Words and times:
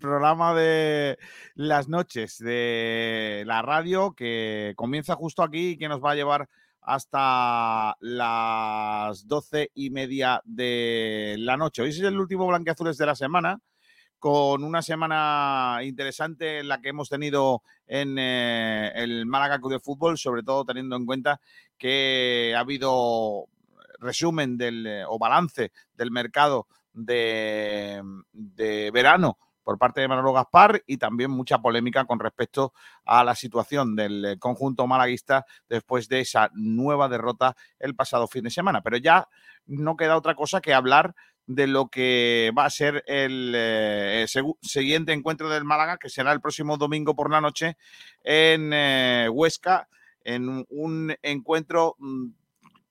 programa 0.00 0.54
de 0.54 1.18
las 1.54 1.88
noches 1.88 2.38
de 2.38 3.44
la 3.46 3.62
radio 3.62 4.14
que 4.14 4.72
comienza 4.74 5.14
justo 5.14 5.44
aquí 5.44 5.70
y 5.70 5.78
que 5.78 5.88
nos 5.88 6.02
va 6.02 6.12
a 6.12 6.14
llevar 6.16 6.48
hasta 6.80 7.96
las 8.00 9.28
doce 9.28 9.70
y 9.74 9.90
media 9.90 10.42
de 10.44 11.36
la 11.38 11.56
noche. 11.56 11.82
Hoy 11.82 11.90
es 11.90 12.00
el 12.00 12.18
último 12.18 12.48
Blanqueazules 12.48 12.98
de 12.98 13.06
la 13.06 13.14
semana, 13.14 13.60
con 14.18 14.64
una 14.64 14.82
semana 14.82 15.80
interesante 15.82 16.64
la 16.64 16.80
que 16.80 16.88
hemos 16.88 17.08
tenido 17.08 17.62
en 17.86 18.18
eh, 18.18 18.90
el 18.96 19.26
Málaga 19.26 19.58
Club 19.58 19.72
de 19.72 19.80
Fútbol, 19.80 20.18
sobre 20.18 20.42
todo 20.42 20.64
teniendo 20.64 20.96
en 20.96 21.06
cuenta 21.06 21.40
que 21.78 22.54
ha 22.56 22.60
habido 22.60 23.44
resumen 23.98 24.56
del, 24.56 24.86
eh, 24.86 25.04
o 25.06 25.18
balance 25.18 25.70
del 25.94 26.10
mercado 26.10 26.66
de 26.92 28.02
verano 28.92 29.38
por 29.70 29.78
parte 29.78 30.00
de 30.00 30.08
Manolo 30.08 30.32
Gaspar 30.32 30.82
y 30.84 30.96
también 30.96 31.30
mucha 31.30 31.58
polémica 31.58 32.04
con 32.04 32.18
respecto 32.18 32.72
a 33.04 33.22
la 33.22 33.36
situación 33.36 33.94
del 33.94 34.24
eh, 34.24 34.36
conjunto 34.36 34.84
malaguista 34.88 35.46
después 35.68 36.08
de 36.08 36.22
esa 36.22 36.50
nueva 36.54 37.08
derrota 37.08 37.54
el 37.78 37.94
pasado 37.94 38.26
fin 38.26 38.42
de 38.42 38.50
semana. 38.50 38.82
Pero 38.82 38.96
ya 38.96 39.28
no 39.66 39.96
queda 39.96 40.16
otra 40.16 40.34
cosa 40.34 40.60
que 40.60 40.74
hablar 40.74 41.14
de 41.46 41.68
lo 41.68 41.86
que 41.86 42.50
va 42.58 42.64
a 42.64 42.70
ser 42.70 43.04
el 43.06 43.52
eh, 43.54 44.26
siguiente 44.60 45.12
encuentro 45.12 45.48
del 45.48 45.62
Málaga, 45.62 45.98
que 45.98 46.08
será 46.08 46.32
el 46.32 46.40
próximo 46.40 46.76
domingo 46.76 47.14
por 47.14 47.30
la 47.30 47.40
noche 47.40 47.76
en 48.24 48.72
eh, 48.72 49.28
Huesca, 49.32 49.88
en 50.24 50.66
un 50.68 51.14
encuentro 51.22 51.94
mm, 52.00 52.26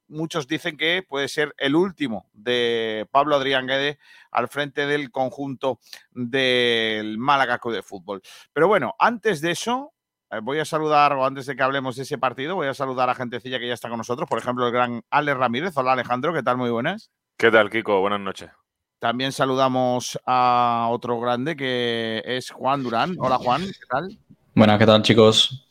muchos 0.10 0.48
dicen 0.48 0.78
que 0.78 1.04
puede 1.08 1.28
ser 1.28 1.54
el 1.58 1.76
último 1.76 2.30
de 2.34 3.08
Pablo 3.12 3.36
Adrián 3.36 3.68
Guede 3.68 4.00
al 4.32 4.48
frente 4.48 4.86
del 4.86 5.12
conjunto 5.12 5.80
del 6.12 7.18
Málaga 7.18 7.60
Club 7.60 7.76
de 7.76 7.84
Fútbol. 7.84 8.22
Pero 8.54 8.68
bueno, 8.68 8.96
antes 9.00 9.42
de 9.42 9.52
eso, 9.52 9.94
eh, 10.32 10.40
voy 10.42 10.60
a 10.60 10.66
saludar, 10.66 11.14
o 11.14 11.26
antes 11.26 11.46
de 11.46 11.56
que 11.56 11.64
hablemos 11.64 11.96
de 11.96 12.04
ese 12.04 12.18
partido, 12.18 12.56
voy 12.56 12.68
a 12.68 12.74
saludar 12.74 13.10
a 13.10 13.16
gentecilla 13.16 13.60
que 13.60 13.68
ya 13.68 13.74
está 13.74 13.90
con 13.90 13.98
nosotros, 13.98 14.28
por 14.28 14.40
ejemplo, 14.40 14.66
el 14.66 14.74
gran 14.74 15.02
Ale 15.10 15.34
Ramírez. 15.34 15.76
Hola 15.78 15.94
Alejandro, 15.94 16.34
¿qué 16.34 16.44
tal? 16.44 16.58
Muy 16.58 16.70
buenas. 16.70 17.12
¿Qué 17.38 17.52
tal, 17.52 17.70
Kiko? 17.70 18.02
Buenas 18.02 18.20
noches. 18.20 18.50
También 19.00 19.32
saludamos 19.32 20.20
a 20.26 20.88
otro 20.92 21.20
grande 21.22 21.56
que 21.56 22.22
es 22.26 22.52
Juan 22.52 22.84
Durán. 22.84 23.16
Hola 23.18 23.38
Juan, 23.38 23.62
¿qué 23.62 23.86
tal? 23.90 24.20
Buenas, 24.54 24.78
¿qué 24.78 24.86
tal 24.86 25.02
chicos? 25.02 25.69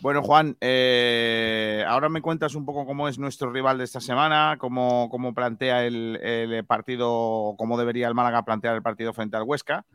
Bueno, 0.00 0.22
Juan, 0.22 0.56
eh, 0.60 1.84
ahora 1.88 2.08
me 2.08 2.22
cuentas 2.22 2.54
un 2.54 2.64
poco 2.64 2.86
cómo 2.86 3.08
es 3.08 3.18
nuestro 3.18 3.50
rival 3.50 3.78
de 3.78 3.84
esta 3.84 4.00
semana, 4.00 4.56
cómo, 4.56 5.08
cómo 5.10 5.34
plantea 5.34 5.84
el, 5.86 6.64
partido, 6.68 7.56
cómo 7.58 7.76
debería 7.76 8.06
el 8.06 8.14
Málaga 8.14 8.44
plantear 8.44 8.76
el 8.76 8.82
partido 8.82 9.12
frente 9.12 9.36
al 9.36 9.42
Huesca. 9.42 9.86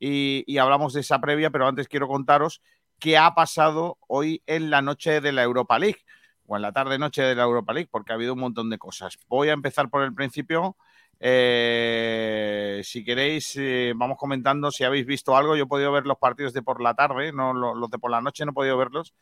Y, 0.00 0.56
hablamos 0.56 0.94
de 0.94 1.00
esa 1.00 1.20
previa, 1.20 1.50
pero 1.50 1.68
antes 1.68 1.86
quiero 1.86 2.08
contaros 2.08 2.62
qué 2.98 3.18
ha 3.18 3.34
pasado 3.34 3.98
hoy 4.08 4.42
en 4.46 4.70
la 4.70 4.80
noche 4.80 5.20
de 5.20 5.32
la 5.32 5.42
Europa 5.42 5.78
League, 5.78 6.00
o 6.46 6.56
en 6.56 6.62
la 6.62 6.72
tarde-noche 6.72 7.20
de 7.20 7.34
la 7.34 7.42
Europa 7.42 7.74
League, 7.74 7.88
porque 7.92 8.12
ha 8.12 8.14
habido 8.14 8.32
un 8.32 8.40
montón 8.40 8.70
de 8.70 8.78
cosas. 8.78 9.18
Voy 9.28 9.50
a 9.50 9.52
empezar 9.52 9.90
por 9.90 10.02
el 10.02 10.14
principio. 10.14 10.78
Eh, 11.20 12.80
si 12.84 13.04
queréis, 13.04 13.54
eh, 13.56 13.92
vamos 13.94 14.16
comentando 14.16 14.70
si 14.70 14.84
habéis 14.84 15.04
visto 15.04 15.36
algo. 15.36 15.56
Yo 15.56 15.64
he 15.64 15.68
podido 15.68 15.92
ver 15.92 16.06
los 16.06 16.16
partidos 16.16 16.54
de 16.54 16.62
por 16.62 16.80
la 16.80 16.94
tarde, 16.94 17.32
no 17.32 17.52
los 17.52 17.90
de 17.90 17.98
por 17.98 18.10
la 18.10 18.22
noche 18.22 18.46
no 18.46 18.52
he 18.52 18.54
podido 18.54 18.78
verlos 18.78 19.12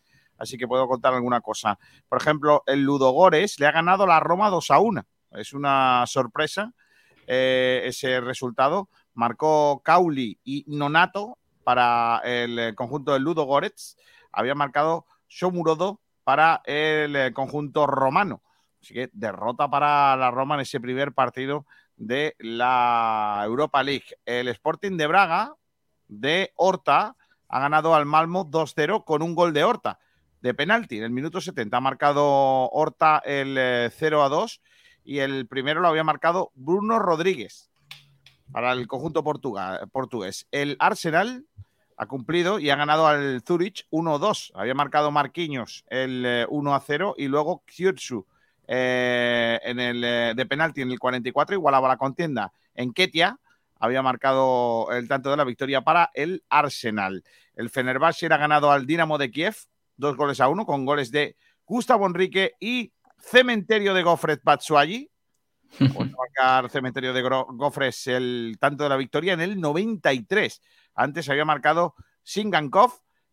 así 0.40 0.56
que 0.56 0.66
puedo 0.66 0.88
contar 0.88 1.14
alguna 1.14 1.40
cosa. 1.40 1.78
Por 2.08 2.20
ejemplo, 2.20 2.64
el 2.66 2.82
Ludogores 2.82 3.60
le 3.60 3.66
ha 3.66 3.72
ganado 3.72 4.06
la 4.06 4.18
Roma 4.18 4.48
2 4.48 4.70
a 4.70 4.80
1. 4.80 5.06
Es 5.32 5.52
una 5.52 6.04
sorpresa 6.06 6.72
eh, 7.26 7.82
ese 7.84 8.20
resultado. 8.20 8.88
Marcó 9.14 9.82
Cauli 9.84 10.40
y 10.42 10.64
Nonato 10.66 11.38
para 11.62 12.22
el 12.24 12.74
conjunto 12.74 13.12
del 13.12 13.22
Ludogorets. 13.22 13.96
Había 14.32 14.54
marcado 14.54 15.04
Shomurodo 15.28 16.00
para 16.24 16.62
el 16.64 17.32
conjunto 17.34 17.86
romano. 17.86 18.42
Así 18.82 18.94
que 18.94 19.10
derrota 19.12 19.68
para 19.68 20.16
la 20.16 20.30
Roma 20.30 20.54
en 20.54 20.62
ese 20.62 20.80
primer 20.80 21.12
partido 21.12 21.66
de 21.96 22.34
la 22.38 23.42
Europa 23.44 23.82
League. 23.82 24.06
El 24.24 24.48
Sporting 24.48 24.96
de 24.96 25.06
Braga 25.06 25.54
de 26.08 26.52
Horta 26.56 27.14
ha 27.48 27.60
ganado 27.60 27.94
al 27.94 28.06
Malmo 28.06 28.50
2-0 28.50 29.04
con 29.04 29.22
un 29.22 29.34
gol 29.34 29.52
de 29.52 29.64
Horta 29.64 29.98
de 30.40 30.54
penalti. 30.54 30.98
En 30.98 31.04
el 31.04 31.10
minuto 31.10 31.40
70 31.40 31.76
ha 31.76 31.80
marcado 31.80 32.68
Horta 32.70 33.22
el 33.24 33.54
0 33.90 34.22
eh, 34.22 34.24
a 34.24 34.28
2 34.28 34.60
y 35.04 35.18
el 35.18 35.46
primero 35.46 35.80
lo 35.80 35.88
había 35.88 36.04
marcado 36.04 36.52
Bruno 36.54 36.98
Rodríguez 36.98 37.70
para 38.52 38.72
el 38.72 38.86
conjunto 38.86 39.22
portugués. 39.22 40.46
El 40.50 40.76
Arsenal 40.78 41.46
ha 41.96 42.06
cumplido 42.06 42.58
y 42.58 42.70
ha 42.70 42.76
ganado 42.76 43.06
al 43.06 43.42
Zurich 43.46 43.86
1-2. 43.90 44.52
Había 44.54 44.74
marcado 44.74 45.10
Marquinhos 45.10 45.84
el 45.88 46.46
1 46.48 46.76
eh, 46.76 46.80
0 46.86 47.14
y 47.18 47.28
luego 47.28 47.62
Kyutsu 47.66 48.26
eh, 48.66 49.60
en 49.62 49.80
el 49.80 50.00
de 50.36 50.46
penalti 50.46 50.82
en 50.82 50.90
el 50.90 50.98
44 50.98 51.54
igualaba 51.54 51.88
la 51.88 51.96
contienda. 51.96 52.52
En 52.74 52.92
Ketia 52.92 53.38
había 53.78 54.02
marcado 54.02 54.88
el 54.92 55.08
tanto 55.08 55.30
de 55.30 55.36
la 55.36 55.44
victoria 55.44 55.80
para 55.80 56.10
el 56.14 56.44
Arsenal. 56.48 57.24
El 57.56 57.70
Fenerbahce 57.70 58.26
ha 58.26 58.36
ganado 58.36 58.70
al 58.70 58.86
Dinamo 58.86 59.18
de 59.18 59.30
Kiev 59.30 59.56
dos 60.00 60.16
goles 60.16 60.40
a 60.40 60.48
uno, 60.48 60.66
con 60.66 60.84
goles 60.84 61.12
de 61.12 61.36
Gustavo 61.64 62.06
Enrique 62.06 62.54
y 62.58 62.92
Cementerio 63.18 63.94
de 63.94 64.02
Gofres 64.02 64.38
Patsuagi. 64.38 65.10
marcar 65.78 66.68
Cementerio 66.70 67.12
de 67.12 67.22
Gofres 67.22 68.08
el 68.08 68.56
tanto 68.58 68.82
de 68.82 68.90
la 68.90 68.96
victoria 68.96 69.34
en 69.34 69.40
el 69.40 69.60
93. 69.60 70.60
Antes 70.94 71.28
había 71.28 71.44
marcado 71.44 71.94
Singankov 72.24 72.92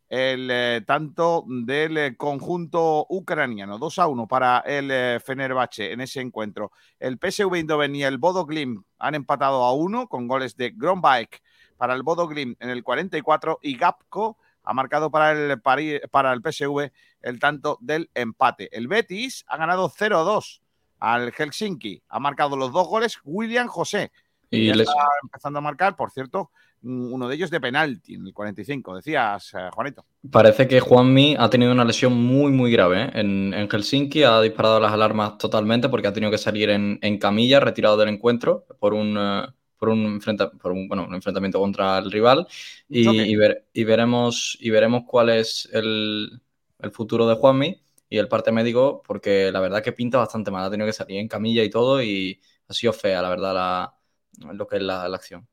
el 0.10 0.50
eh, 0.50 0.84
tanto 0.86 1.44
del 1.48 1.98
eh, 1.98 2.18
conjunto 2.18 3.06
ucraniano. 3.10 3.78
2 3.78 4.00
a 4.00 4.08
1 4.08 4.28
para 4.28 4.60
el 4.60 4.90
eh, 4.92 5.20
Fenerbahce 5.24 5.92
en 5.92 6.02
ese 6.02 6.22
encuentro. 6.22 6.72
El 7.00 7.18
PSV 7.18 7.56
Eindhoven 7.56 7.96
y 7.96 8.04
el 8.04 8.18
Bodo 8.18 8.46
Glim 8.46 8.84
han 9.00 9.16
empatado 9.16 9.64
a 9.64 9.74
1 9.74 10.08
con 10.08 10.28
goles 10.28 10.56
de 10.56 10.72
Grombaek 10.72 11.42
para 11.76 11.94
el 11.94 12.04
Bodo 12.04 12.28
Glim 12.28 12.56
en 12.60 12.70
el 12.70 12.84
44 12.84 13.60
y 13.62 13.78
Gapko 13.78 14.38
ha 14.68 14.74
marcado 14.74 15.10
para 15.10 15.32
el, 15.32 15.62
para 15.62 16.34
el 16.34 16.42
PSV 16.42 16.92
el 17.22 17.40
tanto 17.40 17.78
del 17.82 18.10
empate. 18.14 18.70
El 18.76 18.88
Betis 18.88 19.46
ha 19.48 19.58
ganado 19.58 19.90
0-2 19.90 20.62
al 21.00 21.32
Helsinki. 21.32 22.04
Ha 22.10 22.20
marcado 22.20 22.58
los 22.58 22.74
dos 22.74 22.88
goles 22.88 23.20
William 23.24 23.68
José. 23.68 24.12
Y, 24.50 24.70
está 24.70 24.92
empezando 25.24 25.60
a 25.60 25.62
marcar, 25.62 25.96
por 25.96 26.12
cierto, 26.12 26.52
uno 26.84 27.28
de 27.28 27.36
ellos 27.36 27.50
de 27.50 27.62
penalti 27.62 28.16
en 28.16 28.28
el 28.28 28.34
45. 28.34 28.98
Decías, 28.98 29.54
eh, 29.54 29.70
Juanito. 29.74 30.06
Parece 30.30 30.68
que 30.68 30.80
Juanmi 30.80 31.36
ha 31.40 31.50
tenido 31.50 31.72
una 31.72 31.86
lesión 31.86 32.14
muy, 32.14 32.52
muy 32.52 32.72
grave. 32.72 33.04
¿eh? 33.04 33.12
En, 33.16 33.70
Helsinki 33.70 34.24
ha 34.24 34.42
disparado 34.42 34.80
las 34.80 34.92
alarmas 34.92 35.38
totalmente 35.38 35.90
porque 35.90 36.08
ha 36.08 36.14
tenido 36.14 36.32
que 36.32 36.38
salir 36.38 36.70
en, 36.70 37.18
camilla, 37.20 37.60
retirado 37.60 37.98
del 37.98 38.10
encuentro 38.10 38.66
por 38.80 38.94
un, 38.94 39.18
eh, 39.18 39.48
por 39.78 39.90
un, 39.90 40.20
por 40.62 40.72
un, 40.72 40.88
bueno, 40.88 41.06
un 41.08 41.14
enfrentamiento 41.14 41.60
contra 41.60 42.00
el 42.00 42.12
rival 42.12 42.48
y, 42.90 43.36
ver, 43.36 43.68
y, 43.74 43.84
veremos, 43.84 44.58
y 44.60 44.70
veremos 44.70 45.04
cuál 45.08 45.30
es 45.30 45.70
el, 45.72 46.42
el, 46.80 46.92
futuro 46.92 47.28
de 47.28 47.36
Juanmi 47.36 47.82
y 48.10 48.18
el 48.18 48.28
parte 48.28 48.52
médico, 48.52 49.04
porque 49.06 49.52
la 49.52 49.60
verdad 49.60 49.84
que 49.84 49.92
pinta 49.92 50.18
bastante 50.18 50.52
mal. 50.52 50.66
Ha 50.66 50.72
tenido 50.72 50.88
que 50.88 50.94
salir 50.94 51.20
en 51.20 51.28
camilla 51.28 51.64
y 51.64 51.70
todo 51.70 52.02
y 52.02 52.42
ha 52.68 52.74
sido 52.74 52.94
fea, 52.94 53.22
la 53.22 53.30
verdad, 53.30 53.54
la, 53.54 54.54
lo 54.54 54.68
que 54.68 54.78
es 54.78 54.82
la, 54.82 55.04
acción. 55.04 55.48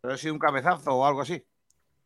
¿Pero 0.00 0.14
ha 0.14 0.18
sido 0.18 0.34
un 0.34 0.40
cabezazo 0.40 0.92
o 0.92 1.06
algo 1.06 1.22
así? 1.22 1.42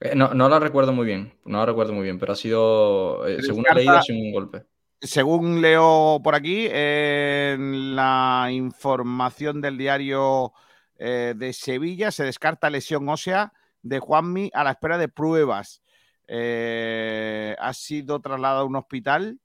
Eh, 0.00 0.14
no, 0.14 0.32
no 0.34 0.48
la 0.48 0.60
recuerdo 0.60 0.92
muy 0.92 1.06
bien, 1.06 1.32
no 1.44 1.58
la 1.58 1.66
recuerdo 1.66 1.92
muy 1.92 2.04
bien, 2.04 2.18
pero 2.18 2.32
ha 2.32 2.36
sido, 2.36 3.26
eh, 3.26 3.42
según 3.42 3.64
he 3.68 3.74
leído, 3.74 3.96
ha 3.96 4.02
sido 4.02 4.18
un 4.18 4.32
golpe. 4.32 4.64
Según 5.00 5.60
leo 5.60 6.20
por 6.22 6.34
aquí, 6.34 6.68
en 6.70 7.96
la 7.96 8.48
información 8.50 9.60
del 9.60 9.78
diario 9.78 10.52
eh, 10.98 11.34
de 11.36 11.52
Sevilla. 11.52 12.10
Se 12.10 12.24
descarta 12.24 12.70
lesión 12.70 13.08
ósea 13.08 13.52
de 13.82 13.98
Juanmi 13.98 14.50
a 14.54 14.64
la 14.64 14.72
espera 14.72 14.98
de 14.98 15.08
pruebas. 15.08 15.82
Eh, 16.26 17.56
ha 17.58 17.72
sido 17.72 18.20
trasladado 18.20 18.60
a 18.60 18.64
un 18.64 18.76
hospital 18.76 19.40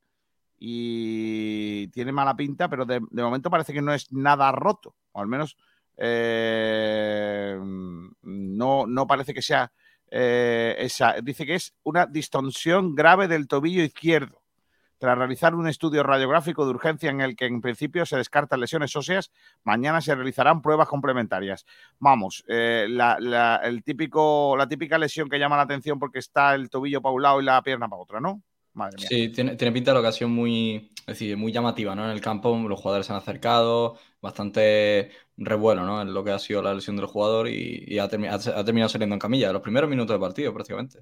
y 0.59 1.87
tiene 1.89 2.11
mala 2.11 2.35
pinta, 2.35 2.69
pero 2.69 2.85
de, 2.85 2.99
momento 2.99 3.49
parece 3.49 3.73
que 3.73 3.81
no 3.81 3.93
es 3.93 4.11
nada 4.11 4.51
roto, 4.51 4.95
o 5.11 5.21
al 5.21 5.27
menos 5.27 5.57
eh, 5.97 7.57
no, 7.61 8.85
no, 8.87 9.07
parece 9.07 9.33
que 9.33 9.41
sea 9.41 9.71
esa. 10.09 11.15
Dice 11.23 11.45
que 11.45 11.55
es 11.55 11.73
una 11.83 12.05
distorsión 12.05 12.93
grave 12.93 13.27
del 13.27 13.47
tobillo 13.47 13.83
izquierdo 13.83 14.42
tras 15.03 15.17
realizar 15.17 15.53
un 15.53 15.67
estudio 15.67 16.01
radiográfico 16.01 16.63
de 16.63 16.71
urgencia 16.71 17.09
en 17.09 17.19
el 17.19 17.35
que 17.35 17.45
en 17.45 17.59
principio 17.59 18.05
se 18.05 18.15
descartan 18.15 18.61
lesiones 18.61 18.95
óseas, 18.95 19.33
mañana 19.65 19.99
se 19.99 20.15
realizarán 20.15 20.61
pruebas 20.61 20.87
complementarias. 20.87 21.65
Vamos, 21.99 22.45
eh, 22.47 22.87
la, 22.89 23.59
el 23.65 23.83
típico, 23.83 24.55
la 24.55 24.65
típica 24.65 24.97
lesión 24.97 25.27
que 25.27 25.37
llama 25.39 25.57
la 25.57 25.63
atención 25.63 25.99
porque 25.99 26.19
está 26.19 26.55
el 26.55 26.69
tobillo 26.69 27.01
para 27.01 27.15
un 27.15 27.21
lado 27.21 27.41
y 27.41 27.43
la 27.43 27.61
pierna 27.61 27.89
para 27.89 28.01
otro, 28.01 28.21
¿no? 28.21 28.41
Madre 28.75 28.95
mía. 28.97 29.07
Sí, 29.09 29.27
tiene, 29.27 29.71
pinta 29.73 29.91
de 29.91 29.99
ocasión 29.99 30.31
muy, 30.31 30.89
decir, 31.05 31.35
muy 31.35 31.51
llamativa, 31.51 31.93
¿no? 31.95 32.05
En 32.05 32.11
el 32.11 32.21
campo 32.21 32.57
los 32.57 32.79
jugadores 32.79 33.05
se 33.05 33.11
han 33.11 33.19
acercado, 33.19 33.97
bastante 34.21 35.11
revuelo, 35.35 35.83
¿no? 35.83 36.01
En 36.01 36.13
lo 36.13 36.23
que 36.23 36.31
ha 36.31 36.39
sido 36.39 36.61
la 36.61 36.73
lesión 36.73 36.95
del 36.95 37.07
jugador 37.07 37.49
y, 37.49 37.99
ha, 37.99 38.07
terminado 38.07 38.87
saliendo 38.87 39.15
en 39.15 39.19
camilla 39.19 39.47
en 39.47 39.53
los 39.53 39.61
primeros 39.61 39.89
minutos 39.89 40.15
de 40.15 40.21
partido, 40.21 40.53
prácticamente. 40.53 40.99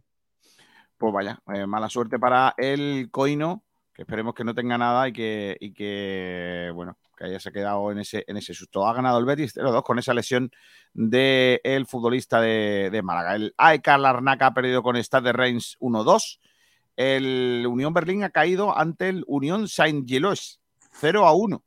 Pues 0.97 1.13
vaya, 1.13 1.39
eh, 1.53 1.67
mala 1.67 1.87
suerte 1.87 2.17
para 2.17 2.55
el 2.57 3.09
Coino, 3.11 3.63
que 3.93 4.03
esperemos 4.03 4.33
que 4.33 4.43
no 4.43 4.53
tenga 4.53 4.77
nada 4.77 5.07
y 5.07 5.13
que, 5.13 5.57
y 5.59 5.73
que 5.73 6.71
bueno, 6.73 6.97
que 7.17 7.25
haya 7.25 7.39
se 7.39 7.51
quedado 7.51 7.91
en 7.91 7.99
ese, 7.99 8.23
en 8.27 8.37
ese 8.37 8.53
susto. 8.53 8.87
Ha 8.87 8.93
ganado 8.93 9.19
el 9.19 9.25
Betis 9.25 9.55
0-2 9.55 9.83
con 9.83 9.99
esa 9.99 10.13
lesión 10.13 10.51
del 10.93 11.85
futbolista 11.87 12.41
de, 12.41 13.01
Málaga. 13.03 13.35
El 13.35 13.53
AEK 13.57 13.87
Larnaca 13.97 14.47
ha 14.47 14.53
perdido 14.53 14.81
con 14.83 14.95
Stade 14.97 15.25
de 15.25 15.33
Reims 15.33 15.77
1-2. 15.79 16.39
El 16.95 17.65
Unión 17.67 17.93
Berlín 17.93 18.23
ha 18.23 18.29
caído 18.29 18.77
ante 18.77 19.09
el 19.09 19.23
Unión 19.27 19.67
Saint-Gilloise 19.67 20.59
0-1. 20.99 21.61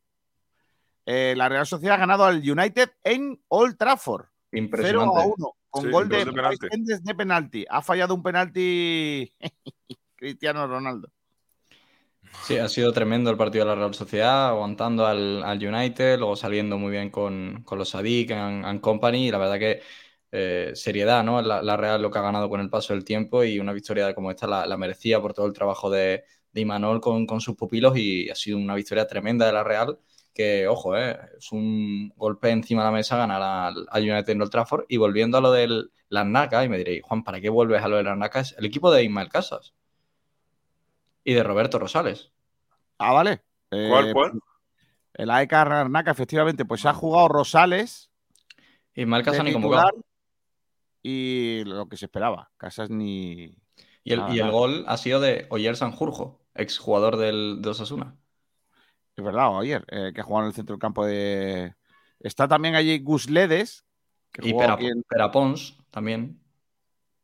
Eh, 1.07 1.35
la 1.37 1.49
Real 1.49 1.67
Sociedad 1.67 1.97
ha 1.97 1.99
ganado 1.99 2.25
al 2.25 2.39
United 2.39 2.91
en 3.03 3.43
Old 3.49 3.77
Trafford. 3.77 4.27
Impresionante. 4.53 5.13
0 5.15 5.23
a 5.23 5.27
1 5.27 5.57
con 5.75 5.91
gol 5.91 6.09
de, 6.09 6.25
de, 6.25 7.15
penalti. 7.17 7.67
Ha 7.69 7.83
fallado 7.83 8.15
un 8.15 8.23
penalti 8.23 9.35
Cristiano 10.15 10.69
Ronaldo. 10.69 11.09
Sí, 12.43 12.59
ha 12.59 12.69
sido 12.69 12.93
tremendo 12.93 13.31
el 13.31 13.37
partido 13.39 13.65
de 13.65 13.71
la 13.71 13.75
Real 13.77 13.95
Sociedad, 13.95 14.49
aguantando 14.49 15.07
al, 15.07 15.43
United, 15.63 16.19
luego 16.19 16.37
saliendo 16.37 16.77
muy 16.77 16.91
bien 16.91 17.11
con, 17.11 17.65
los 17.71 17.89
Sadik 17.89 18.33
and, 18.33 18.81
Company. 18.81 19.29
Y 19.29 19.31
la 19.31 19.39
verdad 19.39 19.59
que 19.59 19.81
eh, 20.31 20.73
seriedad, 20.75 21.25
¿no? 21.25 21.41
La, 21.41 21.77
Real 21.77 22.03
lo 22.03 22.11
que 22.11 22.19
ha 22.19 22.23
ganado 22.23 22.51
con 22.51 22.61
el 22.61 22.69
paso 22.69 22.93
del 22.93 23.05
tiempo 23.05 23.45
y 23.45 23.59
una 23.59 23.73
victoria 23.73 24.15
como 24.15 24.31
esta 24.31 24.47
la, 24.47 24.77
merecía 24.77 25.23
por 25.23 25.33
todo 25.33 25.47
el 25.47 25.55
trabajo 25.55 25.89
de, 25.89 26.25
de 26.53 26.61
Imanol 26.61 27.01
con, 27.01 27.27
con, 27.27 27.41
sus 27.41 27.57
pupilos 27.57 27.97
y 27.97 28.29
ha 28.29 28.35
sido 28.35 28.59
una 28.59 28.75
victoria 28.75 29.07
tremenda 29.07 29.47
de 29.47 29.53
la 29.53 29.65
Real 29.65 29.99
que, 30.35 30.67
ojo, 30.67 30.97
eh, 30.99 31.17
es 31.39 31.53
un 31.53 32.11
golpe 32.17 32.51
encima 32.51 32.83
de 32.83 32.89
la 32.89 32.93
mesa 32.93 33.17
ganar 33.17 33.41
al, 33.43 34.03
United 34.03 34.31
en 34.31 34.43
Old 34.43 34.51
Trafford. 34.51 34.85
Y 34.89 34.97
volviendo 34.99 35.39
a 35.39 35.41
lo 35.41 35.53
del 35.53 35.93
NACA, 36.11 36.65
y 36.65 36.69
me 36.69 36.79
diréis, 36.79 37.03
Juan, 37.05 37.25
¿para 37.25 37.41
qué 37.41 37.49
vuelves 37.49 37.83
a 37.83 37.89
lo 37.89 37.97
del 37.97 38.19
NACA? 38.19 38.41
Es 38.41 38.55
el 38.59 38.67
equipo 38.67 38.93
de 38.93 39.05
Ismael 39.05 39.29
Casas 39.29 39.75
y 41.25 41.33
de 41.33 41.43
Roberto 41.43 41.79
Rosales. 41.79 42.33
Ah, 42.99 43.13
vale. 43.13 43.43
¿Cuál, 43.71 44.09
eh, 44.09 44.13
cuál? 44.13 44.33
El 45.15 45.31
AEK 45.31 45.53
Larnaca, 45.53 46.11
efectivamente, 46.11 46.65
pues 46.65 46.85
ha 46.87 46.95
jugado 46.95 47.29
Rosales. 47.29 48.11
Ismael 48.95 49.25
Casas 49.25 49.45
ni 49.45 49.53
convocado. 49.53 49.91
Y 51.03 51.63
lo 51.65 51.89
que 51.89 51.97
se 51.97 52.07
esperaba, 52.07 52.51
Casas 52.57 52.91
ni. 52.91 53.57
Y 54.05 54.13
el, 54.13 54.51
gol 54.51 54.85
ha 54.87 54.97
sido 54.97 55.21
de 55.21 55.47
Oyer 55.51 55.77
Sanjurjo, 55.77 56.43
exjugador 56.55 57.17
del, 57.17 57.63
de 57.63 57.71
Osasuna. 57.71 58.17
Es 59.17 59.25
verdad, 59.25 59.59
ayer, 59.59 59.85
eh, 59.89 60.13
que 60.15 60.21
ha 60.21 60.25
jugado 60.25 60.45
en 60.45 60.49
el 60.49 60.55
centro 60.55 60.75
del 60.75 60.81
campo 60.81 61.07
de. 61.07 61.75
Está 62.21 62.49
también 62.49 62.75
allí 62.75 62.99
Gus 62.99 63.31
Ledes. 63.31 63.87
Que 64.33 64.49
y 64.49 64.55
Perapons 65.09 65.79
también. 65.91 66.41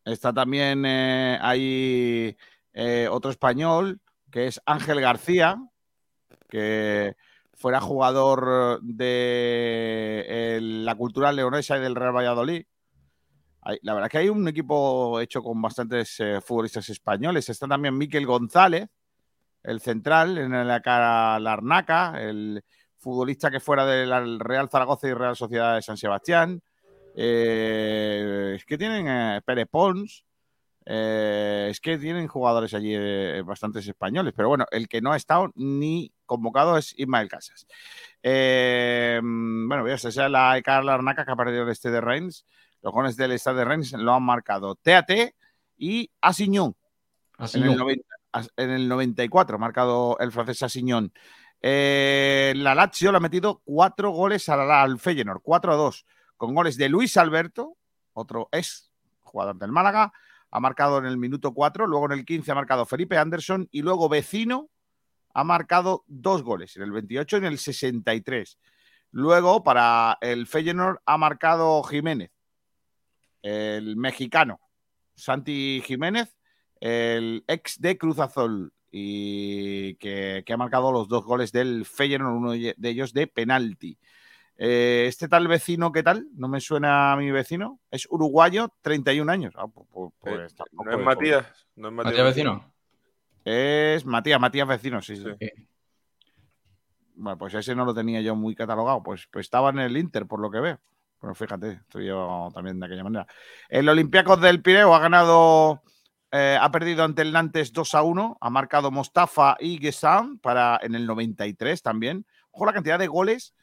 Está 0.04 0.32
también 0.32 0.84
eh, 0.86 1.38
ahí 1.40 2.36
eh, 2.80 3.08
otro 3.08 3.30
español, 3.30 4.00
que 4.30 4.46
es 4.46 4.60
Ángel 4.64 5.00
García, 5.00 5.58
que 6.48 7.16
fuera 7.54 7.80
jugador 7.80 8.80
de 8.82 10.58
la 10.62 10.94
cultura 10.94 11.32
leonesa 11.32 11.76
y 11.76 11.80
del 11.80 11.94
Real 11.94 12.16
Valladolid. 12.16 12.64
La 13.82 13.92
verdad 13.92 14.06
es 14.06 14.12
que 14.12 14.18
hay 14.18 14.28
un 14.30 14.48
equipo 14.48 15.20
hecho 15.20 15.42
con 15.42 15.60
bastantes 15.60 16.16
futbolistas 16.42 16.88
españoles. 16.88 17.48
Está 17.48 17.68
también 17.68 17.98
Miquel 17.98 18.24
González, 18.24 18.88
el 19.62 19.80
central, 19.80 20.38
en 20.38 20.66
la 20.66 20.80
cara 20.80 21.38
Larnaca, 21.38 22.14
el 22.18 22.64
futbolista 23.00 23.50
que 23.50 23.60
fuera 23.60 23.84
del 23.84 24.40
Real 24.40 24.68
Zaragoza 24.68 25.08
y 25.08 25.14
Real 25.14 25.36
Sociedad 25.36 25.74
de 25.74 25.82
San 25.82 25.96
Sebastián. 25.96 26.62
Eh, 27.14 28.52
es 28.56 28.64
que 28.64 28.78
tienen 28.78 29.06
eh, 29.08 29.40
Pérez 29.44 29.66
Pons, 29.70 30.24
eh, 30.86 31.68
es 31.70 31.80
que 31.80 31.98
tienen 31.98 32.26
jugadores 32.26 32.74
allí 32.74 32.96
bastantes 33.42 33.86
españoles, 33.86 34.32
pero 34.36 34.48
bueno, 34.48 34.66
el 34.70 34.88
que 34.88 35.00
no 35.00 35.12
ha 35.12 35.16
estado 35.16 35.52
ni 35.54 36.12
convocado 36.26 36.76
es 36.76 36.94
Ismael 36.98 37.28
Casas. 37.28 37.66
bueno, 38.22 39.86
esa 39.88 40.08
es 40.08 40.16
la 40.16 40.60
Carla 40.64 40.94
Arnaca 40.94 41.24
que 41.24 41.32
ha 41.32 41.36
perdido 41.36 41.64
el 41.64 41.70
este 41.70 41.90
de 41.90 42.00
Reims. 42.00 42.46
Los 42.82 42.92
goles 42.92 43.16
del 43.16 43.32
Estado 43.32 43.58
de 43.58 43.64
Reims 43.66 43.92
lo 43.92 44.14
han 44.14 44.22
marcado 44.22 44.74
TAT 44.74 45.10
y 45.76 46.10
Asiñón. 46.20 46.74
En 47.54 47.62
el 47.62 47.76
90 47.76 48.04
en 48.56 48.70
el 48.70 48.88
94, 48.88 49.56
ha 49.56 49.58
marcado 49.58 50.16
el 50.20 50.32
francés 50.32 50.62
Asiñón. 50.62 51.12
Eh, 51.62 52.54
la 52.56 52.74
Lazio 52.74 53.10
le 53.10 53.18
ha 53.18 53.20
metido 53.20 53.60
cuatro 53.64 54.10
goles 54.10 54.48
al, 54.48 54.70
al 54.70 54.98
Feyenoord, 54.98 55.40
4 55.42 55.72
a 55.72 55.76
2, 55.76 56.06
con 56.36 56.54
goles 56.54 56.76
de 56.76 56.88
Luis 56.88 57.16
Alberto, 57.16 57.76
otro 58.12 58.48
ex 58.52 58.90
jugador 59.20 59.58
del 59.58 59.72
Málaga, 59.72 60.12
ha 60.50 60.60
marcado 60.60 60.98
en 60.98 61.06
el 61.06 61.16
minuto 61.16 61.52
4, 61.52 61.86
luego 61.86 62.06
en 62.06 62.18
el 62.18 62.24
15 62.24 62.50
ha 62.50 62.54
marcado 62.54 62.86
Felipe 62.86 63.16
Anderson 63.16 63.68
y 63.70 63.82
luego 63.82 64.08
Vecino 64.08 64.68
ha 65.32 65.44
marcado 65.44 66.04
dos 66.08 66.42
goles, 66.42 66.76
en 66.76 66.82
el 66.82 66.92
28 66.92 67.36
y 67.36 67.38
en 67.38 67.44
el 67.44 67.58
63. 67.58 68.58
Luego 69.12 69.62
para 69.62 70.18
el 70.20 70.46
Feyenoord 70.46 70.98
ha 71.04 71.18
marcado 71.18 71.82
Jiménez, 71.82 72.30
el 73.42 73.96
mexicano, 73.96 74.60
Santi 75.14 75.82
Jiménez, 75.84 76.36
el 76.80 77.44
ex 77.46 77.80
de 77.80 77.98
Cruz 77.98 78.18
Azul 78.18 78.72
y 78.90 79.94
que, 79.96 80.44
ha 80.48 80.56
marcado 80.56 80.90
los 80.90 81.08
dos 81.08 81.24
goles 81.24 81.52
del 81.52 81.84
Feyenoord, 81.84 82.34
uno 82.34 82.52
de 82.52 82.88
ellos 82.88 83.12
de 83.12 83.26
penalti. 83.26 83.98
Eh, 84.62 85.06
este 85.08 85.26
tal 85.26 85.48
vecino, 85.48 85.90
¿qué 85.90 86.02
tal? 86.02 86.26
¿No 86.34 86.46
me 86.46 86.60
suena 86.60 87.14
a 87.14 87.16
mi 87.16 87.30
vecino? 87.30 87.80
Es 87.90 88.06
uruguayo, 88.10 88.70
31 88.82 89.32
años. 89.32 89.54
Ah, 89.56 89.66
pues, 89.66 89.86
pues, 89.90 90.12
pues, 90.20 90.54
no, 90.72 90.92
es 90.92 90.98
Matías, 90.98 91.66
no 91.76 91.88
es 91.88 91.94
Matías. 91.94 92.24
vecino? 92.24 92.70
Es 93.42 94.04
Matías, 94.04 94.38
Matías 94.38 94.68
vecino, 94.68 95.00
sí, 95.00 95.16
sí. 95.16 95.24
Bueno, 97.14 97.38
pues 97.38 97.54
ese 97.54 97.74
no 97.74 97.86
lo 97.86 97.94
tenía 97.94 98.20
yo 98.20 98.36
muy 98.36 98.54
catalogado. 98.54 99.02
Pues, 99.02 99.26
pues 99.32 99.46
estaba 99.46 99.70
en 99.70 99.78
el 99.78 99.96
Inter, 99.96 100.26
por 100.26 100.40
lo 100.40 100.50
que 100.50 100.60
veo. 100.60 100.78
Bueno, 101.22 101.34
fíjate, 101.34 101.80
estoy 101.80 102.08
yo 102.08 102.50
también 102.52 102.78
de 102.78 102.84
aquella 102.84 103.04
manera. 103.04 103.26
El 103.70 103.88
Olympiacos 103.88 104.42
del 104.42 104.60
Pireo 104.60 104.94
ha 104.94 104.98
ganado 104.98 105.82
eh, 106.32 106.58
ha 106.60 106.70
perdido 106.70 107.02
ante 107.02 107.22
el 107.22 107.32
Nantes 107.32 107.72
2 107.72 107.94
a 107.94 108.02
1. 108.02 108.36
Ha 108.38 108.50
marcado 108.50 108.90
Mostafa 108.90 109.56
y 109.58 109.78
Gesam 109.78 110.38
para 110.38 110.78
en 110.82 110.94
el 110.94 111.06
93 111.06 111.80
también. 111.80 112.26
Ojo 112.50 112.66
la 112.66 112.74
cantidad 112.74 112.98
de 112.98 113.06
goles 113.06 113.54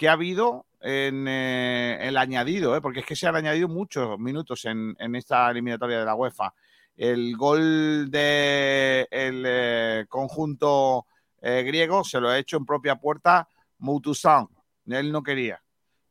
que 0.00 0.08
ha 0.08 0.12
habido 0.12 0.64
en 0.80 1.28
eh, 1.28 1.98
el 2.08 2.16
añadido, 2.16 2.74
eh, 2.74 2.80
porque 2.80 3.00
es 3.00 3.06
que 3.06 3.14
se 3.14 3.26
han 3.26 3.36
añadido 3.36 3.68
muchos 3.68 4.18
minutos 4.18 4.64
en, 4.64 4.96
esta 5.14 5.50
eliminatoria 5.50 5.98
de 5.98 6.06
la 6.06 6.14
UEFA. 6.14 6.54
El 6.96 7.36
gol 7.36 8.10
del 8.10 9.06
el 9.10 10.08
conjunto 10.08 11.04
griego 11.42 12.02
se 12.02 12.18
lo 12.18 12.30
ha 12.30 12.38
hecho 12.38 12.56
en 12.56 12.64
propia 12.64 12.96
puerta 12.96 13.46
Moutoussaint. 13.76 14.48
Él 14.86 15.12
no 15.12 15.22
quería. 15.22 15.62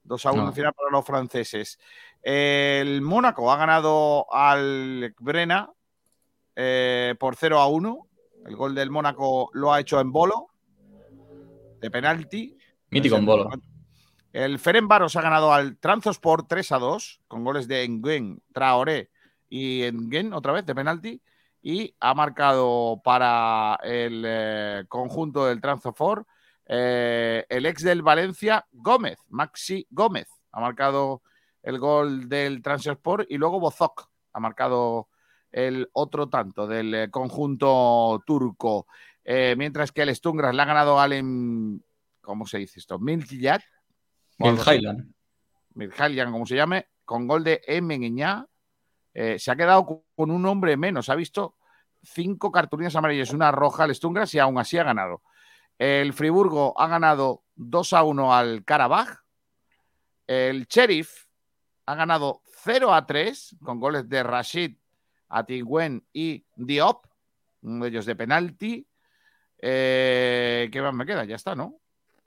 2 0.04 0.24
a 0.24 0.32
1 0.34 0.54
final 0.54 0.74
para 0.74 0.92
los 0.92 1.04
franceses. 1.04 1.80
El 2.22 3.02
Mónaco 3.02 3.52
ha 3.52 3.58
ganado 3.58 4.32
al 4.32 5.16
Brena 5.18 5.72
eh, 6.56 7.16
por 7.20 7.36
0 7.36 7.60
a 7.60 7.68
1. 7.68 8.08
El 8.46 8.56
gol 8.56 8.76
del 8.76 8.92
Mónaco 8.92 9.50
lo 9.54 9.74
ha 9.74 9.80
hecho 9.80 10.00
en 10.00 10.12
bolo, 10.12 10.50
de 11.82 11.90
penalti. 11.90 12.56
Mítico 12.92 13.16
en 13.16 13.26
bolo. 13.26 13.50
El 14.32 14.60
Ferenbaros 14.60 15.16
ha 15.16 15.22
ganado 15.22 15.54
al 15.54 15.78
Transosport 15.78 16.48
3 16.48 16.72
a 16.74 16.80
2, 16.80 17.22
con 17.28 17.44
goles 17.44 17.68
de 17.68 17.84
Engen, 17.84 18.42
Traoré 18.54 19.10
y 19.50 19.84
Engen, 19.84 20.34
otra 20.34 20.54
vez, 20.54 20.66
de 20.66 20.76
penalti. 20.76 21.22
Y 21.62 21.96
ha 22.00 22.14
marcado 22.14 23.02
para 23.04 23.78
el 23.84 24.24
eh, 24.26 24.86
conjunto 24.88 25.46
del 25.46 25.60
Transosport 25.60 26.26
eh, 26.72 27.48
el 27.50 27.66
ex 27.66 27.82
del 27.82 28.04
Valencia, 28.04 28.68
Gómez, 28.72 29.18
Maxi 29.28 29.88
Gómez. 29.90 30.28
Ha 30.52 30.62
marcado 30.62 31.24
el 31.64 31.80
gol 31.80 32.30
del 32.30 32.62
Transport 32.62 33.26
y 33.28 33.38
luego 33.38 33.60
Bozok 33.60 34.08
ha 34.34 34.40
marcado 34.40 35.10
el 35.52 35.90
otro 35.94 36.30
tanto 36.30 36.68
del 36.68 36.94
eh, 36.94 37.10
conjunto 37.10 38.22
turco. 38.24 38.86
Eh, 39.24 39.56
mientras 39.58 39.92
que 39.92 40.04
el 40.04 40.16
Stungras 40.16 40.54
le 40.54 40.62
ha 40.62 40.66
ganado 40.66 41.00
al, 41.00 41.82
¿cómo 42.22 42.46
se 42.46 42.60
dice 42.60 42.80
esto? 42.80 43.00
Milhailan. 44.40 45.14
Milhailan, 45.74 46.32
como 46.32 46.46
se 46.46 46.56
llame, 46.56 46.88
con 47.06 47.28
gol 47.28 47.44
de 47.44 47.62
Emengueñá. 47.66 48.46
Eh, 49.14 49.38
se 49.38 49.52
ha 49.52 49.56
quedado 49.56 50.04
con 50.16 50.32
un 50.32 50.46
hombre 50.46 50.78
menos. 50.78 51.10
Ha 51.10 51.16
visto 51.16 51.56
cinco 52.04 52.52
cartulinas 52.52 52.96
amarillas, 52.96 53.32
una 53.32 53.52
roja 53.52 53.84
al 53.84 53.94
Stungras 53.94 54.34
y 54.34 54.40
aún 54.40 54.58
así 54.58 54.78
ha 54.78 54.84
ganado. 54.84 55.22
El 55.78 56.14
Friburgo 56.14 56.80
ha 56.80 56.88
ganado 56.88 57.44
2 57.56 57.94
a 57.94 58.04
1 58.04 58.34
al 58.34 58.66
Karabaj. 58.66 59.20
El 60.28 60.68
Sheriff 60.68 61.26
ha 61.86 61.96
ganado 61.96 62.42
0 62.64 62.94
a 62.94 63.06
3 63.06 63.58
con 63.64 63.80
goles 63.80 64.08
de 64.08 64.24
Rashid 64.24 64.76
Atigüen 65.30 66.06
y 66.12 66.46
Diop, 66.56 67.06
uno 67.62 67.86
de 67.86 67.90
ellos 67.90 68.06
de 68.06 68.16
penalti. 68.16 68.88
Eh, 69.58 70.70
¿Qué 70.72 70.82
más 70.82 70.94
me 70.94 71.06
queda? 71.06 71.24
Ya 71.26 71.36
está, 71.36 71.56
¿no? 71.56 71.79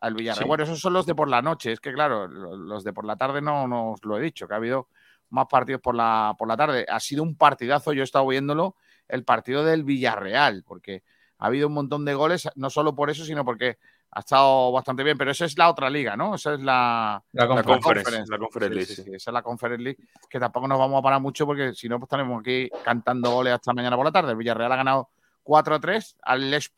Al 0.03 0.15
Villarreal. 0.15 0.49
Bueno, 0.49 0.65
esos 0.65 0.81
son 0.81 0.93
los 0.93 1.07
de 1.07 1.15
por 1.15 1.29
la 1.29 1.41
noche. 1.41 1.73
Es 1.73 1.81
que, 1.81 1.93
claro, 1.93 2.27
los 2.27 2.83
de 2.83 2.93
por 2.93 3.07
la 3.07 3.17
tarde 3.17 3.41
no, 3.41 3.69
no 3.69 3.93
os 3.93 4.05
lo 4.05 4.19
he 4.19 4.21
dicho, 4.21 4.49
que 4.49 4.55
ha 4.55 4.57
habido 4.57 4.89
más 5.31 5.47
partidos 5.49 5.81
por 5.81 5.95
la, 5.95 6.35
por 6.37 6.49
la 6.49 6.57
tarde. 6.57 6.85
Ha 6.89 6.99
sido 6.99 7.23
un 7.23 7.37
partidazo, 7.37 7.93
yo 7.93 8.03
he 8.03 8.05
estado 8.05 8.27
viéndolo, 8.27 8.75
el 9.09 9.25
partido 9.25 9.65
del 9.65 9.85
Villarreal, 9.85 10.65
porque 10.67 11.05
ha 11.39 11.47
habido 11.47 11.69
un 11.69 11.75
montón 11.75 12.05
de 12.05 12.15
goles, 12.15 12.49
no 12.57 12.69
solo 12.69 12.97
por 12.97 13.11
eso, 13.11 13.25
sino 13.25 13.45
porque 13.45 13.79
ha 14.11 14.21
estado 14.21 14.73
bastante 14.73 15.05
bien, 15.05 15.17
pero 15.17 15.31
esa 15.31 15.45
es 15.45 15.57
la 15.57 15.71
otra 15.71 15.89
liga, 15.89 16.17
¿no? 16.17 16.35
Esa 16.35 16.55
es 16.55 16.61
la, 16.61 17.23
la, 17.31 17.47
conference, 17.47 18.25
la 18.29 18.69
League. 18.69 18.93
esa 18.93 19.31
es 19.31 19.33
la 19.33 19.43
Conference 19.43 19.83
League, 19.83 19.99
que 20.29 20.41
tampoco 20.41 20.67
nos 20.67 20.79
vamos 20.79 20.99
a 20.99 21.03
parar 21.03 21.21
mucho 21.21 21.47
porque 21.47 21.75
si 21.75 21.89
no, 21.89 21.99
pues 22.01 22.09
estaremos 22.09 22.41
aquí 22.41 22.69
cantando 22.85 23.31
goles 23.31 23.55
hasta 23.55 23.73
mañana 23.73 23.97
por 23.97 24.05
la 24.05 24.13
tarde. 24.13 24.33
El 24.33 24.37
Villarreal 24.37 24.73
ha 24.73 24.77
ganado 24.77 25.11
4-3 25.45 26.17
al 26.23 26.51
Les 26.51 26.69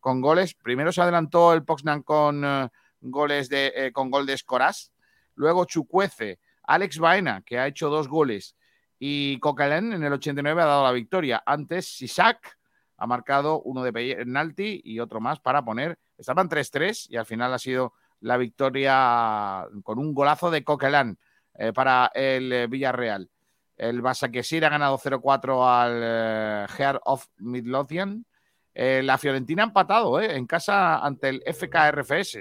con 0.00 0.20
goles. 0.20 0.54
Primero 0.54 0.92
se 0.92 1.02
adelantó 1.02 1.52
el 1.52 1.64
Pognan 1.64 2.02
con 2.02 2.44
eh, 2.44 2.68
goles 3.00 3.48
de 3.48 3.72
eh, 3.74 3.92
con 3.92 4.10
gol 4.10 4.26
de 4.26 4.32
Escoraz, 4.32 4.90
luego 5.34 5.64
Chucuece, 5.66 6.40
Alex 6.64 6.98
Baena, 6.98 7.42
que 7.46 7.58
ha 7.58 7.66
hecho 7.66 7.88
dos 7.88 8.08
goles, 8.08 8.56
y 8.98 9.38
Coquelin 9.38 9.92
en 9.92 10.02
el 10.02 10.12
89 10.12 10.62
ha 10.62 10.66
dado 10.66 10.84
la 10.84 10.92
victoria. 10.92 11.42
Antes 11.46 11.96
Sisak 11.96 12.58
ha 12.96 13.06
marcado 13.06 13.62
uno 13.62 13.82
de 13.82 13.92
penalti 13.92 14.80
y 14.84 15.00
otro 15.00 15.20
más 15.20 15.40
para 15.40 15.64
poner 15.64 15.98
Estaban 16.20 16.50
3-3 16.50 17.06
y 17.08 17.16
al 17.16 17.24
final 17.24 17.54
ha 17.54 17.58
sido 17.58 17.94
la 18.20 18.36
victoria 18.36 19.66
con 19.82 19.98
un 19.98 20.12
golazo 20.12 20.50
de 20.50 20.62
Coquelin 20.62 21.18
eh, 21.54 21.72
para 21.72 22.10
el 22.14 22.68
Villarreal. 22.68 23.30
El 23.78 24.02
Basaquesir 24.02 24.66
ha 24.66 24.68
ganado 24.68 24.98
0-4 24.98 25.66
al 25.66 26.68
Heart 26.68 27.00
of 27.06 27.26
Midlothian. 27.38 28.26
La 28.74 29.18
Fiorentina 29.18 29.62
ha 29.62 29.66
empatado 29.66 30.20
en 30.20 30.46
casa 30.46 30.98
ante 30.98 31.28
el 31.28 31.42
FKRFS. 31.42 32.38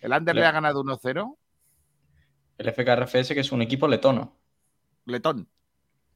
El 0.00 0.12
Anderle 0.12 0.46
ha 0.46 0.52
ganado 0.52 0.82
1-0. 0.82 1.36
El 2.58 2.72
FKRFS, 2.72 3.34
que 3.34 3.40
es 3.40 3.52
un 3.52 3.62
equipo 3.62 3.86
letono. 3.86 4.36
Letón. 5.04 5.48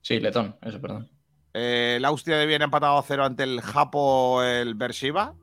Sí, 0.00 0.18
letón, 0.18 0.56
eso, 0.62 0.80
perdón. 0.80 1.08
el 1.52 2.04
Austria 2.04 2.36
de 2.36 2.46
Viena 2.46 2.64
ha 2.64 2.66
empatado 2.66 2.98
a 2.98 3.02
0 3.02 3.24
ante 3.24 3.44
el 3.44 3.60
Japo, 3.60 4.42
el 4.42 4.74
Bershiva. 4.74 5.34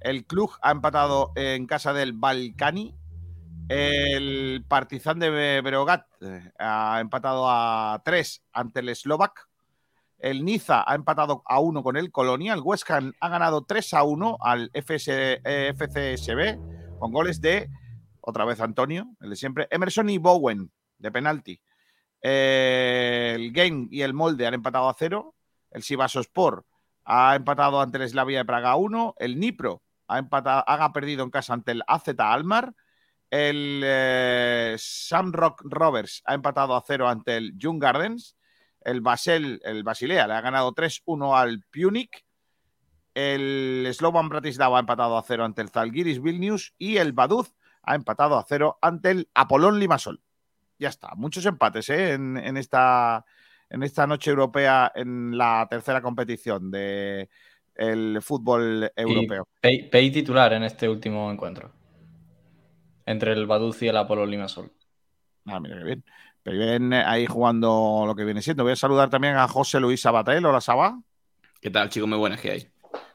El 0.00 0.26
Club 0.26 0.50
ha 0.60 0.70
empatado 0.70 1.32
en 1.36 1.66
casa 1.66 1.92
del 1.92 2.12
Balcani. 2.12 2.94
El 3.68 4.64
Partizan 4.68 5.18
de 5.18 5.60
Berogat 5.62 6.06
eh, 6.20 6.52
ha 6.58 6.98
empatado 7.00 7.48
a 7.48 8.02
3 8.04 8.42
ante 8.52 8.80
el 8.80 8.94
Slovak. 8.94 9.48
El 10.22 10.44
Niza 10.44 10.84
ha 10.86 10.94
empatado 10.94 11.42
a 11.46 11.58
1 11.58 11.82
con 11.82 11.96
el 11.96 12.12
Colonia. 12.12 12.54
El 12.54 12.60
West 12.62 12.88
Ham 12.88 13.12
ha 13.18 13.28
ganado 13.28 13.64
3 13.64 13.94
a 13.94 14.04
1 14.04 14.38
al 14.40 14.70
FCSB 14.72 15.40
con 17.00 17.12
goles 17.12 17.40
de, 17.40 17.68
otra 18.20 18.44
vez 18.44 18.60
Antonio, 18.60 19.08
el 19.20 19.30
de 19.30 19.36
siempre, 19.36 19.66
Emerson 19.68 20.08
y 20.10 20.18
Bowen 20.18 20.70
de 20.98 21.10
penalti. 21.10 21.60
el 22.20 23.50
Game 23.52 23.88
y 23.90 24.02
el 24.02 24.14
Molde 24.14 24.46
han 24.46 24.54
empatado 24.54 24.88
a 24.88 24.94
0. 24.96 25.34
El 25.72 25.82
Sivasospor 25.82 26.64
ha 27.04 27.34
empatado 27.34 27.80
ante 27.80 27.98
el 27.98 28.08
Slavia 28.08 28.38
de 28.38 28.44
Praga 28.44 28.70
a 28.70 28.76
1. 28.76 29.16
El 29.18 29.40
Nipro 29.40 29.82
ha, 30.06 30.18
empatado, 30.18 30.62
ha 30.68 30.92
perdido 30.92 31.24
en 31.24 31.30
casa 31.30 31.52
ante 31.52 31.72
el 31.72 31.82
AZ 31.88 32.08
Almar. 32.18 32.72
El 33.28 33.82
eh, 33.84 34.76
Samrock 34.78 35.62
Rovers 35.64 36.22
ha 36.26 36.34
empatado 36.34 36.76
a 36.76 36.84
cero 36.86 37.08
ante 37.08 37.36
el 37.36 37.58
Young 37.58 37.82
Gardens. 37.82 38.36
El 38.84 39.00
Basel, 39.00 39.60
el 39.64 39.82
Basilea 39.82 40.26
le 40.26 40.34
ha 40.34 40.40
ganado 40.40 40.74
3-1 40.74 41.36
al 41.38 41.62
Punic. 41.70 42.24
El 43.14 43.88
Slovan 43.92 44.28
Bratislava 44.28 44.78
ha 44.78 44.80
empatado 44.80 45.18
a 45.18 45.22
cero 45.22 45.44
ante 45.44 45.62
el 45.62 45.68
Zalgiris 45.68 46.22
Vilnius. 46.22 46.74
Y 46.78 46.96
el 46.96 47.12
Baduz 47.12 47.54
ha 47.82 47.94
empatado 47.94 48.38
a 48.38 48.44
cero 48.48 48.78
ante 48.80 49.10
el 49.10 49.28
Apolón 49.34 49.78
Limasol. 49.78 50.20
Ya 50.78 50.88
está, 50.88 51.14
muchos 51.14 51.46
empates 51.46 51.88
¿eh? 51.90 52.12
en, 52.14 52.56
esta, 52.56 53.24
en 53.70 53.82
esta 53.82 54.06
noche 54.06 54.30
europea 54.30 54.90
en 54.94 55.36
la 55.36 55.66
tercera 55.70 56.00
competición 56.00 56.70
de, 56.70 57.28
el 57.74 58.20
fútbol 58.20 58.90
europeo. 58.96 59.48
Pay, 59.60 60.10
titular 60.10 60.52
en 60.52 60.64
este 60.64 60.88
último 60.88 61.30
encuentro. 61.30 61.72
Entre 63.06 63.32
el 63.32 63.46
Baduz 63.46 63.82
y 63.82 63.88
el 63.88 63.96
Apolo 63.96 64.26
Limasol. 64.26 64.72
Ah, 65.46 65.58
mira 65.60 65.78
qué 65.78 65.84
bien. 65.84 66.04
Pero 66.42 66.58
bien 66.58 66.92
ahí 66.92 67.26
jugando 67.26 68.04
lo 68.06 68.14
que 68.14 68.24
viene 68.24 68.42
siendo. 68.42 68.64
Voy 68.64 68.72
a 68.72 68.76
saludar 68.76 69.10
también 69.10 69.36
a 69.36 69.46
José 69.48 69.80
Luis 69.80 70.00
Sabatel. 70.00 70.44
Hola, 70.44 70.60
Saba. 70.60 71.00
¿Qué 71.60 71.70
tal, 71.70 71.88
chicos? 71.88 72.08
Muy 72.08 72.18
buenas 72.18 72.40
que 72.40 72.50
hay. 72.50 72.68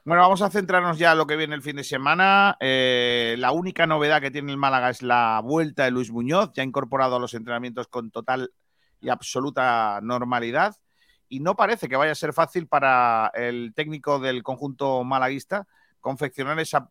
Bueno, 0.06 0.22
vamos 0.22 0.42
a 0.42 0.50
centrarnos 0.50 0.98
ya 0.98 1.12
en 1.12 1.18
lo 1.18 1.28
que 1.28 1.36
viene 1.36 1.54
el 1.54 1.62
fin 1.62 1.76
de 1.76 1.84
semana. 1.84 2.56
Eh, 2.62 3.36
la 3.40 3.52
única 3.52 3.86
novedad 3.86 4.22
que 4.22 4.32
tiene 4.32 4.52
el 4.52 4.58
Málaga 4.58 4.90
es 4.90 5.02
la 5.02 5.42
vuelta 5.44 5.84
de 5.84 5.92
Luis 5.92 6.12
Muñoz, 6.12 6.52
ya 6.54 6.64
incorporado 6.64 7.18
a 7.18 7.20
los 7.20 7.34
entrenamientos 7.34 7.88
con 7.88 8.12
total 8.12 8.52
y 9.02 9.10
absoluta 9.10 10.00
normalidad 10.02 10.76
y 11.30 11.40
no 11.40 11.56
parece 11.56 11.90
que 11.90 11.96
vaya 11.96 12.12
a 12.12 12.16
ser 12.16 12.34
fácil 12.34 12.68
para 12.68 13.32
el 13.34 13.74
técnico 13.76 14.20
del 14.20 14.44
conjunto 14.44 15.04
malaguista 15.04 15.68
confeccionar 16.00 16.60
esa, 16.60 16.90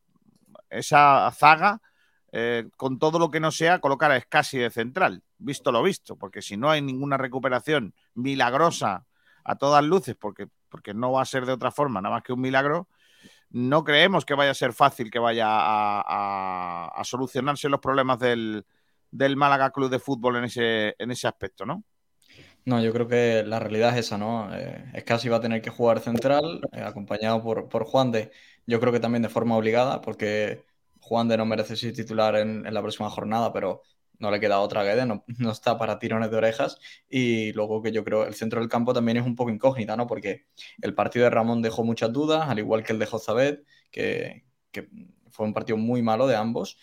esa 0.69 1.31
zaga 1.33 1.81
eh, 2.33 2.69
con 2.77 2.99
todo 2.99 3.19
lo 3.19 3.31
que 3.31 3.41
no 3.41 3.51
sea 3.51 3.81
colocar 3.81 4.11
a 4.11 4.17
Escasi 4.17 4.59
de 4.59 4.71
central, 4.71 5.23
visto 5.39 5.73
lo 5.73 5.83
visto, 5.83 6.17
porque 6.17 6.43
si 6.43 6.57
no 6.57 6.71
hay 6.71 6.83
ninguna 6.83 7.17
recuperación 7.17 7.95
milagrosa 8.15 9.07
a 9.45 9.57
todas 9.57 9.85
luces, 9.85 10.17
porque, 10.19 10.49
porque 10.69 10.95
no 10.95 11.13
va 11.13 11.23
a 11.23 11.27
ser 11.27 11.47
de 11.47 11.53
otra 11.53 11.71
forma, 11.71 12.01
nada 12.01 12.17
más 12.17 12.23
que 12.23 12.33
un 12.33 12.41
milagro, 12.41 12.89
no 13.51 13.85
creemos 13.85 14.25
que 14.25 14.35
vaya 14.35 14.51
a 14.51 14.55
ser 14.55 14.73
fácil 14.73 15.11
que 15.11 15.19
vaya 15.19 15.47
a, 15.49 17.03
solucionarse 17.05 17.69
los 17.69 17.81
problemas 17.81 18.19
del, 18.19 18.65
del 19.11 19.37
Málaga 19.37 19.71
Club 19.71 19.91
de 19.91 19.99
Fútbol 19.99 20.37
en 20.37 20.45
ese, 20.45 20.97
en 20.99 21.11
ese 21.11 21.29
aspecto, 21.29 21.65
¿no? 21.65 21.85
No, 22.65 22.83
yo 22.83 22.93
creo 22.93 23.07
que 23.07 23.45
la 23.47 23.61
realidad 23.61 23.97
es 23.97 24.07
esa, 24.07 24.19
¿no? 24.19 24.53
Eh, 24.53 24.91
es 24.93 25.05
casi 25.05 25.29
va 25.29 25.37
a 25.37 25.41
tener 25.41 25.63
que 25.63 25.71
jugar 25.71 26.01
central, 26.01 26.61
eh, 26.73 26.83
acompañado 26.83 27.41
por, 27.41 27.69
por 27.69 27.85
Juan 27.85 28.11
de, 28.11 28.33
yo 28.67 28.81
creo 28.81 28.93
que 28.93 28.99
también 28.99 29.23
de 29.23 29.29
forma 29.29 29.57
obligada, 29.57 30.01
porque 30.01 30.65
Juan 31.01 31.29
de 31.29 31.37
no 31.37 31.47
merece 31.47 31.77
ser 31.77 31.93
titular 31.95 32.35
en, 32.37 32.63
la 32.63 32.83
próxima 32.83 33.09
jornada, 33.09 33.53
pero 33.53 33.83
no 34.19 34.31
le 34.31 34.41
queda 34.41 34.61
otra 34.61 34.85
Guede, 34.85 35.07
no, 35.07 35.25
no, 35.39 35.51
está 35.51 35.79
para 35.79 35.99
tirones 35.99 36.31
de 36.31 36.37
orejas. 36.37 36.79
Y 37.09 37.53
luego 37.53 37.83
que 37.83 37.93
yo 37.93 38.05
creo 38.05 38.27
el 38.27 38.35
centro 38.35 38.61
del 38.61 38.69
campo 38.69 38.93
también 38.95 39.19
es 39.19 39.27
un 39.27 39.37
poco 39.37 39.51
incógnita, 39.51 39.97
¿no? 39.97 40.07
Porque 40.07 40.47
el 40.83 40.95
partido 40.95 41.25
de 41.25 41.31
Ramón 41.31 41.63
dejó 41.63 41.85
muchas 41.85 42.13
dudas, 42.13 42.49
al 42.49 42.59
igual 42.59 42.83
que 42.85 42.93
el 42.93 42.99
de 42.99 43.07
Jozabet, 43.07 43.65
que, 43.91 44.45
que 44.71 44.89
fue 45.31 45.47
un 45.47 45.55
partido 45.55 45.77
muy 45.79 46.03
malo 46.03 46.27
de 46.27 46.37
ambos 46.37 46.79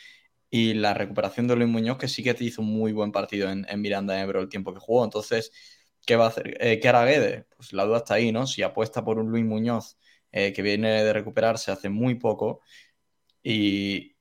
y 0.50 0.76
la 0.76 0.94
recuperación 0.94 1.48
de 1.48 1.56
Luis 1.56 1.68
Muñoz, 1.68 1.98
que 1.98 2.08
sí 2.08 2.22
que 2.24 2.36
hizo 2.40 2.62
un 2.62 2.68
muy 2.68 2.92
buen 2.92 3.12
partido 3.12 3.50
en, 3.50 3.66
Miranda 3.82 4.22
Ebro 4.22 4.40
el 4.40 4.50
tiempo 4.50 4.72
que 4.72 4.80
jugó. 4.80 5.04
Entonces, 5.04 5.52
¿qué 6.06 6.16
va 6.16 6.26
a 6.26 6.28
hacer? 6.28 6.58
Eh, 6.62 6.80
¿Qué 6.80 6.88
hará 6.90 7.06
Guede? 7.06 7.48
Pues 7.56 7.74
la 7.74 7.86
duda 7.86 7.98
está 7.98 8.16
ahí, 8.16 8.32
¿no? 8.32 8.46
Si 8.46 8.62
apuesta 8.62 9.04
por 9.04 9.18
un 9.18 9.32
Luis 9.32 9.44
Muñoz 9.46 9.98
eh, 10.32 10.54
que 10.54 10.62
viene 10.62 11.04
de 11.04 11.14
recuperarse 11.14 11.72
hace 11.72 11.90
muy 11.90 12.16
poco 12.16 12.62
y, 13.44 14.13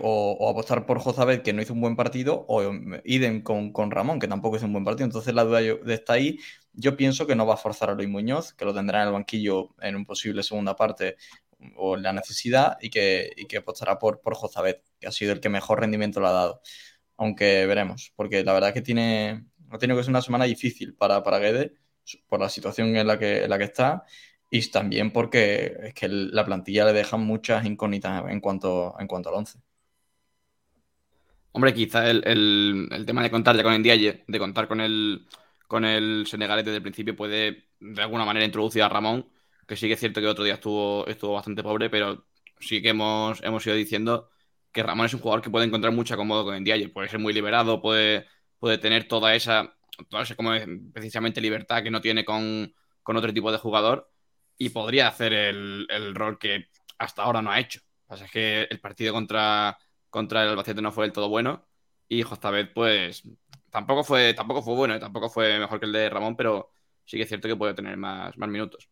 o, 0.00 0.48
apostar 0.50 0.86
por 0.86 0.98
Jozabet, 0.98 1.42
que 1.42 1.52
no 1.52 1.62
hizo 1.62 1.72
un 1.72 1.80
buen 1.80 1.96
partido, 1.96 2.44
o 2.48 2.62
idem 3.04 3.42
con, 3.42 3.72
con, 3.72 3.90
Ramón, 3.90 4.18
que 4.18 4.28
tampoco 4.28 4.56
hizo 4.56 4.66
un 4.66 4.72
buen 4.72 4.84
partido. 4.84 5.06
Entonces 5.06 5.34
la 5.34 5.44
duda 5.44 5.60
está 5.92 6.14
ahí. 6.14 6.38
Yo 6.72 6.96
pienso 6.96 7.26
que 7.26 7.36
no 7.36 7.46
va 7.46 7.54
a 7.54 7.56
forzar 7.56 7.90
a 7.90 7.94
Luis 7.94 8.08
Muñoz, 8.08 8.52
que 8.54 8.64
lo 8.64 8.74
tendrá 8.74 9.02
en 9.02 9.08
el 9.08 9.12
banquillo 9.12 9.74
en 9.80 9.96
un 9.96 10.04
posible 10.06 10.42
segunda 10.42 10.76
parte 10.76 11.16
o 11.76 11.96
la 11.96 12.12
necesidad 12.12 12.78
y 12.80 12.90
que, 12.90 13.30
y 13.36 13.46
que 13.46 13.58
apostará 13.58 13.98
por, 13.98 14.20
por 14.20 14.34
Jozabet, 14.34 14.82
que 14.98 15.06
ha 15.06 15.12
sido 15.12 15.32
el 15.32 15.40
que 15.40 15.48
mejor 15.48 15.80
rendimiento 15.80 16.20
le 16.20 16.26
ha 16.28 16.32
dado. 16.32 16.62
Aunque 17.16 17.66
veremos, 17.66 18.12
porque 18.16 18.44
la 18.44 18.52
verdad 18.54 18.72
que 18.74 18.82
tiene, 18.82 19.44
ha 19.70 19.78
tenido 19.78 19.98
que 19.98 20.04
ser 20.04 20.10
una 20.10 20.22
semana 20.22 20.46
difícil 20.46 20.94
para, 20.94 21.22
para 21.22 21.38
Guede, 21.38 21.74
por 22.28 22.40
la 22.40 22.48
situación 22.48 22.96
en 22.96 23.06
la 23.06 23.18
que, 23.18 23.44
en 23.44 23.50
la 23.50 23.58
que 23.58 23.64
está 23.64 24.04
y 24.50 24.70
también 24.70 25.12
porque 25.12 25.76
es 25.82 25.94
que 25.94 26.08
la 26.08 26.44
plantilla 26.44 26.84
le 26.86 26.92
deja 26.92 27.16
muchas 27.16 27.64
incógnitas 27.64 28.24
en 28.28 28.40
cuanto, 28.40 28.94
en 28.98 29.06
cuanto 29.06 29.28
al 29.28 29.36
11. 29.36 29.58
Hombre, 31.52 31.74
quizá 31.74 32.08
el, 32.10 32.22
el, 32.92 33.06
tema 33.06 33.22
de 33.22 33.30
contar 33.30 33.56
ya 33.56 33.62
con 33.62 33.72
el 33.72 33.82
de 33.82 34.38
contar 34.38 34.68
con 34.68 34.80
el, 34.80 35.26
con 35.66 35.84
el 35.84 36.26
Senegalés 36.26 36.64
desde 36.64 36.76
el 36.76 36.82
principio, 36.82 37.16
puede 37.16 37.70
de 37.80 38.02
alguna 38.02 38.24
manera 38.24 38.44
introducir 38.44 38.82
a 38.82 38.88
Ramón 38.88 39.26
que 39.70 39.76
sí 39.76 39.86
que 39.86 39.94
es 39.94 40.00
cierto 40.00 40.20
que 40.20 40.26
otro 40.26 40.42
día 40.42 40.54
estuvo, 40.54 41.06
estuvo 41.06 41.34
bastante 41.34 41.62
pobre, 41.62 41.88
pero 41.88 42.26
sí 42.58 42.82
que 42.82 42.88
hemos, 42.88 43.40
hemos 43.44 43.64
ido 43.66 43.76
diciendo 43.76 44.28
que 44.72 44.82
Ramón 44.82 45.06
es 45.06 45.14
un 45.14 45.20
jugador 45.20 45.42
que 45.42 45.50
puede 45.50 45.64
encontrar 45.66 45.92
mucho 45.94 46.14
acomodo 46.14 46.44
con 46.44 46.58
Ndiaye, 46.60 46.88
puede 46.88 47.08
ser 47.08 47.20
muy 47.20 47.32
liberado, 47.32 47.80
puede, 47.80 48.26
puede 48.58 48.78
tener 48.78 49.06
toda 49.06 49.32
esa, 49.36 49.76
toda 50.08 50.24
esa 50.24 50.34
como 50.34 50.50
precisamente 50.92 51.40
libertad 51.40 51.84
que 51.84 51.90
no 51.92 52.00
tiene 52.00 52.24
con, 52.24 52.74
otro 53.04 53.32
tipo 53.32 53.52
de 53.52 53.58
jugador 53.58 54.10
y 54.60 54.68
podría 54.68 55.08
hacer 55.08 55.32
el, 55.32 56.14
rol 56.14 56.38
que 56.38 56.66
hasta 56.98 57.22
ahora 57.22 57.40
no 57.40 57.50
ha 57.50 57.58
hecho. 57.58 57.80
O 58.08 58.16
sea, 58.16 58.26
es 58.26 58.32
que 58.32 58.62
el 58.64 58.78
partido 58.78 59.14
contra, 59.14 59.78
contra 60.10 60.42
el 60.42 60.50
Albacete 60.50 60.82
no 60.82 60.92
fue 60.92 61.06
del 61.06 61.14
todo 61.14 61.30
bueno 61.30 61.66
y 62.06 62.22
vez 62.22 62.68
pues 62.74 63.22
tampoco 63.70 64.04
fue, 64.04 64.34
tampoco 64.34 64.60
fue 64.60 64.74
bueno, 64.74 64.94
¿eh? 64.94 65.00
tampoco 65.00 65.30
fue 65.30 65.58
mejor 65.58 65.80
que 65.80 65.86
el 65.86 65.92
de 65.92 66.10
Ramón, 66.10 66.36
pero 66.36 66.72
sí 67.06 67.16
que 67.16 67.22
es 67.22 67.28
cierto 67.30 67.48
que 67.48 67.56
puede 67.56 67.72
tener 67.72 67.96
más, 67.96 68.36
más 68.36 68.50
minutos. 68.50 68.90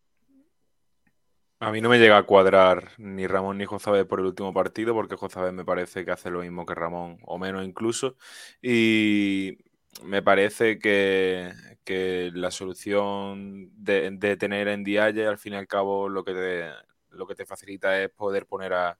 A 1.60 1.70
mí 1.70 1.82
no 1.82 1.90
me 1.90 1.98
llega 1.98 2.16
a 2.16 2.22
cuadrar 2.22 2.92
ni 2.96 3.26
Ramón 3.26 3.58
ni 3.58 3.66
Josabé 3.66 4.06
por 4.06 4.20
el 4.20 4.26
último 4.26 4.54
partido, 4.54 4.94
porque 4.94 5.16
Josabé 5.16 5.52
me 5.52 5.66
parece 5.66 6.06
que 6.06 6.12
hace 6.12 6.30
lo 6.30 6.40
mismo 6.40 6.64
que 6.64 6.74
Ramón, 6.74 7.18
o 7.26 7.36
menos 7.36 7.62
incluso. 7.62 8.16
Y 8.62 9.58
me 10.04 10.22
parece 10.22 10.78
que, 10.78 11.52
la 12.34 12.50
solución 12.50 13.70
de, 13.76 14.36
tener 14.38 14.68
en 14.68 14.84
Dialle, 14.84 15.26
al 15.26 15.38
fin 15.38 15.54
y 15.54 15.56
al 15.56 15.66
cabo, 15.66 16.08
lo 16.08 16.24
que 16.24 16.34
te, 16.34 16.70
lo 17.10 17.26
que 17.26 17.34
te 17.34 17.46
facilita 17.46 18.02
es 18.02 18.10
poder 18.10 18.46
poner 18.46 18.74
a, 18.74 18.98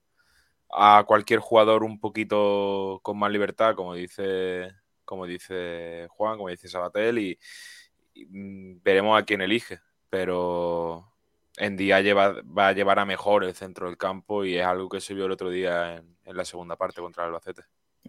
a 0.71 1.03
cualquier 1.07 1.39
jugador 1.39 1.83
un 1.83 1.99
poquito 1.99 2.99
con 3.03 3.17
más 3.19 3.31
libertad, 3.31 3.75
como 3.75 3.93
dice, 3.95 4.73
como 5.05 5.25
dice 5.25 6.07
Juan, 6.11 6.37
como 6.37 6.49
dice 6.49 6.67
Sabatel, 6.67 7.19
y, 7.19 7.39
mm, 8.29 8.81
veremos 8.83 9.19
a 9.19 9.25
quién 9.25 9.41
elige. 9.41 9.79
Pero 10.09 11.11
en 11.57 11.77
día 11.77 11.97
va 12.13 12.67
a 12.69 12.73
llevar 12.73 12.99
a 12.99 13.05
mejor 13.05 13.43
el 13.43 13.53
centro 13.55 13.87
del 13.87 13.97
campo 13.97 14.45
y 14.45 14.57
es 14.57 14.65
algo 14.65 14.89
que 14.89 15.01
se 15.01 15.13
vio 15.13 15.25
el 15.25 15.31
otro 15.31 15.49
día 15.49 15.97
en, 15.97 16.17
la 16.25 16.45
segunda 16.45 16.75
parte 16.77 17.01
contra 17.01 17.23
el 17.23 17.29
Albacete. 17.29 17.63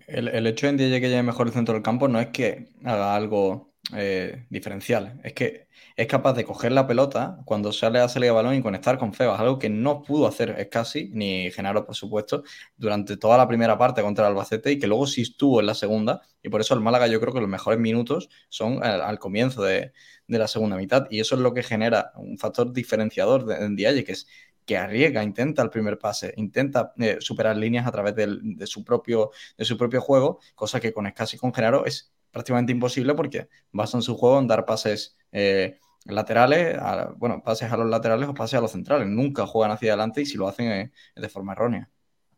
El, 0.07 0.47
hecho 0.47 0.67
de 0.67 0.73
en 0.73 1.01
que 1.01 1.09
lleve 1.09 1.23
mejor 1.23 1.47
el 1.47 1.53
centro 1.53 1.75
del 1.75 1.83
campo 1.83 2.09
no 2.09 2.21
es 2.21 2.29
que 2.29 2.69
haga 2.85 3.15
algo 3.15 3.73
eh, 3.95 4.47
diferencial, 4.51 5.21
es 5.25 5.33
que 5.33 5.69
es 5.97 6.07
capaz 6.07 6.33
de 6.35 6.45
coger 6.45 6.73
la 6.73 6.87
pelota 6.87 7.41
cuando 7.45 7.73
sale 7.73 7.99
a 7.99 8.09
salir 8.09 8.29
de 8.29 8.33
balón 8.33 8.55
y 8.55 8.63
conectar 8.63 8.99
con 8.99 9.13
Febas, 9.13 9.41
algo 9.41 9.59
que 9.59 9.69
no 9.69 10.03
pudo 10.03 10.27
hacer 10.27 10.69
casi 10.71 11.11
ni 11.13 11.51
Genaro, 11.51 11.85
por 11.85 11.95
supuesto, 11.95 12.43
durante 12.77 13.17
toda 13.17 13.37
la 13.37 13.49
primera 13.49 13.77
parte 13.79 14.03
contra 14.03 14.27
el 14.27 14.33
Albacete 14.33 14.73
y 14.73 14.79
que 14.79 14.87
luego 14.87 15.07
sí 15.07 15.23
estuvo 15.23 15.61
en 15.61 15.67
la 15.67 15.75
segunda. 15.75 16.23
Y 16.43 16.49
por 16.49 16.61
eso 16.61 16.75
el 16.75 16.81
Málaga 16.81 17.07
yo 17.07 17.21
creo 17.21 17.35
que 17.35 17.41
los 17.41 17.49
mejores 17.49 17.81
minutos 17.81 18.31
son 18.49 18.83
al 18.83 19.19
comienzo 19.19 19.63
de, 19.63 19.93
la 20.27 20.49
segunda 20.49 20.77
mitad. 20.77 21.07
Y 21.11 21.21
eso 21.21 21.35
es 21.35 21.41
lo 21.41 21.53
que 21.53 21.63
genera 21.63 22.13
un 22.17 22.39
factor 22.39 22.73
diferenciador 22.73 23.45
de, 23.45 23.69
Dialle, 23.75 24.05
que 24.05 24.13
es 24.13 24.27
que 24.65 24.77
arriesga, 24.77 25.23
intenta 25.23 25.63
el 25.63 25.71
primer 25.71 25.99
pase, 25.99 26.33
intenta 26.37 26.93
eh, 26.99 27.17
superar 27.21 27.57
líneas 27.57 27.87
a 27.87 27.93
través 27.93 28.15
de, 28.15 28.67
su 28.67 28.85
propio, 28.85 29.31
de 29.57 29.65
su 29.65 29.77
propio 29.77 30.01
juego, 30.01 30.41
cosa 30.55 30.81
que 30.81 30.93
con 30.93 31.07
Escasi 31.07 31.37
y 31.37 31.39
con 31.39 31.53
Genaro 31.53 31.87
es 31.87 32.13
prácticamente 32.31 32.73
imposible 32.73 33.15
porque 33.15 33.49
basan 33.73 34.03
su 34.03 34.17
juego 34.17 34.39
en 34.39 34.47
dar 34.47 34.65
pases 34.65 35.17
eh, 35.33 35.79
laterales, 36.05 36.79
bueno, 37.17 37.43
pases 37.43 37.71
a 37.73 37.77
los 37.77 37.89
laterales 37.89 38.29
o 38.29 38.35
pases 38.35 38.59
a 38.59 38.61
los 38.61 38.73
centrales. 38.73 39.09
Nunca 39.09 39.47
juegan 39.47 39.73
hacia 39.73 39.93
adelante 39.93 40.23
y 40.23 40.27
si 40.27 40.37
lo 40.37 40.49
hacen 40.49 40.71
es, 40.71 40.91
de 41.15 41.29
forma 41.29 41.53
errónea. 41.53 41.91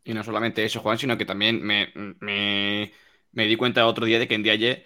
Y 0.03 0.13
no 0.13 0.23
solamente 0.23 0.65
eso, 0.65 0.81
Juan, 0.81 0.97
sino 0.97 1.17
que 1.17 1.25
también 1.25 1.61
me, 1.63 1.93
me, 2.19 3.47
di 3.47 3.55
cuenta 3.55 3.87
otro 3.87 4.05
día 4.05 4.19
de 4.19 4.27
que 4.27 4.35
en 4.35 4.43
Dialle, 4.43 4.85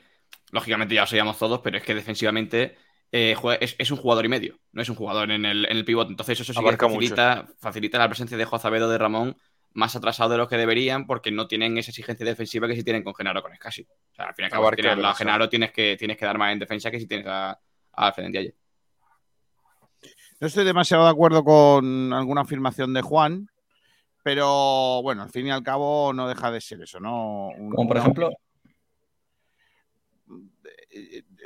lógicamente 0.51 0.93
ya 0.93 1.01
lo 1.01 1.07
sabíamos 1.07 1.39
todos, 1.39 1.61
pero 1.61 1.77
es 1.77 1.83
que 1.83 1.95
defensivamente 1.95 2.77
eh, 3.11 3.35
es, 3.61 3.91
un 3.91 3.97
jugador 3.97 4.25
y 4.25 4.29
medio, 4.29 4.59
no 4.71 4.81
es 4.81 4.89
un 4.89 4.95
jugador 4.95 5.31
en 5.31 5.45
el, 5.45 5.65
en 5.65 5.77
el 5.77 5.85
pivot. 5.85 6.09
Entonces, 6.09 6.39
eso 6.39 6.53
sí 6.53 6.59
facilita, 6.77 7.47
facilita, 7.59 7.97
la 7.97 8.09
presencia 8.09 8.37
de 8.37 8.45
Jozavedo 8.45 8.89
de 8.89 8.97
Ramón 8.97 9.37
más 9.73 9.95
atrasado 9.95 10.31
de 10.31 10.37
lo 10.37 10.47
que 10.47 10.57
deberían 10.57 11.05
porque 11.05 11.31
no 11.31 11.47
tienen 11.47 11.77
esa 11.77 11.91
exigencia 11.91 12.25
defensiva 12.25 12.67
que 12.67 12.75
si 12.75 12.83
tienen 12.83 13.03
con 13.03 13.13
Genaro 13.13 13.43
con 13.43 13.53
Escasi. 13.53 13.83
O 13.83 14.15
sea, 14.15 14.25
al 14.25 14.33
fin 14.33 14.43
y 14.43 14.45
al 14.45 14.51
cabo, 14.51 14.69
si 14.71 14.75
tienes 14.77 15.05
a 15.05 15.13
Genaro 15.13 15.49
tienes 15.49 15.71
que, 15.71 15.95
tienes 15.97 16.17
que 16.17 16.25
dar 16.25 16.37
más 16.37 16.51
en 16.51 16.59
defensa 16.59 16.89
que 16.89 16.99
si 16.99 17.07
tienes 17.07 17.27
a, 17.27 17.59
a 17.93 18.13
Ayer. 18.17 18.55
No 20.39 20.47
estoy 20.47 20.65
demasiado 20.65 21.05
de 21.05 21.11
acuerdo 21.11 21.43
con 21.43 22.11
alguna 22.11 22.41
afirmación 22.41 22.93
de 22.93 23.01
Juan, 23.01 23.49
pero 24.23 25.01
bueno, 25.03 25.23
al 25.23 25.29
fin 25.29 25.47
y 25.47 25.51
al 25.51 25.63
cabo 25.63 26.11
no 26.11 26.27
deja 26.27 26.51
de 26.51 26.61
ser 26.61 26.81
eso, 26.81 26.99
¿no? 26.99 27.49
Como 27.55 27.87
por 27.87 27.97
ejemplo, 27.97 28.31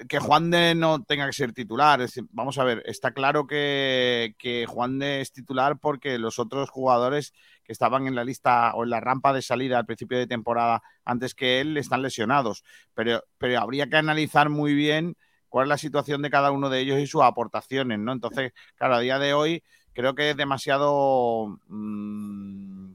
que 0.08 0.20
Juan 0.20 0.51
de 0.51 0.75
no 0.75 1.03
tenga 1.03 1.25
que 1.27 1.34
ser 1.34 1.53
titular. 1.53 2.05
vamos 2.31 2.58
a 2.58 2.63
ver, 2.63 2.84
está 2.86 3.12
claro 3.12 3.48
que, 3.48 4.36
Juan 4.67 5.00
de 5.00 5.22
es 5.22 5.31
titular 5.31 5.77
porque 5.79 6.17
los 6.17 6.39
otros 6.39 6.70
jugadores 6.70 7.34
que 7.63 7.72
estaban 7.72 8.08
en 8.08 8.15
la 8.15 8.24
lista 8.24 8.74
o 8.75 8.84
en 8.84 8.89
la 8.89 9.00
rampa 9.00 9.34
de 9.34 9.41
salida 9.41 9.77
al 9.77 9.86
principio 9.86 10.17
de 10.17 10.27
temporada 10.27 10.81
antes 11.05 11.36
que 11.36 11.62
él 11.62 11.77
están 11.77 12.01
lesionados. 12.01 12.63
Pero, 12.93 13.24
pero 13.38 13.60
habría 13.60 13.88
que 13.88 13.98
analizar 13.98 14.50
muy 14.50 14.74
bien 14.74 15.15
cuál 15.50 15.65
es 15.65 15.70
la 15.70 15.77
situación 15.77 16.22
de 16.22 16.29
cada 16.29 16.51
uno 16.51 16.70
de 16.70 16.79
ellos 16.79 17.00
y 17.00 17.08
sus 17.08 17.24
aportaciones, 17.24 18.00
¿no? 18.00 18.12
Entonces, 18.13 18.53
claro, 18.75 18.96
a 18.96 19.00
día 19.00 19.20
de 19.20 19.34
hoy 19.34 19.63
creo 19.93 20.15
que 20.15 20.31
es 20.31 20.38
demasiado. 20.38 21.60
Mm, 21.67 22.93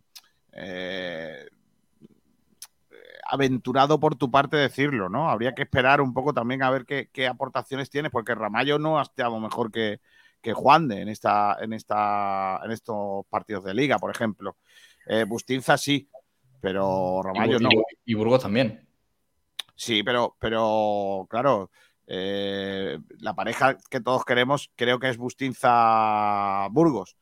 eh, 0.52 1.46
aventurado 3.28 4.00
por 4.00 4.16
tu 4.16 4.30
parte 4.30 4.56
decirlo, 4.56 5.08
¿no? 5.08 5.30
Habría 5.30 5.54
que 5.54 5.62
esperar 5.62 6.00
un 6.00 6.12
poco 6.12 6.32
también 6.32 6.62
a 6.62 6.70
ver 6.70 6.84
qué, 6.86 7.26
aportaciones 7.26 7.90
tienes, 7.90 8.12
porque 8.12 8.34
Ramallo 8.34 8.78
no 8.78 8.98
ha 8.98 9.02
estado 9.02 9.38
mejor 9.40 9.70
que, 9.70 10.00
que 10.40 10.52
Juan 10.52 10.88
de 10.88 11.00
en 11.02 11.08
esta, 11.08 11.56
en 11.60 11.72
esta, 11.72 12.60
en 12.64 12.70
estos 12.70 13.26
partidos 13.28 13.64
de 13.64 13.74
liga, 13.74 13.98
por 13.98 14.10
ejemplo. 14.10 14.56
Eh, 15.06 15.24
Bustinza 15.24 15.76
sí, 15.76 16.08
pero 16.60 17.22
Ramallo 17.22 17.58
no. 17.58 17.68
Y 18.04 18.14
Burgos 18.14 18.42
también. 18.42 18.86
Sí, 19.74 20.02
pero, 20.02 20.36
pero 20.38 21.26
claro, 21.28 21.70
eh, 22.06 22.98
la 23.18 23.34
pareja 23.34 23.76
que 23.90 24.00
todos 24.00 24.24
queremos 24.24 24.70
creo 24.76 24.98
que 24.98 25.08
es 25.08 25.16
Bustinza 25.16 26.68
Burgos. 26.70 27.16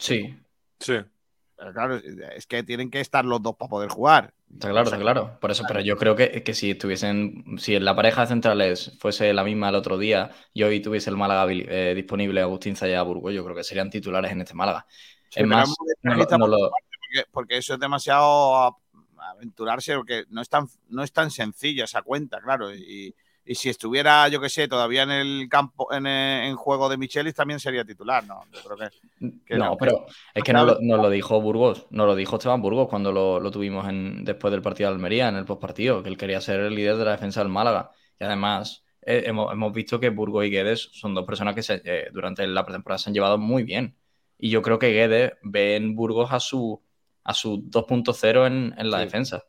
Sí. 0.00 0.36
Sí. 1.58 1.72
claro, 1.72 1.96
es 1.96 2.46
que 2.46 2.62
tienen 2.62 2.90
que 2.90 3.00
estar 3.00 3.24
los 3.24 3.42
dos 3.42 3.56
para 3.56 3.68
poder 3.68 3.88
jugar. 3.88 4.32
Está 4.52 4.70
claro, 4.70 4.84
está 4.84 4.98
claro. 4.98 5.38
Por 5.40 5.50
eso, 5.50 5.64
pero 5.68 5.80
yo 5.80 5.96
creo 5.96 6.16
que, 6.16 6.42
que 6.42 6.54
si 6.54 6.70
estuviesen, 6.70 7.58
si 7.58 7.78
la 7.78 7.94
pareja 7.94 8.22
de 8.22 8.28
centrales 8.28 8.96
fuese 8.98 9.32
la 9.34 9.44
misma 9.44 9.68
el 9.68 9.74
otro 9.74 9.98
día 9.98 10.30
y 10.54 10.62
hoy 10.62 10.80
tuviese 10.80 11.10
el 11.10 11.16
Málaga 11.16 11.52
eh, 11.52 11.92
disponible 11.94 12.40
Agustín 12.40 12.74
Zaya 12.74 13.02
Burgos, 13.02 13.34
yo 13.34 13.44
creo 13.44 13.54
que 13.54 13.64
serían 13.64 13.90
titulares 13.90 14.32
en 14.32 14.40
este 14.40 14.54
Málaga. 14.54 14.86
es 15.34 15.46
más, 15.46 15.74
porque, 17.30 17.58
eso 17.58 17.74
es 17.74 17.80
demasiado 17.80 18.78
aventurarse, 19.18 19.96
porque 19.96 20.24
no 20.30 20.40
es 20.40 20.48
tan, 20.48 20.66
no 20.88 21.02
es 21.02 21.12
tan 21.12 21.30
sencilla 21.30 21.84
esa 21.84 22.02
cuenta, 22.02 22.40
claro. 22.40 22.74
Y, 22.74 23.14
y 23.48 23.54
si 23.54 23.70
estuviera, 23.70 24.28
yo 24.28 24.42
que 24.42 24.50
sé, 24.50 24.68
todavía 24.68 25.04
en 25.04 25.10
el 25.10 25.48
campo, 25.48 25.90
en, 25.90 26.06
en 26.06 26.54
juego 26.54 26.86
de 26.90 26.98
Michelis, 26.98 27.34
también 27.34 27.58
sería 27.58 27.82
titular, 27.82 28.22
¿no? 28.26 28.44
Yo 28.52 28.60
creo 28.62 28.90
que, 29.46 29.56
no, 29.56 29.74
pero 29.78 30.04
es 30.34 30.44
que 30.44 30.52
no 30.52 30.66
lo, 30.66 30.78
lo, 30.78 31.08
dijo 31.08 31.40
Burgos, 31.40 31.86
no 31.88 32.04
lo 32.04 32.14
dijo 32.14 32.36
Esteban 32.36 32.60
Burgos 32.60 32.88
cuando 32.88 33.10
lo, 33.10 33.50
tuvimos 33.50 33.88
en, 33.88 34.22
después 34.22 34.50
del 34.50 34.60
partido 34.60 34.90
de 34.90 34.96
Almería, 34.96 35.28
en 35.28 35.36
el 35.36 35.46
postpartido, 35.46 36.02
que 36.02 36.10
él 36.10 36.18
quería 36.18 36.42
ser 36.42 36.60
el 36.60 36.74
líder 36.74 36.98
de 36.98 37.06
la 37.06 37.12
defensa 37.12 37.40
del 37.40 37.48
Málaga. 37.48 37.90
Y 38.20 38.24
además, 38.24 38.84
eh, 39.00 39.22
hemos, 39.24 39.72
visto 39.72 39.98
que 39.98 40.10
Burgos 40.10 40.44
y 40.44 40.50
Guedes 40.50 40.90
son 40.92 41.14
dos 41.14 41.24
personas 41.24 41.54
que 41.54 41.62
se, 41.62 41.80
eh, 41.86 42.10
durante 42.12 42.46
la 42.46 42.66
pretemporada 42.66 42.98
se 42.98 43.08
han 43.08 43.14
llevado 43.14 43.38
muy 43.38 43.62
bien. 43.62 43.96
Y 44.36 44.50
yo 44.50 44.60
creo 44.60 44.78
que 44.78 44.92
Guedes 44.92 45.32
ve 45.42 45.76
en 45.76 45.96
Burgos 45.96 46.32
a 46.32 46.40
su, 46.40 46.82
a 47.24 47.32
su 47.32 47.62
2.0 47.62 48.46
en, 48.46 48.74
en 48.76 48.90
la 48.90 48.98
defensa 48.98 49.47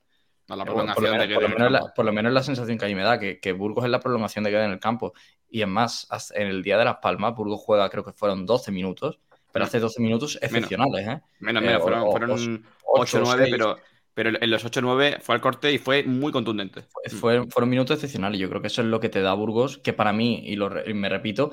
por, 0.49 2.05
lo 2.05 2.11
menos, 2.11 2.33
la, 2.33 2.43
sensación 2.43 2.77
que 2.77 2.85
a 2.85 2.87
mí 2.87 2.95
me 2.95 3.03
da, 3.03 3.19
que, 3.19 3.53
Burgos 3.53 3.85
es 3.85 3.91
la 3.91 3.99
prolongación 3.99 4.43
de 4.43 4.49
queda 4.49 4.65
en 4.65 4.71
el 4.71 4.79
campo. 4.79 5.13
Y 5.49 5.61
es 5.61 5.67
más, 5.67 6.07
en 6.33 6.47
el 6.47 6.63
día 6.63 6.77
de 6.77 6.85
Las 6.85 6.97
Palmas, 6.97 7.35
Burgos 7.35 7.61
juega, 7.63 7.89
creo 7.89 8.03
que 8.03 8.13
fueron 8.13 8.45
12 8.45 8.71
minutos, 8.71 9.19
pero 9.51 9.65
hace 9.65 9.79
12 9.79 10.01
minutos 10.01 10.39
excepcionales. 10.41 11.05
Menos, 11.05 11.19
¿eh? 11.19 11.23
menos, 11.39 11.63
menos 11.63 11.81
fueron, 11.81 12.11
fueron 12.11 12.65
8-9, 12.83 13.47
pero, 13.51 13.77
pero 14.13 14.29
en 14.41 14.49
los 14.49 14.65
8-9 14.65 15.21
fue 15.21 15.35
al 15.35 15.41
corte 15.41 15.71
y 15.71 15.77
fue 15.77 16.03
muy 16.03 16.31
contundente. 16.31 16.83
fueron 17.19 17.69
minutos 17.69 17.95
excepcionales. 17.95 18.39
Yo 18.39 18.49
creo 18.49 18.61
que 18.61 18.67
eso 18.67 18.81
es 18.81 18.87
lo 18.87 18.99
que 18.99 19.09
te 19.09 19.21
da 19.21 19.33
Burgos, 19.33 19.77
que 19.77 19.93
para 19.93 20.13
mí, 20.13 20.41
y, 20.45 20.55
lo, 20.55 20.87
y 20.87 20.93
me 20.93 21.09
repito, 21.09 21.51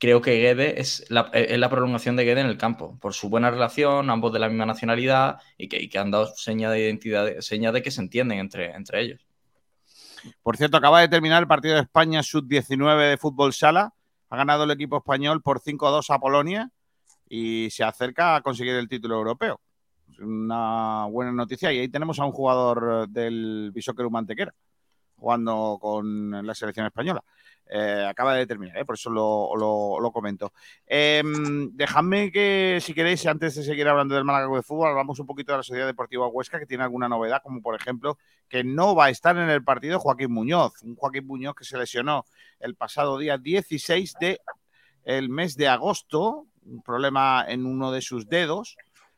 creo 0.00 0.22
que 0.22 0.40
Guede 0.40 0.80
es 0.80 1.04
la, 1.10 1.30
es 1.32 1.58
la, 1.58 1.68
prolongación 1.68 2.16
de 2.16 2.24
Guede 2.24 2.40
en 2.40 2.46
el 2.46 2.56
campo, 2.56 2.98
por 2.98 3.12
su 3.12 3.28
buena 3.28 3.50
relación, 3.50 4.08
ambos 4.08 4.32
de 4.32 4.38
la 4.38 4.48
misma 4.48 4.64
nacionalidad 4.66 5.38
y 5.58 5.68
que, 5.68 5.98
han 5.98 6.10
dado 6.10 6.26
seña 6.34 6.70
de 6.70 6.80
identidad, 6.80 7.28
seña 7.40 7.70
de 7.70 7.82
que 7.82 7.90
se 7.90 8.00
entienden 8.00 8.38
entre, 8.38 8.72
ellos. 8.94 9.20
Por 10.42 10.56
cierto, 10.56 10.78
acaba 10.78 11.00
de 11.00 11.08
terminar 11.08 11.42
el 11.42 11.46
partido 11.46 11.74
de 11.74 11.82
España 11.82 12.22
sub-19 12.22 13.10
de 13.10 13.18
fútbol 13.18 13.52
sala. 13.52 13.92
Ha 14.30 14.36
ganado 14.36 14.64
el 14.64 14.70
equipo 14.70 14.96
español 14.96 15.42
por 15.42 15.60
5-2 15.60 16.14
a 16.14 16.18
Polonia 16.18 16.70
y 17.28 17.68
se 17.70 17.84
acerca 17.84 18.36
a 18.36 18.40
conseguir 18.40 18.74
el 18.74 18.88
título 18.88 19.16
europeo. 19.16 19.60
Una 20.18 21.06
buena 21.06 21.32
noticia. 21.32 21.72
Y 21.72 21.78
ahí 21.78 21.88
tenemos 21.88 22.18
a 22.18 22.24
un 22.24 22.32
jugador 22.32 23.08
del 23.08 23.70
Bishoker 23.72 24.08
Mantequera 24.08 24.54
jugando 25.20 25.78
con 25.80 26.46
la 26.46 26.54
selección 26.54 26.86
española. 26.86 27.22
Eh, 27.72 28.04
acaba 28.08 28.34
de 28.34 28.48
terminar, 28.48 28.76
¿eh? 28.78 28.84
por 28.84 28.96
eso 28.96 29.10
lo, 29.10 30.10
comento. 30.12 30.52
Em, 30.86 31.70
dejadme 31.72 32.32
que, 32.32 32.78
si 32.80 32.92
queréis, 32.92 33.24
antes 33.26 33.54
de 33.54 33.62
seguir 33.62 33.86
hablando 33.86 34.16
del 34.16 34.24
Málaga 34.24 34.52
de 34.52 34.62
fútbol, 34.62 34.88
hablamos 34.88 35.20
un 35.20 35.26
poquito 35.26 35.52
de 35.52 35.58
la 35.58 35.62
Sociedad 35.62 35.86
Deportiva 35.86 36.26
Huesca, 36.26 36.58
que 36.58 36.66
tiene 36.66 36.82
alguna 36.82 37.08
novedad, 37.08 37.40
como 37.44 37.62
por 37.62 37.76
ejemplo 37.76 38.18
que 38.48 38.64
no 38.64 38.96
va 38.96 39.04
a 39.04 39.10
estar 39.10 39.36
en 39.36 39.48
el 39.48 39.62
partido 39.62 40.00
Joaquín 40.00 40.32
Muñoz, 40.32 40.82
un 40.82 40.96
Joaquín 40.96 41.28
Muñoz 41.28 41.54
que 41.54 41.64
se 41.64 41.78
lesionó 41.78 42.24
el 42.58 42.74
pasado 42.74 43.18
día 43.18 43.38
16 43.38 44.14
de 44.20 44.40
el 45.04 45.28
mes 45.28 45.56
de 45.56 45.68
agosto, 45.68 46.46
un 46.64 46.82
problema 46.82 47.44
en 47.46 47.66
uno 47.66 47.92
de 47.92 48.02
sus 48.02 48.28
dedos, 48.28 48.76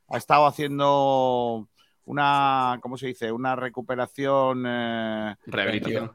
ha 0.09 0.19
estado 0.19 0.47
haciendo 0.47 1.69
una, 2.05 2.79
¿cómo 2.83 2.99
se 2.99 3.07
dice? 3.07 3.33
Una 3.33 3.57
recuperación. 3.57 4.65
Eh, 4.67 5.37
Rehabilitación. 5.47 6.13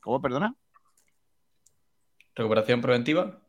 ¿Cómo, 0.00 0.20
perdona? 0.20 0.54
¿Recuperación 2.34 2.80
preventiva? 2.80 3.40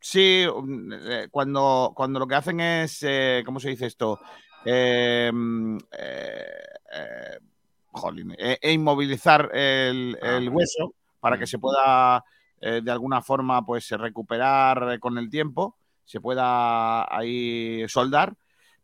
Sí, 0.00 0.44
mm, 0.46 0.92
eh, 0.92 1.28
cuando, 1.30 1.92
cuando 1.94 2.18
lo 2.18 2.26
que 2.26 2.34
hacen 2.34 2.60
es, 2.60 3.02
eh, 3.02 3.42
¿cómo 3.44 3.58
se 3.58 3.70
dice 3.70 3.86
esto? 3.86 4.20
Eh, 4.64 5.30
mm, 5.32 5.78
e 8.36 8.72
inmovilizar 8.72 9.50
el, 9.54 10.18
ah, 10.22 10.40
hueso 10.50 10.94
para 11.20 11.38
que 11.38 11.44
mm. 11.44 11.46
se 11.46 11.58
pueda 11.58 12.24
de 12.60 12.90
alguna 12.90 13.20
forma 13.20 13.64
pues 13.64 13.90
recuperar 13.90 14.98
con 14.98 15.18
el 15.18 15.28
tiempo, 15.28 15.76
se 16.06 16.18
pueda 16.18 17.04
ahí 17.14 17.84
soldar, 17.88 18.34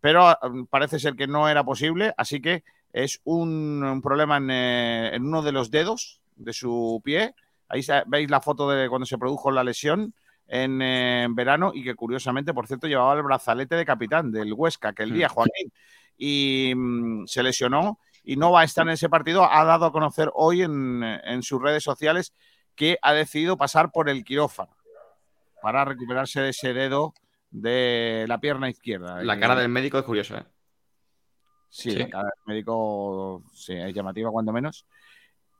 pero 0.00 0.37
parece 0.68 0.98
ser 0.98 1.16
que 1.16 1.26
no 1.26 1.48
era 1.48 1.64
posible, 1.64 2.12
así 2.18 2.42
que 2.42 2.62
es 2.92 3.22
un, 3.24 4.00
problema 4.03 4.37
en, 4.37 4.50
en, 4.50 5.24
uno 5.24 5.40
de 5.40 5.53
los 5.53 5.70
dedos 5.70 6.20
de 6.37 6.53
su 6.53 7.00
pie. 7.03 7.35
Ahí 7.71 7.83
veis 8.07 8.29
la 8.29 8.41
foto 8.41 8.69
de 8.69 8.89
cuando 8.89 9.07
se 9.07 9.17
produjo 9.17 9.51
la 9.51 9.63
lesión 9.65 10.13
en, 10.49 11.35
verano 11.37 11.71
y 11.73 11.85
que 11.85 11.95
curiosamente, 11.95 12.53
por 12.53 12.67
cierto, 12.67 12.89
llevaba 12.89 13.15
el 13.15 13.23
brazalete 13.23 13.77
de 13.77 13.87
capitán 13.87 14.33
del 14.33 14.53
Huesca, 14.53 14.93
que 14.93 15.05
el 15.05 15.15
día, 15.15 15.29
mm. 15.29 15.31
Joaquín, 15.31 15.73
y 16.17 16.73
mm, 16.75 17.27
se 17.27 17.43
lesionó 17.45 18.01
y 18.25 18.37
no 18.37 18.51
va 18.51 18.63
a 18.63 18.65
estar 18.65 18.85
en 18.87 18.93
ese 18.93 19.09
partido. 19.09 19.49
Ha 19.49 19.65
dado 19.65 19.87
a 19.87 19.93
conocer 19.93 20.31
hoy 20.35 20.63
en, 20.63 21.43
sus 21.43 21.63
redes 21.63 21.85
sociales 21.85 22.35
que 22.75 22.99
ha 23.03 23.13
decidido 23.13 23.57
pasar 23.57 23.93
por 23.93 24.09
el 24.09 24.25
quirófano 24.25 24.77
para 25.63 25.85
recuperarse 25.85 26.41
de 26.41 26.51
ese 26.51 26.73
dedo 26.73 27.15
de 27.51 28.25
la 28.27 28.41
pierna 28.41 28.69
izquierda. 28.69 29.23
La 29.23 29.39
cara 29.39 29.55
del 29.55 29.69
médico 29.69 29.99
es 29.99 30.05
curiosa, 30.05 30.39
¿eh? 30.39 30.45
Sí, 31.69 31.91
la 31.91 32.09
cara 32.09 32.25
del 32.25 32.47
médico 32.47 33.45
sí, 33.53 33.75
es 33.75 33.95
llamativa 33.95 34.31
cuando 34.33 34.53
menos. 34.53 34.87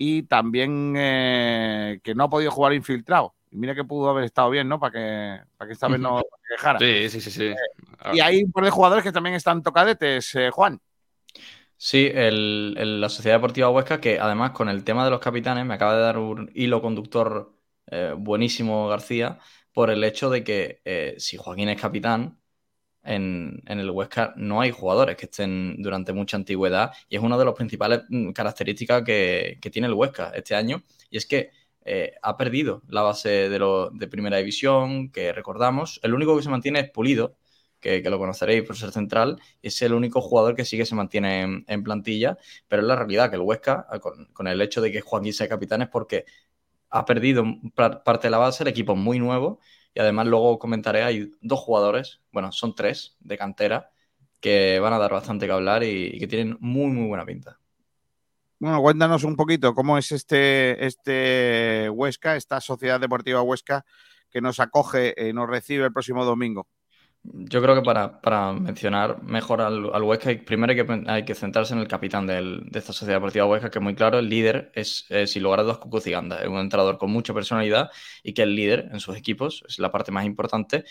Y 0.02 0.22
también 0.22 0.94
eh, 0.96 2.00
que 2.02 2.14
no 2.14 2.24
ha 2.24 2.30
podido 2.30 2.50
jugar 2.50 2.72
infiltrado. 2.72 3.34
Y 3.50 3.58
mira 3.58 3.74
que 3.74 3.84
pudo 3.84 4.08
haber 4.08 4.24
estado 4.24 4.48
bien, 4.48 4.66
¿no? 4.66 4.80
Para 4.80 4.92
que, 4.92 5.40
para 5.58 5.68
que 5.68 5.74
esta 5.74 5.88
vez 5.88 6.00
no 6.00 6.20
se 6.20 6.54
quejara. 6.56 6.78
Sí, 6.78 7.10
sí, 7.10 7.20
sí. 7.20 7.30
sí. 7.30 7.44
Eh, 7.44 7.56
y 8.14 8.20
hay 8.20 8.42
un 8.42 8.50
par 8.50 8.64
de 8.64 8.70
jugadores 8.70 9.04
que 9.04 9.12
también 9.12 9.34
están 9.34 9.62
tocadetes, 9.62 10.34
eh, 10.36 10.48
Juan. 10.50 10.80
Sí, 11.76 12.10
el, 12.14 12.98
la 12.98 13.10
Sociedad 13.10 13.36
Deportiva 13.36 13.68
Huesca, 13.68 14.00
que 14.00 14.18
además 14.18 14.52
con 14.52 14.70
el 14.70 14.84
tema 14.84 15.04
de 15.04 15.10
los 15.10 15.20
capitanes 15.20 15.66
me 15.66 15.74
acaba 15.74 15.94
de 15.94 16.00
dar 16.00 16.16
un 16.16 16.50
hilo 16.54 16.80
conductor 16.80 17.52
eh, 17.88 18.14
buenísimo 18.16 18.88
García, 18.88 19.38
por 19.74 19.90
el 19.90 20.02
hecho 20.02 20.30
de 20.30 20.42
que 20.42 21.14
si 21.18 21.36
Joaquín 21.36 21.68
es 21.68 21.78
capitán, 21.78 22.39
en, 23.02 23.62
el 23.66 23.90
Huesca 23.90 24.34
no 24.36 24.60
hay 24.60 24.70
jugadores 24.70 25.16
que 25.16 25.26
estén 25.26 25.82
durante 25.82 26.12
mucha 26.12 26.36
antigüedad 26.36 26.92
y 27.08 27.16
es 27.16 27.22
una 27.22 27.38
de 27.38 27.44
las 27.44 27.54
principales 27.54 28.02
mm, 28.08 28.32
características 28.32 29.02
que, 29.04 29.58
tiene 29.72 29.88
el 29.88 29.94
Huesca 29.94 30.32
este 30.34 30.54
año. 30.54 30.82
Y 31.10 31.16
es 31.16 31.26
que 31.26 31.50
eh, 31.84 32.14
ha 32.22 32.36
perdido 32.36 32.82
la 32.88 33.02
base 33.02 33.48
de, 33.48 33.58
lo, 33.58 33.90
de 33.90 34.08
primera 34.08 34.36
división, 34.38 35.10
que 35.10 35.32
recordamos. 35.32 36.00
El 36.02 36.14
único 36.14 36.36
que 36.36 36.42
se 36.42 36.50
mantiene 36.50 36.80
es 36.80 36.90
Pulido, 36.90 37.36
que, 37.80 38.02
lo 38.02 38.18
conoceréis 38.18 38.62
por 38.64 38.76
ser 38.76 38.92
central, 38.92 39.40
es 39.62 39.80
el 39.82 39.94
único 39.94 40.20
jugador 40.20 40.54
que 40.54 40.64
sí 40.64 40.76
que 40.76 40.86
se 40.86 40.94
mantiene 40.94 41.64
en, 41.66 41.82
plantilla, 41.82 42.36
pero 42.68 42.82
es 42.82 42.88
la 42.88 42.96
realidad 42.96 43.30
que 43.30 43.36
el 43.36 43.42
Huesca, 43.42 43.86
ah, 43.90 43.98
con, 43.98 44.46
el 44.46 44.60
hecho 44.62 44.80
de 44.80 44.92
que 44.92 45.00
Joaquín 45.00 45.32
sea 45.32 45.48
capitán, 45.48 45.82
es 45.82 45.88
porque 45.88 46.24
ha 46.90 47.04
perdido 47.04 47.44
parte 47.74 48.26
de 48.28 48.30
la 48.30 48.38
base, 48.38 48.64
el 48.64 48.68
equipo 48.68 48.92
es 48.92 48.98
muy 48.98 49.18
nuevo, 49.18 49.60
y 49.94 50.00
además 50.00 50.26
luego 50.26 50.59
comentaré, 50.59 51.03
hay 51.03 51.33
dos 51.40 51.61
jugadores, 51.61 52.20
bueno, 52.33 52.53
son 52.53 52.74
tres 52.74 53.16
de 53.20 53.38
cantera, 53.38 53.90
que 54.40 54.79
van 54.81 54.92
a 54.92 54.98
dar 54.98 55.12
bastante 55.12 55.46
que 55.46 55.53
hablar 55.53 55.83
y 55.83 56.18
que 56.18 56.26
tienen 56.26 56.57
muy, 56.61 56.90
muy 56.90 57.07
buena 57.09 57.26
pinta. 57.26 57.61
Bueno, 58.61 58.83
cuéntanos 58.83 59.24
un 59.24 59.37
poquito 59.37 59.74
cómo 59.74 59.96
es 59.96 60.12
este, 60.12 60.85
este 60.85 61.88
Huesca, 61.88 62.37
esta 62.37 62.61
Sociedad 62.61 63.00
Deportiva 63.00 63.40
Huesca 63.40 63.87
que 64.31 64.42
nos 64.42 64.61
acoge, 64.61 65.14
y 65.16 65.29
eh, 65.29 65.33
nos 65.33 65.48
recibe 65.48 65.87
el 65.87 65.92
próximo 65.92 66.26
domingo. 66.26 66.68
Yo 67.22 67.61
creo 67.61 67.74
que 67.74 67.83
para, 67.83 68.52
mencionar 68.54 69.22
mejor 69.22 69.61
al, 69.61 69.85
Huesca, 70.02 70.30
primero 70.44 70.72
hay 70.72 70.87
que, 70.87 71.04
hay 71.06 71.24
que 71.24 71.35
centrarse 71.35 71.74
en 71.74 71.80
el 71.80 71.87
capitán 71.87 72.26
de 72.26 72.62
esta 72.72 72.94
Sociedad 72.94 73.16
Deportiva 73.16 73.44
Huesca, 73.44 73.70
que 73.70 73.78
es 73.78 73.83
muy 73.83 73.94
claro, 73.94 74.18
el 74.18 74.28
líder 74.30 74.72
es, 74.74 75.06
sin 75.26 75.42
lugar 75.42 75.61
a 75.61 75.62
dudas, 75.64 75.78
Cucuciganda. 75.78 76.40
Es 76.40 76.48
un 76.48 76.59
entrenador 76.59 76.96
con 76.96 77.11
mucha 77.11 77.35
personalidad 77.35 77.90
y 78.22 78.33
que 78.33 78.42
el 78.42 78.54
líder 78.54 78.88
en 78.90 79.00
sus 79.00 79.16
equipos 79.16 79.62
es 79.68 79.78
la 79.78 79.92
parte 79.92 80.12
más 80.12 80.24
importante. 80.24 80.85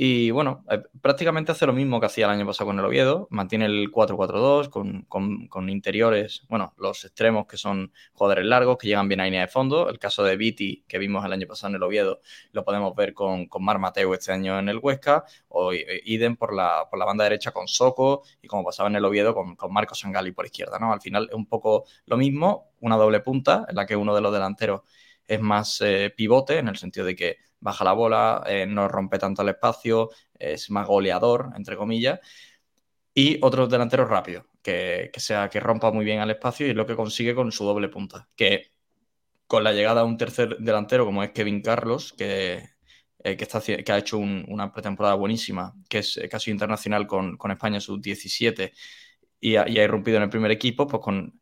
Y 0.00 0.30
bueno, 0.30 0.64
eh, 0.70 0.80
prácticamente 1.02 1.50
hace 1.50 1.66
lo 1.66 1.72
mismo 1.72 1.98
que 1.98 2.06
hacía 2.06 2.26
el 2.26 2.30
año 2.30 2.46
pasado 2.46 2.68
con 2.68 2.78
el 2.78 2.84
Oviedo, 2.84 3.26
mantiene 3.32 3.64
el 3.66 3.90
4-4-2 3.90 4.68
con, 5.08 5.68
interiores, 5.68 6.42
bueno, 6.48 6.72
los 6.78 7.04
extremos 7.04 7.48
que 7.48 7.56
son 7.56 7.92
jugadores 8.12 8.44
largos 8.44 8.78
que 8.78 8.86
llegan 8.86 9.08
bien 9.08 9.20
a 9.20 9.24
línea 9.24 9.40
de 9.40 9.48
fondo. 9.48 9.88
El 9.90 9.98
caso 9.98 10.22
de 10.22 10.36
Viti, 10.36 10.84
que 10.86 10.98
vimos 10.98 11.24
el 11.24 11.32
año 11.32 11.48
pasado 11.48 11.70
en 11.70 11.76
el 11.76 11.82
Oviedo, 11.82 12.20
lo 12.52 12.64
podemos 12.64 12.94
ver 12.94 13.12
con, 13.12 13.46
con 13.48 13.64
Mar 13.64 13.80
Mateo 13.80 14.14
este 14.14 14.30
año 14.30 14.56
en 14.60 14.68
el 14.68 14.78
Huesca, 14.78 15.24
o 15.48 15.72
eh, 15.72 16.00
idem 16.04 16.36
por 16.36 16.54
la, 16.54 16.86
por 16.88 17.00
la 17.00 17.04
banda 17.04 17.24
derecha 17.24 17.50
con 17.50 17.66
Soco, 17.66 18.22
y 18.40 18.46
como 18.46 18.62
pasaba 18.64 18.88
en 18.88 18.94
el 18.94 19.04
Oviedo 19.04 19.34
con, 19.34 19.56
con 19.56 19.72
Marcos 19.72 19.98
Sangali 19.98 20.30
por 20.30 20.46
izquierda, 20.46 20.78
¿no? 20.78 20.92
Al 20.92 21.00
final 21.00 21.26
es 21.28 21.34
un 21.34 21.46
poco 21.46 21.86
lo 22.06 22.16
mismo, 22.16 22.70
una 22.82 22.94
doble 22.96 23.18
punta, 23.18 23.66
en 23.68 23.74
la 23.74 23.84
que 23.84 23.96
uno 23.96 24.14
de 24.14 24.20
los 24.20 24.32
delanteros 24.32 24.82
es 25.26 25.40
más 25.40 25.80
eh, 25.82 26.12
pivote, 26.16 26.58
en 26.58 26.68
el 26.68 26.76
sentido 26.76 27.04
de 27.04 27.16
que 27.16 27.36
baja 27.60 27.84
la 27.84 27.92
bola, 27.92 28.42
eh, 28.46 28.66
no 28.66 28.88
rompe 28.88 29.18
tanto 29.18 29.42
el 29.42 29.50
espacio, 29.50 30.10
es 30.34 30.70
más 30.70 30.86
goleador, 30.86 31.50
entre 31.56 31.76
comillas. 31.76 32.20
Y 33.14 33.38
otro 33.42 33.66
delantero 33.66 34.04
rápido, 34.06 34.46
que, 34.62 35.10
sea, 35.16 35.48
que 35.48 35.60
rompa 35.60 35.90
muy 35.90 36.04
bien 36.04 36.20
al 36.20 36.30
espacio 36.30 36.66
y 36.66 36.70
es 36.70 36.76
lo 36.76 36.86
que 36.86 36.96
consigue 36.96 37.34
con 37.34 37.50
su 37.52 37.64
doble 37.64 37.88
punta. 37.88 38.28
Que 38.36 38.72
con 39.46 39.64
la 39.64 39.72
llegada 39.72 40.02
de 40.02 40.06
un 40.06 40.16
tercer 40.16 40.56
delantero 40.58 41.04
como 41.04 41.22
es 41.22 41.30
Kevin 41.32 41.62
Carlos, 41.62 42.12
que, 42.12 42.62
eh, 43.24 43.36
que, 43.36 43.44
está, 43.44 43.60
que 43.60 43.92
ha 43.92 43.98
hecho 43.98 44.18
una 44.18 44.72
pretemporada 44.72 45.14
buenísima, 45.14 45.74
que 45.88 45.98
es 45.98 46.20
casi 46.30 46.50
internacional 46.50 47.06
con, 47.06 47.36
con 47.36 47.50
España 47.50 47.80
sub-17 47.80 48.72
y, 49.40 49.52
y 49.52 49.56
ha 49.56 49.68
irrumpido 49.68 50.18
en 50.18 50.24
el 50.24 50.30
primer 50.30 50.50
equipo, 50.50 50.86
pues 50.86 51.02
con 51.02 51.40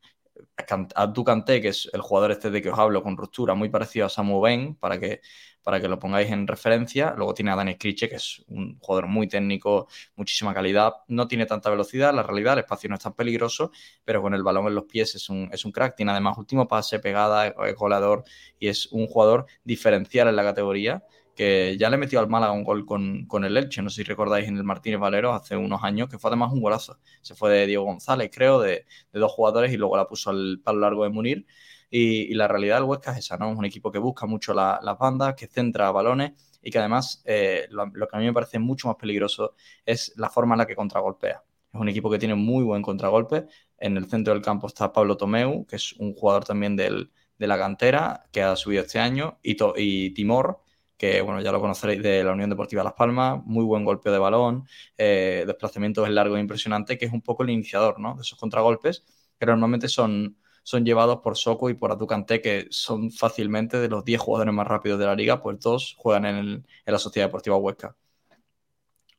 Abdu 0.94 1.24
Kanté, 1.24 1.60
que 1.60 1.68
es 1.68 1.88
el 1.92 2.00
jugador 2.00 2.30
este 2.32 2.50
de 2.50 2.62
que 2.62 2.70
os 2.70 2.78
hablo 2.78 3.02
con 3.02 3.16
ruptura, 3.16 3.54
muy 3.54 3.68
parecido 3.68 4.06
a 4.06 4.08
Samu 4.08 4.40
Ben, 4.40 4.74
para 4.74 4.98
que, 4.98 5.20
para 5.62 5.80
que 5.80 5.88
lo 5.88 5.98
pongáis 5.98 6.30
en 6.30 6.46
referencia. 6.46 7.12
Luego 7.16 7.34
tiene 7.34 7.50
a 7.50 7.56
Dani 7.56 7.74
Skriche, 7.74 8.08
que 8.08 8.16
es 8.16 8.42
un 8.48 8.78
jugador 8.78 9.06
muy 9.06 9.28
técnico, 9.28 9.86
muchísima 10.16 10.54
calidad. 10.54 10.94
No 11.08 11.28
tiene 11.28 11.46
tanta 11.46 11.68
velocidad, 11.68 12.14
la 12.14 12.22
realidad, 12.22 12.54
el 12.54 12.60
espacio 12.60 12.88
no 12.88 12.96
es 12.96 13.02
tan 13.02 13.14
peligroso, 13.14 13.70
pero 14.04 14.22
con 14.22 14.34
el 14.34 14.42
balón 14.42 14.66
en 14.68 14.74
los 14.74 14.84
pies 14.84 15.14
es 15.14 15.28
un, 15.28 15.48
es 15.52 15.64
un 15.64 15.72
crack. 15.72 15.94
Tiene 15.96 16.12
además 16.12 16.38
último 16.38 16.66
pase, 16.66 17.00
pegada, 17.00 17.48
es 17.48 17.74
goleador 17.74 18.24
y 18.58 18.68
es 18.68 18.86
un 18.92 19.06
jugador 19.06 19.46
diferencial 19.64 20.28
en 20.28 20.36
la 20.36 20.42
categoría 20.42 21.04
que 21.36 21.76
ya 21.78 21.90
le 21.90 21.98
metió 21.98 22.18
al 22.18 22.28
Málaga 22.28 22.52
un 22.52 22.64
gol 22.64 22.86
con, 22.86 23.44
el 23.44 23.56
Elche, 23.56 23.82
no 23.82 23.90
sé 23.90 23.96
si 23.96 24.04
recordáis 24.04 24.48
en 24.48 24.56
el 24.56 24.64
Martínez 24.64 24.98
Valero 24.98 25.32
hace 25.34 25.56
unos 25.56 25.84
años, 25.84 26.08
que 26.08 26.18
fue 26.18 26.30
además 26.30 26.52
un 26.52 26.60
golazo. 26.62 26.98
Se 27.22 27.34
fue 27.34 27.52
de 27.52 27.66
Diego 27.66 27.84
González, 27.84 28.30
creo, 28.34 28.60
de, 28.60 28.86
dos 29.12 29.30
jugadores 29.32 29.72
y 29.72 29.76
luego 29.76 29.96
la 29.96 30.08
puso 30.08 30.30
al 30.30 30.60
palo 30.64 30.80
largo 30.80 31.04
de 31.04 31.10
Munir. 31.10 31.46
Y, 31.90 32.34
la 32.34 32.48
realidad 32.48 32.76
del 32.76 32.84
Huesca 32.84 33.12
es 33.12 33.18
esa, 33.18 33.36
¿no? 33.36 33.52
Es 33.52 33.58
un 33.58 33.64
equipo 33.64 33.92
que 33.92 33.98
busca 33.98 34.26
mucho 34.26 34.54
las 34.54 34.98
bandas, 34.98 35.34
que 35.34 35.46
centra 35.46 35.90
balones 35.92 36.32
y 36.62 36.70
que 36.70 36.78
además 36.78 37.22
eh, 37.26 37.68
lo, 37.70 37.90
que 37.92 38.16
a 38.16 38.18
mí 38.18 38.24
me 38.24 38.32
parece 38.32 38.58
mucho 38.58 38.88
más 38.88 38.96
peligroso 38.96 39.54
es 39.84 40.12
la 40.16 40.30
forma 40.30 40.54
en 40.54 40.58
la 40.60 40.66
que 40.66 40.74
contragolpea. 40.74 41.44
Es 41.72 41.80
un 41.80 41.88
equipo 41.88 42.10
que 42.10 42.18
tiene 42.18 42.34
muy 42.34 42.64
buen 42.64 42.82
contragolpe. 42.82 43.46
En 43.78 43.96
el 43.96 44.06
centro 44.06 44.32
del 44.32 44.42
campo 44.42 44.66
está 44.66 44.92
Pablo 44.92 45.16
Tomeu, 45.16 45.66
que 45.66 45.76
es 45.76 45.92
un 45.94 46.14
jugador 46.14 46.44
también 46.44 46.76
de 46.76 47.08
la 47.38 47.58
cantera, 47.58 48.24
que 48.32 48.42
ha 48.42 48.56
subido 48.56 48.82
este 48.82 48.98
año, 48.98 49.38
y 49.42 50.10
Timor, 50.14 50.62
que 50.96 51.20
bueno, 51.20 51.40
ya 51.40 51.52
lo 51.52 51.60
conoceréis 51.60 52.02
de 52.02 52.24
la 52.24 52.32
Unión 52.32 52.50
Deportiva 52.50 52.82
Las 52.84 52.94
Palmas, 52.94 53.40
muy 53.44 53.64
buen 53.64 53.84
golpe 53.84 54.10
de 54.10 54.18
balón, 54.18 54.66
eh, 54.96 55.44
desplazamientos 55.46 56.08
largo 56.10 56.36
e 56.36 56.40
impresionante, 56.40 56.98
que 56.98 57.06
es 57.06 57.12
un 57.12 57.22
poco 57.22 57.42
el 57.42 57.50
iniciador 57.50 57.98
¿no? 58.00 58.14
de 58.16 58.22
esos 58.22 58.38
contragolpes, 58.38 59.04
que 59.38 59.46
normalmente 59.46 59.88
son, 59.88 60.38
son 60.62 60.84
llevados 60.84 61.20
por 61.22 61.36
Soco 61.36 61.70
y 61.70 61.74
por 61.74 61.92
Aducante, 61.92 62.40
que 62.40 62.66
son 62.70 63.10
fácilmente 63.10 63.78
de 63.78 63.88
los 63.88 64.04
10 64.04 64.20
jugadores 64.20 64.54
más 64.54 64.66
rápidos 64.66 64.98
de 64.98 65.06
la 65.06 65.14
liga, 65.14 65.42
pues 65.42 65.60
dos 65.60 65.94
juegan 65.98 66.26
en, 66.26 66.36
en 66.38 66.64
la 66.86 66.98
Sociedad 66.98 67.28
Deportiva 67.28 67.56
Huesca 67.56 67.96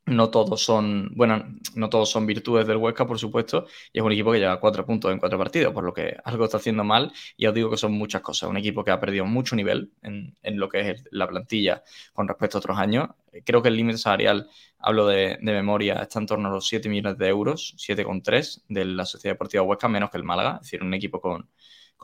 no 0.08 0.30
todos 0.30 0.62
son, 0.62 1.10
bueno, 1.14 1.44
no 1.74 1.88
todos 1.88 2.10
son 2.10 2.26
virtudes 2.26 2.66
del 2.66 2.76
Huesca, 2.78 3.06
por 3.06 3.18
supuesto, 3.18 3.66
y 3.92 3.98
es 3.98 4.04
un 4.04 4.12
equipo 4.12 4.32
que 4.32 4.38
lleva 4.38 4.60
cuatro 4.60 4.84
puntos 4.86 5.12
en 5.12 5.18
cuatro 5.18 5.38
partidos, 5.38 5.72
por 5.72 5.84
lo 5.84 5.92
que 5.92 6.16
algo 6.24 6.44
está 6.44 6.56
haciendo 6.58 6.84
mal, 6.84 7.12
y 7.36 7.46
os 7.46 7.54
digo 7.54 7.70
que 7.70 7.76
son 7.76 7.92
muchas 7.92 8.22
cosas. 8.22 8.48
Un 8.48 8.56
equipo 8.56 8.84
que 8.84 8.90
ha 8.90 9.00
perdido 9.00 9.24
mucho 9.26 9.56
nivel 9.56 9.92
en, 10.02 10.34
lo 10.58 10.68
que 10.68 10.90
es 10.90 11.04
la 11.10 11.28
plantilla 11.28 11.82
con 12.12 12.26
respecto 12.28 12.58
a 12.58 12.60
otros 12.60 12.78
años. 12.78 13.08
Creo 13.44 13.62
que 13.62 13.68
el 13.68 13.76
límite 13.76 13.98
salarial, 13.98 14.48
hablo 14.78 15.06
de, 15.06 15.38
memoria, 15.40 15.94
está 16.02 16.18
en 16.18 16.26
torno 16.26 16.48
a 16.48 16.52
los 16.52 16.66
7 16.68 16.88
millones 16.88 17.18
de 17.18 17.28
euros, 17.28 17.74
7,3 17.78 18.64
de 18.68 18.84
la 18.84 19.04
Sociedad 19.04 19.34
Deportiva 19.34 19.62
Huesca, 19.62 19.88
menos 19.88 20.10
que 20.10 20.16
el 20.16 20.24
Málaga, 20.24 20.56
es 20.56 20.62
decir, 20.62 20.82
un 20.82 20.94
equipo 20.94 21.20
con, 21.20 21.48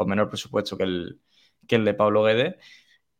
menor 0.06 0.28
presupuesto 0.28 0.76
que 0.76 0.84
el, 0.84 1.20
que 1.66 1.76
el 1.76 1.84
de 1.84 1.94
Pablo 1.94 2.24
Guedes, 2.24 2.56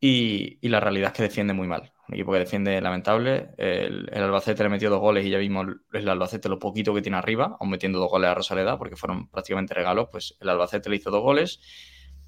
y, 0.01 0.59
y 0.61 0.69
la 0.69 0.81
realidad 0.81 1.09
es 1.09 1.17
que 1.17 1.23
defiende 1.23 1.55
muy 1.55 1.67
mal 1.67 1.94
un 2.09 2.15
equipo 2.15 2.33
que 2.33 2.39
defiende 2.39 2.81
lamentable. 2.81 3.51
El, 3.57 4.09
Albacete 4.13 4.63
le 4.63 4.69
metió 4.69 4.91
dos 4.91 5.01
goles 5.01 5.25
y 5.25 5.31
ya 5.31 5.39
vimos 5.39 5.67
el 5.93 6.09
Albacete 6.09 6.49
lo 6.49 6.59
poquito 6.59 6.95
que 6.95 7.03
tiene 7.03 7.17
arriba, 7.17 7.57
aún 7.59 7.71
metiendo 7.71 7.99
dos 7.99 8.11
goles 8.11 8.31
a 8.31 8.35
Rosaleda, 8.35 8.79
porque 8.79 8.97
fueron 8.97 9.29
prácticamente 9.29 9.75
regalos, 9.75 10.09
pues 10.11 10.37
el 10.41 10.49
Albacete 10.49 10.91
le 10.91 10.97
hizo 10.97 11.11
dos 11.11 11.23
goles. 11.23 11.61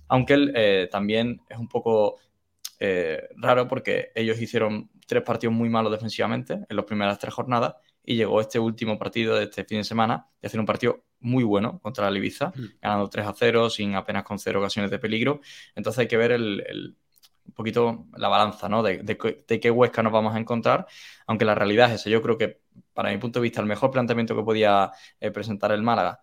Aunque 0.08 0.34
él 0.34 0.52
eh, 0.54 0.88
también 0.90 1.40
es 1.48 1.58
un 1.58 1.68
poco 1.68 2.16
eh, 2.78 3.28
raro 3.36 3.66
porque 3.68 4.12
ellos 4.14 4.40
hicieron 4.40 4.90
tres 5.06 5.22
partidos 5.22 5.54
muy 5.54 5.68
malos 5.68 5.92
defensivamente 5.92 6.54
en 6.54 6.76
las 6.76 6.84
primeras 6.84 7.18
tres 7.18 7.34
jornadas 7.34 7.74
y 8.04 8.16
llegó 8.16 8.40
este 8.40 8.58
último 8.58 8.98
partido 8.98 9.36
de 9.36 9.44
este 9.44 9.64
fin 9.64 9.78
de 9.78 9.84
semana 9.84 10.28
de 10.40 10.46
hacer 10.46 10.60
un 10.60 10.66
partido 10.66 11.04
muy 11.20 11.44
bueno 11.44 11.80
contra 11.80 12.10
la 12.10 12.16
Ibiza, 12.16 12.52
mm. 12.54 12.80
ganando 12.80 13.08
3 13.08 13.26
a 13.26 13.34
0 13.34 13.70
sin 13.70 13.94
apenas 13.94 14.22
con 14.22 14.38
cero 14.38 14.60
ocasiones 14.60 14.90
de 14.90 14.98
peligro. 14.98 15.40
Entonces 15.74 16.00
hay 16.00 16.08
que 16.08 16.16
ver 16.16 16.32
el, 16.32 16.96
un 17.46 17.52
poquito 17.54 18.06
la 18.16 18.28
balanza, 18.28 18.68
¿no? 18.68 18.82
De, 18.82 19.04
qué 19.61 19.70
Huesca 19.70 20.02
nos 20.02 20.12
vamos 20.12 20.35
a 20.35 20.38
encontrar, 20.38 20.87
aunque 21.26 21.44
la 21.44 21.54
realidad 21.54 21.92
es 21.92 22.00
esa. 22.00 22.11
Yo 22.11 22.22
creo 22.22 22.38
que, 22.38 22.61
para 22.92 23.11
mi 23.11 23.18
punto 23.18 23.38
de 23.40 23.44
vista, 23.44 23.61
el 23.61 23.66
mejor 23.66 23.90
planteamiento 23.90 24.35
que 24.37 24.42
podía 24.42 24.92
eh, 25.20 25.30
presentar 25.30 25.72
el 25.72 25.82
Málaga 25.82 26.20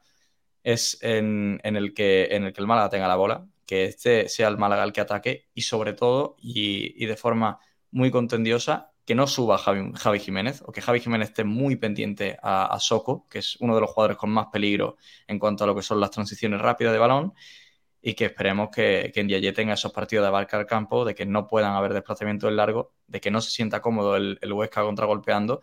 es 0.63 0.97
en, 1.01 1.59
el 1.63 1.93
que, 1.93 2.27
en 2.31 2.45
el 2.45 2.53
que 2.53 2.61
el 2.61 2.67
Málaga 2.67 2.89
tenga 2.89 3.07
la 3.07 3.15
bola, 3.15 3.45
que 3.65 3.85
este 3.85 4.29
sea 4.29 4.47
el 4.47 4.57
Málaga 4.57 4.83
el 4.83 4.93
que 4.93 5.01
ataque 5.01 5.49
y 5.53 5.61
sobre 5.61 5.93
todo, 5.93 6.35
y, 6.39 7.05
de 7.05 7.15
forma 7.17 7.59
muy 7.91 8.11
contendiosa, 8.11 8.91
que 9.05 9.15
no 9.15 9.27
suba 9.27 9.57
Javi, 9.57 10.19
Jiménez 10.19 10.63
o 10.65 10.71
que 10.71 10.81
Javi 10.81 11.01
Jiménez 11.01 11.29
esté 11.29 11.43
muy 11.43 11.75
pendiente 11.75 12.37
a, 12.41 12.67
a 12.67 12.79
Soco, 12.79 13.27
que 13.29 13.39
es 13.39 13.57
uno 13.59 13.75
de 13.75 13.81
los 13.81 13.91
jugadores 13.91 14.15
con 14.15 14.29
más 14.29 14.47
peligro 14.47 14.95
en 15.27 15.39
cuanto 15.39 15.65
a 15.65 15.67
lo 15.67 15.75
que 15.75 15.81
son 15.81 15.99
las 15.99 16.11
transiciones 16.11 16.61
rápidas 16.61 16.93
de 16.93 16.99
balón 16.99 17.33
y 18.05 18.15
que 18.15 18.25
esperemos 18.25 18.69
que, 18.69 19.11
que 19.13 19.23
Ndiaye 19.23 19.53
tenga 19.53 19.75
esos 19.75 19.93
partidos 19.93 20.25
de 20.25 20.27
abarcar 20.27 20.59
el 20.59 20.67
campo, 20.67 21.05
de 21.05 21.15
que 21.15 21.25
no 21.25 21.47
puedan 21.47 21.73
haber 21.73 21.93
desplazamientos 21.93 22.49
en 22.49 22.57
largo, 22.57 22.93
de 23.07 23.21
que 23.21 23.31
no 23.31 23.39
se 23.39 23.49
sienta 23.49 23.81
cómodo 23.81 24.17
el, 24.17 24.37
el 24.41 24.51
Huesca 24.51 24.83
contragolpeando 24.83 25.61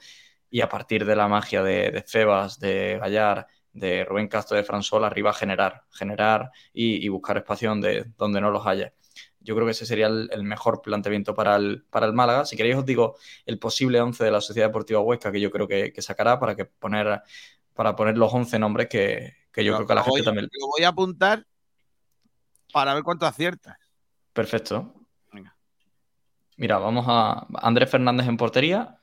y 0.49 0.63
a 0.63 0.69
partir 0.71 1.05
de 1.05 1.15
la 1.17 1.29
magia 1.29 1.63
de, 1.63 1.91
de 1.91 2.03
Febas, 2.03 2.59
de 2.59 2.99
Gallar, 2.99 3.47
de 3.75 4.07
Rubén 4.07 4.27
Castro, 4.27 4.57
de 4.57 4.65
Fransol, 4.65 5.05
arriba 5.05 5.35
generar, 5.35 5.85
generar 5.91 6.51
y, 6.73 7.07
buscar 7.09 7.37
espacio 7.37 7.69
donde, 7.69 8.07
donde 8.17 8.41
no 8.41 8.51
los 8.51 8.67
haya. 8.67 8.95
Yo 9.41 9.55
creo 9.55 9.67
que 9.67 9.73
ese 9.73 9.85
sería 9.85 10.07
el, 10.07 10.43
mejor 10.43 10.81
planteamiento 10.81 11.35
para 11.35 11.57
el, 11.57 11.85
para 11.91 12.07
el 12.07 12.15
Málaga. 12.15 12.47
Si 12.47 12.57
queréis 12.57 12.77
os 12.77 12.87
digo 12.87 13.17
el 13.45 13.59
posible 13.59 14.01
11 14.01 14.25
de 14.25 14.31
la 14.31 14.41
Sociedad 14.41 14.69
Deportiva 14.69 15.01
Huesca 15.01 15.31
que 15.31 15.41
yo 15.41 15.51
creo 15.51 15.69
que, 15.69 15.93
sacará 15.99 16.41
para 16.41 16.57
que 16.57 16.65
poner 16.65 17.21
para 17.75 17.95
poner 17.97 18.17
los 18.17 18.33
11 18.33 18.59
nombres 18.59 18.89
que, 18.89 19.35
yo 19.57 19.75
creo 19.75 19.87
que 19.87 19.95
la 19.95 20.03
gente 20.03 20.23
también... 20.23 20.49
Lo 20.59 20.67
voy 20.69 20.85
a 20.85 20.89
apuntar 20.89 21.47
para 22.73 22.95
ver 22.95 23.03
cuánto 23.03 23.27
acierta. 23.27 23.79
Perfecto. 24.33 24.95
Venga. 25.33 25.57
Mira, 26.57 26.79
vamos 26.79 27.05
a 27.09 27.47
Andrés 27.63 27.91
Fernández 27.91 28.27
en 28.27 28.37
portería. 28.37 29.01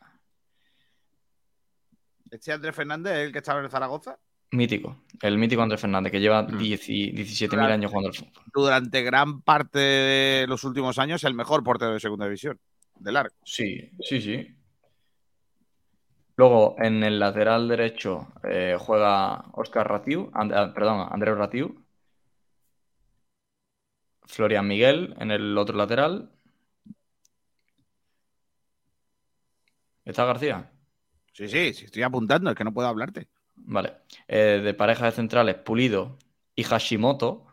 ¿Este 2.30 2.52
Andrés 2.52 2.76
Fernández 2.76 3.14
es 3.14 3.26
el 3.28 3.32
que 3.32 3.40
estaba 3.40 3.60
en 3.60 3.66
el 3.66 3.72
Zaragoza? 3.72 4.18
Mítico, 4.52 5.04
el 5.22 5.38
mítico 5.38 5.62
Andrés 5.62 5.82
Fernández, 5.82 6.12
que 6.12 6.22
lleva 6.22 6.48
17.000 6.48 7.54
mm. 7.54 7.60
años 7.60 7.92
jugando 7.92 8.10
al 8.10 8.16
fútbol. 8.16 8.44
Durante 8.54 9.04
gran 9.04 9.42
parte 9.42 9.80
de 9.80 10.46
los 10.48 10.64
últimos 10.64 10.98
años, 11.00 11.24
el 11.26 11.34
mejor 11.34 11.64
portero 11.64 11.94
de 11.94 12.00
segunda 12.00 12.26
división, 12.26 12.58
de 12.96 13.12
largo. 13.12 13.36
Sí, 13.44 13.92
sí, 14.00 14.22
sí. 14.22 14.58
Luego, 16.38 16.76
en 16.78 17.04
el 17.04 17.20
lateral 17.20 17.68
derecho 17.68 18.28
eh, 18.44 18.78
juega 18.80 19.46
Oscar 19.54 19.90
Ratiu, 19.90 20.32
ah, 20.34 20.72
perdón, 20.74 21.08
Andrés 21.12 21.36
Ratiu. 21.36 21.84
Florian 24.28 24.68
Miguel 24.68 25.16
en 25.20 25.32
el 25.32 25.58
otro 25.58 25.76
lateral. 25.78 26.32
¿Está 30.06 30.26
García? 30.26 30.72
Sí, 31.34 31.48
sí, 31.48 31.74
sí, 31.74 31.86
estoy 31.86 32.04
apuntando, 32.04 32.50
es 32.50 32.56
que 32.56 32.64
no 32.64 32.74
puedo 32.74 32.88
hablarte. 32.88 33.28
Vale. 33.56 33.94
Eh, 34.28 34.62
de 34.64 34.74
pareja 34.74 35.06
de 35.06 35.12
centrales, 35.12 35.56
Pulido 35.56 36.18
y 36.56 36.64
Hashimoto, 36.64 37.46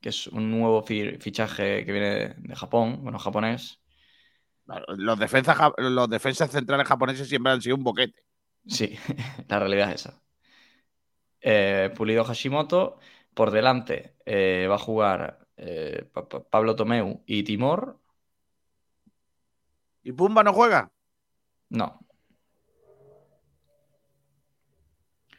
que 0.00 0.10
es 0.10 0.26
un 0.26 0.50
nuevo 0.50 0.82
fichaje 0.82 1.84
que 1.84 1.92
viene 1.92 2.34
de 2.36 2.56
Japón, 2.56 3.02
bueno, 3.02 3.18
japonés. 3.18 3.80
los, 4.88 5.18
defensas, 5.18 5.56
los 5.78 6.08
defensas 6.10 6.50
centrales 6.50 6.86
japoneses 6.88 7.28
siempre 7.28 7.52
han 7.52 7.62
sido 7.62 7.76
un 7.76 7.84
boquete. 7.84 8.22
Sí, 8.66 8.98
la 9.48 9.58
realidad 9.58 9.90
es 9.92 10.06
esa. 10.06 10.22
Eh, 11.40 11.90
Pulido 11.96 12.24
Hashimoto. 12.24 12.98
Por 13.34 13.52
delante 13.52 14.16
eh, 14.26 14.66
va 14.68 14.74
a 14.74 14.78
jugar 14.78 15.46
Pablo 16.50 16.76
Tomeu 16.76 17.22
y 17.26 17.42
Timor. 17.42 17.98
¿Y 20.02 20.12
Pumba 20.12 20.42
no 20.42 20.52
juega? 20.52 20.90
No. 21.68 22.00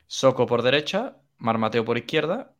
Soco 0.07 0.45
por 0.45 0.61
derecha, 0.61 1.17
Marmateo 1.37 1.83
por 1.85 1.97
izquierda. 1.97 2.53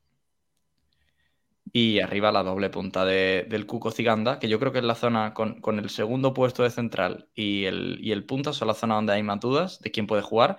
Y 1.73 1.99
arriba 1.99 2.31
la 2.31 2.43
doble 2.43 2.69
punta 2.69 3.05
del 3.05 3.65
Cuco 3.65 3.91
Ciganda, 3.91 4.39
que 4.39 4.49
yo 4.49 4.59
creo 4.59 4.71
que 4.73 4.79
es 4.79 4.83
la 4.83 4.95
zona 4.95 5.33
con, 5.33 5.61
el 5.79 5.89
segundo 5.89 6.33
puesto 6.33 6.63
de 6.63 6.69
central 6.69 7.29
y 7.33 7.65
el, 7.65 7.99
y 8.01 8.11
el 8.11 8.25
punta 8.25 8.51
son 8.51 8.67
la 8.67 8.73
zona 8.73 8.95
donde 8.95 9.13
hay 9.13 9.23
más 9.23 9.39
dudas 9.39 9.79
de 9.79 9.91
quién 9.91 10.07
puede 10.07 10.21
jugar. 10.21 10.57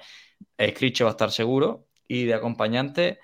Scricho 0.61 1.05
va 1.05 1.11
a 1.11 1.13
estar 1.13 1.31
seguro. 1.33 1.87
Y 2.09 2.25
de 2.25 2.35
acompañante 2.35 3.19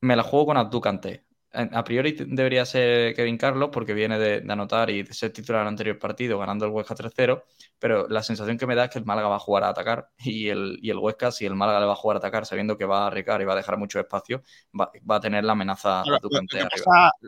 me 0.00 0.16
la 0.16 0.22
juego 0.22 0.46
con 0.46 0.56
Abducante 0.56 1.23
a 1.54 1.84
priori 1.84 2.16
debería 2.18 2.66
ser 2.66 3.14
Kevin 3.14 3.38
Carlos 3.38 3.70
porque 3.72 3.94
viene 3.94 4.18
de, 4.18 4.44
anotar 4.50 4.90
y 4.90 5.04
de 5.04 5.14
ser 5.14 5.32
titular 5.32 5.60
en 5.60 5.68
el 5.68 5.72
anterior 5.72 5.98
partido 5.98 6.38
ganando 6.38 6.64
el 6.64 6.72
Huesca 6.72 6.94
3-0, 6.94 7.42
pero 7.78 8.08
la 8.08 8.22
sensación 8.22 8.58
que 8.58 8.66
me 8.66 8.74
da 8.74 8.84
es 8.84 8.90
que 8.90 8.98
el 8.98 9.04
Málaga 9.04 9.28
va 9.28 9.36
a 9.36 9.40
jugar 9.40 9.64
a 9.64 9.68
atacar 9.68 10.10
y 10.18 10.48
el, 10.48 10.78
y 10.82 10.90
el 10.90 10.98
Huesca, 10.98 11.30
si 11.30 11.46
el 11.46 11.54
Málaga 11.54 11.80
le 11.80 11.86
va 11.86 11.92
a 11.92 11.96
jugar 11.96 12.16
a 12.16 12.18
atacar 12.18 12.46
sabiendo 12.46 12.76
que 12.76 12.84
va 12.84 13.04
a 13.04 13.06
arriesgar 13.06 13.40
y 13.40 13.44
va 13.44 13.52
a 13.52 13.56
dejar 13.56 13.78
mucho 13.78 14.00
espacio, 14.00 14.42
va, 14.78 14.90
a 15.08 15.20
tener 15.20 15.44
la 15.44 15.52
amenaza 15.52 16.02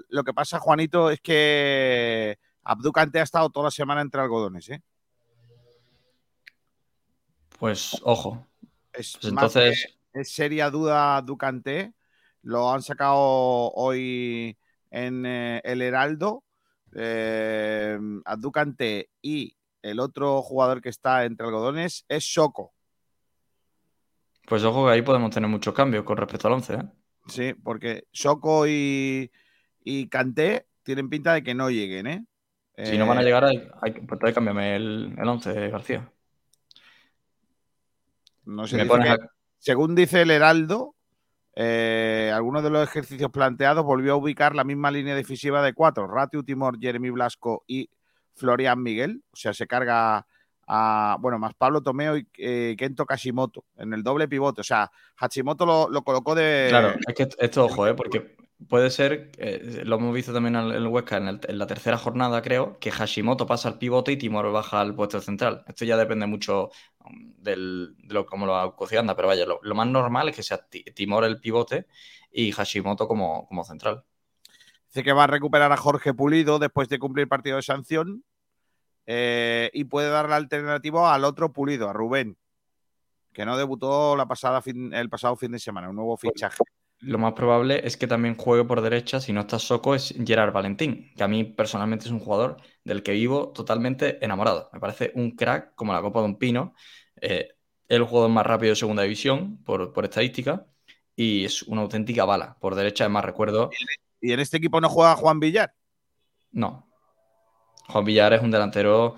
lo, 0.09 0.25
que 0.25 0.35
pasa, 0.35 0.59
Juanito, 0.59 1.11
es 1.11 1.21
que 1.21 2.39
Abducante 2.65 3.21
ha 3.21 3.23
estado 3.23 3.51
toda 3.51 3.67
la 3.67 3.71
semana 3.71 4.01
entre 4.01 4.21
algodones, 4.21 4.69
¿eh? 4.71 4.83
Pues 7.59 7.97
ojo. 8.03 8.45
Es, 8.93 9.17
pues 9.21 9.33
entonces... 9.33 9.97
es 10.13 10.33
seria 10.33 10.71
duda 10.71 11.17
Abducante 11.17 11.96
lo 12.47 12.73
han 12.73 12.81
sacado 12.81 13.73
hoy 13.73 14.57
en 14.91 15.27
eh, 15.27 15.61
el 15.65 15.83
Heraldo. 15.83 16.45
Eh, 16.95 17.99
Aducante 18.25 19.11
y 19.21 19.57
el 19.83 19.99
otro 19.99 20.41
jugador 20.43 20.81
que 20.81 20.89
está 20.89 21.25
entre 21.25 21.47
algodones 21.47 22.07
es 22.09 22.33
Soco. 22.33 22.73
Pues 24.47 24.63
ojo 24.63 24.87
que 24.87 24.93
ahí 24.93 25.03
podemos 25.03 25.31
tener 25.31 25.51
muchos 25.51 25.75
cambios 25.75 26.05
con 26.05 26.17
respecto 26.17 26.47
al 26.47 26.55
11. 26.55 26.75
¿eh? 26.75 26.79
Sí, 27.27 27.55
porque 27.55 28.07
Soco 28.13 28.67
y, 28.69 29.31
y 29.83 30.09
Canté 30.09 30.69
tienen 30.85 31.11
pinta 31.11 31.35
de 31.35 31.43
que 31.43 31.55
no 31.55 31.69
lleguen, 31.69 32.07
¿eh? 32.07 32.25
Si 32.85 32.97
no 32.97 33.07
van 33.07 33.19
a 33.19 33.23
llegar, 33.23 33.45
hay, 33.45 33.59
pues 34.07 34.21
que 34.21 34.33
cambiarme 34.35 34.77
el, 34.77 35.17
el 35.19 35.29
11, 35.29 35.71
García. 35.71 36.13
No 38.45 38.67
sé, 38.67 38.87
según 39.59 39.95
dice 39.95 40.23
el 40.23 40.31
Heraldo, 40.31 40.96
eh, 41.59 42.31
algunos 42.35 42.63
de 42.63 42.69
los 42.69 42.87
ejercicios 42.87 43.31
planteados 43.31 43.83
volvió 43.83 44.13
a 44.13 44.17
ubicar 44.17 44.55
la 44.55 44.63
misma 44.63 44.91
línea 44.91 45.15
defensiva 45.15 45.63
de 45.63 45.73
cuatro, 45.73 46.07
Ratio 46.07 46.43
Timor, 46.43 46.79
Jeremy 46.79 47.09
Blasco 47.09 47.65
y 47.67 47.89
Florian 48.35 48.83
Miguel, 48.83 49.23
o 49.33 49.37
sea, 49.37 49.55
se 49.55 49.67
carga 49.67 50.27
a, 50.69 51.17
bueno, 51.19 51.39
más 51.39 51.55
Pablo 51.55 51.81
Tomeo 51.81 52.19
y 52.19 52.29
eh, 52.37 52.75
Kento 52.77 53.07
Kashimoto 53.07 53.65
en 53.79 53.95
el 53.95 54.03
doble 54.03 54.29
pivote, 54.29 54.61
o 54.61 54.65
sea, 54.65 54.91
Hashimoto 55.17 55.89
lo, 55.91 56.03
colocó 56.03 56.35
de... 56.35 56.67
Claro, 56.69 56.95
es 57.07 57.15
que 57.15 57.29
esto, 57.39 57.65
ojo, 57.65 57.87
¿eh? 57.87 57.95
porque 57.95 58.37
puede 58.69 58.91
ser, 58.91 59.33
lo 59.85 59.97
hemos 59.97 60.15
visto 60.15 60.33
también 60.33 60.57
en 60.57 60.71
el 60.71 60.87
Huesca 60.87 61.19
en, 61.19 61.59
la 61.59 61.67
tercera 61.67 61.99
jornada, 61.99 62.41
creo, 62.43 62.79
que 62.79 62.91
Hashimoto 62.91 63.47
pasa 63.47 63.69
al 63.69 63.79
pivote 63.79 64.13
y 64.13 64.17
Timor 64.17 64.51
baja 64.51 64.81
al 64.81 64.95
puesto 64.95 65.21
central. 65.21 65.65
Esto 65.69 65.85
ya 65.85 65.97
depende 65.97 66.27
mucho 66.27 66.71
um, 67.05 67.35
del, 67.37 67.95
de 67.99 68.15
lo, 68.15 68.27
como 68.27 68.47
lo 68.47 68.57
anda, 68.57 69.15
pero 69.15 69.29
vaya, 69.29 69.45
lo, 69.47 69.75
más 69.75 69.87
normal 69.87 70.29
es 70.29 70.37
que 70.37 70.43
sea 70.43 70.67
Timor 70.95 71.25
el 71.25 71.41
pivote 71.41 71.87
y 72.33 72.53
Hashimoto 72.53 73.07
como, 73.07 73.47
como 73.47 73.65
central. 73.65 74.05
Dice 74.89 75.05
que 75.05 75.13
va 75.13 75.25
a 75.25 75.29
recuperar 75.29 75.73
a 75.73 75.77
Jorge 75.77 76.15
Pulido 76.15 76.59
después 76.59 76.89
de 76.89 76.99
cumplir 76.99 77.29
partido 77.29 77.57
de 77.57 77.63
sanción 77.63 78.25
eh, 79.05 79.71
y 79.75 79.85
puede 79.85 80.09
dar 80.09 80.29
la 80.29 80.37
alternativa 80.37 81.15
al 81.15 81.25
otro 81.25 81.53
Pulido, 81.53 81.91
a 81.91 81.93
Rubén, 81.93 82.39
que 83.35 83.45
no 83.45 83.59
debutó 83.59 84.17
la 84.17 84.27
pasada 84.27 84.63
el 84.65 85.11
pasado 85.11 85.37
fin 85.37 85.53
de 85.53 85.59
semana, 85.59 85.91
un 85.91 85.97
nuevo 85.97 86.17
fichaje 86.17 86.65
lo 87.01 87.19
más 87.19 87.35
probable 87.35 87.87
es 87.87 87.97
que 87.97 88.07
también 88.07 88.37
juegue 88.37 88.65
por 88.65 88.81
derecha, 88.81 89.21
si 89.21 89.33
no 89.33 89.43
está 89.43 89.59
Soco, 89.59 89.95
es 89.95 90.15
Gerard 90.25 90.53
Valentín, 90.53 91.13
que 91.17 91.23
a 91.23 91.29
mí 91.29 91.45
personalmente 91.45 92.07
es 92.07 92.11
un 92.11 92.21
jugador 92.21 92.57
del 92.85 93.03
que 93.03 93.13
vivo 93.13 93.53
totalmente 93.53 94.25
enamorado. 94.25 94.71
Me 94.73 94.81
parece 94.81 95.13
un 95.15 95.33
crack 95.33 95.75
como 95.75 95.93
la 95.93 96.01
Copa 96.01 96.21
de 96.21 96.27
un 96.27 96.39
Pino. 96.39 96.75
Eh, 97.21 97.49
el 97.89 98.03
jugador 98.03 98.31
más 98.31 98.47
rápido 98.47 98.71
de 98.71 98.77
segunda 98.77 99.03
división 99.03 99.63
por, 99.65 99.93
estadística 100.05 100.67
y 101.15 101.45
es 101.45 101.63
una 101.63 101.83
auténtica 101.83 102.25
bala. 102.25 102.57
Por 102.61 102.75
derecha, 102.75 103.05
además, 103.05 103.25
recuerdo. 103.25 103.71
¿Y 104.21 104.33
en 104.33 104.41
este 104.41 104.57
equipo 104.57 104.81
no 104.81 104.89
juega 104.89 105.17
Juan 105.17 105.39
Villar? 105.39 105.75
No. 106.51 106.89
Juan 107.89 108.05
Villar 108.05 108.33
es 108.33 108.43
un 108.43 108.51
delantero 108.51 109.17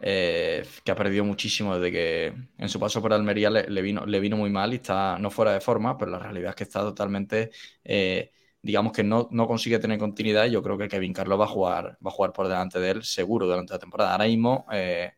eh, 0.00 0.66
que 0.84 0.90
ha 0.90 0.94
perdido 0.94 1.24
muchísimo 1.24 1.76
desde 1.76 1.92
que 1.92 2.34
en 2.58 2.68
su 2.68 2.78
paso 2.78 3.00
por 3.00 3.12
Almería 3.12 3.50
le, 3.50 3.82
vino, 3.82 4.06
le 4.06 4.20
vino 4.20 4.36
muy 4.36 4.50
mal 4.50 4.72
y 4.72 4.76
está 4.76 5.18
no 5.18 5.30
fuera 5.30 5.52
de 5.52 5.60
forma, 5.60 5.96
pero 5.96 6.10
la 6.10 6.18
realidad 6.18 6.50
es 6.50 6.56
que 6.56 6.64
está 6.64 6.80
totalmente, 6.80 7.50
eh, 7.84 8.30
digamos 8.62 8.92
que 8.92 9.04
no, 9.04 9.28
no, 9.30 9.46
consigue 9.46 9.78
tener 9.78 9.98
continuidad 9.98 10.46
y 10.46 10.50
yo 10.52 10.62
creo 10.62 10.78
que 10.78 10.88
Kevin 10.88 11.12
Carlos 11.12 11.40
va 11.40 11.44
a 11.44 11.48
jugar, 11.48 11.98
va 12.04 12.10
a 12.10 12.14
jugar 12.14 12.32
por 12.32 12.48
delante 12.48 12.78
de 12.80 12.90
él 12.90 13.04
seguro 13.04 13.46
durante 13.46 13.72
la 13.72 13.78
temporada. 13.78 14.12
Ahora 14.12 14.26
mismo, 14.26 14.66
eh, 14.72 15.12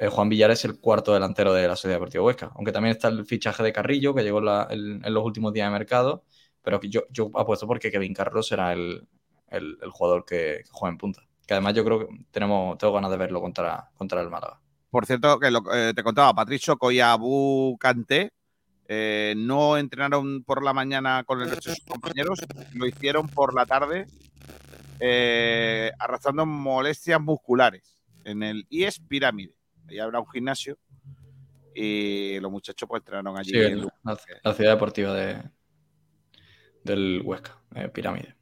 eh, 0.00 0.08
Juan 0.08 0.30
Villar 0.30 0.50
es 0.50 0.64
el 0.64 0.80
cuarto 0.80 1.12
delantero 1.12 1.52
de 1.52 1.68
la 1.68 1.76
Sociedad 1.76 1.96
Deportiva 1.96 2.24
Huesca. 2.24 2.50
Aunque 2.54 2.72
también 2.72 2.92
está 2.96 3.08
el 3.08 3.26
fichaje 3.26 3.62
de 3.62 3.70
Carrillo, 3.70 4.14
que 4.14 4.22
llegó 4.22 4.38
en, 4.70 5.02
los 5.02 5.24
últimos 5.24 5.52
días 5.52 5.66
de 5.66 5.72
mercado. 5.72 6.24
Pero 6.62 6.80
yo, 6.80 7.02
yo 7.10 7.30
apuesto 7.34 7.66
porque 7.66 7.90
Kevin 7.90 8.14
Carlos 8.14 8.46
será 8.48 8.72
el, 8.72 9.06
jugador 9.90 10.24
que, 10.24 10.62
juega 10.70 10.92
en 10.92 10.98
punta. 10.98 11.22
Que 11.50 11.54
además 11.54 11.74
yo 11.74 11.84
creo 11.84 11.98
que 11.98 12.06
tenemos, 12.30 12.78
tengo 12.78 12.92
ganas 12.92 13.10
de 13.10 13.16
verlo 13.16 13.40
contra, 13.40 13.90
contra 13.96 14.20
el 14.20 14.30
Málaga. 14.30 14.60
Por 14.88 15.04
cierto, 15.04 15.40
que 15.40 15.48
eh, 15.48 15.92
te 15.96 16.04
contaba, 16.04 16.32
Patricio 16.32 16.78
Coyabu 16.78 17.76
Canté 17.76 18.30
eh, 18.86 19.34
no 19.36 19.76
entrenaron 19.76 20.44
por 20.44 20.62
la 20.62 20.72
mañana 20.72 21.24
con 21.24 21.42
el 21.42 21.50
resto 21.50 21.70
de 21.70 21.74
sus 21.74 21.84
compañeros, 21.86 22.38
lo 22.74 22.86
hicieron 22.86 23.28
por 23.28 23.52
la 23.52 23.66
tarde 23.66 24.06
eh, 25.00 25.90
arrastrando 25.98 26.46
molestias 26.46 27.20
musculares 27.20 28.00
en 28.22 28.44
el 28.44 28.64
IES 28.70 29.00
Pirámide. 29.00 29.56
Ahí 29.88 29.98
habrá 29.98 30.20
un 30.20 30.30
gimnasio 30.30 30.78
y 31.74 32.38
los 32.38 32.52
muchachos 32.52 32.88
pues 32.88 33.00
entrenaron 33.00 33.36
allí. 33.36 33.50
en 33.56 33.88
la, 34.04 34.54
ciudad 34.54 34.70
deportiva 34.70 35.14
de, 35.14 35.42
del 36.84 37.22
Huesca, 37.24 37.60
Pirámide. 37.92 38.36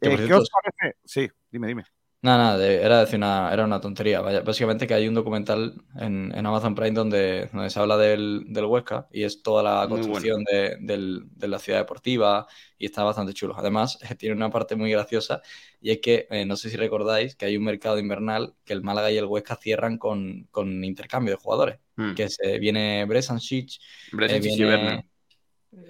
¿Qué 0.00 0.32
os 0.32 0.48
parece? 0.48 0.98
Sí, 1.04 1.28
dime, 1.50 1.66
dime. 1.66 1.84
Nada, 2.24 2.38
nada, 2.38 2.64
era 2.64 3.00
decir 3.00 3.16
una, 3.16 3.52
era 3.52 3.64
una 3.64 3.80
tontería. 3.80 4.20
básicamente 4.20 4.86
que 4.86 4.94
hay 4.94 5.08
un 5.08 5.14
documental 5.14 5.74
en, 5.96 6.32
Amazon 6.46 6.72
Prime 6.72 6.92
donde, 6.92 7.50
donde, 7.52 7.68
se 7.68 7.80
habla 7.80 7.96
del, 7.96 8.44
del, 8.46 8.64
Huesca 8.64 9.08
y 9.10 9.24
es 9.24 9.42
toda 9.42 9.64
la 9.64 9.88
construcción 9.88 10.44
de, 10.44 11.48
la 11.48 11.58
ciudad 11.58 11.80
deportiva 11.80 12.46
y 12.78 12.86
está 12.86 13.02
bastante 13.02 13.34
chulo. 13.34 13.56
Además, 13.58 13.98
tiene 14.18 14.36
una 14.36 14.50
parte 14.50 14.76
muy 14.76 14.92
graciosa 14.92 15.42
y 15.80 15.90
es 15.90 15.98
que, 15.98 16.28
eh, 16.30 16.46
no 16.46 16.54
sé 16.54 16.70
si 16.70 16.76
recordáis, 16.76 17.34
que 17.34 17.46
hay 17.46 17.56
un 17.56 17.64
mercado 17.64 17.98
invernal 17.98 18.54
que 18.64 18.72
el 18.72 18.84
Málaga 18.84 19.10
y 19.10 19.16
el 19.16 19.24
Huesca 19.24 19.56
cierran 19.56 19.98
con, 19.98 20.48
intercambio 20.84 21.34
de 21.34 21.42
jugadores. 21.42 21.80
Hmm. 21.96 22.14
Que 22.14 22.28
se 22.28 22.60
viene 22.60 23.04
Bresancic, 23.04 23.80
eh, 24.12 24.40
y 24.40 24.64
Werner. 24.64 25.04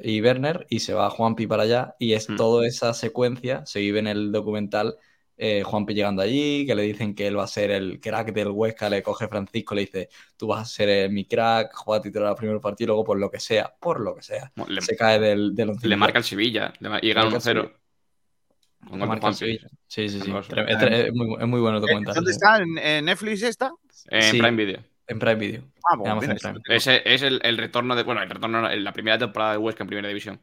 Y 0.03 0.23
Werner 0.23 0.67
y 0.71 0.81
se 0.81 0.95
va 0.95 1.11
Juanpi 1.11 1.47
para 1.47 1.65
allá 1.65 1.95
y 1.99 2.15
es 2.15 2.31
hmm. 2.31 2.37
toda 2.37 2.67
esa 2.67 2.95
secuencia, 2.95 3.67
se 3.67 3.81
vive 3.81 3.99
en 3.99 4.07
el 4.07 4.33
documental 4.33 4.97
eh, 5.37 5.63
Juanpi 5.65 5.95
llegando 5.95 6.23
allí, 6.23 6.67
que 6.67 6.75
le 6.75 6.83
dicen 6.83 7.15
que 7.15 7.27
él 7.27 7.39
va 7.39 7.45
a 7.45 7.49
ser 7.49 7.71
el 7.71 8.01
crack 8.01 8.33
del 8.33 8.49
Huesca, 8.49 8.89
le 8.89 9.03
coge 9.03 9.29
Francisco, 9.29 9.75
le 9.75 9.83
dice, 9.83 10.09
tú 10.37 10.49
vas 10.49 10.63
a 10.63 10.65
ser 10.65 10.89
eh, 10.89 11.09
mi 11.09 11.25
crack, 11.25 11.75
juega 11.75 12.03
titular 12.03 12.29
al 12.29 12.37
primer 12.37 12.61
partido, 12.61 12.89
luego 12.89 13.05
por 13.05 13.19
lo 13.19 13.31
que 13.31 13.41
sea, 13.41 13.75
por 13.81 14.01
lo 14.01 14.15
que 14.15 14.23
sea, 14.23 14.53
se 14.81 14.97
cae 14.97 15.19
del, 15.19 15.55
del 15.55 15.73
Le 15.83 15.97
marca 15.97 16.19
el 16.19 16.25
Sevilla 16.25 16.73
y 17.01 17.13
gana 17.13 17.31
1-0. 17.31 17.73
Sí, 19.87 20.09
sí, 20.09 20.21
sí. 20.21 20.33
Es, 20.33 21.15
muy, 21.15 21.37
es 21.41 21.47
muy 21.47 21.61
bueno 21.61 21.81
documental. 21.81 22.15
¿Dónde 22.15 22.33
está? 22.33 22.59
¿En, 22.59 23.05
Netflix 23.05 23.43
está? 23.43 23.73
En 24.09 24.31
Prime 24.31 24.57
Video. 24.57 24.81
En 25.07 25.19
Prime 25.19 25.35
Video. 25.37 25.63
Ah, 25.91 26.19
Ese 26.69 27.03
es 27.05 27.23
el, 27.23 27.41
el, 27.45 27.59
retorno 27.59 27.95
de. 27.95 28.03
Bueno, 28.03 28.23
el 28.23 28.31
retorno 28.31 28.69
en 28.69 28.85
la 28.85 28.93
primera 28.93 29.19
temporada 29.19 29.53
de 29.53 29.59
Huesca 29.59 29.85
en 29.85 29.89
Primera 29.89 30.09
División. 30.09 30.41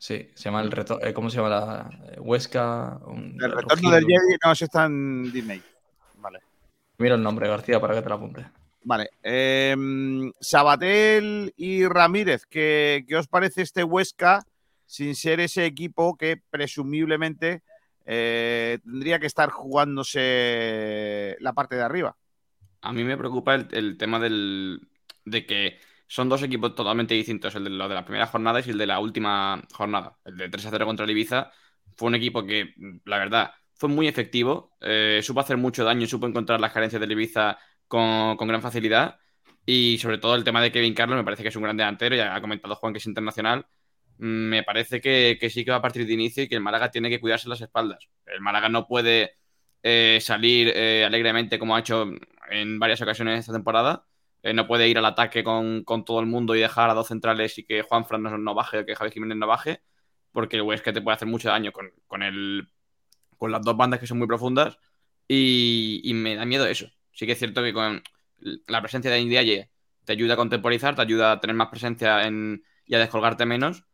Sí, 0.00 0.30
se 0.34 0.44
llama 0.44 0.62
el 0.62 0.70
retorno. 0.70 1.06
Eh, 1.06 1.12
¿Cómo 1.12 1.28
se 1.28 1.36
llama 1.36 1.50
la 1.50 1.90
eh, 2.12 2.20
Huesca? 2.20 2.98
el 3.06 3.52
retorno 3.52 3.90
del 3.90 4.06
Jedi, 4.06 4.38
no, 4.42 4.52
eso 4.52 4.64
está 4.64 4.86
en 4.86 5.30
Disney. 5.30 5.62
Vale. 6.16 6.38
Mira 6.96 7.16
el 7.16 7.22
nombre, 7.22 7.46
García, 7.46 7.78
para 7.78 7.94
que 7.94 8.00
te 8.00 8.08
lo 8.08 8.14
apunte. 8.14 8.46
Vale. 8.82 9.10
Em, 9.22 10.32
Sabatel 10.40 11.52
y 11.54 11.86
Ramírez, 11.86 12.46
¿qué, 12.46 13.04
os 13.14 13.28
parece 13.28 13.60
este 13.60 13.84
Huesca 13.84 14.42
sin 14.86 15.14
ser 15.14 15.38
ese 15.38 15.66
equipo 15.66 16.16
que 16.16 16.40
presumiblemente 16.48 17.60
eh, 18.06 18.78
tendría 18.82 19.18
que 19.18 19.26
estar 19.26 19.50
jugándose 19.50 21.36
la 21.40 21.52
parte 21.52 21.76
de 21.76 21.82
arriba? 21.82 22.16
A 22.80 22.94
mí 22.94 23.04
me 23.04 23.18
preocupa 23.18 23.54
el, 23.54 23.98
tema 23.98 24.18
del, 24.18 24.80
de 25.26 25.44
que 25.44 25.78
son 26.10 26.28
dos 26.28 26.42
equipos 26.42 26.74
totalmente 26.74 27.14
distintos, 27.14 27.54
el 27.54 27.62
de 27.62 27.70
lo 27.70 27.88
de 27.88 27.94
la 27.94 28.04
primera 28.04 28.26
jornada 28.26 28.60
y 28.66 28.70
el 28.70 28.78
de 28.78 28.86
la 28.86 28.98
última 28.98 29.62
jornada. 29.72 30.18
El 30.24 30.36
de 30.36 30.48
3 30.48 30.66
a 30.66 30.70
0 30.70 30.84
contra 30.84 31.04
el 31.04 31.10
Ibiza 31.12 31.52
fue 31.96 32.08
un 32.08 32.16
equipo 32.16 32.44
que, 32.44 32.74
la 33.04 33.18
verdad, 33.18 33.52
fue 33.76 33.88
muy 33.88 34.08
efectivo, 34.08 34.76
eh, 34.80 35.20
supo 35.22 35.38
hacer 35.38 35.56
mucho 35.56 35.84
daño 35.84 36.08
supo 36.08 36.26
encontrar 36.26 36.60
las 36.60 36.72
carencias 36.72 37.00
del 37.00 37.12
Ibiza 37.12 37.58
con, 37.86 38.36
gran 38.36 38.60
facilidad. 38.60 39.20
Y 39.64 39.98
sobre 39.98 40.18
todo 40.18 40.34
el 40.34 40.42
tema 40.42 40.60
de 40.60 40.72
Kevin 40.72 40.94
Carlos, 40.94 41.16
me 41.16 41.22
parece 41.22 41.44
que 41.44 41.50
es 41.50 41.56
un 41.56 41.62
gran 41.62 41.76
delantero, 41.76 42.16
ya 42.16 42.34
ha 42.34 42.40
comentado 42.40 42.74
Juan 42.74 42.92
que 42.92 42.98
es 42.98 43.06
internacional. 43.06 43.66
Me 44.18 44.64
parece 44.64 45.00
que, 45.00 45.38
sí 45.48 45.64
que 45.64 45.70
va 45.70 45.76
a 45.76 45.82
partir 45.82 46.06
de 46.06 46.12
inicio 46.12 46.42
y 46.42 46.48
que 46.48 46.56
el 46.56 46.60
Málaga 46.60 46.90
tiene 46.90 47.08
que 47.08 47.20
cuidarse 47.20 47.48
las 47.48 47.60
espaldas. 47.60 48.08
El 48.26 48.40
Málaga 48.40 48.68
no 48.68 48.88
puede 48.88 49.36
eh, 49.84 50.18
salir 50.20 50.72
eh, 50.74 51.04
alegremente 51.06 51.56
como 51.60 51.76
ha 51.76 51.80
hecho 51.80 52.10
en 52.50 52.80
varias 52.80 53.00
ocasiones 53.00 53.38
esta 53.38 53.52
temporada 53.52 54.06
eh, 54.42 54.54
no 54.54 54.66
puede 54.66 54.88
ir 54.88 54.98
al 54.98 55.04
ataque 55.04 55.44
con, 55.44 55.84
todo 55.84 56.20
el 56.20 56.26
mundo 56.26 56.54
y 56.54 56.60
dejar 56.60 56.90
a 56.90 56.94
dos 56.94 57.08
centrales 57.08 57.58
y 57.58 57.64
que 57.64 57.82
Juan 57.82 58.06
Fran 58.06 58.22
no, 58.22 58.54
baje 58.54 58.78
o 58.78 58.86
que 58.86 58.96
Javi 58.96 59.10
Jiménez 59.10 59.36
no 59.36 59.46
baje, 59.46 59.82
porque 60.32 60.56
el 60.56 60.62
Huesca 60.62 60.92
te 60.92 61.02
puede 61.02 61.16
hacer 61.16 61.28
mucho 61.28 61.48
daño 61.50 61.72
con, 61.72 61.90
con, 62.06 62.22
el, 62.22 62.68
con 63.36 63.52
las 63.52 63.62
dos 63.62 63.76
bandas 63.76 64.00
que 64.00 64.06
son 64.06 64.18
muy 64.18 64.26
profundas 64.26 64.78
y, 65.28 66.10
me 66.14 66.36
da 66.36 66.44
miedo 66.44 66.66
eso. 66.66 66.88
Sí 67.12 67.26
que 67.26 67.32
es 67.32 67.38
cierto 67.38 67.62
que 67.62 67.72
con 67.72 68.02
la 68.38 68.80
presencia 68.80 69.10
de 69.10 69.20
Indiaye 69.20 69.70
te 70.04 70.12
ayuda 70.12 70.34
a 70.34 70.36
contemporizar, 70.36 70.94
te 70.96 71.02
ayuda 71.02 71.32
a 71.32 71.40
tener 71.40 71.56
más 71.56 71.68
presencia 71.68 72.26
en, 72.26 72.64
y 72.86 72.94
a 72.94 72.98
descolgarte 72.98 73.46
menos, 73.46 73.84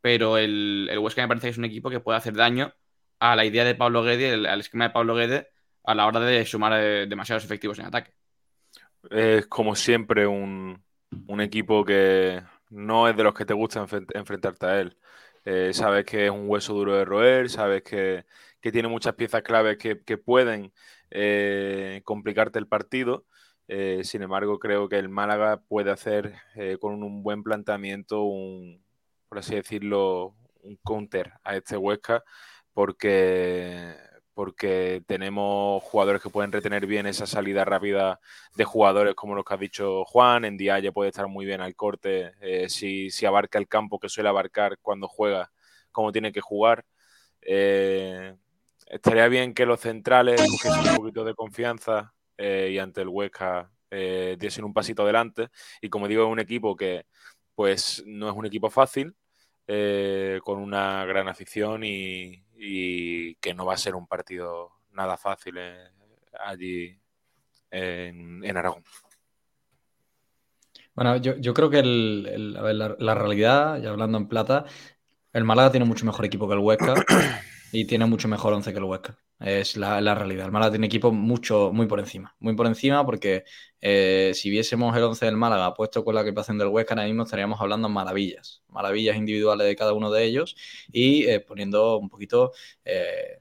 pero 0.00 0.38
el, 0.38 0.88
el 0.90 0.98
Huesca 0.98 1.22
me 1.22 1.28
parece 1.28 1.46
que 1.46 1.50
es 1.52 1.58
un 1.58 1.64
equipo 1.64 1.90
que 1.90 2.00
puede 2.00 2.18
hacer 2.18 2.34
daño 2.34 2.74
a 3.20 3.36
la 3.36 3.44
idea 3.44 3.64
de 3.64 3.76
Pablo 3.76 4.02
Guede, 4.02 4.48
al 4.48 4.60
esquema 4.60 4.88
de 4.88 4.90
Pablo 4.90 5.14
Guede, 5.14 5.48
a 5.84 5.94
la 5.94 6.06
hora 6.06 6.20
de 6.20 6.44
sumar 6.46 6.72
eh, 6.74 7.06
demasiados 7.06 7.44
efectivos 7.44 7.78
en 7.78 7.86
ataque 7.86 8.14
es 9.10 9.46
como 9.46 9.74
siempre 9.74 10.26
un, 10.26 10.82
equipo 11.40 11.84
que 11.84 12.42
no 12.70 13.08
es 13.08 13.16
de 13.16 13.24
los 13.24 13.34
que 13.34 13.44
te 13.44 13.54
gusta 13.54 13.86
enfrentarte 14.14 14.66
a 14.66 14.80
él. 14.80 14.96
Eh, 15.44 15.72
sabes 15.74 16.04
que 16.04 16.26
es 16.26 16.30
un 16.30 16.48
hueso 16.48 16.74
duro 16.74 16.96
de 16.96 17.04
roer, 17.04 17.50
sabes 17.50 17.82
que, 17.82 18.24
tiene 18.60 18.88
muchas 18.88 19.14
piezas 19.14 19.42
claves 19.42 19.76
que, 19.78 20.18
pueden 20.18 20.72
eh, 21.10 22.00
complicarte 22.04 22.58
el 22.58 22.68
partido. 22.68 23.26
Eh, 23.68 24.02
sin 24.04 24.22
embargo, 24.22 24.58
creo 24.58 24.88
que 24.88 24.98
el 24.98 25.08
Málaga 25.08 25.62
puede 25.68 25.90
hacer 25.90 26.34
con 26.80 27.02
un 27.02 27.22
buen 27.22 27.42
planteamiento, 27.42 28.22
un, 28.22 28.84
por 29.28 29.38
así 29.38 29.54
decirlo, 29.54 30.34
un 30.62 30.76
counter 30.84 31.32
a 31.44 31.56
este 31.56 31.76
Huesca, 31.76 32.22
porque 32.72 33.96
porque 34.34 35.02
tenemos 35.06 35.82
jugadores 35.82 36.22
que 36.22 36.30
pueden 36.30 36.52
retener 36.52 36.86
bien 36.86 37.06
esa 37.06 37.26
salida 37.26 37.64
rápida 37.64 38.20
de 38.56 38.64
jugadores 38.64 39.14
como 39.14 39.34
los 39.34 39.44
que 39.44 39.54
ha 39.54 39.58
dicho 39.58 40.04
Juan, 40.04 40.44
en 40.44 40.58
ya 40.58 40.92
puede 40.92 41.10
estar 41.10 41.28
muy 41.28 41.44
bien 41.44 41.60
al 41.60 41.74
corte 41.74 42.32
eh, 42.40 42.68
si, 42.68 43.10
abarca 43.26 43.58
el 43.58 43.68
campo 43.68 43.98
que 43.98 44.08
suele 44.08 44.28
abarcar 44.28 44.78
cuando 44.80 45.08
juega, 45.08 45.50
como 45.90 46.12
tiene 46.12 46.32
que 46.32 46.40
jugar. 46.40 46.84
Eh, 47.42 48.34
estaría 48.86 49.28
bien 49.28 49.54
que 49.54 49.66
los 49.66 49.80
centrales 49.80 50.40
cogiesen 50.40 50.90
un 50.90 50.96
poquito 50.96 51.24
de 51.24 51.34
confianza 51.34 52.14
eh, 52.38 52.70
y 52.72 52.78
ante 52.78 53.02
el 53.02 53.08
Huesca 53.08 53.70
diesen 54.38 54.64
un 54.64 54.72
pasito 54.72 55.02
adelante. 55.02 55.48
Y 55.82 55.90
como 55.90 56.08
digo, 56.08 56.24
es 56.24 56.32
un 56.32 56.40
equipo 56.40 56.74
que 56.74 57.04
pues 57.54 58.02
no 58.06 58.30
es 58.30 58.34
un 58.34 58.46
equipo 58.46 58.70
fácil, 58.70 59.14
con 59.66 60.58
una 60.58 61.04
gran 61.04 61.28
afición 61.28 61.84
y, 61.84 62.41
y 62.64 63.34
que 63.36 63.54
no 63.54 63.66
va 63.66 63.74
a 63.74 63.76
ser 63.76 63.96
un 63.96 64.06
partido 64.06 64.70
nada 64.92 65.16
fácil 65.16 65.56
eh, 65.58 65.88
allí 66.44 66.96
en, 67.68 68.56
Aragón. 68.56 68.84
Bueno, 70.94 71.16
yo, 71.16 71.54
creo 71.54 71.70
que 71.70 71.82
la, 71.82 73.14
realidad, 73.14 73.80
ya 73.80 73.90
hablando 73.90 74.18
en 74.18 74.28
plata, 74.28 74.64
el 75.32 75.42
Málaga 75.42 75.72
tiene 75.72 75.86
mucho 75.86 76.06
mejor 76.06 76.24
equipo 76.24 76.46
que 76.46 76.54
el 76.54 76.60
Huesca 76.60 76.94
y 77.72 77.86
tiene 77.86 78.06
mucho 78.06 78.28
mejor 78.28 78.52
once 78.52 78.72
que 78.72 78.78
el 78.78 78.84
Huesca. 78.84 79.18
Es 79.40 79.76
la, 79.76 80.14
realidad. 80.14 80.46
El 80.46 80.52
Málaga 80.52 80.72
tiene 80.72 80.86
equipo 80.86 81.10
mucho, 81.10 81.72
muy 81.72 81.86
por 81.86 81.98
encima. 81.98 82.36
Muy 82.38 82.54
por 82.54 82.66
encima 82.66 83.04
porque 83.04 83.44
eh, 83.80 84.32
si 84.34 84.50
viésemos 84.50 84.96
el 84.96 85.02
once 85.02 85.24
del 85.24 85.36
Málaga 85.36 85.74
puesto 85.74 86.04
con 86.04 86.14
la 86.14 86.20
equipación 86.20 86.58
del 86.58 86.68
Huesca, 86.68 86.94
ahora 86.94 87.06
mismo 87.06 87.24
estaríamos 87.24 87.60
hablando 87.60 87.88
maravillas. 87.88 88.62
Maravillas 88.68 89.16
individuales 89.16 89.66
de 89.66 89.74
cada 89.74 89.94
uno 89.94 90.10
de 90.12 90.24
ellos 90.24 90.54
y 90.92 91.24
eh, 91.24 91.40
poniendo 91.40 91.98
un 91.98 92.08
poquito 92.08 92.52
eh, 92.84 93.40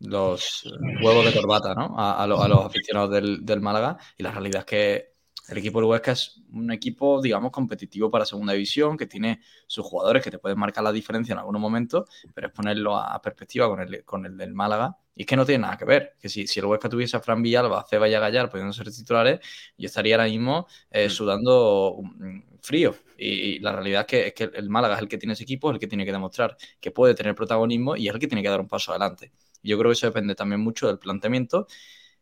los 0.00 0.64
huevos 1.02 1.24
de 1.24 1.32
corbata 1.32 1.74
¿no? 1.74 1.94
a, 1.96 2.26
los 2.26 2.40
aficionados 2.40 3.10
del, 3.10 3.44
del 3.44 3.60
Málaga. 3.60 3.98
Y 4.16 4.22
la 4.22 4.32
realidad 4.32 4.60
es 4.60 4.66
que 4.66 5.17
el 5.48 5.58
equipo 5.58 5.80
del 5.80 5.88
Huesca 5.88 6.12
es 6.12 6.42
un 6.52 6.70
equipo, 6.70 7.22
digamos, 7.22 7.50
competitivo 7.50 8.10
para 8.10 8.26
segunda 8.26 8.52
división, 8.52 8.96
que 8.96 9.06
tiene 9.06 9.40
sus 9.66 9.84
jugadores 9.84 10.22
que 10.22 10.30
te 10.30 10.38
pueden 10.38 10.58
marcar 10.58 10.84
la 10.84 10.92
diferencia 10.92 11.32
en 11.32 11.38
algunos 11.38 11.60
momentos, 11.60 12.08
pero 12.34 12.48
es 12.48 12.52
ponerlo 12.52 12.96
a 12.96 13.20
perspectiva 13.22 13.66
con 13.68 13.80
el, 13.80 14.04
con 14.04 14.26
el 14.26 14.36
del 14.36 14.52
Málaga. 14.52 14.98
Y 15.14 15.22
es 15.22 15.26
que 15.26 15.36
no 15.36 15.46
tiene 15.46 15.62
nada 15.62 15.76
que 15.76 15.84
ver. 15.84 16.16
Que 16.20 16.28
si, 16.28 16.46
si 16.46 16.60
el 16.60 16.66
Huesca 16.66 16.88
tuviese 16.88 17.16
a 17.16 17.20
Fran 17.20 17.42
Villalba, 17.42 17.80
a 17.80 17.84
Ceba 17.84 18.08
y 18.08 18.14
a 18.14 18.20
Gallar 18.20 18.50
pudiendo 18.50 18.72
ser 18.72 18.90
titulares, 18.92 19.40
yo 19.76 19.86
estaría 19.86 20.16
ahora 20.16 20.28
mismo 20.28 20.66
eh, 20.90 21.06
mm. 21.06 21.10
sudando 21.10 21.98
mm, 22.02 22.40
frío. 22.60 22.94
Y, 23.16 23.58
la 23.60 23.72
realidad 23.72 24.02
es 24.02 24.06
que, 24.06 24.26
es 24.28 24.34
que 24.34 24.58
el 24.58 24.68
Málaga 24.68 24.96
es 24.96 25.00
el 25.00 25.08
que 25.08 25.18
tiene 25.18 25.32
ese 25.32 25.42
equipo, 25.44 25.70
es 25.70 25.74
el 25.74 25.80
que 25.80 25.88
tiene 25.88 26.04
que 26.04 26.12
demostrar 26.12 26.56
que 26.80 26.90
puede 26.90 27.14
tener 27.14 27.34
protagonismo 27.34 27.96
y 27.96 28.08
es 28.08 28.14
el 28.14 28.20
que 28.20 28.28
tiene 28.28 28.42
que 28.42 28.48
dar 28.48 28.60
un 28.60 28.68
paso 28.68 28.92
adelante. 28.92 29.32
yo 29.62 29.78
creo 29.78 29.90
que 29.90 29.94
eso 29.94 30.06
depende 30.06 30.34
también 30.34 30.60
mucho 30.60 30.86
del 30.86 30.98
planteamiento 30.98 31.66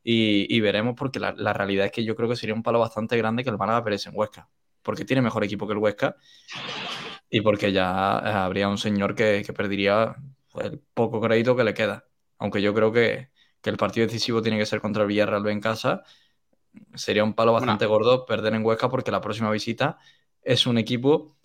y, 0.09 0.61
veremos 0.61 0.95
porque 0.97 1.19
la, 1.19 1.33
realidad 1.53 1.87
es 1.87 1.91
que 1.91 2.05
yo 2.05 2.15
creo 2.15 2.29
que 2.29 2.37
sería 2.37 2.55
un 2.55 2.63
palo 2.63 2.79
bastante 2.79 3.17
grande 3.17 3.43
que 3.43 3.51
el 3.51 3.59
Málaga 3.59 3.83
perece 3.83 4.09
en 4.09 4.17
Huesca, 4.17 4.49
porque 4.83 5.05
tiene 5.05 5.21
mejor 5.21 5.43
equipo 5.43 5.67
que 5.67 5.73
el 5.73 5.81
Huesca 5.81 6.15
y 7.29 7.41
porque 7.41 7.73
ya 7.73 8.23
eh, 8.25 8.29
habría 8.29 8.69
un 8.69 8.79
señor 8.79 9.17
que, 9.17 9.45
perdería 9.53 10.15
el 10.61 10.79
poco 10.95 11.21
crédito 11.21 11.57
que 11.57 11.65
le 11.65 11.75
queda. 11.75 12.05
Aunque 12.39 12.63
yo 12.63 12.73
creo 12.73 12.93
que, 12.93 13.31
el 13.65 13.77
partido 13.77 14.07
decisivo 14.07 14.43
tiene 14.43 14.59
que 14.59 14.67
ser 14.67 14.81
contra 14.81 15.03
el 15.03 15.09
Villarreal 15.09 15.45
en 15.49 15.61
casa, 15.61 16.05
sería 16.95 17.25
un 17.25 17.35
palo 17.35 17.53
bastante 17.53 17.85
gordo 17.85 18.25
perder 18.25 18.55
en 18.55 18.65
Huesca 18.65 18.89
porque 18.89 19.11
la 19.11 19.21
próxima 19.21 19.51
visita 19.51 19.99
es 20.41 20.69
un 20.69 20.79
equipo 20.79 21.36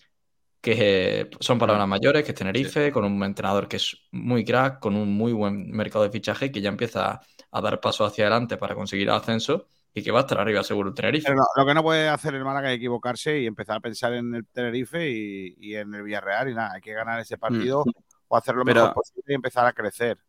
que 0.61 1.29
son 1.39 1.57
palabras 1.57 1.87
mayores, 1.87 2.23
que 2.23 2.31
es 2.31 2.37
Tenerife, 2.37 2.91
con 2.91 3.03
un 3.03 3.23
entrenador 3.23 3.67
que 3.67 3.77
es 3.77 3.97
muy 4.11 4.45
crack, 4.45 4.79
con 4.79 4.95
un 4.95 5.11
muy 5.11 5.33
buen 5.33 5.71
mercado 5.71 6.03
de 6.03 6.11
fichaje 6.11 6.51
que 6.51 6.61
ya 6.61 6.69
empieza 6.69 7.19
a 7.51 7.61
dar 7.61 7.81
paso 7.81 8.05
hacia 8.05 8.25
adelante 8.25 8.57
para 8.57 8.75
conseguir 8.75 9.09
el 9.09 9.15
ascenso 9.15 9.67
y 9.93 10.03
que 10.03 10.11
va 10.11 10.19
a 10.19 10.21
estar 10.21 10.39
arriba 10.39 10.63
seguro 10.63 10.89
el 10.89 10.95
Tenerife. 10.95 11.33
lo 11.57 11.65
que 11.65 11.73
no 11.73 11.83
puede 11.83 12.07
hacer 12.07 12.35
el 12.35 12.45
Málaga 12.45 12.71
es 12.71 12.77
equivocarse 12.77 13.39
y 13.39 13.47
empezar 13.47 13.77
a 13.77 13.79
pensar 13.81 14.13
en 14.13 14.35
el 14.35 14.45
Tenerife 14.47 15.09
y, 15.09 15.75
en 15.75 15.93
el 15.93 16.03
Villarreal 16.03 16.49
y 16.49 16.53
nada, 16.53 16.73
hay 16.75 16.81
que 16.81 16.93
ganar 16.93 17.19
ese 17.19 17.37
partido 17.37 17.83
mm. 17.85 17.91
o 18.27 18.37
hacer 18.37 18.55
lo 18.55 18.63
mejor 18.63 18.93
posible 18.93 19.25
y 19.27 19.33
empezar 19.33 19.65
a 19.65 19.73
crecer. 19.73 20.19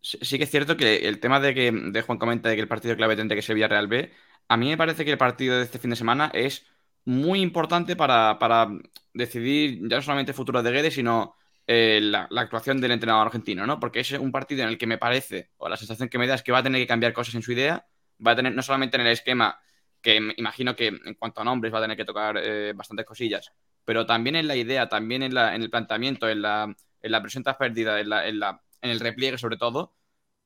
Sí, 0.00 0.38
que 0.38 0.44
es 0.44 0.50
cierto 0.50 0.76
que 0.76 1.08
el 1.08 1.20
tema 1.20 1.40
de 1.40 1.54
que 1.54 1.70
de 1.70 2.02
Juan 2.02 2.18
comenta 2.18 2.48
de 2.48 2.54
que 2.54 2.62
el 2.62 2.68
partido 2.68 2.96
clave 2.96 3.16
tendría 3.16 3.36
que 3.36 3.42
ser 3.42 3.54
Villarreal 3.56 3.88
B, 3.88 4.12
a 4.48 4.56
mí 4.56 4.68
me 4.68 4.76
parece 4.76 5.04
que 5.04 5.10
el 5.10 5.18
partido 5.18 5.56
de 5.56 5.64
este 5.64 5.78
fin 5.78 5.90
de 5.90 5.96
semana 5.96 6.30
es 6.32 6.64
muy 7.06 7.40
importante 7.40 7.96
para, 7.96 8.68
decidir 9.14 9.80
ya 9.88 9.96
no 9.96 10.02
solamente 10.02 10.32
el 10.32 10.36
futuro 10.36 10.62
de 10.62 10.70
Guedes, 10.70 10.94
sino 10.94 11.34
eh, 11.66 12.00
la, 12.02 12.28
actuación 12.36 12.80
del 12.80 12.90
entrenador 12.92 13.28
argentino, 13.28 13.66
¿no? 13.66 13.80
Porque 13.80 14.00
es 14.00 14.12
un 14.12 14.32
partido 14.32 14.62
en 14.62 14.68
el 14.68 14.78
que 14.78 14.86
me 14.86 14.98
parece, 14.98 15.50
o 15.56 15.68
la 15.68 15.76
sensación 15.76 16.08
que 16.08 16.18
me 16.18 16.26
da 16.26 16.34
es 16.34 16.42
que 16.42 16.52
va 16.52 16.58
a 16.58 16.62
tener 16.62 16.80
que 16.80 16.86
cambiar 16.86 17.12
cosas 17.12 17.34
en 17.36 17.42
su 17.42 17.52
idea, 17.52 17.86
va 18.24 18.32
a 18.32 18.36
tener 18.36 18.54
no 18.54 18.62
solamente 18.62 18.96
en 18.96 19.02
el 19.06 19.12
esquema, 19.12 19.58
que 20.02 20.16
imagino 20.36 20.76
que 20.76 20.88
en 20.88 21.14
cuanto 21.14 21.40
a 21.40 21.44
nombres 21.44 21.72
va 21.72 21.78
a 21.78 21.82
tener 21.82 21.96
que 21.96 22.04
tocar 22.04 22.36
eh, 22.38 22.72
bastantes 22.74 23.06
cosillas, 23.06 23.52
pero 23.84 24.04
también 24.04 24.36
en 24.36 24.48
la 24.48 24.56
idea, 24.56 24.88
también 24.88 25.22
en, 25.22 25.32
la, 25.34 25.54
en 25.54 25.62
el 25.62 25.70
planteamiento, 25.70 26.28
en 26.28 26.42
la, 26.42 26.74
en 27.02 27.12
la 27.12 27.22
presión 27.22 27.44
tras 27.44 27.56
pérdida, 27.56 28.00
en, 28.00 28.08
la, 28.10 28.28
en, 28.28 28.40
la, 28.40 28.62
en 28.82 28.90
el 28.90 29.00
repliegue 29.00 29.38
sobre 29.38 29.56
todo. 29.56 29.94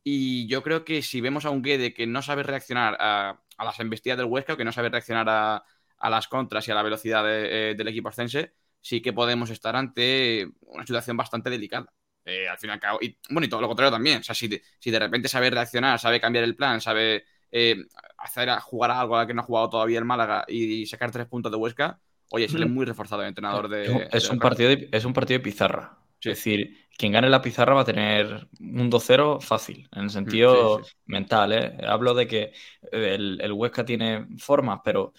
Y 0.05 0.47
yo 0.47 0.63
creo 0.63 0.85
que 0.85 1.03
si 1.03 1.21
vemos 1.21 1.45
a 1.45 1.51
un 1.51 1.63
Guede 1.63 1.93
que 1.93 2.07
no 2.07 2.23
sabe 2.23 2.43
reaccionar 2.43 2.97
a, 3.01 3.43
a 3.57 3.65
las 3.65 3.81
embestidas 3.81 4.19
del 4.19 4.27
Huesca, 4.27 4.55
o 4.55 4.57
que 4.57 4.65
no 4.65 4.73
sabe 4.73 4.89
reaccionar 4.89 5.27
a, 5.29 5.65
a 6.01 6.11
las 6.11 6.29
contras 6.29 6.67
y 6.67 6.71
a 6.71 6.75
la 6.75 6.83
velocidad 6.83 7.25
eh, 7.27 7.75
del 7.77 7.89
equipo 7.89 8.09
ascense, 8.09 8.55
sí 8.81 9.01
que 9.01 9.13
podemos 9.13 9.51
estar 9.51 9.77
ante 9.77 10.49
una 10.63 10.85
situación 10.85 11.17
bastante 11.17 11.51
delicada. 11.51 11.93
Eh, 12.25 12.49
al 12.49 12.59
fin 12.59 12.69
y 12.69 12.73
al 12.75 12.81
cabo, 12.81 12.99
y 13.01 13.17
bueno, 13.31 13.47
y 13.47 13.49
todo 13.49 13.61
lo 13.61 13.67
contrario 13.67 13.91
también. 13.91 14.21
O 14.21 14.23
sea, 14.23 14.35
si 14.35 14.47
de, 14.47 14.63
si 14.79 14.91
de 14.91 14.99
repente 14.99 15.29
sabe 15.29 15.51
reaccionar, 15.51 15.99
sabe 15.99 16.21
cambiar 16.21 16.45
el 16.45 16.55
plan, 16.55 16.81
sabe 16.81 17.25
eh, 17.51 17.77
hacer 18.19 18.51
jugar 18.61 18.91
algo 18.91 19.17
a 19.17 19.21
la 19.21 19.27
que 19.27 19.35
no 19.35 19.41
ha 19.41 19.45
jugado 19.45 19.71
todavía 19.71 19.99
el 19.99 20.05
Málaga 20.05 20.45
y, 20.47 20.87
sacar 20.87 21.11
tres 21.11 21.27
puntos 21.27 21.51
de 21.51 21.59
Huesca, 21.59 21.99
oye, 22.31 22.45
es 22.45 22.55
muy 22.55 22.85
reforzado 22.85 23.23
el 23.23 23.29
entrenador 23.29 23.69
de. 23.69 24.09
Es, 24.13 24.29
un, 24.29 24.39
partido 24.39 24.69
de, 24.69 24.89
es 24.93 25.05
un 25.05 25.13
partido 25.13 25.39
de 25.39 25.45
pizarra. 25.45 25.99
Es 26.21 26.37
decir, 26.37 26.87
quien 26.99 27.13
gane 27.13 27.31
la 27.31 27.41
pizarra 27.41 27.73
va 27.73 27.81
a 27.81 27.87
tener 27.87 28.47
un 28.61 28.91
2-0 28.91 29.41
fácil, 29.41 29.89
en 29.93 30.03
el 30.03 30.11
sentido 30.11 30.83
mental. 31.07 31.53
¿eh? 31.53 31.79
Hablo 31.87 32.13
de 32.13 32.27
que 32.27 32.53
el, 32.93 33.41
el 33.41 33.53
Huesca 33.53 33.87
tiene 33.87 34.27
formas, 34.37 34.81
pero 34.85 35.15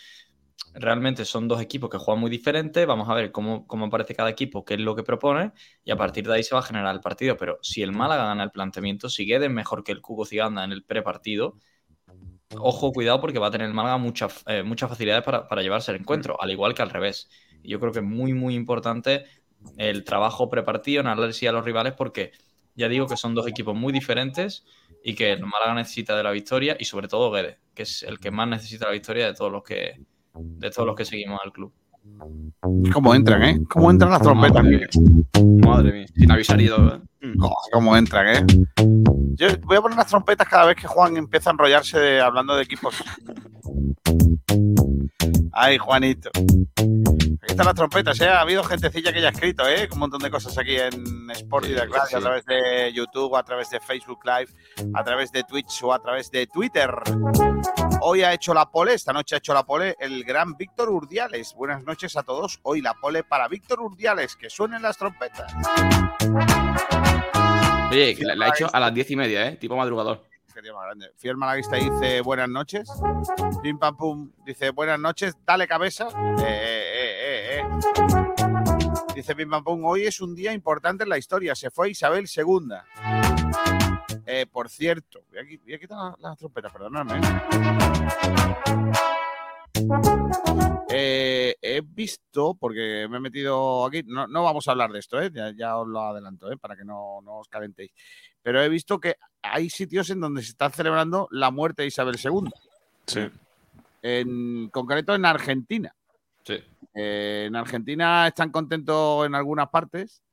realmente 0.73 1.25
son 1.25 1.47
dos 1.47 1.61
equipos 1.61 1.89
que 1.89 1.97
juegan 1.97 2.21
muy 2.21 2.29
diferentes. 2.29 2.85
Vamos 2.85 3.09
a 3.09 3.13
ver 3.13 3.31
cómo, 3.31 3.67
cómo 3.67 3.85
aparece 3.85 4.15
cada 4.15 4.29
equipo, 4.29 4.63
qué 4.65 4.75
es 4.75 4.79
lo 4.79 4.95
que 4.95 5.03
propone, 5.03 5.51
y 5.83 5.91
a 5.91 5.95
partir 5.95 6.27
de 6.27 6.35
ahí 6.35 6.43
se 6.43 6.55
va 6.55 6.61
a 6.61 6.63
generar 6.63 6.93
el 6.93 7.01
partido. 7.01 7.37
Pero 7.37 7.59
si 7.61 7.81
el 7.81 7.91
Málaga 7.91 8.25
gana 8.25 8.43
el 8.43 8.51
planteamiento, 8.51 9.09
si 9.09 9.25
Guedes 9.25 9.49
mejor 9.49 9.83
que 9.83 9.91
el 9.91 10.01
Cubo 10.01 10.25
Ciganda 10.25 10.63
en 10.63 10.71
el 10.71 10.83
prepartido, 10.83 11.57
ojo, 12.57 12.91
cuidado, 12.91 13.21
porque 13.21 13.39
va 13.39 13.47
a 13.47 13.51
tener 13.51 13.67
el 13.67 13.73
Málaga 13.73 13.97
muchas, 13.97 14.43
eh, 14.47 14.63
muchas 14.63 14.89
facilidades 14.89 15.23
para, 15.23 15.47
para, 15.47 15.61
llevarse 15.61 15.91
el 15.91 15.99
encuentro, 16.01 16.41
al 16.41 16.51
igual 16.51 16.73
que 16.73 16.81
al 16.81 16.89
revés. 16.89 17.29
yo 17.63 17.79
creo 17.79 17.91
que 17.91 17.99
es 17.99 18.05
muy, 18.05 18.33
muy 18.33 18.55
importante 18.55 19.25
el 19.77 20.03
trabajo 20.03 20.49
prepartido, 20.49 21.01
en 21.01 21.07
a 21.07 21.15
los 21.15 21.65
rivales, 21.65 21.93
porque 21.93 22.31
ya 22.75 22.87
digo 22.87 23.07
que 23.07 23.17
son 23.17 23.35
dos 23.35 23.47
equipos 23.47 23.75
muy 23.75 23.93
diferentes 23.93 24.65
y 25.03 25.15
que 25.15 25.33
el 25.33 25.41
Málaga 25.45 25.75
necesita 25.75 26.15
de 26.15 26.23
la 26.23 26.31
victoria 26.31 26.77
y 26.79 26.85
sobre 26.85 27.07
todo 27.07 27.31
Guedes, 27.31 27.57
que 27.73 27.83
es 27.83 28.03
el 28.03 28.19
que 28.19 28.31
más 28.31 28.47
necesita 28.47 28.85
la 28.85 28.91
victoria 28.91 29.27
de 29.27 29.33
todos 29.33 29.51
los 29.51 29.63
que, 29.63 29.99
de 30.33 30.69
todos 30.71 30.87
los 30.87 30.95
que 30.95 31.05
seguimos 31.05 31.39
al 31.43 31.51
club. 31.51 31.71
¿Cómo 32.93 33.13
entran, 33.13 33.43
eh? 33.43 33.59
¿Cómo 33.69 33.91
entran 33.91 34.11
las 34.11 34.21
trompetas? 34.21 34.63
Madre 35.65 35.93
mía, 35.93 36.05
sin 36.15 36.31
avisar 36.31 36.59
y 36.59 36.67
todo. 36.67 36.95
¿eh? 36.95 37.33
¿Cómo 37.71 37.95
entran, 37.95 38.27
eh? 38.27 38.45
Yo 39.35 39.47
voy 39.63 39.77
a 39.77 39.81
poner 39.81 39.97
las 39.97 40.07
trompetas 40.07 40.47
cada 40.47 40.65
vez 40.65 40.75
que 40.75 40.87
Juan 40.87 41.17
empieza 41.17 41.49
a 41.49 41.53
enrollarse 41.53 42.19
hablando 42.19 42.55
de 42.55 42.63
equipos. 42.63 42.95
Ay, 45.53 45.77
Juanito. 45.77 46.29
Aquí 46.35 47.51
están 47.51 47.65
las 47.65 47.75
trompetas, 47.75 48.19
¿eh? 48.21 48.27
Ha 48.27 48.41
habido 48.41 48.63
gentecilla 48.63 49.11
que 49.11 49.21
ya 49.21 49.27
ha 49.27 49.31
escrito, 49.31 49.67
¿eh? 49.67 49.87
Un 49.91 49.99
montón 49.99 50.21
de 50.21 50.31
cosas 50.31 50.57
aquí 50.57 50.77
en 50.77 51.29
Sport 51.31 51.67
y 51.67 51.73
de 51.73 51.87
clase, 51.87 52.15
a 52.17 52.19
través 52.19 52.45
de 52.45 52.91
YouTube, 52.93 53.35
a 53.35 53.43
través 53.43 53.69
de 53.69 53.79
Facebook 53.79 54.19
Live, 54.23 54.51
a 54.93 55.03
través 55.03 55.31
de 55.31 55.43
Twitch 55.43 55.83
o 55.83 55.93
a 55.93 56.01
través 56.01 56.31
de 56.31 56.47
Twitter. 56.47 56.89
Hoy 58.03 58.23
ha 58.23 58.33
hecho 58.33 58.51
la 58.55 58.65
pole, 58.65 58.95
esta 58.95 59.13
noche 59.13 59.35
ha 59.35 59.37
hecho 59.37 59.53
la 59.53 59.63
pole 59.63 59.95
el 59.99 60.23
gran 60.23 60.57
Víctor 60.57 60.89
Urdiales. 60.89 61.53
Buenas 61.53 61.83
noches 61.83 62.17
a 62.17 62.23
todos. 62.23 62.59
Hoy 62.63 62.81
la 62.81 62.95
pole 62.95 63.23
para 63.23 63.47
Víctor 63.47 63.79
Urdiales. 63.79 64.35
Que 64.35 64.49
suenen 64.49 64.81
las 64.81 64.97
trompetas. 64.97 65.53
Oye, 67.91 68.17
la, 68.21 68.45
ha 68.45 68.49
hecho 68.49 68.67
a 68.73 68.79
las 68.79 68.91
diez 68.91 69.11
y 69.11 69.15
media, 69.15 69.47
¿eh? 69.47 69.57
Tipo 69.57 69.75
madrugador. 69.75 70.23
Fiel 71.17 71.37
Malaguista 71.37 71.75
dice 71.75 72.21
buenas 72.21 72.49
noches. 72.49 72.89
Pim 73.61 73.77
pam 73.77 73.95
pum 73.95 74.31
dice 74.45 74.71
buenas 74.71 74.99
noches, 74.99 75.37
dale 75.45 75.67
cabeza. 75.67 76.07
Eh, 76.39 77.59
eh, 77.59 77.59
eh, 77.59 77.63
dice 79.13 79.35
Pim 79.35 79.49
pam 79.49 79.63
pum, 79.63 79.85
hoy 79.85 80.07
es 80.07 80.19
un 80.21 80.33
día 80.33 80.53
importante 80.53 81.03
en 81.03 81.09
la 81.09 81.19
historia. 81.19 81.53
Se 81.53 81.69
fue 81.69 81.91
Isabel 81.91 82.27
II. 82.35 83.20
Eh, 84.33 84.45
por 84.45 84.69
cierto, 84.69 85.25
voy 85.29 85.39
a, 85.39 85.43
voy 85.61 85.73
a 85.73 85.77
quitar 85.77 86.13
las 86.19 86.37
trompetas, 86.37 86.71
perdonadme. 86.71 87.19
Eh, 90.89 91.57
he 91.61 91.81
visto, 91.81 92.53
porque 92.53 93.07
me 93.09 93.17
he 93.17 93.19
metido 93.19 93.85
aquí, 93.85 94.03
no, 94.05 94.27
vamos 94.41 94.65
a 94.65 94.71
hablar 94.71 94.89
de 94.93 94.99
esto, 94.99 95.21
¿eh? 95.21 95.33
ya, 95.33 95.77
os 95.77 95.85
lo 95.85 95.99
adelanto, 95.99 96.49
¿eh? 96.49 96.55
para 96.55 96.77
que 96.77 96.85
no, 96.85 97.19
no, 97.21 97.39
os 97.39 97.49
calentéis, 97.49 97.91
pero 98.41 98.63
he 98.63 98.69
visto 98.69 99.01
que 99.01 99.17
hay 99.41 99.69
sitios 99.69 100.09
en 100.11 100.21
donde 100.21 100.43
se 100.43 100.51
está 100.51 100.69
celebrando 100.69 101.27
la 101.31 101.51
muerte 101.51 101.81
de 101.81 101.89
Isabel 101.89 102.15
II. 102.23 102.49
Sí. 103.07 103.29
En 104.01 104.69
concreto 104.69 105.13
en 105.13 105.25
Argentina. 105.25 105.93
Sí. 106.43 106.57
en 106.93 107.53
Argentina 107.57 108.27
están 108.27 108.49
contentos 108.49 109.25
en 109.25 109.35
algunas 109.35 109.69
partes 109.69 110.23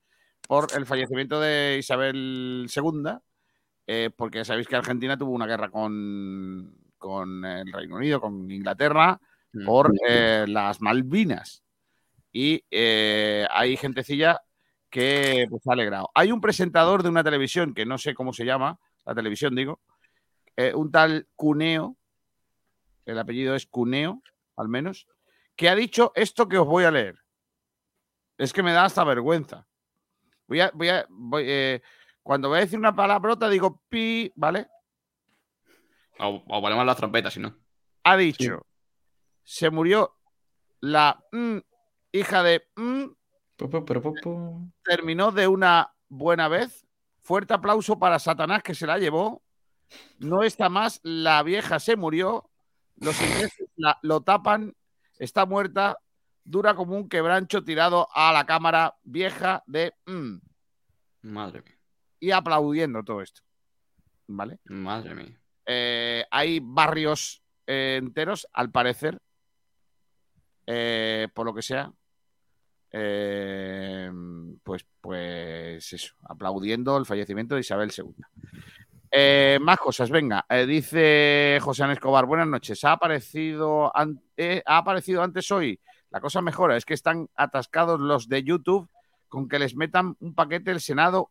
por 0.47 0.69
el 0.77 0.87
fallecimiento 0.87 1.41
de 1.41 1.79
Isabel 1.81 2.69
II 2.73 3.19
eh, 3.91 4.11
porque 4.15 4.45
sabéis 4.45 4.69
que 4.69 4.77
Argentina 4.77 5.17
tuvo 5.17 5.31
una 5.31 5.47
guerra 5.47 5.71
con, 5.71 6.75
el 7.43 7.73
Reino 7.73 7.97
Unido, 7.97 8.21
con 8.21 8.51
Inglaterra, 8.51 9.19
mm. 9.55 9.65
por 9.65 9.91
eh, 10.07 10.45
las 10.47 10.83
Malvinas. 10.83 11.65
Y 12.31 12.63
eh, 12.71 13.47
hay 13.51 13.79
gentecilla 13.79 14.43
que 14.91 15.47
pues, 15.49 15.67
ha 15.67 15.73
alegrado. 15.73 16.11
Hay 16.15 16.31
un 16.31 16.43
presentador 16.43 17.03
de 17.03 17.09
una 17.09 17.25
televisión, 17.25 17.73
que 17.73 17.87
no 17.87 17.97
sé 17.97 18.13
cómo 18.13 18.35
se 18.35 18.45
llama, 18.45 18.79
la 19.07 19.15
televisión 19.15 19.55
digo, 19.55 19.81
un 20.75 20.91
tal 20.91 21.27
Cuneo, 21.35 21.97
el 23.07 23.19
apellido 23.19 23.55
es 23.55 23.65
Cuneo, 23.65 24.23
al 24.57 24.69
menos, 24.69 25.07
que 25.57 25.71
ha 25.71 25.75
dicho 25.75 26.13
esto 26.15 26.47
que 26.47 26.59
os 26.59 26.67
voy 26.67 26.85
a 26.85 26.91
leer. 26.91 27.21
Es 28.37 28.53
que 28.53 28.63
me 28.63 28.73
da 28.73 28.85
hasta 28.85 29.03
vergüenza. 29.05 29.67
Voy 30.47 30.61
a, 30.61 30.71
voy 30.75 30.89
a, 30.89 31.07
cuando 32.29 32.51
voy 32.51 32.59
a 32.59 32.61
decir 32.61 32.79
una 32.79 32.95
palabrota, 32.95 33.49
digo 33.49 33.81
pi, 33.89 34.31
¿vale? 34.37 34.69
O, 36.19 36.45
ponemos 36.45 36.85
las 36.85 36.99
trompetas, 36.99 37.33
si 37.33 37.41
no. 37.41 37.57
Ha 38.05 38.19
dicho, 38.19 38.67
se 39.43 39.71
murió 39.71 40.15
la 40.81 41.25
mm, 41.33 41.57
hija 42.13 42.43
de... 42.43 42.69
Mm, 42.77 43.05
terminó 44.85 45.33
de 45.33 45.49
una 45.49 45.95
buena 46.11 46.49
vez. 46.49 46.87
Fuerte 47.23 47.55
aplauso 47.55 47.99
para 47.99 48.19
Satanás 48.19 48.63
que 48.63 48.75
se 48.75 48.87
la 48.87 48.99
llevó. 48.99 49.43
No 50.19 50.43
está 50.43 50.69
más, 50.69 51.01
la 51.03 51.43
vieja 51.43 51.81
se 51.81 51.97
murió. 51.97 52.51
Los 52.97 53.19
ingleses 53.23 53.71
lo 54.03 54.21
tapan, 54.21 54.77
está 55.19 55.47
muerta, 55.47 55.99
dura 56.45 56.75
como 56.75 56.95
un 56.95 57.09
quebrancho 57.09 57.65
tirado 57.65 58.07
a 58.13 58.35
la 58.35 58.45
cámara 58.45 58.99
vieja 59.03 59.65
de... 59.67 59.95
Mm. 60.05 60.41
Madre 61.23 61.63
mía 61.63 61.78
y 62.21 62.31
aplaudiendo 62.31 63.03
todo 63.03 63.23
esto. 63.23 63.43
¿Vale? 64.27 64.59
Madre 64.67 65.15
mía. 65.15 65.41
Eh, 65.67 66.25
hay 66.31 66.61
barrios 66.63 67.43
eh, 67.67 67.97
enteros, 68.01 68.47
al 68.53 68.71
parecer, 68.71 69.19
eh, 70.67 71.29
por 71.35 71.47
lo 71.47 71.55
que 71.55 71.63
sea, 71.63 71.93
pues, 74.63 74.87
pues 75.01 75.93
eso, 75.93 76.15
aplaudiendo 76.23 76.97
el 76.97 77.07
fallecimiento 77.07 77.55
de 77.55 77.61
Isabel 77.63 77.93
II. 77.97 79.59
Más 79.61 79.79
cosas, 79.79 80.11
venga. 80.11 80.45
Dice 80.67 81.59
José 81.63 81.85
Ana 81.85 81.93
Escobar, 81.95 82.27
buenas 82.27 82.47
noches. 82.49 82.83
Ha 82.85 82.93
aparecido, 82.93 83.95
an- 83.97 84.21
ha 84.67 84.77
aparecido 84.79 85.23
antes 85.23 85.51
hoy. 85.51 85.81
La 86.11 86.21
cosa 86.21 86.41
mejora, 86.41 86.77
es 86.77 86.85
que 86.87 86.95
están 86.95 87.29
atascados 87.35 88.01
los 88.01 88.29
de 88.29 88.43
YouTube 88.43 88.89
con 89.29 89.47
que 89.49 89.59
les 89.59 89.77
metan 89.77 90.17
un 90.21 90.35
paquete 90.35 90.71
el 90.71 90.81
Senado 90.81 91.31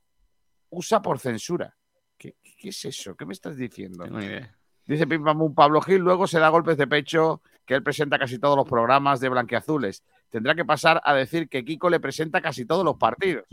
usa 0.69 1.01
por 1.01 1.19
censura. 1.19 1.75
¿Qué, 2.17 2.35
es 2.63 2.85
eso? 2.85 3.15
¿Qué 3.15 3.25
me 3.25 3.33
estás 3.33 3.57
diciendo? 3.57 4.03
Tengo 4.03 4.21
idea. 4.21 4.55
Dice 4.85 5.05
Pim 5.05 5.23
Pam 5.23 5.53
Pablo 5.53 5.81
Gil 5.81 5.99
luego 5.99 6.27
se 6.27 6.39
da 6.39 6.47
golpes 6.49 6.77
de 6.77 6.87
pecho 6.87 7.41
que 7.65 7.75
él 7.75 7.83
presenta 7.83 8.17
casi 8.17 8.39
todos 8.39 8.55
los 8.55 8.67
programas 8.67 9.19
de 9.19 9.27
Blanqueazules. 9.27 10.03
Tendrá 10.29 10.55
que 10.55 10.63
pasar 10.63 11.01
a 11.03 11.13
decir 11.13 11.49
que 11.49 11.65
Kiko 11.65 11.89
le 11.89 11.99
presenta 11.99 12.41
casi 12.41 12.65
todos 12.65 12.85
los 12.85 12.95
partidos. 12.95 13.45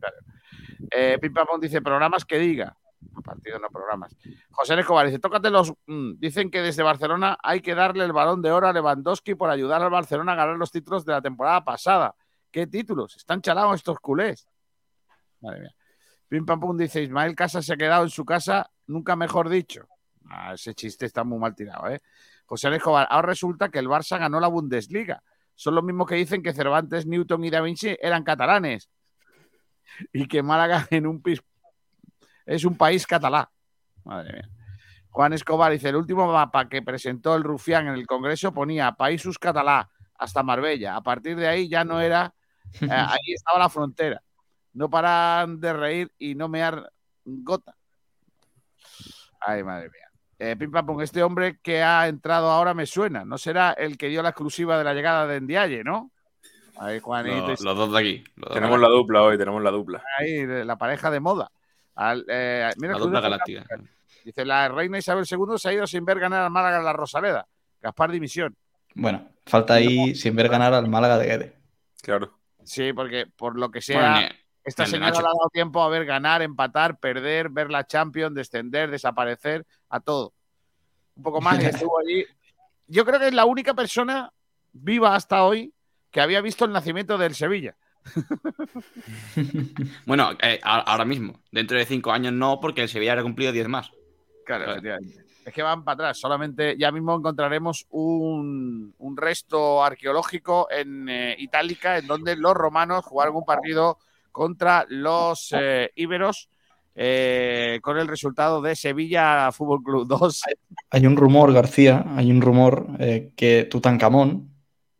Claro. 0.00 0.16
Eh, 0.90 1.18
Pim 1.20 1.32
Pam 1.32 1.46
dice 1.60 1.80
programas 1.80 2.24
que 2.24 2.38
diga. 2.38 2.76
Partidos, 3.24 3.60
no 3.60 3.68
programas. 3.68 4.16
José 4.50 4.78
Escobar 4.78 5.06
dice, 5.06 5.18
tócate 5.18 5.48
los... 5.48 5.72
mm, 5.86 6.18
dicen 6.18 6.50
que 6.50 6.60
desde 6.60 6.82
Barcelona 6.82 7.38
hay 7.42 7.60
que 7.60 7.74
darle 7.74 8.04
el 8.04 8.12
balón 8.12 8.42
de 8.42 8.50
oro 8.50 8.68
a 8.68 8.72
Lewandowski 8.72 9.34
por 9.34 9.48
ayudar 9.48 9.82
al 9.82 9.90
Barcelona 9.90 10.32
a 10.32 10.36
ganar 10.36 10.56
los 10.56 10.70
títulos 10.70 11.04
de 11.04 11.12
la 11.12 11.22
temporada 11.22 11.64
pasada. 11.64 12.14
¿Qué 12.50 12.66
títulos? 12.66 13.16
Están 13.16 13.40
chalados 13.40 13.76
estos 13.76 13.98
culés. 14.00 14.48
Madre 15.40 15.60
mía. 15.60 15.74
Pim 16.28 16.44
Pam 16.44 16.60
Pum 16.60 16.76
dice, 16.76 17.02
Ismael 17.02 17.34
Casa 17.34 17.62
se 17.62 17.74
ha 17.74 17.76
quedado 17.76 18.04
en 18.04 18.10
su 18.10 18.24
casa, 18.24 18.70
nunca 18.86 19.16
mejor 19.16 19.48
dicho. 19.48 19.86
Ah, 20.28 20.54
ese 20.54 20.74
chiste 20.74 21.06
está 21.06 21.22
muy 21.24 21.38
mal 21.38 21.54
tirado, 21.54 21.88
¿eh? 21.88 22.00
José 22.46 22.74
Escobar, 22.74 23.06
ahora 23.10 23.28
resulta 23.28 23.68
que 23.68 23.78
el 23.78 23.88
Barça 23.88 24.18
ganó 24.18 24.40
la 24.40 24.48
Bundesliga. 24.48 25.22
Son 25.54 25.74
los 25.74 25.82
mismos 25.82 26.06
que 26.06 26.16
dicen 26.16 26.42
que 26.42 26.52
Cervantes, 26.52 27.06
Newton 27.06 27.44
y 27.44 27.50
Da 27.50 27.60
Vinci 27.60 27.96
eran 28.00 28.22
catalanes. 28.24 28.88
Y 30.12 30.26
que 30.26 30.42
Málaga 30.42 30.86
en 30.90 31.06
un 31.06 31.22
pis... 31.22 31.40
es 32.44 32.64
un 32.64 32.76
país 32.76 33.06
catalá. 33.06 33.50
Madre 34.04 34.32
mía. 34.32 34.50
Juan 35.10 35.32
Escobar 35.32 35.72
dice, 35.72 35.88
el 35.88 35.96
último 35.96 36.30
mapa 36.30 36.68
que 36.68 36.82
presentó 36.82 37.34
el 37.34 37.42
Rufián 37.42 37.88
en 37.88 37.94
el 37.94 38.06
Congreso 38.06 38.52
ponía 38.52 38.92
Paísus 38.92 39.38
Catalá 39.38 39.88
hasta 40.18 40.42
Marbella. 40.42 40.94
A 40.94 41.02
partir 41.02 41.36
de 41.36 41.48
ahí 41.48 41.68
ya 41.68 41.84
no 41.84 42.00
era... 42.00 42.34
eh, 42.82 42.88
ahí 42.90 43.32
estaba 43.34 43.58
la 43.58 43.70
frontera. 43.70 44.22
No 44.76 44.90
paran 44.90 45.58
de 45.58 45.72
reír 45.72 46.12
y 46.18 46.34
no 46.34 46.48
mear 46.48 46.92
gota. 47.24 47.74
Ay, 49.40 49.62
madre 49.62 49.88
mía. 49.90 50.02
Eh, 50.38 50.54
Pim 50.56 50.70
Pam 50.70 50.84
Pum, 50.84 51.00
este 51.00 51.22
hombre 51.22 51.58
que 51.62 51.82
ha 51.82 52.06
entrado 52.08 52.50
ahora 52.50 52.74
me 52.74 52.84
suena. 52.84 53.24
No 53.24 53.38
será 53.38 53.72
el 53.72 53.96
que 53.96 54.08
dio 54.08 54.22
la 54.22 54.30
exclusiva 54.30 54.76
de 54.76 54.84
la 54.84 54.92
llegada 54.92 55.26
de 55.26 55.40
Ndiaye, 55.40 55.82
¿no? 55.82 56.10
Ahí, 56.78 57.00
Juanito. 57.00 57.48
Los, 57.48 57.60
los 57.62 57.76
dos 57.76 57.92
de 57.92 57.98
aquí. 57.98 58.24
de 58.36 58.46
Tenemos 58.52 58.78
la 58.78 58.88
dupla 58.88 59.22
hoy, 59.22 59.38
tenemos 59.38 59.62
la 59.62 59.70
dupla. 59.70 60.02
ahí, 60.18 60.44
la 60.46 60.76
pareja 60.76 61.10
de 61.10 61.20
moda. 61.20 61.50
Al- 61.94 62.26
eh, 62.28 62.70
mira, 62.76 62.92
la 62.94 62.98
dupla 62.98 63.20
galáctica. 63.20 63.64
Dice, 64.22 64.44
la 64.44 64.68
reina 64.68 64.98
Isabel 64.98 65.24
II 65.30 65.56
se 65.56 65.70
ha 65.70 65.72
ido 65.72 65.86
sin 65.86 66.04
ver 66.04 66.20
ganar 66.20 66.42
al 66.42 66.50
Málaga 66.50 66.78
en 66.78 66.84
la 66.84 66.92
Rosaleda. 66.92 67.46
Gaspar 67.80 68.10
Dimisión. 68.10 68.54
Bueno, 68.94 69.30
falta 69.46 69.74
ahí 69.74 70.14
sin 70.14 70.36
ver 70.36 70.48
ganar 70.48 70.74
al 70.74 70.86
Málaga 70.88 71.16
de 71.16 71.26
Guede. 71.26 71.56
Claro. 72.02 72.36
Sí, 72.64 72.92
porque 72.92 73.26
por 73.26 73.56
lo 73.58 73.70
que 73.70 73.80
sea, 73.80 74.12
Bueno, 74.12 74.28
esta 74.66 74.82
de 74.84 74.90
señora 74.90 75.08
Nacho. 75.10 75.20
le 75.22 75.26
ha 75.28 75.30
dado 75.30 75.48
tiempo 75.52 75.82
a 75.82 75.88
ver 75.88 76.04
ganar, 76.04 76.42
empatar, 76.42 76.98
perder, 76.98 77.48
ver 77.48 77.70
la 77.70 77.86
Champions, 77.86 78.34
descender, 78.34 78.90
desaparecer, 78.90 79.64
a 79.88 80.00
todo. 80.00 80.34
Un 81.14 81.22
poco 81.22 81.40
más 81.40 81.62
y 81.62 81.66
estuvo 81.66 81.98
allí. 82.00 82.24
Yo 82.88 83.04
creo 83.04 83.18
que 83.18 83.28
es 83.28 83.34
la 83.34 83.46
única 83.46 83.74
persona 83.74 84.32
viva 84.72 85.14
hasta 85.14 85.44
hoy 85.44 85.72
que 86.10 86.20
había 86.20 86.40
visto 86.40 86.64
el 86.64 86.72
nacimiento 86.72 87.16
del 87.18 87.34
Sevilla. 87.34 87.76
Bueno, 90.06 90.30
eh, 90.42 90.60
ahora 90.62 91.04
mismo. 91.04 91.40
Dentro 91.50 91.76
de 91.78 91.84
cinco 91.86 92.12
años 92.12 92.32
no, 92.32 92.60
porque 92.60 92.82
el 92.82 92.88
Sevilla 92.88 93.14
ha 93.18 93.22
cumplido 93.22 93.52
10 93.52 93.68
más. 93.68 93.90
Claro, 94.44 94.64
Claro. 94.64 94.72
efectivamente. 94.72 95.24
Es 95.44 95.52
que 95.52 95.62
van 95.62 95.84
para 95.84 95.94
atrás. 95.94 96.18
Solamente 96.18 96.76
ya 96.78 96.90
mismo 96.90 97.14
encontraremos 97.14 97.86
un, 97.90 98.94
un 98.98 99.16
resto 99.16 99.82
arqueológico 99.84 100.68
en 100.70 101.08
eh, 101.08 101.36
Itálica, 101.38 101.98
en 101.98 102.06
donde 102.06 102.36
los 102.36 102.54
romanos 102.54 103.04
jugaron 103.04 103.36
un 103.36 103.44
partido 103.44 103.98
contra 104.40 104.84
los 104.90 105.48
eh, 105.58 105.90
íberos 105.96 106.50
eh, 106.94 107.78
con 107.82 107.96
el 107.96 108.06
resultado 108.06 108.60
de 108.60 108.76
Sevilla 108.76 109.50
Fútbol 109.50 109.82
Club 109.82 110.06
2. 110.06 110.42
Hay 110.90 111.06
un 111.06 111.16
rumor, 111.16 111.54
García, 111.54 112.04
hay 112.16 112.30
un 112.30 112.42
rumor 112.42 112.86
eh, 112.98 113.32
que 113.34 113.64
Tutankamón 113.64 114.50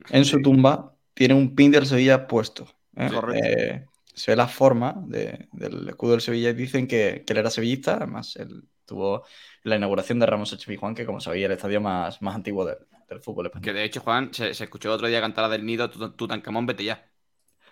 en 0.08 0.24
su 0.24 0.40
tumba 0.40 0.94
tiene 1.12 1.34
un 1.34 1.54
pin 1.54 1.70
del 1.70 1.84
Sevilla 1.84 2.26
puesto. 2.26 2.66
¿eh? 2.96 3.10
Correcto. 3.12 3.46
Eh, 3.46 3.84
se 4.14 4.30
ve 4.32 4.36
la 4.36 4.48
forma 4.48 4.94
de- 5.06 5.48
del 5.52 5.86
escudo 5.90 6.12
del 6.12 6.22
Sevilla 6.22 6.48
y 6.48 6.54
dicen 6.54 6.86
que, 6.88 7.22
que 7.26 7.32
él 7.34 7.38
era 7.40 7.50
sevillista. 7.50 7.96
Además, 7.96 8.36
él 8.36 8.64
tuvo 8.86 9.24
la 9.62 9.76
inauguración 9.76 10.18
de 10.18 10.24
Ramos 10.26 10.56
Juan, 10.80 10.94
que 10.94 11.04
como 11.04 11.20
sabía, 11.20 11.44
el 11.46 11.52
estadio 11.52 11.82
más, 11.82 12.22
más 12.22 12.34
antiguo 12.34 12.64
del, 12.64 12.78
del 13.10 13.20
fútbol 13.20 13.44
Que 13.50 13.58
español. 13.58 13.74
de 13.76 13.84
hecho, 13.84 14.00
Juan, 14.00 14.32
se, 14.32 14.54
se 14.54 14.64
escuchó 14.64 14.90
otro 14.94 15.08
día 15.08 15.20
cantar 15.20 15.42
la 15.44 15.50
del 15.50 15.66
nido, 15.66 15.90
Tut- 15.90 16.16
Tutankamón, 16.16 16.64
vete 16.64 16.84
ya. 16.84 17.04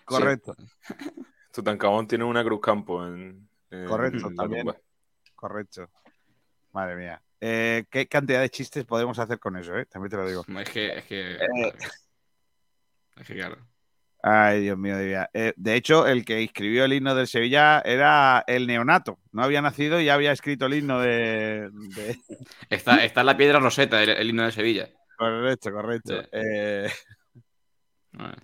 Correcto, 0.03 0.55
Tutankamón 1.55 2.07
tiene 2.07 2.23
una 2.23 2.43
cruz 2.43 2.59
campo 2.61 3.05
en, 3.05 3.47
en 3.71 3.85
correcto, 3.85 4.29
también. 4.35 4.67
Correcto. 5.35 5.89
Madre 6.71 6.95
mía. 6.95 7.21
Eh, 7.39 7.85
¿Qué 7.89 8.07
cantidad 8.07 8.41
de 8.41 8.49
chistes 8.49 8.85
podemos 8.85 9.17
hacer 9.19 9.39
con 9.39 9.55
eso? 9.57 9.77
eh? 9.77 9.85
También 9.85 10.09
te 10.11 10.17
lo 10.17 10.27
digo. 10.27 10.43
Es 10.59 10.69
que, 10.69 10.97
es 10.97 11.05
que. 11.05 11.31
Eh. 11.35 11.73
Es 13.17 13.27
que 13.27 13.33
claro. 13.35 13.57
Ay, 14.27 14.61
Dios 14.61 14.77
mío, 14.77 14.97
de 14.97 15.05
vida. 15.05 15.29
Eh, 15.33 15.53
de 15.55 15.75
hecho, 15.75 16.07
el 16.07 16.25
que 16.25 16.41
escribió 16.43 16.85
el 16.85 16.93
himno 16.93 17.13
del 17.13 17.27
Sevilla 17.27 17.79
era 17.85 18.43
el 18.47 18.65
neonato. 18.65 19.19
No 19.31 19.43
había 19.43 19.61
nacido 19.61 20.01
y 20.01 20.05
ya 20.05 20.15
había 20.15 20.31
escrito 20.31 20.65
el 20.65 20.73
himno 20.73 20.99
de. 20.99 21.69
de- 21.71 22.17
Está, 22.69 23.05
está 23.05 23.19
en 23.21 23.25
la 23.27 23.37
piedra 23.37 23.59
roseta, 23.59 24.01
el, 24.01 24.09
el 24.09 24.29
himno 24.29 24.43
de 24.45 24.51
Sevilla. 24.51 24.89
Correcto, 25.17 25.71
correcto. 25.71 26.21
Sí. 26.23 26.27
Eh, 26.31 26.89
Vale. 28.13 28.37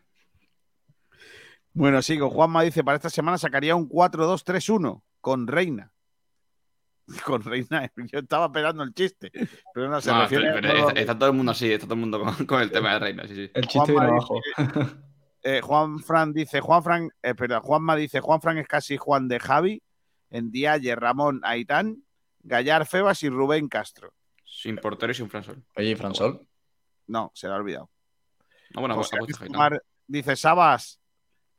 Bueno, 1.74 2.02
sigo. 2.02 2.30
Juanma 2.30 2.64
dice: 2.64 2.84
para 2.84 2.98
esta 2.98 3.10
semana 3.10 3.38
sacaría 3.38 3.76
un 3.76 3.88
4-2-3-1 3.90 5.02
con 5.22 5.48
Reina. 5.48 5.92
Con 7.26 7.44
Reina, 7.44 7.92
yo 8.12 8.20
estaba 8.20 8.46
esperando 8.46 8.84
el 8.84 8.94
chiste, 8.94 9.32
pero 9.74 9.90
no 9.90 10.00
se 10.00 10.12
No, 10.12 10.22
refiere 10.22 10.50
pero- 10.54 10.62
pero 10.62 10.74
no, 10.82 10.88
está, 10.90 11.00
está 11.02 11.18
todo 11.20 11.30
el 11.30 11.36
mundo 11.36 11.52
así, 11.52 11.70
está 11.72 11.86
todo 11.86 11.96
el 11.96 12.00
mundo 12.00 12.22
con, 12.24 12.46
con 12.46 12.62
el 12.62 12.72
tema 12.72 12.94
de 12.94 13.00
Reina, 13.00 13.28
sí, 13.28 13.36
sí. 13.36 13.52
El 13.54 13.68
chiste 13.68 13.92
viene 13.92 14.06
dice- 14.14 14.16
abajo. 14.16 14.40
eh, 15.44 15.60
Juan 15.62 16.00
Fran 16.00 16.32
dice: 16.32 16.62
Juan 16.62 16.84
Fran, 16.84 17.10
eh, 17.22 17.36
perdón, 17.36 17.62
Juanma 17.64 17.96
dice: 17.98 18.22
Juan 18.22 18.40
Fran 18.40 18.58
es 18.60 18.68
casi 18.68 18.96
Juan 18.96 19.28
de 19.28 19.40
Javi, 19.42 19.84
en 20.30 20.52
Dialle, 20.52 20.96
Ramón, 20.96 21.42
Aitán, 21.44 22.02
Gallar, 22.44 22.86
Febas 22.86 23.24
y 23.24 23.30
Rubén 23.30 23.68
Castro. 23.68 24.14
Sin 24.46 24.78
portero 24.78 25.12
y 25.12 25.16
sin 25.16 25.30
Fransol. 25.30 25.66
Oye, 25.76 25.90
¿y 25.90 25.96
Fransol? 25.96 26.48
No, 27.08 27.32
se 27.34 27.48
lo 27.48 27.56
ha 27.56 27.58
olvidado. 27.58 27.90
No, 28.74 28.82
bueno, 28.82 28.96
José 28.96 29.18
Luis 29.18 29.38
Gaitán. 29.38 29.48
Kumar 29.54 29.84
dice: 30.08 30.36
Sabas, 30.38 31.01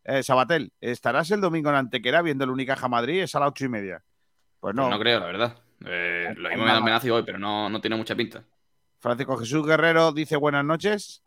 eh, 0.05 0.23
Sabatel, 0.23 0.73
¿estarás 0.81 1.31
el 1.31 1.41
domingo 1.41 1.71
en 1.71 1.77
Antequera 1.77 2.23
viendo 2.23 2.45
el 2.45 2.51
Unicaja 2.51 2.89
Madrid? 2.89 3.23
Es 3.23 3.35
a 3.35 3.41
las 3.41 3.51
ocho 3.51 3.65
y 3.65 3.69
media. 3.69 4.03
Pues 4.61 4.75
no. 4.75 4.89
No 4.91 4.99
creo, 4.99 5.21
la 5.21 5.27
verdad. 5.27 5.59
Eh, 5.85 6.33
lo 6.37 6.49
mismo 6.49 6.65
me 6.65 6.67
Nada. 6.69 6.73
da 6.73 6.77
amenaza 6.79 7.13
hoy, 7.13 7.23
pero 7.25 7.39
no, 7.39 7.69
no 7.69 7.81
tiene 7.81 7.97
mucha 7.97 8.15
pinta. 8.15 8.45
Francisco 9.01 9.37
Jesús 9.37 9.67
Guerrero 9.67 10.13
dice 10.13 10.37
buenas 10.37 10.65
noches. 10.65 11.23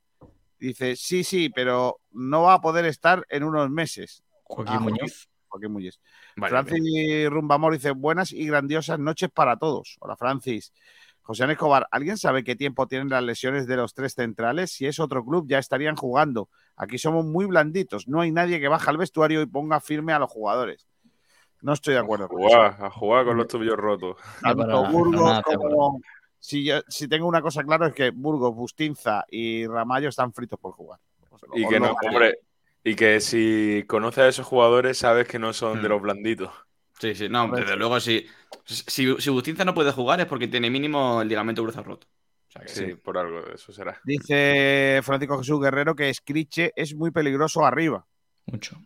Dice, 0.58 0.96
sí, 0.96 1.24
sí, 1.26 1.50
pero 1.50 2.00
no 2.12 2.44
va 2.44 2.54
a 2.54 2.62
poder 2.62 2.86
estar 2.86 3.26
en 3.30 3.44
unos 3.44 3.70
meses. 3.70 4.24
Joaquín 4.44 4.76
Ah, 4.78 4.80
Muñoz. 4.80 5.28
Joaquín 5.50 5.72
Muñiz. 5.74 6.00
Vale, 6.38 6.50
Francis 6.64 7.30
Rumbamor 7.30 7.74
dice 7.74 7.92
buenas 7.92 8.32
y 8.32 8.46
grandiosas 8.48 8.98
noches 9.00 9.30
para 9.34 9.58
todos. 9.58 9.98
Hola, 10.00 10.16
Francis. 10.16 10.72
José 11.28 11.44
Ángel 11.44 11.54
Escobar, 11.56 11.88
¿alguien 11.90 12.18
sabe 12.18 12.44
qué 12.44 12.56
tiempo 12.56 12.88
tienen 12.88 13.10
las 13.10 13.24
lesiones 13.24 13.66
de 13.66 13.76
los 13.78 13.96
tres 13.96 14.14
centrales? 14.14 14.72
Si 14.72 14.86
es 14.86 15.00
otro 15.00 15.26
club, 15.26 15.48
ya 15.50 15.58
estarían 15.58 15.96
jugando. 15.96 16.50
Aquí 16.76 17.00
somos 17.00 17.26
muy 17.26 17.46
blanditos. 17.48 18.08
No 18.08 18.22
hay 18.22 18.32
nadie 18.32 18.60
que 18.60 18.68
baje 18.68 18.90
al 18.92 18.98
vestuario 18.98 19.42
y 19.42 19.48
ponga 19.48 19.80
firme 19.80 20.14
a 20.14 20.20
los 20.20 20.30
jugadores. 20.30 20.86
No 21.62 21.74
estoy 21.74 21.96
de 21.96 22.00
acuerdo 22.02 22.26
A 22.26 22.28
con 22.30 22.42
eso. 22.42 22.50
jugar, 22.50 22.78
a 22.80 22.90
jugar 22.92 23.26
con 23.26 23.38
los 23.38 23.48
tobillos 23.48 23.76
rotos. 23.76 24.18
Tanto 24.42 24.86
Burgos 24.92 25.42
como. 25.44 26.00
Si, 26.40 26.64
yo- 26.64 26.82
si 26.88 27.08
tengo 27.08 27.28
una 27.28 27.42
cosa 27.42 27.64
clara 27.64 27.88
es 27.88 27.94
que 27.96 28.12
Burgos, 28.12 28.54
Bustinza 28.54 29.26
y 29.32 29.66
Ramallo 29.66 30.10
están 30.10 30.32
fritos 30.32 30.60
por 30.60 30.74
jugar. 30.74 31.00
Y 31.56 31.68
que 31.68 31.80
no, 31.80 31.96
hombre, 32.08 32.38
y 32.84 32.96
que 32.96 33.20
si 33.20 33.84
conoces 33.88 34.20
a 34.20 34.28
esos 34.28 34.46
jugadores 34.46 35.00
sabes 35.00 35.28
que 35.28 35.40
no 35.40 35.54
son 35.54 35.82
de 35.82 35.88
Hmm. 35.88 35.92
los 35.92 36.02
blanditos. 36.04 36.52
Sí, 37.00 37.14
sí, 37.14 37.30
no, 37.30 37.50
desde 37.50 37.76
luego, 37.76 38.00
si, 38.00 38.26
si, 38.66 39.16
si 39.20 39.30
Bustinza 39.30 39.66
no 39.66 39.74
puede 39.74 39.92
jugar 39.92 40.22
es 40.22 40.28
porque 40.28 40.48
tiene 40.48 40.70
mínimo 40.70 41.22
el 41.22 41.28
ligamento 41.28 41.62
cruzado 41.62 41.84
roto. 41.84 42.08
O 42.48 42.52
sea 42.52 42.62
que 42.62 42.70
Sí, 42.70 42.96
por 42.96 43.18
algo, 43.18 43.46
eso 43.48 43.74
será. 43.74 44.00
Dice 44.06 45.02
Francisco 45.04 45.38
Jesús 45.38 45.60
Guerrero 45.60 45.96
que 45.96 46.14
Scriche 46.14 46.72
es 46.76 46.96
muy 46.96 47.12
peligroso 47.12 47.66
arriba. 47.66 48.06
Mucho. 48.46 48.78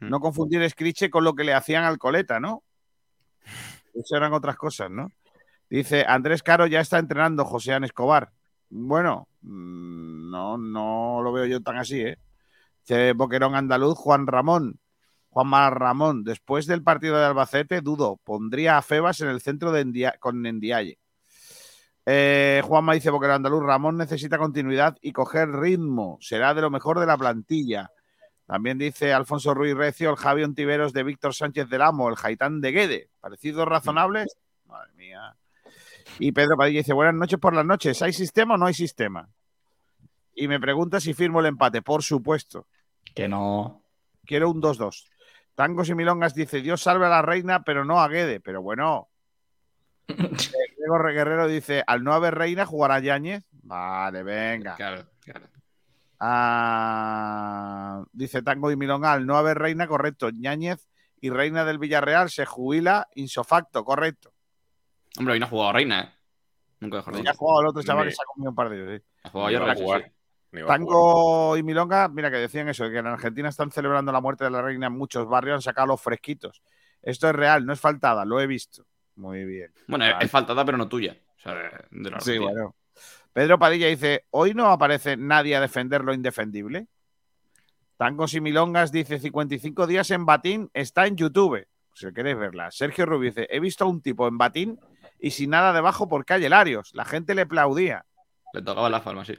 Mm. 0.00 0.10
No 0.10 0.20
confundir 0.20 0.68
Scriche 0.68 1.08
con 1.08 1.24
lo 1.24 1.34
que 1.34 1.44
le 1.44 1.54
hacían 1.54 1.84
al 1.84 1.98
coleta, 1.98 2.38
¿no? 2.38 2.62
Eso 3.94 4.16
eran 4.16 4.32
otras 4.32 4.56
cosas, 4.56 4.90
¿no? 4.90 5.08
Dice 5.70 6.04
Andrés 6.06 6.42
Caro 6.42 6.66
ya 6.66 6.80
está 6.80 6.98
entrenando 6.98 7.44
José 7.44 7.72
An 7.72 7.84
Escobar. 7.84 8.30
Bueno, 8.68 9.28
mm, 9.40 10.30
no, 10.30 10.58
no 10.58 11.22
lo 11.22 11.32
veo 11.32 11.46
yo 11.46 11.62
tan 11.62 11.78
así, 11.78 12.00
¿eh? 12.00 12.18
Dice 12.80 13.12
Boquerón 13.14 13.54
Andaluz, 13.54 13.96
Juan 13.96 14.26
Ramón. 14.26 14.78
Juan 15.34 15.74
Ramón, 15.74 16.22
después 16.22 16.64
del 16.66 16.84
partido 16.84 17.18
de 17.18 17.24
Albacete, 17.24 17.80
dudo, 17.80 18.20
pondría 18.22 18.78
a 18.78 18.82
Febas 18.82 19.20
en 19.20 19.28
el 19.28 19.40
centro 19.40 19.72
de 19.72 20.12
con 20.20 20.40
Ndiaye. 20.40 21.00
Eh, 22.06 22.62
Juanma 22.64 22.94
dice, 22.94 23.10
porque 23.10 23.26
el 23.26 23.32
andaluz 23.32 23.64
Ramón 23.64 23.96
necesita 23.96 24.38
continuidad 24.38 24.96
y 25.00 25.10
coger 25.10 25.50
ritmo. 25.50 26.18
Será 26.20 26.54
de 26.54 26.60
lo 26.60 26.70
mejor 26.70 27.00
de 27.00 27.06
la 27.06 27.18
plantilla. 27.18 27.90
También 28.46 28.78
dice 28.78 29.12
Alfonso 29.12 29.54
Ruiz 29.54 29.74
Recio, 29.74 30.10
el 30.10 30.16
Javi 30.16 30.44
Ontiveros 30.44 30.92
de 30.92 31.02
Víctor 31.02 31.34
Sánchez 31.34 31.68
del 31.68 31.82
Amo, 31.82 32.08
el 32.08 32.14
Jaitán 32.14 32.60
de 32.60 32.70
Guede. 32.70 33.10
¿Parecidos 33.18 33.66
razonables? 33.66 34.36
Madre 34.66 34.92
mía. 34.94 35.34
Y 36.20 36.30
Pedro 36.30 36.56
Padilla 36.56 36.78
dice, 36.78 36.92
buenas 36.92 37.14
noches 37.14 37.40
por 37.40 37.54
las 37.54 37.66
noches. 37.66 38.00
¿Hay 38.02 38.12
sistema 38.12 38.54
o 38.54 38.56
no 38.56 38.66
hay 38.66 38.74
sistema? 38.74 39.28
Y 40.32 40.46
me 40.46 40.60
pregunta 40.60 41.00
si 41.00 41.12
firmo 41.12 41.40
el 41.40 41.46
empate. 41.46 41.82
Por 41.82 42.04
supuesto. 42.04 42.68
Que 43.16 43.26
no. 43.26 43.82
Quiero 44.24 44.48
un 44.48 44.62
2-2. 44.62 45.08
Tangos 45.54 45.88
y 45.88 45.94
Milongas 45.94 46.34
dice, 46.34 46.60
Dios 46.60 46.82
salve 46.82 47.06
a 47.06 47.10
la 47.10 47.22
reina, 47.22 47.62
pero 47.62 47.84
no 47.84 48.00
a 48.00 48.08
Guede. 48.08 48.40
Pero 48.40 48.62
bueno. 48.62 49.08
Diego 50.08 50.98
Guerrero 51.02 51.46
dice, 51.46 51.82
al 51.86 52.04
no 52.04 52.12
haber 52.12 52.34
reina, 52.34 52.66
jugará 52.66 53.00
Yáñez. 53.00 53.44
Vale, 53.62 54.22
venga. 54.22 54.76
Claro, 54.76 55.06
claro. 55.20 55.46
Ah, 56.20 58.04
dice 58.12 58.42
Tango 58.42 58.70
y 58.70 58.76
Milonga, 58.76 59.12
al 59.12 59.26
no 59.26 59.36
haber 59.36 59.58
reina, 59.58 59.86
correcto. 59.86 60.30
Ñáñez 60.30 60.88
y 61.20 61.30
reina 61.30 61.64
del 61.64 61.78
Villarreal 61.78 62.30
se 62.30 62.44
jubila 62.46 63.08
insofacto, 63.14 63.84
correcto. 63.84 64.32
Hombre, 65.18 65.34
hoy 65.34 65.40
no 65.40 65.46
ha 65.46 65.48
jugado 65.48 65.72
reina, 65.72 66.00
¿eh? 66.02 66.10
Nunca 66.80 66.96
mejor 66.98 67.22
Ya 67.22 67.30
ha 67.30 67.34
jugado 67.34 67.60
el 67.62 67.66
otro 67.68 67.82
chaval 67.82 68.06
que 68.06 68.12
se 68.12 68.22
ha 68.22 68.26
comido 68.26 68.50
un 68.50 68.56
partido, 68.56 68.94
sí. 68.94 69.02
Ha 69.22 69.30
jugado 69.30 69.50
yo 69.50 69.64
a 69.64 69.74
jugar. 69.74 70.12
Tango 70.66 71.56
y 71.56 71.62
Milonga, 71.62 72.08
mira 72.08 72.30
que 72.30 72.36
decían 72.36 72.68
eso, 72.68 72.88
que 72.88 72.98
en 72.98 73.06
Argentina 73.06 73.48
están 73.48 73.70
celebrando 73.70 74.12
la 74.12 74.20
muerte 74.20 74.44
de 74.44 74.50
la 74.50 74.62
reina 74.62 74.86
en 74.86 74.92
muchos 74.92 75.28
barrios, 75.28 75.56
han 75.56 75.62
sacado 75.62 75.88
los 75.88 76.00
fresquitos. 76.00 76.62
Esto 77.02 77.28
es 77.28 77.34
real, 77.34 77.66
no 77.66 77.72
es 77.72 77.80
faltada, 77.80 78.24
lo 78.24 78.40
he 78.40 78.46
visto. 78.46 78.86
Muy 79.16 79.44
bien. 79.44 79.72
Bueno, 79.86 80.04
es 80.20 80.30
faltada, 80.30 80.64
pero 80.64 80.78
no 80.78 80.88
tuya. 80.88 81.16
O 81.36 81.40
sea, 81.40 81.54
de 81.90 82.10
la 82.10 82.20
sí, 82.20 82.38
bueno. 82.38 82.74
Pedro 83.32 83.58
Padilla 83.58 83.88
dice: 83.88 84.24
Hoy 84.30 84.54
no 84.54 84.70
aparece 84.70 85.16
nadie 85.16 85.56
a 85.56 85.60
defender 85.60 86.02
lo 86.02 86.14
indefendible. 86.14 86.86
Tangos 87.96 88.34
y 88.34 88.40
Milongas 88.40 88.92
dice: 88.92 89.18
55 89.18 89.86
días 89.86 90.10
en 90.10 90.24
Batín 90.24 90.70
está 90.72 91.06
en 91.06 91.16
YouTube. 91.16 91.66
Si 91.92 92.12
queréis 92.12 92.36
verla. 92.36 92.70
Sergio 92.70 93.06
Rubio 93.06 93.30
dice: 93.30 93.46
He 93.50 93.60
visto 93.60 93.84
a 93.84 93.88
un 93.88 94.00
tipo 94.00 94.26
en 94.26 94.38
Batín 94.38 94.80
y 95.18 95.30
sin 95.30 95.50
nada 95.50 95.72
debajo 95.72 96.08
por 96.08 96.24
calle 96.24 96.48
Larios. 96.48 96.90
La 96.94 97.04
gente 97.04 97.34
le 97.34 97.42
aplaudía. 97.42 98.04
Le 98.52 98.62
tocaba 98.62 98.88
la 98.88 99.00
forma, 99.00 99.24
sí. 99.24 99.36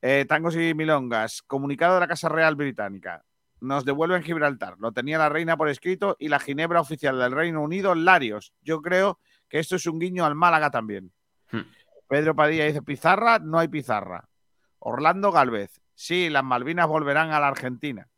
Eh, 0.00 0.24
tangos 0.28 0.54
y 0.56 0.74
Milongas. 0.74 1.42
Comunicado 1.42 1.94
de 1.94 2.00
la 2.00 2.08
Casa 2.08 2.28
Real 2.28 2.54
Británica. 2.54 3.24
Nos 3.60 3.84
devuelven 3.84 4.22
Gibraltar. 4.22 4.76
Lo 4.78 4.92
tenía 4.92 5.18
la 5.18 5.28
reina 5.28 5.56
por 5.56 5.68
escrito 5.68 6.16
y 6.20 6.28
la 6.28 6.38
Ginebra 6.38 6.80
oficial 6.80 7.18
del 7.18 7.32
Reino 7.32 7.60
Unido, 7.62 7.94
Larios. 7.94 8.52
Yo 8.62 8.80
creo 8.80 9.18
que 9.48 9.58
esto 9.58 9.76
es 9.76 9.86
un 9.86 9.98
guiño 9.98 10.24
al 10.24 10.36
Málaga 10.36 10.70
también. 10.70 11.12
Hmm. 11.50 11.62
Pedro 12.06 12.36
Padilla 12.36 12.66
dice: 12.66 12.82
Pizarra, 12.82 13.40
no 13.40 13.58
hay 13.58 13.68
pizarra. 13.68 14.28
Orlando 14.78 15.32
Galvez. 15.32 15.80
Sí, 15.94 16.30
las 16.30 16.44
Malvinas 16.44 16.86
volverán 16.86 17.32
a 17.32 17.40
la 17.40 17.48
Argentina. 17.48 18.08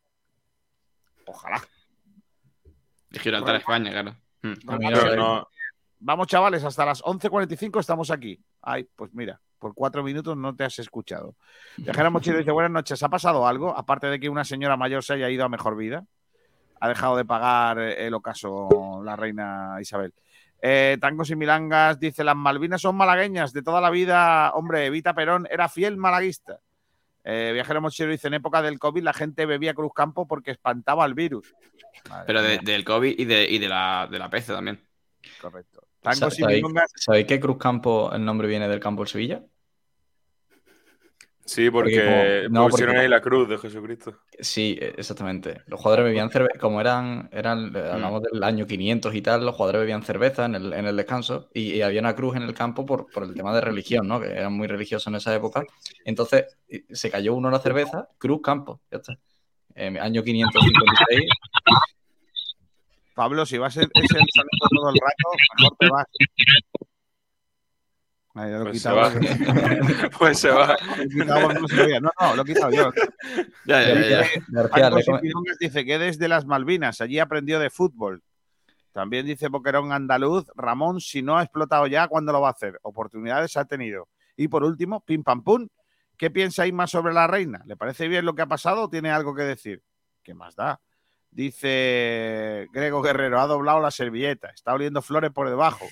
Ojalá. 1.25 1.61
Y 3.09 3.17
Gibraltar, 3.17 3.55
España, 3.55 3.91
claro. 3.91 4.15
Hmm. 4.43 4.53
Vamos, 6.03 6.27
chavales, 6.27 6.63
hasta 6.63 6.85
las 6.85 7.03
11.45 7.03 7.79
estamos 7.79 8.11
aquí. 8.11 8.43
Ay, 8.61 8.87
pues 8.95 9.13
mira 9.13 9.39
por 9.61 9.75
cuatro 9.75 10.03
minutos 10.03 10.35
no 10.35 10.55
te 10.55 10.65
has 10.65 10.79
escuchado. 10.79 11.35
Viajera 11.77 12.09
Mochilo 12.09 12.39
dice, 12.39 12.51
buenas 12.51 12.71
noches, 12.71 13.01
¿ha 13.03 13.09
pasado 13.09 13.47
algo? 13.47 13.77
Aparte 13.77 14.07
de 14.07 14.19
que 14.19 14.27
una 14.27 14.43
señora 14.43 14.75
mayor 14.75 15.03
se 15.03 15.13
haya 15.13 15.29
ido 15.29 15.45
a 15.45 15.49
mejor 15.49 15.77
vida. 15.77 16.03
Ha 16.79 16.89
dejado 16.89 17.15
de 17.15 17.23
pagar 17.23 17.77
el 17.77 18.13
ocaso 18.15 19.01
la 19.05 19.15
reina 19.15 19.77
Isabel. 19.79 20.13
Eh, 20.63 20.97
Tangos 20.99 21.29
y 21.29 21.35
Milangas 21.35 21.99
dice, 21.99 22.23
las 22.23 22.35
Malvinas 22.35 22.81
son 22.81 22.95
malagueñas 22.95 23.53
de 23.53 23.61
toda 23.61 23.79
la 23.79 23.91
vida. 23.91 24.51
Hombre, 24.55 24.87
Evita 24.87 25.13
Perón 25.13 25.47
era 25.51 25.69
fiel 25.69 25.95
malaguista. 25.97 26.59
Eh, 27.23 27.51
Viajero 27.53 27.81
Mochilo 27.81 28.09
dice, 28.09 28.29
en 28.29 28.33
época 28.33 28.63
del 28.63 28.79
COVID 28.79 29.03
la 29.03 29.13
gente 29.13 29.45
bebía 29.45 29.75
Cruz 29.75 29.91
Campo 29.93 30.27
porque 30.27 30.49
espantaba 30.49 31.03
al 31.03 31.13
virus. 31.13 31.53
Pero 32.25 32.41
del 32.41 32.83
COVID 32.83 33.13
y 33.15 33.25
de, 33.25 33.47
y 33.47 33.59
de 33.59 33.69
la, 33.69 34.07
de 34.09 34.17
la 34.17 34.29
peste 34.31 34.53
también. 34.53 34.81
Correcto. 35.39 35.83
¿Sabéis 36.95 37.27
que 37.27 37.39
Cruz 37.39 37.57
Campo, 37.57 38.11
el 38.11 38.25
nombre 38.25 38.47
viene 38.47 38.67
del 38.67 38.79
campo 38.79 39.03
del 39.03 39.09
Sevilla? 39.09 39.43
Sí, 41.45 41.69
porque, 41.69 42.47
pusieron 42.49 42.97
ahí 42.97 43.07
la 43.07 43.21
cruz 43.21 43.49
de 43.49 43.57
Jesucristo. 43.57 44.19
Sí, 44.39 44.77
e, 44.79 44.93
exactamente. 44.97 45.61
Los 45.67 45.79
jugadores 45.79 46.05
bebían 46.05 46.29
cerveza, 46.29 46.59
como 46.59 46.79
eran, 46.79 47.29
eran 47.31 47.75
eh, 47.75 47.81
mm. 47.81 47.93
hablamos 47.93 48.21
del 48.23 48.43
año 48.43 48.65
500 48.65 49.13
y 49.15 49.21
tal, 49.21 49.45
los 49.45 49.55
jugadores 49.55 49.81
bebían 49.81 50.03
cerveza 50.03 50.45
en 50.45 50.55
el, 50.55 50.73
en 50.73 50.85
el 50.85 50.95
descanso 50.95 51.49
y, 51.53 51.81
había 51.81 51.99
una 51.99 52.15
cruz 52.15 52.35
en 52.35 52.43
el 52.43 52.53
campo 52.53 52.85
por, 52.85 53.07
por, 53.11 53.23
el 53.23 53.33
tema 53.33 53.53
de 53.53 53.61
religión, 53.61 54.07
¿no? 54.07 54.21
Que 54.21 54.27
eran 54.27 54.53
muy 54.53 54.67
religiosos 54.67 55.07
en 55.07 55.15
esa 55.15 55.33
época. 55.35 55.63
Entonces 56.05 56.57
se 56.89 57.09
cayó 57.09 57.33
uno 57.33 57.49
la 57.49 57.59
cerveza, 57.59 58.07
cruz 58.17 58.41
campo, 58.41 58.79
ya 58.91 58.97
está. 58.99 59.13
año 59.75 60.23
556. 60.23 61.29
Pablo, 63.13 63.45
si 63.45 63.57
vas 63.57 63.75
a 63.77 63.81
ser 63.81 63.89
ese 63.93 64.17
el 64.17 64.25
saludo 64.33 64.67
todo 64.69 64.89
el 64.89 64.95
rato, 64.95 65.29
mejor 65.57 65.77
te 65.79 65.89
vas. 65.89 66.05
Lo 68.33 68.63
pues, 68.63 68.81
se 68.81 68.91
va. 68.91 69.11
pues 70.19 70.39
se 70.39 70.49
va. 70.49 70.77
no, 71.15 71.49
no, 71.49 72.35
lo 72.35 72.41
he 72.41 72.45
quitado 72.45 72.71
yo. 72.71 72.91
ya, 73.65 73.83
ya, 73.83 74.23
ya. 74.23 74.91
dice 75.59 75.85
que 75.85 75.99
desde 75.99 76.27
las 76.29 76.45
Malvinas, 76.45 77.01
allí 77.01 77.19
aprendió 77.19 77.59
de 77.59 77.69
fútbol. 77.69 78.23
También 78.93 79.25
dice 79.25 79.47
Boquerón 79.47 79.91
Andaluz, 79.91 80.45
Ramón, 80.55 80.99
si 81.01 81.21
no 81.21 81.37
ha 81.37 81.43
explotado 81.43 81.87
ya, 81.87 82.07
¿cuándo 82.07 82.31
lo 82.31 82.41
va 82.41 82.49
a 82.49 82.51
hacer? 82.51 82.79
Oportunidades 82.83 83.55
ha 83.57 83.65
tenido. 83.65 84.07
Y 84.35 84.47
por 84.47 84.63
último, 84.63 85.03
pim 85.03 85.23
pam 85.23 85.43
pum, 85.43 85.67
¿qué 86.17 86.29
piensa 86.29 86.65
más 86.73 86.91
sobre 86.91 87.13
la 87.13 87.27
reina? 87.27 87.61
¿Le 87.65 87.77
parece 87.77 88.07
bien 88.07 88.25
lo 88.25 88.35
que 88.35 88.41
ha 88.41 88.47
pasado 88.47 88.83
o 88.83 88.89
tiene 88.89 89.11
algo 89.11 89.33
que 89.35 89.43
decir? 89.43 89.81
¿Qué 90.23 90.33
más 90.33 90.55
da? 90.55 90.81
Dice 91.29 92.67
Grego 92.73 93.01
Guerrero, 93.01 93.39
ha 93.39 93.47
doblado 93.47 93.79
la 93.79 93.91
servilleta, 93.91 94.49
está 94.49 94.73
oliendo 94.73 95.01
flores 95.01 95.31
por 95.31 95.49
debajo, 95.49 95.85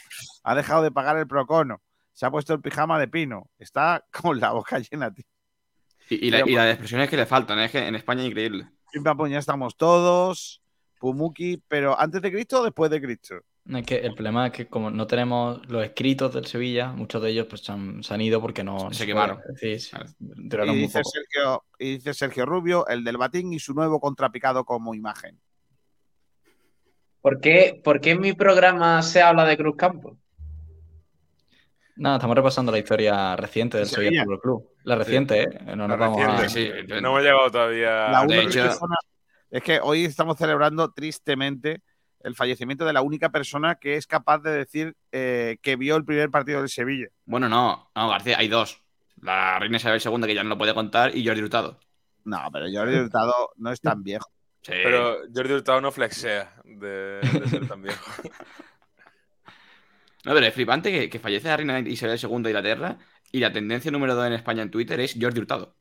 ha 0.43 0.53
dejado 0.53 0.83
de 0.83 0.91
pagar 0.91 1.17
el 1.17 1.27
procono, 1.27 1.81
se 2.19 2.25
ha 2.25 2.31
puesto 2.31 2.53
el 2.53 2.59
pijama 2.59 2.99
de 2.99 3.07
pino, 3.07 3.49
está 3.57 4.05
con 4.21 4.41
la 4.41 4.51
boca 4.51 4.77
llena, 4.79 5.13
tío. 5.13 5.23
Y, 6.09 6.29
las 6.31 6.71
expresiones 6.71 7.09
que 7.09 7.15
le 7.15 7.25
faltan, 7.25 7.59
es 7.59 7.71
que 7.71 7.87
en 7.87 7.95
España 7.95 8.23
es 8.23 8.27
increíble. 8.27 8.67
ya 9.29 9.37
estamos 9.37 9.77
todos, 9.77 10.61
Pumuki, 10.99 11.63
pero 11.69 11.97
¿antes 11.97 12.21
de 12.21 12.29
Cristo 12.29 12.59
o 12.59 12.63
después 12.65 12.91
de 12.91 12.99
Cristo? 12.99 13.35
Es 13.65 13.85
que 13.85 13.99
el 13.99 14.15
problema 14.15 14.47
es 14.47 14.51
que 14.51 14.67
como 14.67 14.91
no 14.91 15.07
tenemos 15.07 15.65
los 15.69 15.85
escritos 15.85 16.33
del 16.33 16.45
Sevilla, 16.45 16.91
muchos 16.91 17.21
de 17.21 17.29
ellos 17.29 17.47
pues 17.47 17.61
se 17.61 17.71
han, 17.71 18.21
ido 18.21 18.41
porque 18.41 18.65
no 18.65 18.91
se, 18.91 19.05
quemaron. 19.05 19.39
y, 19.61 19.67
dice 20.75 21.01
Sergio, 21.03 21.63
y 21.77 21.91
dice 21.93 22.13
Sergio 22.13 22.45
Rubio, 22.45 22.85
el 22.87 23.05
del 23.05 23.15
batín 23.15 23.53
y 23.53 23.59
su 23.59 23.73
nuevo 23.73 24.01
contrapicado 24.01 24.65
como 24.65 24.93
imagen. 24.93 25.39
¿Por 27.21 27.39
qué, 27.39 27.79
¿Por 27.81 28.01
qué 28.01 28.11
en 28.11 28.19
mi 28.19 28.33
programa 28.33 29.03
se 29.03 29.21
habla 29.21 29.45
de 29.45 29.55
Cruz 29.55 29.77
Campo? 29.77 30.17
Nada, 31.99 32.15
estamos 32.15 32.35
repasando 32.37 32.71
la 32.71 32.79
historia 32.79 33.35
reciente 33.35 33.77
del 33.77 33.85
Sevilla 33.85 34.23
Fútbol 34.23 34.39
Club. 34.39 34.69
La 34.85 34.95
reciente, 34.95 35.43
¿eh? 35.43 35.75
No 35.75 35.85
nos 35.85 35.99
vamos 35.99 36.21
a... 36.21 36.47
sí, 36.47 36.69
no 36.87 36.95
hemos 36.95 37.21
llegado 37.21 37.51
todavía. 37.51 38.09
La 38.09 38.25
de 38.25 38.43
hecho... 38.43 38.69
Es 39.51 39.63
que 39.63 39.81
hoy 39.81 40.05
estamos 40.05 40.37
celebrando 40.37 40.91
tristemente 40.93 41.81
el 42.21 42.35
fallecimiento 42.35 42.85
de 42.85 42.93
la 42.93 43.01
única 43.01 43.29
persona 43.29 43.75
que 43.75 43.95
es 43.95 44.07
capaz 44.07 44.39
de 44.39 44.51
decir 44.51 44.95
eh, 45.11 45.57
que 45.61 45.75
vio 45.75 45.97
el 45.97 46.05
primer 46.05 46.31
partido 46.31 46.59
del 46.59 46.69
Sevilla. 46.69 47.07
Bueno, 47.25 47.49
no, 47.49 47.91
no, 47.93 48.09
García, 48.09 48.37
hay 48.37 48.47
dos. 48.47 48.81
La 49.21 49.59
Reina 49.59 49.75
Isabel 49.75 50.01
II, 50.01 50.21
que 50.21 50.35
ya 50.35 50.43
no 50.43 50.49
lo 50.49 50.57
puede 50.57 50.73
contar, 50.73 51.13
y 51.13 51.27
Jordi 51.27 51.41
Hurtado. 51.41 51.79
No, 52.23 52.47
pero 52.53 52.67
Jordi 52.71 52.97
Hurtado 52.97 53.51
no 53.57 53.73
es 53.73 53.81
tan 53.81 54.03
viejo. 54.03 54.29
Pero 54.65 55.17
Jordi 55.35 55.51
Hurtado 55.51 55.81
no 55.81 55.91
flexea 55.91 56.53
de 56.63 57.19
ser 57.49 57.67
tan 57.67 57.81
viejo. 57.81 58.05
No, 60.29 60.35
pero 60.35 60.45
es 60.45 60.53
flipante 60.53 61.09
que, 61.09 61.17
fallece 61.17 61.47
la 61.47 61.57
reina 61.57 61.79
Isabel 61.79 62.19
II 62.21 62.43
de 62.43 62.49
Inglaterra 62.51 62.99
y 63.31 63.39
la 63.39 63.51
tendencia 63.51 63.89
número 63.89 64.13
2 64.13 64.27
en 64.27 64.33
España 64.33 64.61
en 64.61 64.69
Twitter 64.69 64.99
es 64.99 65.17
Jordi 65.19 65.39
Hurtado. 65.39 65.73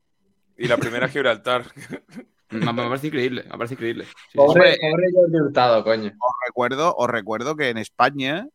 Y 0.56 0.68
la 0.68 0.78
primera 0.78 1.06
Gibraltar. 1.06 1.66
me, 2.48 2.64
parece 2.64 3.08
increíble, 3.08 3.42
me 3.42 3.58
parece 3.58 3.74
increíble. 3.74 4.06
pobre, 4.34 4.78
Jordi 4.80 5.38
Hurtado, 5.38 5.84
coño. 5.84 6.12
Os 6.18 6.34
recuerdo, 6.46 6.96
os 6.96 7.10
recuerdo 7.10 7.56
que 7.56 7.68
en 7.68 7.76
España, 7.76 8.48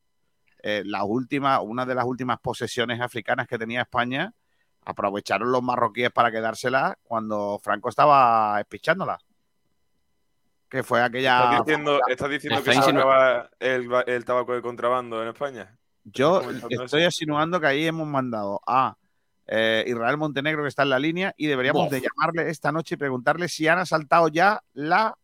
eh, 0.64 0.82
la 0.84 1.04
última, 1.04 1.62
una 1.62 1.86
de 1.86 1.94
las 1.94 2.06
últimas 2.06 2.40
posesiones 2.40 3.00
africanas 3.00 3.48
que 3.48 3.60
tenía 3.60 3.82
España, 3.82 4.34
aprovecharon 4.86 5.52
los 5.52 5.62
marroquíes 5.62 6.10
para 6.10 6.32
quedárselas 6.32 6.96
cuando 7.04 7.60
Franco 7.64 7.90
estaba 7.90 8.60
espichándolas 8.60 9.24
que 10.68 10.82
fue 10.82 11.04
aquella. 11.04 11.52
¿Estás 12.08 12.32
diciendo, 12.32 12.64
que 12.64 12.74
se 12.74 12.80
acaba 12.80 13.48
el, 13.60 13.88
el, 14.08 14.26
tabaco 14.26 14.56
de 14.56 14.64
contrabando 14.64 15.22
en 15.22 15.28
España? 15.28 15.78
Yo 16.06 16.42
estoy 16.70 17.04
insinuando 17.04 17.60
que 17.60 17.68
ahí 17.68 17.86
hemos 17.86 18.08
mandado 18.08 18.60
a 18.68 18.98
eh, 19.48 19.84
Israel 19.88 20.18
Montenegro, 20.18 20.64
que 20.64 20.70
está 20.70 20.84
en 20.84 20.90
la 20.90 21.00
línea, 21.00 21.34
y 21.38 21.48
deberíamos 21.48 21.90
de 21.90 22.02
llamarle 22.02 22.50
esta 22.50 22.72
noche 22.72 22.96
y 22.96 22.98
preguntarle 22.98 23.48
si 23.48 23.68
han 23.68 23.80
asaltado 23.80 24.28
ya 24.28 24.62
la, 24.74 25.18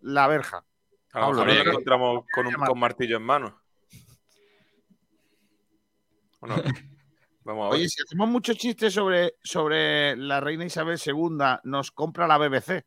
la 0.00 0.26
verja. 0.26 0.64
A 1.12 1.20
lo 1.20 1.30
mejor 1.30 1.46
nos 1.46 1.66
encontramos 1.66 2.24
con 2.32 2.46
un 2.46 2.54
con 2.54 2.78
martillo 2.78 3.16
en 3.16 3.22
mano. 3.22 3.60
¿O 6.40 6.46
no? 6.46 6.54
Vamos 7.44 7.66
a 7.66 7.70
ver. 7.70 7.78
Oye, 7.78 7.88
si 7.88 8.02
hacemos 8.02 8.28
muchos 8.28 8.56
chistes 8.56 8.92
sobre, 8.92 9.34
sobre 9.42 10.16
la 10.16 10.40
reina 10.40 10.66
Isabel 10.66 11.00
II, 11.04 11.38
¿nos 11.64 11.90
compra 11.90 12.26
la 12.28 12.36
BBC? 12.36 12.84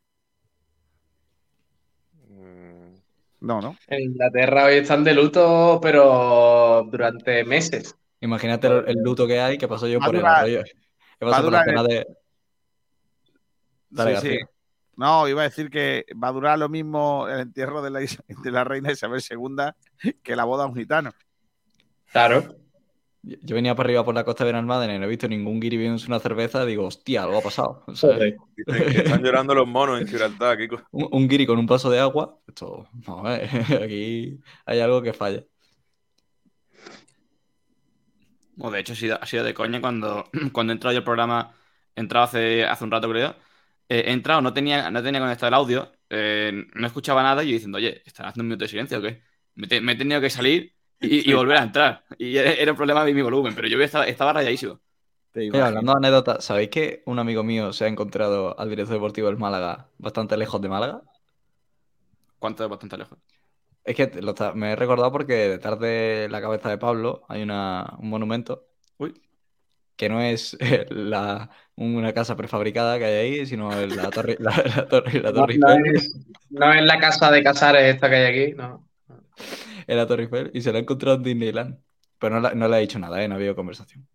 Mm, 2.28 2.94
No, 3.42 3.60
¿no? 3.60 3.76
En 3.88 4.02
Inglaterra 4.02 4.66
hoy 4.66 4.74
están 4.76 5.02
de 5.02 5.14
luto, 5.14 5.80
pero 5.82 6.86
durante 6.88 7.44
meses. 7.44 7.96
Imagínate 8.20 8.68
el, 8.68 8.84
el 8.86 8.98
luto 9.02 9.26
que 9.26 9.40
hay 9.40 9.58
que 9.58 9.66
pasó 9.66 9.88
yo 9.88 10.00
a 10.00 10.06
por 10.06 10.14
el 10.14 10.22
rollo. 10.22 10.62
¿Qué 11.18 11.26
va 11.26 11.30
a 11.30 11.30
pasó 11.32 11.42
por 11.42 11.52
la 11.52 11.64
durar 11.64 11.64
cena 11.64 11.82
de. 11.82 12.06
Dale, 13.90 14.20
Sí, 14.20 14.28
sí. 14.28 14.38
No, 14.94 15.26
iba 15.26 15.40
a 15.40 15.44
decir 15.44 15.70
que 15.70 16.06
va 16.22 16.28
a 16.28 16.32
durar 16.32 16.56
lo 16.56 16.68
mismo 16.68 17.26
el 17.28 17.40
entierro 17.40 17.82
de 17.82 17.90
la, 17.90 17.98
de 17.98 18.50
la 18.52 18.62
reina 18.62 18.92
Isabel 18.92 19.20
II 19.28 20.14
que 20.22 20.36
la 20.36 20.44
boda 20.44 20.62
de 20.64 20.70
un 20.70 20.76
gitano. 20.76 21.10
Claro. 22.12 22.61
Yo 23.22 23.54
venía 23.54 23.74
para 23.76 23.86
arriba 23.86 24.04
por 24.04 24.14
la 24.14 24.24
costa 24.24 24.44
de 24.44 24.48
Benalmádena 24.52 24.96
y 24.96 24.98
no 24.98 25.04
he 25.04 25.08
visto 25.08 25.28
ningún 25.28 25.60
guiri 25.60 25.76
bebiéndose 25.76 26.06
una 26.08 26.18
cerveza. 26.18 26.64
Digo, 26.66 26.86
hostia, 26.86 27.22
algo 27.22 27.38
ha 27.38 27.42
pasado. 27.42 27.84
Están 28.66 29.22
llorando 29.22 29.54
los 29.54 29.66
monos 29.68 30.00
en 30.00 30.08
Gibraltar, 30.08 30.58
Kiko. 30.58 30.80
un, 30.90 31.08
un 31.10 31.28
guiri 31.28 31.46
con 31.46 31.58
un 31.58 31.66
vaso 31.66 31.88
de 31.90 32.00
agua. 32.00 32.38
Esto, 32.48 32.88
vamos 32.92 33.26
a 33.26 33.38
ver, 33.38 33.48
aquí 33.84 34.40
hay 34.66 34.80
algo 34.80 35.02
que 35.02 35.12
falla. 35.12 35.44
O 38.58 38.70
de 38.70 38.80
hecho, 38.80 38.92
ha 38.92 38.96
sido, 38.96 39.18
ha 39.22 39.26
sido 39.26 39.44
de 39.44 39.54
coña 39.54 39.80
cuando, 39.80 40.28
cuando 40.52 40.72
he 40.72 40.74
entrado 40.74 40.92
yo 40.92 40.98
al 40.98 41.04
programa, 41.04 41.54
he 41.96 42.00
entrado 42.00 42.24
hace, 42.24 42.64
hace 42.64 42.84
un 42.84 42.90
rato, 42.90 43.08
creo. 43.10 43.30
eh, 43.88 44.04
he 44.06 44.12
entrado, 44.12 44.40
no 44.42 44.52
tenía, 44.52 44.90
no 44.90 45.02
tenía 45.02 45.20
conectado 45.20 45.48
el 45.48 45.54
audio, 45.54 45.92
eh, 46.10 46.52
no 46.74 46.86
escuchaba 46.86 47.22
nada 47.22 47.42
y 47.42 47.48
yo 47.48 47.52
diciendo, 47.54 47.78
oye, 47.78 48.02
¿están 48.04 48.26
haciendo 48.26 48.42
un 48.42 48.48
minuto 48.48 48.64
de 48.64 48.68
silencio 48.68 48.98
o 48.98 49.02
qué? 49.02 49.22
Me, 49.54 49.66
te- 49.66 49.80
me 49.80 49.92
he 49.92 49.96
tenido 49.96 50.20
que 50.20 50.30
salir 50.30 50.74
y, 51.02 51.30
y 51.30 51.34
volver 51.34 51.58
a 51.58 51.62
entrar. 51.64 52.04
Y 52.18 52.36
era 52.36 52.72
un 52.72 52.76
problema 52.76 53.04
de 53.04 53.14
mi 53.14 53.22
volumen, 53.22 53.54
pero 53.54 53.68
yo 53.68 53.80
estaba, 53.82 54.06
estaba 54.06 54.32
rayadísimo. 54.34 54.80
Hablando 55.52 55.92
de 55.92 55.98
anécdotas, 55.98 56.44
¿sabéis 56.44 56.70
que 56.70 57.02
un 57.06 57.18
amigo 57.20 57.42
mío 57.44 57.72
se 57.72 57.84
ha 57.84 57.88
encontrado 57.88 58.58
al 58.58 58.68
director 58.70 58.94
deportivo 58.94 59.28
del 59.28 59.36
Málaga 59.38 59.88
bastante 59.98 60.36
lejos 60.36 60.60
de 60.60 60.68
Málaga? 60.68 61.02
¿Cuánto 62.38 62.64
es 62.64 62.70
bastante 62.70 62.98
lejos? 62.98 63.18
Es 63.84 63.96
que 63.96 64.06
lo 64.22 64.30
está- 64.32 64.54
me 64.54 64.72
he 64.72 64.76
recordado 64.76 65.10
porque 65.12 65.34
detrás 65.48 65.78
de 65.80 66.28
la 66.30 66.40
cabeza 66.40 66.68
de 66.70 66.78
Pablo 66.78 67.24
hay 67.28 67.42
una, 67.42 67.96
un 67.98 68.08
monumento 68.10 68.68
Uy, 68.98 69.12
que 69.96 70.08
no 70.08 70.20
es 70.20 70.56
eh, 70.60 70.86
la, 70.90 71.50
una 71.76 72.12
casa 72.12 72.36
prefabricada 72.36 72.98
que 72.98 73.04
hay 73.04 73.14
ahí, 73.40 73.46
sino 73.46 73.70
la 73.86 74.12
torre, 74.12 74.36
la, 74.40 74.50
la 74.76 74.88
torre, 74.88 75.20
la 75.20 75.32
torre 75.32 75.52
no 75.54 75.68
Eiffel. 75.68 75.82
es, 75.94 76.14
no 76.50 76.72
es 76.72 76.82
la 76.84 76.98
casa 76.98 77.30
de 77.30 77.42
Casares 77.42 77.94
esta 77.94 78.08
que 78.08 78.16
hay 78.16 78.44
aquí, 78.46 78.54
no. 78.54 78.88
en 79.86 79.96
la 79.96 80.06
Torre 80.06 80.24
Eiffel 80.24 80.50
y 80.54 80.60
se 80.60 80.72
la 80.72 80.78
ha 80.78 80.82
encontrado 80.82 81.16
en 81.16 81.22
Disneyland. 81.22 81.78
Pero 82.18 82.36
no, 82.36 82.40
la- 82.40 82.54
no 82.54 82.68
le 82.68 82.76
ha 82.76 82.78
dicho 82.78 82.98
nada, 82.98 83.22
¿eh? 83.22 83.28
no 83.28 83.34
ha 83.34 83.38
habido 83.38 83.54
conversación. 83.56 84.06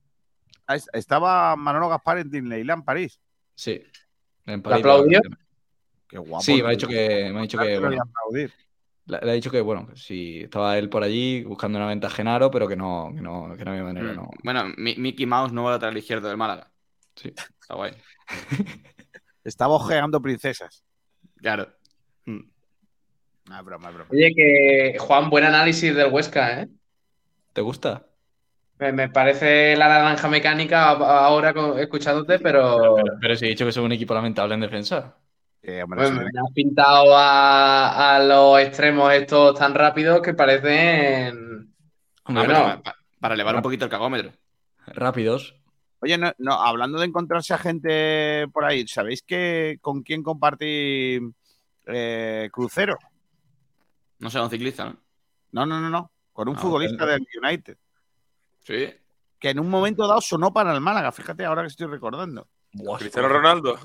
Ah, 0.66 0.76
es- 0.76 0.90
Estaba 0.94 1.56
Manolo 1.56 1.90
Gaspar 1.90 2.20
en 2.20 2.30
Disneyland, 2.30 2.84
París. 2.86 3.20
Sí. 3.56 3.82
En 4.46 4.56
¿Le 4.56 4.60
París, 4.60 4.80
aplaudió? 4.80 5.20
Qué 6.08 6.18
guapo. 6.18 6.42
Sí, 6.44 6.54
me 6.56 6.62
¿no? 6.62 6.68
ha 6.68 6.72
dicho 6.72 6.88
que, 6.88 7.30
me 7.34 7.40
ha 7.40 7.42
dicho 7.42 7.58
que, 7.58 7.66
que 7.66 7.74
lo 7.76 7.80
voy 7.82 7.86
a 7.88 7.90
bueno, 7.98 8.04
aplaudir. 8.04 8.54
le, 9.08 9.20
le 9.22 9.32
ha 9.32 9.34
dicho 9.34 9.52
que, 9.52 9.60
bueno, 9.60 9.90
si 9.96 10.42
estaba 10.44 10.78
él 10.78 10.90
por 10.90 11.04
allí 11.04 11.44
buscando 11.44 11.78
una 11.80 11.88
venta 11.88 12.08
a 12.08 12.10
Genaro, 12.10 12.50
pero 12.50 12.66
que 12.68 12.78
no, 12.78 13.12
que 13.14 13.22
no, 13.22 13.54
que 13.58 13.66
no 13.66 13.72
había 13.72 13.84
manera, 13.84 14.14
mm, 14.14 14.16
no. 14.16 14.30
Bueno, 14.44 14.66
Mi- 14.78 14.96
Mickey 14.96 15.26
Mouse, 15.26 15.52
nuevo 15.52 15.70
lateral 15.70 15.98
izquierdo 15.98 16.30
del 16.30 16.38
Málaga. 16.38 16.72
Sí. 17.16 17.30
Está 17.30 17.76
guay. 17.76 17.94
Estaba 19.44 19.74
ojeando 19.76 20.22
princesas. 20.22 20.84
Claro. 21.38 21.74
No, 23.50 23.60
es 23.60 23.66
broma, 23.66 23.90
es 23.90 23.96
broma. 23.96 24.10
Oye, 24.12 24.34
que 24.36 24.98
Juan, 25.00 25.30
buen 25.30 25.44
análisis 25.46 25.96
del 25.96 26.12
Huesca, 26.12 26.62
¿eh? 26.62 26.68
¿Te 27.54 27.62
gusta? 27.62 28.06
Me, 28.80 28.92
me 28.92 29.10
parece 29.10 29.76
la 29.76 29.88
naranja 29.88 30.28
mecánica 30.28 30.92
a- 30.92 31.26
ahora 31.26 31.54
escuchándote, 31.80 32.40
pero 32.40 32.96
Pero, 32.96 33.18
pero 33.20 33.36
si 33.36 33.46
he 33.46 33.50
dicho 33.50 33.66
que 33.66 33.72
son 33.72 33.86
un 33.86 33.92
equipo 33.94 34.14
lamentable 34.14 34.54
en 34.54 34.62
defensa. 34.62 35.18
Eh, 35.64 35.82
hombre, 35.82 36.02
bueno, 36.02 36.20
sí, 36.20 36.26
me 36.34 36.40
has 36.40 36.54
pintado 36.54 37.16
a, 37.18 38.16
a 38.16 38.20
los 38.24 38.60
extremos 38.60 39.12
estos 39.14 39.58
tan 39.58 39.74
rápidos 39.74 40.22
que 40.22 40.34
parecen... 40.34 41.74
Hombre, 42.26 42.46
Bueno. 42.46 42.64
Pa- 42.64 42.84
pa- 42.84 42.96
para 43.20 43.34
elevar 43.34 43.56
un 43.56 43.62
poquito 43.64 43.86
el 43.86 43.92
cagómetro. 43.92 44.32
rápidos. 44.86 45.56
Oye, 46.00 46.18
no, 46.20 46.32
no, 46.38 46.54
hablando 46.54 47.00
de 47.00 47.08
encontrarse 47.08 47.56
a 47.56 47.58
gente 47.58 48.48
por 48.54 48.64
ahí, 48.66 48.88
¿sabéis 48.88 49.24
que 49.24 49.80
con 49.82 50.04
quién 50.04 50.22
compartí 50.22 51.18
eh, 51.88 52.50
crucero? 52.52 52.98
No 54.20 54.30
sé, 54.30 54.40
un 54.40 54.50
ciclista, 54.50 54.86
¿no? 54.86 54.98
No, 55.52 55.66
no, 55.66 55.80
no, 55.80 55.90
no. 55.90 56.12
Con 56.34 56.50
un 56.50 56.56
Ah, 56.56 56.60
futbolista 56.60 57.06
del 57.06 57.26
United. 57.44 57.78
Sí. 58.60 58.94
Que 59.40 59.50
en 59.52 59.60
un 59.60 59.70
momento 59.70 60.08
dado 60.08 60.22
sonó 60.22 60.52
para 60.54 60.74
el 60.74 60.82
Málaga. 60.82 61.12
Fíjate 61.12 61.46
ahora 61.46 61.62
que 61.62 61.68
estoy 61.68 61.88
recordando. 61.88 62.48
Cristiano 63.00 63.30
Ronaldo. 63.30 63.80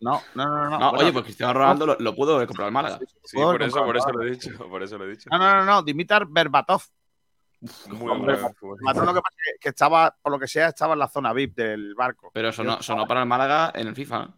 No, 0.00 0.20
no, 0.34 0.44
no, 0.46 0.64
no. 0.64 0.78
No, 0.78 0.90
Bueno, 0.90 0.98
oye, 1.04 1.12
pues 1.12 1.24
Cristiano 1.24 1.52
Ronaldo 1.54 1.86
lo, 1.86 1.96
lo 1.98 2.14
pudo 2.14 2.36
haber 2.36 2.46
comprado 2.46 2.68
el 2.68 2.74
Málaga. 2.74 2.98
Sí, 3.24 3.36
por 3.36 3.62
eso, 3.62 3.84
por 3.84 3.96
eso 3.96 4.10
lo 4.12 4.22
he 4.22 4.30
dicho. 4.30 4.50
Por 4.68 4.82
eso 4.82 4.98
lo 4.98 5.04
he 5.04 5.08
dicho. 5.10 5.28
No, 5.30 5.38
no, 5.38 5.56
no, 5.56 5.64
no. 5.64 5.82
Dimitar 5.82 6.26
Berbatov. 6.26 6.82
Muy 7.88 8.10
hombre, 8.10 8.36
lo 8.38 8.48
que 8.48 8.52
pasa 8.82 9.36
que, 9.42 9.58
que 9.58 9.68
estaba, 9.70 10.14
por 10.22 10.30
lo 10.30 10.38
que 10.38 10.46
sea, 10.46 10.68
estaba 10.68 10.92
en 10.92 10.98
la 10.98 11.08
zona 11.08 11.32
VIP 11.32 11.56
del 11.56 11.94
barco. 11.94 12.30
Pero 12.34 12.52
sonó, 12.52 12.82
sonó 12.82 13.06
para 13.06 13.22
el 13.22 13.26
Málaga 13.26 13.72
en 13.74 13.88
el 13.88 13.94
FIFA, 13.94 14.18
¿no? 14.18 14.34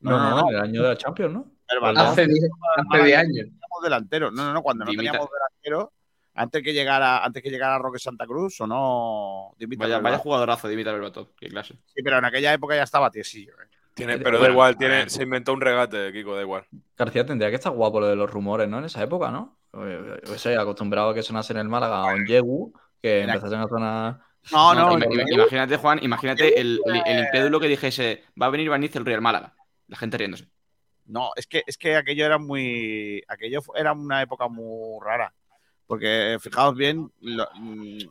No, 0.00 0.10
No, 0.10 0.18
no, 0.18 0.30
no, 0.30 0.42
no. 0.42 0.48
en 0.50 0.54
el 0.56 0.62
año 0.62 0.82
de 0.82 0.88
la 0.88 0.96
Champions, 0.96 1.34
¿no? 1.34 1.52
Berbatov. 1.70 2.12
Hace 2.12 2.26
10 2.26 2.50
hace 2.90 3.04
10 3.04 3.18
años. 3.18 3.46
Teníamos 3.80 3.82
delantero. 3.82 4.30
No, 4.30 4.44
no, 4.44 4.52
no, 4.52 4.62
cuando 4.62 4.84
no 4.84 4.90
teníamos 4.90 5.28
delantero, 5.30 5.92
antes 6.34 6.62
que 6.62 6.72
llegara, 6.72 7.24
antes 7.24 7.42
que 7.42 7.50
llegara 7.50 7.78
Roque 7.78 7.98
Santa 7.98 8.26
Cruz, 8.26 8.60
o 8.60 8.66
no 8.66 9.54
Vaya, 9.76 10.18
jugadorazo 10.18 10.68
Dimitar 10.68 10.94
Berbatov. 10.94 11.28
Qué 11.36 11.48
clase. 11.48 11.74
Sí, 11.86 12.02
pero 12.02 12.18
en 12.18 12.24
aquella 12.24 12.52
época 12.52 12.76
ya 12.76 12.82
estaba 12.84 13.10
tiesillo. 13.10 13.52
¿eh? 13.54 13.66
Tiene, 13.94 14.14
Eh, 14.14 14.20
pero 14.22 14.38
da 14.38 14.48
igual, 14.48 14.74
a 14.74 14.78
tiene, 14.78 15.10
se 15.10 15.24
inventó 15.24 15.52
un 15.52 15.60
regate, 15.60 16.12
Kiko, 16.12 16.36
da 16.36 16.42
igual. 16.42 16.64
García 16.96 17.26
tendría 17.26 17.50
que 17.50 17.56
estar 17.56 17.72
guapo 17.72 17.98
lo 18.00 18.06
de 18.06 18.14
los 18.16 18.30
rumores, 18.30 18.68
¿no? 18.68 18.78
En 18.78 18.84
esa 18.84 19.02
época, 19.02 19.30
¿no? 19.30 19.58
Yo 19.72 20.38
sé, 20.38 20.56
acostumbrado 20.56 21.10
a 21.10 21.14
que 21.14 21.22
sonase 21.22 21.52
en 21.52 21.58
el 21.58 21.68
Málaga 21.68 22.04
o 22.04 22.10
en 22.12 22.24
Yegu, 22.26 22.72
que 23.02 23.22
empezase 23.22 23.54
en 23.54 23.60
la 23.60 23.68
zona. 23.68 24.20
No, 24.52 24.74
no, 24.74 24.96
no, 24.96 24.98
ima- 24.98 25.24
imagínate, 25.30 25.76
Juan, 25.76 25.98
imagínate 26.02 26.58
el, 26.60 26.80
el, 26.86 27.02
el 27.04 27.18
incrédulo 27.24 27.60
que 27.60 27.66
dijese, 27.68 28.24
va 28.40 28.46
a 28.46 28.50
venir 28.50 28.70
Van 28.70 28.80
Nistelrooy 28.80 29.14
al 29.14 29.20
Málaga. 29.20 29.54
La 29.88 29.96
gente 29.96 30.16
riéndose. 30.16 30.48
No, 31.08 31.30
es 31.36 31.46
que, 31.46 31.64
es 31.66 31.76
que 31.78 31.96
aquello 31.96 32.24
era 32.26 32.38
muy. 32.38 33.22
Aquello 33.28 33.60
era 33.74 33.92
una 33.92 34.22
época 34.22 34.48
muy 34.48 34.98
rara. 35.04 35.34
Porque 35.86 36.34
eh, 36.34 36.38
fijaos 36.38 36.74
bien 36.76 37.10
mm, 37.20 37.40
eh, 37.40 38.06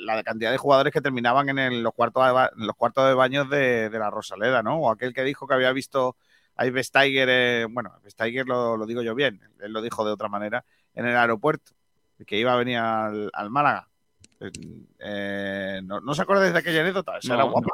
la 0.00 0.22
cantidad 0.24 0.50
de 0.50 0.58
jugadores 0.58 0.92
que 0.92 1.00
terminaban 1.00 1.48
en, 1.50 1.58
el- 1.60 1.82
los, 1.82 1.94
cuartos 1.94 2.24
de, 2.26 2.50
los 2.66 2.76
cuartos 2.76 3.06
de 3.08 3.14
baños 3.14 3.48
de, 3.50 3.88
la 3.92 4.10
Rosaleda, 4.10 4.62
¿no? 4.62 4.78
O 4.80 4.90
aquel 4.90 5.14
que 5.14 5.22
dijo 5.24 5.46
que 5.46 5.54
había 5.54 5.72
visto 5.72 6.16
a 6.56 6.66
Ives 6.66 6.90
Tiger, 6.90 7.28
eh, 7.30 7.66
bueno, 7.70 7.94
Ives 8.02 8.16
Tiger 8.16 8.46
lo, 8.46 8.76
lo 8.76 8.86
digo 8.86 9.02
yo 9.02 9.14
bien, 9.14 9.40
él 9.60 9.72
lo 9.72 9.82
dijo 9.82 10.04
de 10.04 10.12
otra 10.12 10.28
manera, 10.28 10.64
en 10.94 11.06
el 11.06 11.16
aeropuerto, 11.16 11.72
que 12.26 12.38
iba 12.38 12.52
a 12.54 12.56
venir 12.56 12.78
al 12.78 13.50
Málaga. 13.50 13.88
Eh, 14.98 15.80
¿no, 15.84 16.00
¿No 16.00 16.12
os 16.12 16.20
acordáis 16.20 16.52
de 16.52 16.58
aquella 16.58 16.80
anécdota? 16.82 17.18
Esa 17.18 17.28
No, 17.28 17.34
era 17.34 17.44
no. 17.44 17.50
guapa. 17.52 17.68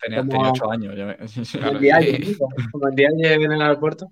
Tenía, 0.00 0.22
tenía 0.22 0.50
ocho 0.50 0.70
años. 0.70 0.94
yo 0.96 1.06
me- 1.06 1.16
Claro. 1.52 1.78
El 1.78 2.36
como 2.72 2.88
el 2.88 2.94
diario 2.94 3.30
en 3.30 3.52
el 3.52 3.62
aeropuerto. 3.62 4.10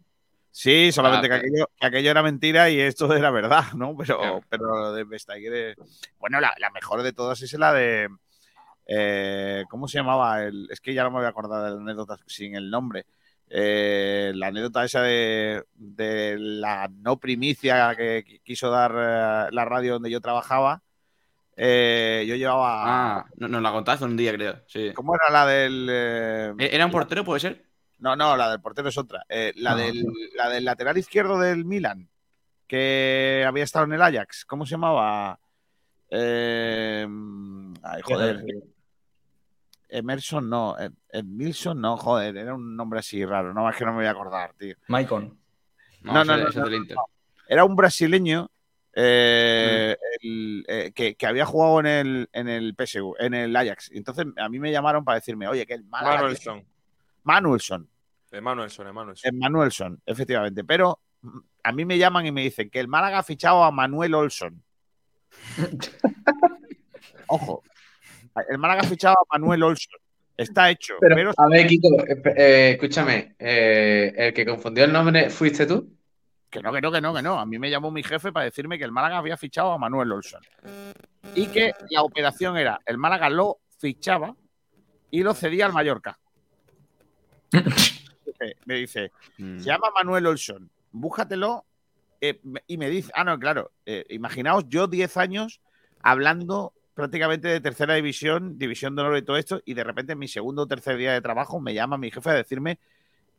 Sí, 0.52 0.90
solamente 0.90 1.26
Ah, 1.26 1.30
que, 1.30 1.34
aquello, 1.46 1.70
que 1.78 1.86
aquello 1.86 2.10
era 2.10 2.22
mentira 2.22 2.70
y 2.70 2.80
esto 2.80 3.14
era 3.14 3.30
verdad, 3.30 3.64
¿no? 3.76 3.96
Pero, 3.96 4.18
Claro. 4.18 4.40
pero 4.48 4.64
lo 4.66 4.92
de 4.92 5.04
Vestager 5.04 5.52
es- 5.54 6.10
Bueno, 6.18 6.40
la, 6.40 6.52
la 6.58 6.70
mejor 6.70 7.02
de 7.02 7.12
todas 7.12 7.40
es 7.42 7.52
la 7.54 7.72
de. 7.72 8.08
eh, 8.86 9.64
¿Cómo 9.70 9.86
se 9.86 9.98
llamaba? 9.98 10.42
El, 10.42 10.66
es 10.70 10.80
que 10.80 10.92
ya 10.94 11.04
no 11.04 11.10
me 11.10 11.18
voy 11.18 11.26
a 11.26 11.28
acordar 11.28 11.64
de 11.64 11.70
la 11.76 11.80
anécdota 11.82 12.16
sin 12.26 12.56
el 12.56 12.70
nombre. 12.70 13.06
Eh, 13.48 14.32
la 14.34 14.48
anécdota 14.48 14.84
esa 14.84 15.02
de, 15.02 15.64
de 15.74 16.36
la 16.38 16.88
no 16.98 17.18
primicia 17.18 17.94
que 17.96 18.24
qui- 18.24 18.40
quiso 18.44 18.70
dar 18.70 18.92
eh, 18.92 19.48
la 19.52 19.64
radio 19.64 19.94
donde 19.94 20.10
yo 20.10 20.20
trabajaba. 20.20 20.82
Eh, 21.62 22.24
yo 22.26 22.36
llevaba. 22.36 22.84
Ah, 23.18 23.26
no- 23.36 23.48
nos 23.48 23.60
la 23.60 23.70
contaste 23.70 24.04
un 24.06 24.16
día, 24.16 24.32
creo. 24.32 24.62
Sí. 24.66 24.92
¿Cómo 24.94 25.14
era 25.14 25.30
la 25.30 25.44
del. 25.46 25.86
eh, 25.90 26.54
¿E- 26.58 26.74
¿Era 26.74 26.86
un 26.86 26.90
portero, 26.92 27.22
puede 27.24 27.40
ser? 27.40 27.66
no, 27.98 28.16
no, 28.16 28.34
la 28.34 28.50
del 28.50 28.62
portero 28.62 28.88
es 28.88 28.96
otra. 28.96 29.24
Eh, 29.28 29.52
la, 29.56 29.72
Ah, 29.72 29.76
del, 29.76 30.06
la 30.36 30.48
del 30.48 30.64
lateral 30.64 30.96
izquierdo 30.96 31.38
del 31.38 31.66
Milan, 31.66 32.08
que 32.66 33.44
había 33.46 33.64
estado 33.64 33.84
en 33.84 33.92
el 33.92 34.00
Ajax. 34.00 34.46
¿Cómo 34.46 34.64
se 34.64 34.70
llamaba? 34.70 35.38
Eh, 36.08 37.06
ay, 37.82 38.02
joder. 38.02 38.42
Emerson 39.88 40.48
no. 40.48 40.78
Ed- 40.78 40.92
Edmilson 41.10 41.80
no, 41.80 41.96
joder. 41.98 42.36
Era 42.38 42.54
un 42.54 42.74
nombre 42.76 43.00
así 43.00 43.22
raro. 43.24 43.52
No, 43.52 43.68
es 43.68 43.76
que 43.76 43.84
no 43.84 43.90
me 43.92 43.98
voy 43.98 44.06
a 44.06 44.10
acordar, 44.12 44.54
tío. 44.54 44.76
Maicon. 44.88 45.38
No, 46.02 46.12
No, 46.12 46.24
no, 46.24 46.36
no. 46.38 47.06
Era 47.48 47.64
un 47.64 47.76
brasileño 47.76 48.50
eh, 48.94 49.96
el- 50.22 50.64
eh, 50.68 50.92
que, 50.94 51.14
que 51.14 51.26
había 51.26 51.46
jugado 51.46 51.80
en 51.80 51.86
el, 51.86 52.28
en 52.32 52.48
el 52.48 52.74
PSU, 52.76 53.14
en 53.18 53.34
el 53.34 53.54
Ajax. 53.56 53.90
Y 53.92 53.98
entonces 53.98 54.26
a 54.36 54.48
mí 54.48 54.58
me 54.58 54.72
llamaron 54.72 55.04
para 55.04 55.16
decirme, 55.16 55.46
oye, 55.48 55.66
que 55.66 55.74
el 55.74 55.84
Málaga- 55.84 56.16
Manuelson. 56.22 56.64
Manuelson. 57.24 57.88
Emanuelson, 58.32 58.86
Emanuelson. 58.88 59.38
Manuelson, 59.38 60.00
efectivamente. 60.06 60.62
Pero 60.64 61.00
a 61.62 61.72
mí 61.72 61.84
me 61.84 61.98
llaman 61.98 62.26
y 62.26 62.32
me 62.32 62.42
dicen 62.42 62.70
que 62.70 62.78
el 62.80 62.88
Málaga 62.88 63.18
ha 63.18 63.22
fichado 63.22 63.62
a 63.64 63.70
Manuel 63.70 64.14
Olson. 64.14 64.62
Ojo, 67.28 67.62
el 68.48 68.58
Málaga 68.58 68.80
ha 68.82 68.84
fichado 68.88 69.14
a 69.18 69.38
Manuel 69.38 69.62
Olson. 69.62 69.98
Está 70.36 70.70
hecho. 70.70 70.94
Pero, 71.00 71.14
pero- 71.14 71.32
a 71.36 71.48
ver, 71.48 71.66
Kiko, 71.66 71.88
eh, 72.36 72.70
escúchame. 72.72 73.34
eh, 73.38 74.12
el 74.16 74.32
que 74.32 74.46
confundió 74.46 74.84
el 74.84 74.92
nombre 74.92 75.28
fuiste 75.30 75.66
tú. 75.66 75.92
Que 76.50 76.60
no, 76.60 76.72
que 76.72 76.80
no, 76.80 76.90
que 76.90 77.00
no, 77.00 77.14
que 77.14 77.22
no. 77.22 77.38
A 77.38 77.46
mí 77.46 77.58
me 77.58 77.70
llamó 77.70 77.90
mi 77.90 78.02
jefe 78.02 78.32
para 78.32 78.44
decirme 78.44 78.76
que 78.76 78.84
el 78.84 78.90
Málaga 78.92 79.18
había 79.18 79.36
fichado 79.36 79.72
a 79.72 79.78
Manuel 79.78 80.10
Olson. 80.12 80.42
Y 81.34 81.46
que 81.46 81.72
la 81.90 82.02
operación 82.02 82.56
era, 82.56 82.80
el 82.86 82.98
Málaga 82.98 83.30
lo 83.30 83.58
fichaba 83.78 84.34
y 85.10 85.22
lo 85.22 85.32
cedía 85.34 85.66
al 85.66 85.72
Mallorca. 85.72 86.18
Me 88.64 88.74
dice, 88.76 89.12
Mm. 89.38 89.58
se 89.58 89.64
llama 89.66 89.88
Manuel 89.94 90.26
Olson, 90.26 90.70
búscatelo. 90.92 91.64
eh, 92.22 92.38
y 92.66 92.76
me 92.76 92.90
dice, 92.90 93.10
ah, 93.14 93.24
no, 93.24 93.38
claro, 93.38 93.70
eh, 93.86 94.04
imaginaos 94.10 94.64
yo 94.68 94.86
10 94.86 95.16
años 95.16 95.62
hablando 96.02 96.74
prácticamente 96.92 97.48
de 97.48 97.60
tercera 97.62 97.94
división, 97.94 98.58
división 98.58 98.94
de 98.94 99.00
honor 99.00 99.16
y 99.16 99.22
todo 99.22 99.38
esto, 99.38 99.62
y 99.64 99.72
de 99.72 99.84
repente 99.84 100.12
en 100.12 100.18
mi 100.18 100.28
segundo 100.28 100.62
o 100.62 100.66
tercer 100.66 100.98
día 100.98 101.14
de 101.14 101.22
trabajo 101.22 101.60
me 101.60 101.72
llama 101.72 101.96
mi 101.96 102.10
jefe 102.10 102.28
a 102.28 102.34
decirme 102.34 102.78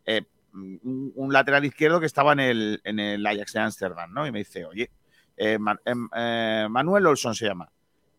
eh, 0.07 0.23
un, 0.53 1.11
un 1.15 1.33
lateral 1.33 1.63
izquierdo 1.65 1.99
que 1.99 2.05
estaba 2.05 2.33
en 2.33 2.39
el, 2.39 2.81
en 2.83 2.99
el 2.99 3.25
Ajax 3.25 3.53
de 3.53 3.59
Ámsterdam, 3.59 4.13
¿no? 4.13 4.25
Y 4.27 4.31
me 4.31 4.39
dice, 4.39 4.65
oye, 4.65 4.89
eh, 5.37 5.57
Man- 5.57 5.79
em, 5.85 6.07
eh, 6.15 6.67
Manuel 6.69 7.05
Olson 7.07 7.33
se 7.35 7.45
llama. 7.47 7.69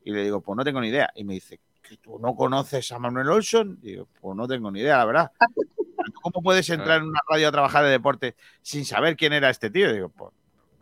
Y 0.04 0.10
le 0.12 0.24
digo, 0.24 0.40
pues 0.40 0.56
no 0.56 0.64
tengo 0.64 0.80
ni 0.80 0.88
idea. 0.88 1.10
Y 1.14 1.24
me 1.24 1.34
dice, 1.34 1.60
¿que 1.82 1.96
tú 1.98 2.18
no 2.18 2.34
conoces 2.34 2.90
a 2.92 2.98
Manuel 2.98 3.28
Olson? 3.28 3.78
Digo, 3.80 4.08
pues 4.20 4.36
no 4.36 4.48
tengo 4.48 4.70
ni 4.70 4.80
idea, 4.80 4.98
la 4.98 5.04
verdad. 5.04 5.32
¿Tú 5.38 6.12
¿Cómo 6.22 6.42
puedes 6.42 6.68
entrar 6.70 6.98
en 7.00 7.08
una 7.08 7.20
radio 7.28 7.48
a 7.48 7.52
trabajar 7.52 7.84
de 7.84 7.90
deporte 7.90 8.34
sin 8.62 8.84
saber 8.84 9.16
quién 9.16 9.32
era 9.32 9.50
este 9.50 9.70
tío? 9.70 9.92
Digo, 9.92 10.08
pues 10.08 10.31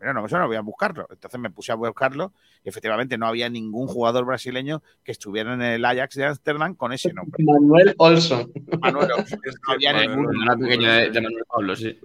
mira, 0.01 0.11
no 0.13 0.21
me 0.23 0.27
suena, 0.29 0.45
voy 0.47 0.57
a 0.57 0.61
buscarlo. 0.61 1.07
Entonces 1.09 1.39
me 1.39 1.49
puse 1.49 1.71
a 1.71 1.75
buscarlo 1.75 2.33
y 2.63 2.69
efectivamente 2.69 3.17
no 3.17 3.27
había 3.27 3.47
ningún 3.49 3.87
jugador 3.87 4.25
brasileño 4.25 4.83
que 5.03 5.11
estuviera 5.13 5.53
en 5.53 5.61
el 5.61 5.85
Ajax 5.85 6.15
de 6.15 6.25
Ámsterdam 6.25 6.75
con 6.75 6.91
ese 6.91 7.13
nombre. 7.13 7.41
Manuel 7.47 7.95
Olson. 7.97 8.51
Manuel 8.81 9.11
Olson. 9.13 9.39
No 9.67 9.73
había 9.73 9.93
Manuel. 9.93 10.35
Una 10.37 10.57
pequeña 10.57 10.93
de, 10.95 11.09
de 11.11 11.21
Manuel 11.21 11.45
Pablo, 11.47 11.75
sí. 11.75 11.97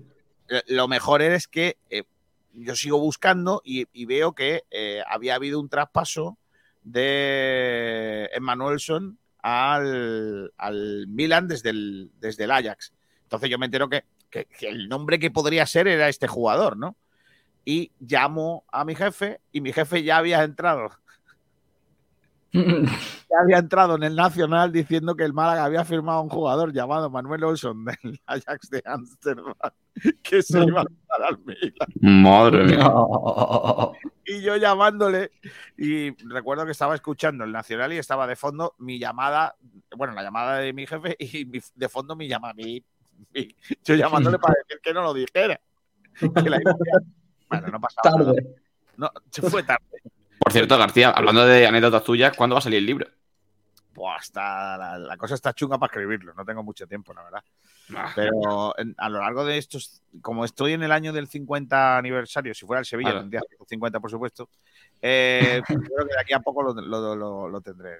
Lo 0.68 0.86
mejor 0.86 1.22
es 1.22 1.48
que 1.48 1.76
eh, 1.90 2.04
yo 2.52 2.76
sigo 2.76 2.98
buscando 3.00 3.62
y, 3.64 3.86
y 3.92 4.04
veo 4.06 4.32
que 4.34 4.62
eh, 4.70 5.02
había 5.08 5.34
habido 5.34 5.58
un 5.58 5.68
traspaso 5.68 6.38
de 6.84 8.30
Emmanuelson 8.32 9.18
al, 9.42 10.52
al 10.56 11.06
Milan 11.08 11.48
desde 11.48 11.70
el, 11.70 12.10
desde 12.20 12.44
el 12.44 12.50
Ajax. 12.50 12.92
Entonces 13.24 13.50
yo 13.50 13.58
me 13.58 13.66
entero 13.66 13.88
que, 13.88 14.04
que- 14.30 14.44
que 14.46 14.68
el 14.68 14.88
nombre 14.88 15.18
que 15.18 15.30
podría 15.30 15.66
ser 15.66 15.88
era 15.88 16.08
este 16.08 16.26
jugador, 16.28 16.76
¿no? 16.76 16.96
Y 17.68 17.90
llamo 17.98 18.64
a 18.72 18.84
mi 18.84 18.94
jefe 18.94 19.40
y 19.52 19.60
mi 19.60 19.72
jefe 19.72 20.02
ya 20.04 20.18
había 20.18 20.42
entrado 20.44 20.88
ya 22.52 23.38
había 23.42 23.58
entrado 23.58 23.96
en 23.96 24.04
el 24.04 24.14
Nacional 24.16 24.72
diciendo 24.72 25.14
que 25.14 25.24
el 25.24 25.32
Málaga 25.34 25.64
había 25.64 25.84
firmado 25.84 26.20
a 26.20 26.22
un 26.22 26.28
jugador 26.30 26.72
llamado 26.72 27.10
Manuel 27.10 27.44
Olson 27.44 27.84
del 27.84 28.20
Ajax 28.26 28.70
de 28.70 28.82
Ámsterdam 28.86 29.52
que 30.22 30.42
se 30.42 30.62
iba 30.64 30.80
a 30.82 30.84
dar 31.18 31.28
al 31.30 31.38
Milan. 31.44 32.22
Madre 32.22 32.64
mía. 32.64 32.90
Y 34.24 34.42
yo 34.42 34.56
llamándole 34.56 35.32
y 35.76 36.10
recuerdo 36.28 36.64
que 36.64 36.72
estaba 36.72 36.94
escuchando 36.94 37.44
el 37.44 37.52
Nacional 37.52 37.92
y 37.92 37.98
estaba 37.98 38.26
de 38.26 38.36
fondo 38.36 38.74
mi 38.78 38.98
llamada, 38.98 39.56
bueno, 39.96 40.14
la 40.14 40.22
llamada 40.22 40.58
de 40.58 40.72
mi 40.72 40.86
jefe 40.86 41.16
y 41.18 41.44
mi- 41.46 41.60
de 41.74 41.88
fondo 41.88 42.14
mi 42.16 42.28
llamada, 42.28 42.54
mi, 42.54 42.82
mi- 43.34 43.54
yo 43.84 43.94
llamándole 43.96 44.38
para 44.38 44.54
decir 44.62 44.80
que 44.82 44.94
no 44.94 45.02
lo 45.02 45.12
dijera. 45.12 45.60
Que 46.18 46.48
la 46.48 46.58
bueno, 47.48 47.68
no 47.68 47.80
pasaba 47.80 48.10
nada. 48.18 48.34
Tarde. 48.34 48.56
No, 48.96 49.10
se 49.30 49.42
fue 49.42 49.62
tarde. 49.62 49.84
Por 50.38 50.52
cierto, 50.52 50.78
García, 50.78 51.10
hablando 51.10 51.44
de 51.46 51.66
anécdotas 51.66 52.04
tuyas, 52.04 52.36
¿cuándo 52.36 52.54
va 52.54 52.58
a 52.58 52.62
salir 52.62 52.78
el 52.78 52.86
libro? 52.86 53.06
Buah, 53.94 54.18
está, 54.18 54.76
la, 54.76 54.98
la 54.98 55.16
cosa 55.16 55.34
está 55.34 55.54
chunga 55.54 55.78
para 55.78 55.90
escribirlo, 55.90 56.34
no 56.34 56.44
tengo 56.44 56.62
mucho 56.62 56.86
tiempo, 56.86 57.14
la 57.14 57.22
verdad. 57.24 57.42
Ah, 57.96 58.12
Pero 58.14 58.78
en- 58.78 58.94
a 58.98 59.08
lo 59.08 59.20
largo 59.20 59.44
de 59.44 59.56
estos, 59.58 60.02
como 60.20 60.44
estoy 60.44 60.74
en 60.74 60.82
el 60.82 60.92
año 60.92 61.12
del 61.14 61.28
50 61.28 61.96
aniversario, 61.96 62.54
si 62.54 62.66
fuera 62.66 62.80
el 62.80 62.84
Sevilla, 62.86 63.10
Claro. 63.12 63.20
tendría 63.22 63.40
50, 63.66 64.00
por 64.00 64.10
supuesto. 64.10 64.48
eh, 65.00 65.62
creo 65.94 66.06
que 66.06 66.14
de 66.14 66.20
aquí 66.20 66.32
a 66.34 66.40
poco 66.40 66.62
lo, 66.62 66.74
lo- 66.74 67.16
lo- 67.16 67.48
lo 67.48 67.60
tendré. 67.62 67.96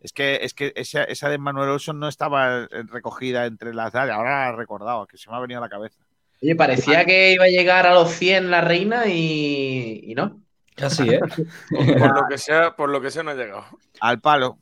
Es 0.00 0.12
que, 0.12 0.36
es 0.42 0.54
que 0.54 0.72
esa, 0.76 1.02
esa 1.04 1.28
de 1.28 1.38
Manuel 1.38 1.68
Olson 1.70 1.98
no 1.98 2.08
estaba 2.08 2.60
eh, 2.64 2.68
recogida 2.86 3.44
entre 3.46 3.74
las. 3.74 3.94
Ahora 3.94 4.46
la 4.46 4.48
he 4.48 4.56
recordado, 4.56 5.06
que 5.06 5.18
se 5.18 5.28
me 5.30 5.36
ha 5.36 5.40
venido 5.40 5.58
a 5.58 5.62
la 5.62 5.68
cabeza. 5.68 6.00
Oye, 6.42 6.56
parecía 6.56 7.04
que 7.04 7.32
iba 7.32 7.44
a 7.44 7.48
llegar 7.48 7.86
a 7.86 7.94
los 7.94 8.10
100 8.12 8.50
la 8.50 8.60
reina 8.60 9.06
y, 9.06 10.00
y 10.04 10.14
no. 10.14 10.42
Casi, 10.74 11.08
¿eh? 11.10 11.20
Por 11.70 12.14
lo 12.14 12.26
que 12.28 12.38
sea, 12.38 12.74
por 12.74 12.88
lo 12.88 13.00
que 13.00 13.10
sea 13.10 13.22
no 13.22 13.30
ha 13.30 13.34
llegado. 13.34 13.64
Al 14.00 14.20
palo. 14.20 14.58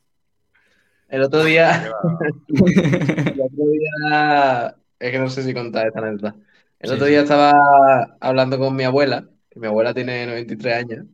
El 1.09 1.23
otro 1.23 1.43
día, 1.45 1.87
el 2.49 3.41
otro 3.41 3.65
día, 3.71 4.77
es 4.99 5.11
que 5.13 5.19
no 5.19 5.31
sé 5.31 5.43
si 5.43 5.55
contar 5.55 5.87
esta 5.87 6.01
anécdota. 6.01 6.35
El 6.81 6.91
Sí, 6.91 6.95
otro 6.95 7.07
sí. 7.07 7.13
día 7.13 7.23
estaba 7.23 8.17
hablando 8.21 8.59
con 8.59 8.77
mi 8.77 8.85
abuela, 8.85 9.29
que 9.51 9.59
mi 9.61 9.67
abuela 9.69 9.95
tiene 9.95 10.27
93 10.27 10.77
años, 10.77 11.07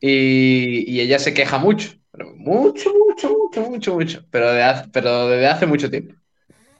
y, 0.00 0.90
y 0.90 1.00
ella 1.00 1.18
se 1.18 1.34
queja 1.34 1.58
mucho, 1.58 1.90
pero 2.10 2.34
mucho, 2.36 2.90
mucho, 2.94 3.30
mucho, 3.30 3.60
mucho, 3.70 3.94
mucho, 3.94 4.24
pero, 4.30 4.52
de 4.52 4.62
hace- 4.62 4.88
pero 4.92 5.28
desde 5.28 5.46
hace 5.46 5.66
mucho 5.66 5.90
tiempo. 5.90 6.14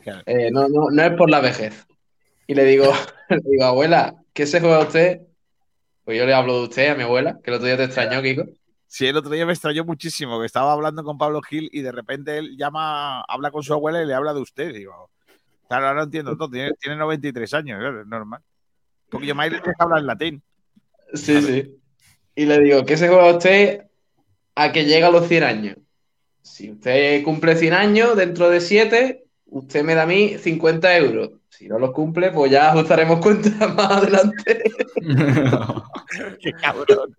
Claro. 0.03 0.23
Eh, 0.27 0.51
no, 0.53 0.69
no, 0.69 0.91
no 0.91 1.03
es 1.03 1.13
por 1.13 1.31
la 1.31 1.41
vejez. 1.41 1.87
Y 2.47 2.55
le 2.55 2.65
digo, 2.65 2.93
le 3.29 3.41
digo, 3.45 3.65
abuela, 3.65 4.15
¿qué 4.33 4.47
se 4.47 4.61
juega 4.61 4.81
usted? 4.81 5.21
Pues 6.05 6.19
yo 6.19 6.27
le 6.27 6.35
hablo 6.35 6.59
de 6.59 6.63
usted 6.65 6.89
a 6.91 6.95
mi 6.95 7.03
abuela, 7.03 7.39
que 7.43 7.51
el 7.51 7.57
otro 7.57 7.67
día 7.67 7.77
te 7.77 7.85
extrañó, 7.85 8.21
Kiko. 8.23 8.45
Sí, 8.87 9.07
el 9.07 9.17
otro 9.17 9.31
día 9.31 9.47
me 9.47 9.53
extrañó 9.53 9.85
muchísimo 9.85 10.39
que 10.39 10.47
estaba 10.47 10.73
hablando 10.73 11.03
con 11.03 11.19
Pablo 11.19 11.43
Gil 11.43 11.69
y 11.73 11.83
de 11.83 11.91
repente 11.91 12.39
él 12.39 12.57
llama, 12.57 13.23
habla 13.23 13.51
con 13.51 13.63
su 13.63 13.73
abuela 13.73 14.03
y 14.03 14.07
le 14.07 14.15
habla 14.15 14.35
de 14.35 14.41
usted. 14.41 14.73
Digo, 14.73 15.11
claro, 15.67 15.89
ahora 15.89 16.05
entiendo 16.05 16.37
todo. 16.37 16.51
Tiene, 16.51 16.73
tiene 16.81 16.97
93 16.97 17.55
años, 17.55 17.81
claro, 17.81 18.03
es 18.03 18.07
normal. 18.07 18.41
Porque 19.09 19.27
yo 19.27 19.35
me 19.35 19.51
que 19.51 19.73
habla 19.79 19.99
en 19.99 20.07
latín. 20.07 20.43
Sí, 21.13 21.41
sí. 21.43 21.77
Y 22.37 22.47
le 22.47 22.61
digo, 22.61 22.85
¿qué 22.85 22.97
se 22.97 23.09
juega 23.09 23.31
usted 23.31 23.87
a 24.55 24.73
que 24.73 24.85
llega 24.85 25.09
a 25.09 25.11
los 25.11 25.27
100 25.27 25.43
años? 25.43 25.77
Si 26.43 26.71
usted 26.71 27.23
cumple 27.25 27.57
100 27.57 27.73
años, 27.73 28.17
dentro 28.17 28.51
de 28.51 28.61
7, 28.61 29.24
usted 29.55 29.85
me 29.85 29.95
da 29.95 30.03
a 30.03 30.07
mí 30.07 30.37
50 30.39 30.97
euros. 30.99 31.31
Si 31.49 31.69
no 31.69 31.79
los 31.79 31.93
cumple, 31.93 32.33
pues 32.33 32.51
ya 32.51 32.73
ajustaremos 32.73 33.21
cuentas 33.23 33.75
más 33.75 33.91
adelante. 33.91 34.63
Qué 36.41 36.53
cabrón. 36.53 37.17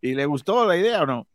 ¿Y 0.00 0.14
le 0.14 0.26
gustó 0.26 0.66
la 0.66 0.76
idea 0.76 1.02
o 1.02 1.06
no? 1.06 1.26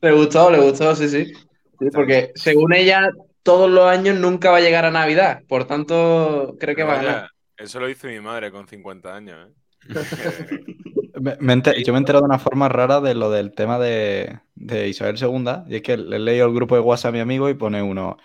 Le 0.00 0.12
gustó, 0.12 0.50
le 0.50 0.60
gustó, 0.60 0.94
sí, 0.94 1.08
sí. 1.08 1.32
Sí, 1.80 1.90
porque 1.92 2.32
según 2.34 2.74
ella, 2.74 3.10
todos 3.42 3.70
los 3.70 3.86
años 3.86 4.18
nunca 4.18 4.50
va 4.50 4.58
a 4.58 4.60
llegar 4.60 4.84
a 4.84 4.90
Navidad. 4.90 5.42
Por 5.48 5.66
tanto, 5.66 6.56
creo 6.60 6.76
que 6.76 6.82
va 6.82 6.94
a 6.94 7.02
ganar. 7.02 7.30
eso 7.56 7.80
lo 7.80 7.86
dice 7.86 8.08
mi 8.08 8.20
madre 8.20 8.50
con 8.50 8.68
50 8.68 9.14
años. 9.14 9.48
¿eh? 9.48 9.54
Me- 11.20 11.36
me 11.40 11.52
enter- 11.52 11.82
yo 11.84 11.92
me 11.92 11.98
he 11.98 12.00
enterado 12.00 12.22
de 12.24 12.28
una 12.30 12.38
forma 12.38 12.68
rara 12.68 13.00
de 13.00 13.14
lo 13.14 13.30
del 13.30 13.52
tema 13.52 13.78
de, 13.78 14.40
de 14.54 14.88
Isabel 14.88 15.16
II, 15.18 15.64
y 15.68 15.76
es 15.76 15.82
que 15.82 15.96
le 15.96 16.16
he 16.16 16.18
leído 16.18 16.46
el 16.46 16.54
grupo 16.54 16.74
de 16.74 16.80
WhatsApp 16.80 17.10
a 17.10 17.12
mi 17.12 17.20
amigo 17.20 17.48
y 17.48 17.54
pone 17.54 17.82
uno, 17.82 18.16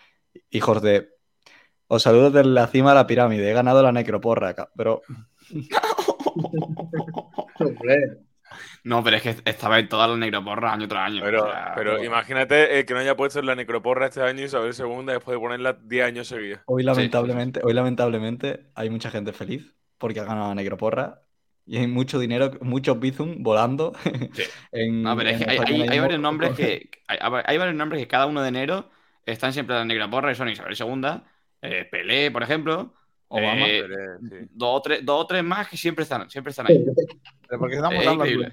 hijos 0.50 0.82
de... 0.82 1.10
Os 1.88 2.04
saludo 2.04 2.32
desde 2.32 2.48
la 2.50 2.68
cima 2.68 2.90
de 2.90 2.96
la 2.96 3.08
pirámide, 3.08 3.50
he 3.50 3.54
ganado 3.54 3.84
la 3.84 3.92
necroporra, 3.92 4.50
acá", 4.50 4.70
pero 4.76 5.02
No, 8.84 9.04
pero 9.04 9.18
es 9.18 9.24
que 9.24 9.36
estaba 9.46 9.80
en 9.80 9.88
todas 9.90 10.10
las 10.10 10.20
necroporras 10.20 10.74
año 10.74 10.88
tras 10.88 11.08
año. 11.10 11.22
Pero, 11.24 11.44
o 11.44 11.52
sea, 11.52 11.74
pero 11.76 12.04
imagínate 12.04 12.80
eh, 12.80 12.86
que 12.86 12.94
no 12.94 13.00
haya 13.00 13.16
puesto 13.16 13.40
en 13.40 13.46
la 13.46 13.56
necroporra 13.56 14.08
este 14.08 14.22
año 14.22 14.44
Isabel 14.44 14.74
II 14.74 15.06
después 15.14 15.36
de 15.36 15.40
ponerla 15.40 15.74
10 15.74 16.06
años 16.06 16.28
seguidos. 16.28 16.60
hoy 16.66 16.84
lamentablemente, 16.84 17.62
hoy 17.64 17.74
lamentablemente 17.74 18.68
hay 18.76 18.90
mucha 18.90 19.10
gente 19.10 19.34
feliz 19.34 19.74
porque 19.98 20.20
ha 20.20 20.26
ganado 20.26 20.50
la 20.50 20.56
necroporra 20.56 21.23
y 21.66 21.78
hay 21.78 21.88
mucho 21.88 22.20
dinero, 22.20 22.52
muchos 22.62 23.00
bizum 23.00 23.42
volando. 23.44 23.94
Sí. 24.34 24.44
en- 24.72 25.02
No, 25.04 25.16
pero 25.16 25.30
es 25.30 25.42
en 25.42 25.48
que 25.48 25.52
hay, 25.90 26.00
varios 26.00 26.20
nombres 26.20 26.52
que. 26.56 26.90
Hay, 27.08 27.20
hay 27.46 27.58
varios 27.58 27.76
nombres 27.76 28.02
que 28.02 28.08
cada 28.08 28.26
uno 28.26 28.42
de 28.42 28.48
enero 28.50 28.90
están 29.26 29.54
siempre 29.54 29.76
en 29.76 29.80
la 29.82 29.86
negra 29.86 30.10
porra 30.10 30.32
y 30.32 30.36
son 30.36 30.50
Isabel 30.50 30.76
II, 30.80 31.22
eh, 31.62 31.86
Pelé, 31.92 32.32
por 32.32 32.42
ejemplo. 32.44 32.94
Obama. 33.28 33.66
eh, 33.68 33.84
sí. 34.22 34.36
dos, 34.52 34.78
o 34.78 34.82
tres, 34.82 35.06
dos 35.06 35.22
o 35.24 35.28
tres 35.28 35.44
más 35.44 35.68
que 35.68 35.76
siempre 35.78 36.04
están, 36.04 36.30
siempre 36.30 36.52
están 36.52 36.68
ahí. 36.68 36.84
¿Pero 37.48 37.60
por 37.60 37.70
qué 37.70 37.76
estamos 37.76 38.04
Eh, 38.28 38.52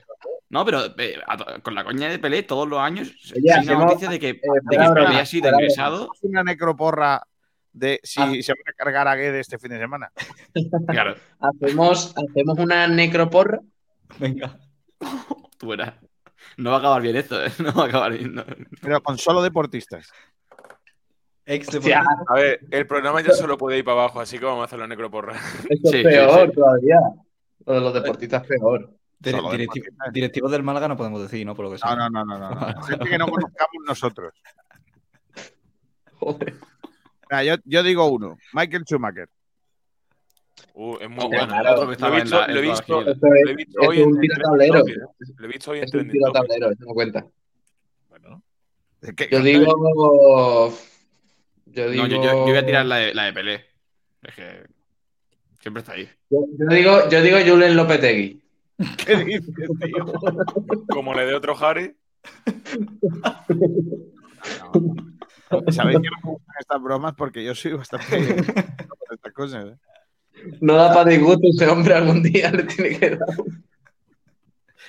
No, 0.51 0.65
pero 0.65 0.81
eh, 0.99 1.15
a 1.27 1.61
con 1.61 1.75
la 1.75 1.85
coña 1.85 2.09
de 2.09 2.19
Pelé 2.19 2.43
todos 2.43 2.69
los 2.69 2.79
años 2.81 3.13
Oye, 3.37 3.53
hay 3.53 3.67
una 3.67 3.85
noticia 3.87 4.09
de 4.11 4.19
que, 4.19 4.27
de 4.35 4.41
que 4.71 4.89
Pelé 4.95 5.19
ha 5.21 5.27
sido 5.27 5.49
ingresado. 5.51 6.11
una 6.23 6.43
necroporra 6.43 7.23
de 7.73 8.01
si 8.03 8.21
Ah. 8.21 8.33
se 8.43 8.53
va 8.53 8.59
a 8.69 8.73
cargar 8.73 9.09
a 9.09 9.15
Guede 9.17 9.41
este 9.41 9.59
fin 9.59 9.71
de 9.71 9.79
semana? 9.79 10.11
Claro, 10.89 11.15
hacemos, 11.39 12.15
hacemos 12.17 12.59
una 12.59 12.87
necroporra. 12.89 13.61
Venga. 14.19 14.59
tú 15.59 15.69
verás. 15.69 15.95
No 16.57 16.71
va 16.71 16.77
a 16.77 16.79
acabar 16.81 17.03
bien 17.03 17.17
esto, 17.17 17.43
¿eh? 17.45 17.51
No 17.59 17.73
va 17.75 17.85
a 17.85 17.87
acabar 17.87 18.13
bien. 18.13 18.35
no. 18.35 18.45
Pero 18.81 19.03
con 19.03 19.19
solo 19.19 19.43
deportistas. 19.43 20.11
Ex 21.47 21.69
Hostia, 21.69 22.01
deportista. 22.01 22.25
A 22.29 22.35
ver, 22.35 22.61
el 22.71 22.87
programa 22.87 23.21
ya 23.23 23.33
solo 23.33 23.57
puede 23.59 23.79
ir 23.79 23.85
para 23.85 24.01
abajo, 24.03 24.21
así 24.21 24.39
que 24.39 24.45
vamos 24.45 24.63
a 24.63 24.65
hacerlo 24.67 24.87
necroporra. 24.87 25.35
eso 25.69 25.91
Sí, 25.91 25.97
es 25.99 26.03
peor 26.05 26.49
sí. 26.49 26.55
todavía. 26.55 26.97
Lo 27.67 27.75
de 27.75 27.81
los 27.81 27.95
deportistas 27.95 28.47
peor. 28.47 28.91
Dire- 29.19 29.37
Solo 29.37 29.51
directivo- 29.53 29.87
directivos 30.13 30.51
del 30.53 30.63
Málaga 30.63 30.89
no 30.89 30.97
podemos 30.97 31.21
decir, 31.23 31.45
¿no? 31.45 31.55
Por 31.55 31.67
lo 31.67 31.73
que 31.73 31.79
sea. 31.79 31.95
No, 31.95 32.09
no, 32.09 32.25
no, 32.25 32.39
no, 32.39 32.51
no, 32.51 32.61
no. 32.73 32.83
Gente 32.85 33.09
que 33.09 33.19
no 33.19 33.27
conozcamos 33.29 33.83
nosotros. 33.87 34.33
Joder. 36.19 36.55
Mira, 37.31 37.45
yo, 37.45 37.55
yo 37.65 37.83
digo 37.83 38.07
uno, 38.07 38.37
Michael 38.53 38.85
Schumacher. 38.85 39.29
Uh, 40.75 40.97
es 41.01 41.09
muy 41.09 41.25
Oh, 41.25 41.29
bueno. 41.29 41.55
otro 41.73 41.89
que 41.91 41.97
Lo 42.01 42.07
he 42.07 42.19
en 42.19 42.23
visto, 42.23 42.41
la- 42.41 42.47
lo 42.49 42.59
he 42.59 42.63
visto, 42.63 43.01
lo 43.01 43.09
he 43.11 43.87
hoy 43.87 43.97
es 43.99 44.07
en. 44.07 44.11
Topic. 44.73 44.97
Lo 45.39 45.45
he 45.45 45.49
visto 45.49 45.71
hoy 45.71 45.79
en 45.79 45.85
Es 45.85 45.95
un 45.95 46.01
Topic. 46.01 46.13
tiratablero, 46.13 46.71
eso 46.71 46.85
no 46.85 46.93
cuenta. 46.95 47.27
Bueno. 48.09 48.43
Es 49.01 49.15
que- 49.15 49.29
Yo 49.31 49.41
digo. 49.41 50.75
Yo 51.67 51.91
digo. 51.91 52.03
No, 52.03 52.09
yo, 52.09 52.17
yo- 52.17 52.23
yo 52.23 52.43
voy 52.45 52.57
a 52.57 52.67
tirar 52.67 52.85
la 52.87 52.97
de, 52.97 53.15
la 53.15 53.25
de 53.25 53.33
Pelé. 53.33 53.65
Es 54.23 54.35
que 54.35 54.65
siempre 55.61 55.81
está 55.81 55.93
ahí. 55.93 56.09
Yo, 56.29 56.41
yo 56.59 56.67
digo, 56.75 57.09
yo 57.09 57.23
digo 57.23 57.39
Julen 57.47 57.77
Lopetegui. 57.77 58.43
¿Qué 59.07 59.17
dices, 59.25 59.55
tío? 59.81 60.13
Como 60.89 61.15
le 61.15 61.27
dé 61.27 61.35
otro 61.35 61.57
Harry. 61.59 61.95
No. 64.59 64.73
Sabéis 65.71 65.99
que 66.01 66.09
no 66.11 66.17
me 66.25 66.31
gustan 66.33 66.57
estas 66.59 66.83
bromas 66.83 67.15
porque 67.15 67.45
yo 67.45 67.55
soy 67.55 67.73
bastante 67.73 68.35
por 68.99 69.15
estas 69.15 69.33
cosas. 69.33 69.67
¿eh? 69.67 69.77
No 70.61 70.75
da 70.75 70.93
para 70.95 71.11
disgusto 71.11 71.49
ese 71.53 71.69
hombre 71.69 71.95
algún 71.95 72.23
día 72.23 72.51
le 72.51 72.63
tiene 72.65 72.99
que 72.99 73.11
dar. 73.11 73.29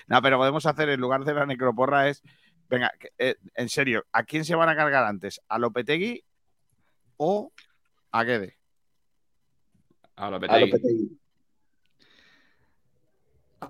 No, 0.07 0.21
pero 0.21 0.37
podemos 0.37 0.65
hacer 0.65 0.89
en 0.89 0.99
lugar 0.99 1.23
de 1.23 1.33
la 1.33 1.45
necroporra 1.45 2.09
es. 2.09 2.21
Venga, 2.69 2.91
eh, 3.17 3.35
en 3.55 3.67
serio, 3.67 4.05
¿a 4.13 4.23
quién 4.23 4.45
se 4.45 4.55
van 4.55 4.69
a 4.69 4.75
cargar 4.75 5.03
antes? 5.03 5.41
¿A 5.49 5.59
Lopetegui 5.59 6.23
o 7.17 7.51
a 8.11 8.23
Guede? 8.23 8.57
A 10.15 10.27
A 10.27 10.31
Lopetegui. 10.31 10.65
Lopetegui. 10.69 11.19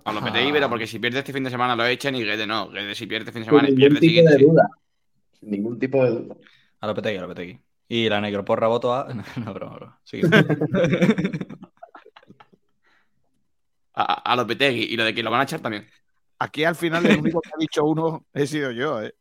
A 0.04 0.14
Lopetegui, 0.14 0.52
pero 0.52 0.70
porque 0.70 0.86
si 0.86 1.00
pierde 1.00 1.20
este 1.20 1.34
fin 1.34 1.44
de 1.44 1.50
semana 1.50 1.76
lo 1.76 1.86
echan 1.86 2.16
y 2.16 2.24
Guede 2.24 2.46
no. 2.46 2.70
Guede 2.70 2.94
si 2.94 3.08
pierde 3.08 3.30
este 3.30 3.32
fin 3.32 3.42
de 3.42 3.46
semana 3.46 3.70
y 3.70 3.72
ningún 3.72 3.80
pierde 3.80 3.96
el 3.96 4.02
tipo 4.02 4.10
siguiente. 4.10 4.32
de 4.32 4.38
sí. 4.38 4.46
duda. 4.46 4.70
Sin 5.40 5.50
ningún 5.50 5.80
tipo 5.80 6.04
de 6.04 6.12
duda. 6.12 6.36
A 6.82 6.88
Lopetegui, 6.88 7.18
a 7.18 7.22
Lopetegui. 7.22 7.60
Y 7.88 8.10
la 8.10 8.20
necroporra 8.22 8.68
voto 8.68 8.94
a. 8.94 9.08
No, 9.46 9.54
broma, 9.54 9.76
broma. 9.76 10.00
Sí. 10.04 10.22
A, 13.94 14.32
a- 14.32 14.36
Lopetegui. 14.36 14.84
Y 14.94 14.98
lo 14.98 15.04
de 15.04 15.14
que 15.14 15.24
lo 15.24 15.32
van 15.32 15.42
a 15.42 15.44
echar 15.44 15.60
también. 15.60 15.88
Aquí 16.40 16.64
al 16.64 16.76
final 16.76 17.06
el 17.06 17.20
único 17.20 17.40
que 17.42 17.50
ha 17.54 17.58
dicho 17.60 17.84
uno 17.84 18.26
he 18.34 18.48
sido 18.48 18.72
yo, 18.72 19.02
¿eh? 19.02 19.14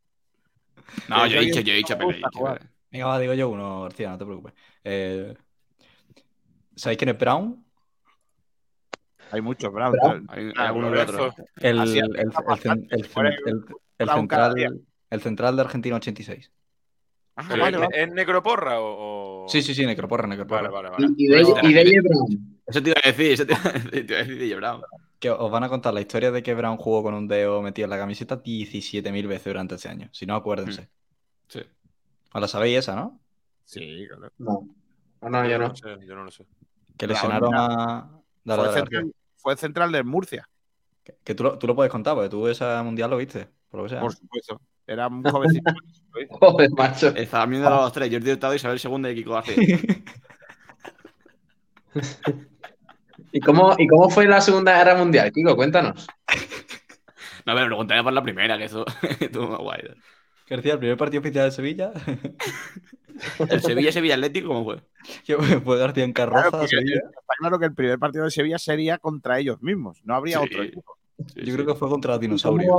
No, 1.08 1.24
Que 1.24 1.30
yo 1.30 1.36
he 1.38 1.44
dicho, 1.44 1.58
el 1.58 1.64
yo 1.64 1.72
he 1.72 1.76
dicho 1.76 1.94
gusta 1.96 2.12
he 2.12 2.14
dicho. 2.16 2.58
Venga, 2.90 3.06
va, 3.06 3.18
digo 3.18 3.34
yo 3.34 3.48
uno, 3.50 3.82
García, 3.82 4.10
no 4.10 4.18
te 4.18 4.24
preocupes. 4.24 4.54
Eh, 4.84 5.34
¿Sabéis 6.74 6.98
quién 6.98 7.10
es 7.10 7.18
Brown? 7.18 7.64
Hay 9.32 9.40
muchos, 9.42 9.70
Brown. 9.72 9.92
Brown. 9.92 10.26
Hay, 10.30 10.44
hay 10.46 10.52
Ah, 10.56 10.68
alguno 10.68 10.90
que 10.90 10.98
otro. 10.98 11.34
El, 11.56 11.78
el, 11.78 11.96
el, 11.98 12.32
el 13.98 14.08
central, 14.08 14.82
el 15.10 15.20
central 15.20 15.56
de 15.56 15.62
Argentina 15.62 15.96
86. 15.96 16.50
Ah, 17.36 17.44
Pero 17.48 17.62
vale, 17.62 17.76
¿es- 17.76 17.80
vale. 17.82 18.02
¿Es 18.02 18.10
necroporra 18.12 18.80
o...? 18.80 19.44
o- 19.44 19.48
Sí, 19.48 19.62
sí, 19.62 19.74
sí, 19.74 19.86
necroporra, 19.86 20.26
necroporra. 20.26 20.68
Vale, 20.70 20.90
vale, 20.90 20.90
vale. 20.90 21.14
Y, 21.16 21.26
de, 21.28 21.40
y 21.40 21.72
de 21.72 21.84
J. 21.84 22.08
Brown. 22.08 22.60
Eso 22.66 22.82
te 22.82 22.90
iba 22.90 23.00
a 23.02 23.06
decir, 23.08 23.32
eso 23.32 23.46
te 23.46 23.52
iba 23.54 23.62
a 23.64 23.72
decir, 23.72 23.90
te 24.06 24.12
iba 24.12 24.16
a 24.20 24.22
decir 24.24 24.38
DJ 24.38 24.56
Brown. 24.56 24.82
Que 25.18 25.30
os 25.30 25.50
van 25.50 25.64
a 25.64 25.68
contar 25.68 25.92
la 25.94 26.00
historia 26.00 26.30
de 26.30 26.42
que 26.42 26.54
Brown 26.54 26.76
jugó 26.76 27.02
con 27.02 27.14
un 27.14 27.26
dedo 27.28 27.60
metido 27.62 27.84
en 27.86 27.90
la 27.90 27.98
camiseta 27.98 28.42
17.000 28.42 29.26
veces 29.26 29.44
durante 29.46 29.74
ese 29.74 29.88
año. 29.88 30.08
Si 30.12 30.24
no, 30.26 30.34
acuérdense. 30.34 30.88
Sí. 31.48 31.60
¿Os 32.32 32.40
la 32.40 32.48
sabéis 32.48 32.78
esa, 32.78 32.94
no? 32.94 33.20
Sí, 33.64 34.06
claro. 34.08 34.32
No. 34.38 34.68
No, 35.22 35.28
no, 35.30 35.48
yo 35.48 35.58
no. 35.58 35.68
lo 35.68 35.74
sé, 35.76 35.88
yo 36.06 36.14
no 36.14 36.24
lo 36.24 36.30
sé. 36.30 36.46
Que 36.96 37.06
lesionaron 37.06 37.54
a... 37.54 38.10
Dale, 38.44 38.62
Fue, 38.62 38.68
dale, 38.70 38.80
central, 38.80 39.12
fue 39.36 39.56
central 39.56 39.92
de 39.92 40.02
Murcia, 40.02 40.48
Que, 41.04 41.14
que 41.22 41.34
tú, 41.34 41.42
lo, 41.44 41.58
tú 41.58 41.66
lo 41.66 41.74
puedes 41.74 41.90
contar, 41.92 42.14
porque 42.14 42.30
tú 42.30 42.46
esa 42.48 42.82
mundial 42.82 43.10
lo 43.10 43.16
viste, 43.18 43.48
por 43.68 43.78
lo 43.80 43.84
que 43.84 43.90
sea. 43.90 44.00
por 44.00 44.14
supuesto. 44.14 44.60
Era 44.86 45.08
un 45.08 45.22
jovencito. 45.22 45.70
Joder, 46.30 46.70
macho. 46.70 47.08
Estaba 47.08 47.46
viendo 47.46 47.68
a 47.68 47.82
los 47.82 47.92
tres, 47.92 48.10
Jordi 48.12 48.30
Hurtado, 48.32 48.54
Isabel 48.54 48.80
II 48.82 49.08
y 49.10 49.14
Kiko 49.14 49.32
García. 49.32 49.56
¿Y 53.32 53.40
cómo, 53.40 53.74
¿Y 53.78 53.86
cómo 53.86 54.10
fue 54.10 54.26
la 54.26 54.40
Segunda 54.40 54.76
Guerra 54.76 54.96
Mundial, 54.96 55.30
Kiko? 55.32 55.56
Cuéntanos. 55.56 56.06
No, 57.46 57.54
pero 57.54 57.66
preguntaré 57.68 58.02
por 58.02 58.12
la 58.12 58.22
primera, 58.22 58.58
que 58.58 58.64
eso 58.64 58.84
estuvo 59.20 59.48
más 59.48 59.60
guay. 59.60 59.80
García, 60.46 60.74
el 60.74 60.78
primer 60.78 60.98
partido 60.98 61.20
oficial 61.20 61.46
de 61.46 61.50
Sevilla, 61.52 61.90
El 63.48 63.62
Sevilla-Sevilla 63.62 64.14
Atlético, 64.14 64.48
¿cómo 64.48 64.64
fue? 64.64 64.82
que 65.24 65.36
fue 65.38 65.78
García 65.78 66.04
en 66.04 66.12
carroza 66.12 66.42
Claro, 66.42 66.56
a 66.58 66.60
porque 66.60 66.76
Sevilla. 66.76 66.96
está 67.08 67.34
claro 67.38 67.58
que 67.58 67.64
el 67.64 67.74
primer 67.74 67.98
partido 67.98 68.24
de 68.26 68.30
Sevilla 68.30 68.58
sería 68.58 68.98
contra 68.98 69.38
ellos 69.38 69.62
mismos. 69.62 70.02
No 70.04 70.14
habría 70.14 70.38
Sí. 70.38 70.44
otro 70.44 70.62
equipo. 70.62 70.98
Sí, 71.28 71.40
Yo 71.40 71.44
sí. 71.46 71.52
creo 71.52 71.66
que 71.66 71.74
fue 71.74 71.88
contra 71.88 72.12
los 72.14 72.18
¿Y 72.22 72.26
dinosaurios. 72.26 72.76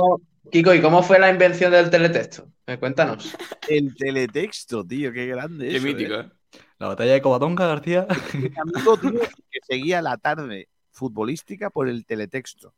Kiko, 0.50 0.74
¿y 0.74 0.80
cómo 0.82 1.02
fue 1.02 1.18
la 1.18 1.30
invención 1.30 1.70
del 1.72 1.88
teletexto? 1.90 2.46
Eh, 2.66 2.78
cuéntanos. 2.78 3.34
El 3.68 3.94
teletexto, 3.96 4.84
tío, 4.84 5.12
qué 5.12 5.26
grande 5.26 5.68
Qué 5.68 5.76
eso, 5.76 5.86
mítico, 5.86 6.14
¿eh? 6.14 6.20
¿eh? 6.20 6.58
La 6.78 6.88
batalla 6.88 7.12
de 7.12 7.22
Covadonga, 7.22 7.66
García. 7.66 8.06
Mi 8.34 8.50
amigo, 8.56 8.96
tío, 8.98 9.12
que 9.20 9.60
seguía 9.62 10.02
la 10.02 10.16
tarde 10.18 10.68
futbolística 10.90 11.70
por 11.70 11.88
el 11.88 12.04
teletexto. 12.04 12.74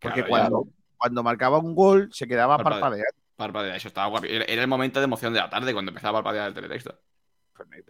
Porque 0.00 0.24
Claro, 0.24 0.28
cuando, 0.50 0.68
cuando 0.96 1.22
marcaba 1.22 1.58
un 1.58 1.74
gol 1.74 2.08
se 2.12 2.26
quedaba 2.26 2.56
Parpadea. 2.56 2.80
parpadeando. 2.80 3.20
Parpadea, 3.36 3.76
eso 3.76 3.88
estaba 3.88 4.08
guapo. 4.08 4.26
Era 4.26 4.44
era 4.46 4.62
el 4.62 4.68
momento 4.68 4.98
de 5.00 5.04
emoción 5.04 5.32
de 5.32 5.40
la 5.40 5.50
tarde 5.50 5.72
cuando 5.72 5.90
empezaba 5.90 6.18
a 6.18 6.22
parpadear 6.22 6.48
el 6.48 6.54
teletexto. 6.54 6.98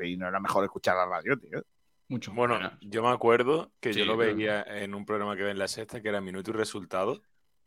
Y 0.03 0.17
no 0.17 0.27
era 0.29 0.41
mejor 0.41 0.65
escuchar 0.65 0.97
la 0.97 1.07
radio, 1.07 1.39
tío. 1.39 1.63
Mucho. 2.11 2.33
Bueno, 2.33 2.59
yo 2.83 3.03
me 3.03 3.09
acuerdo 3.09 3.71
que 3.81 3.93
Sí, 3.95 4.01
yo 4.01 4.05
lo 4.05 4.19
pero- 4.19 4.35
veía 4.37 4.63
en 4.69 4.95
un 4.95 5.07
programa 5.07 5.37
que 5.37 5.45
ve 5.45 5.53
en 5.53 5.59
la 5.59 5.69
sexta, 5.69 6.03
que 6.03 6.09
era 6.09 6.21
Minuto 6.21 6.51
y 6.51 6.55
Resultado. 6.55 7.23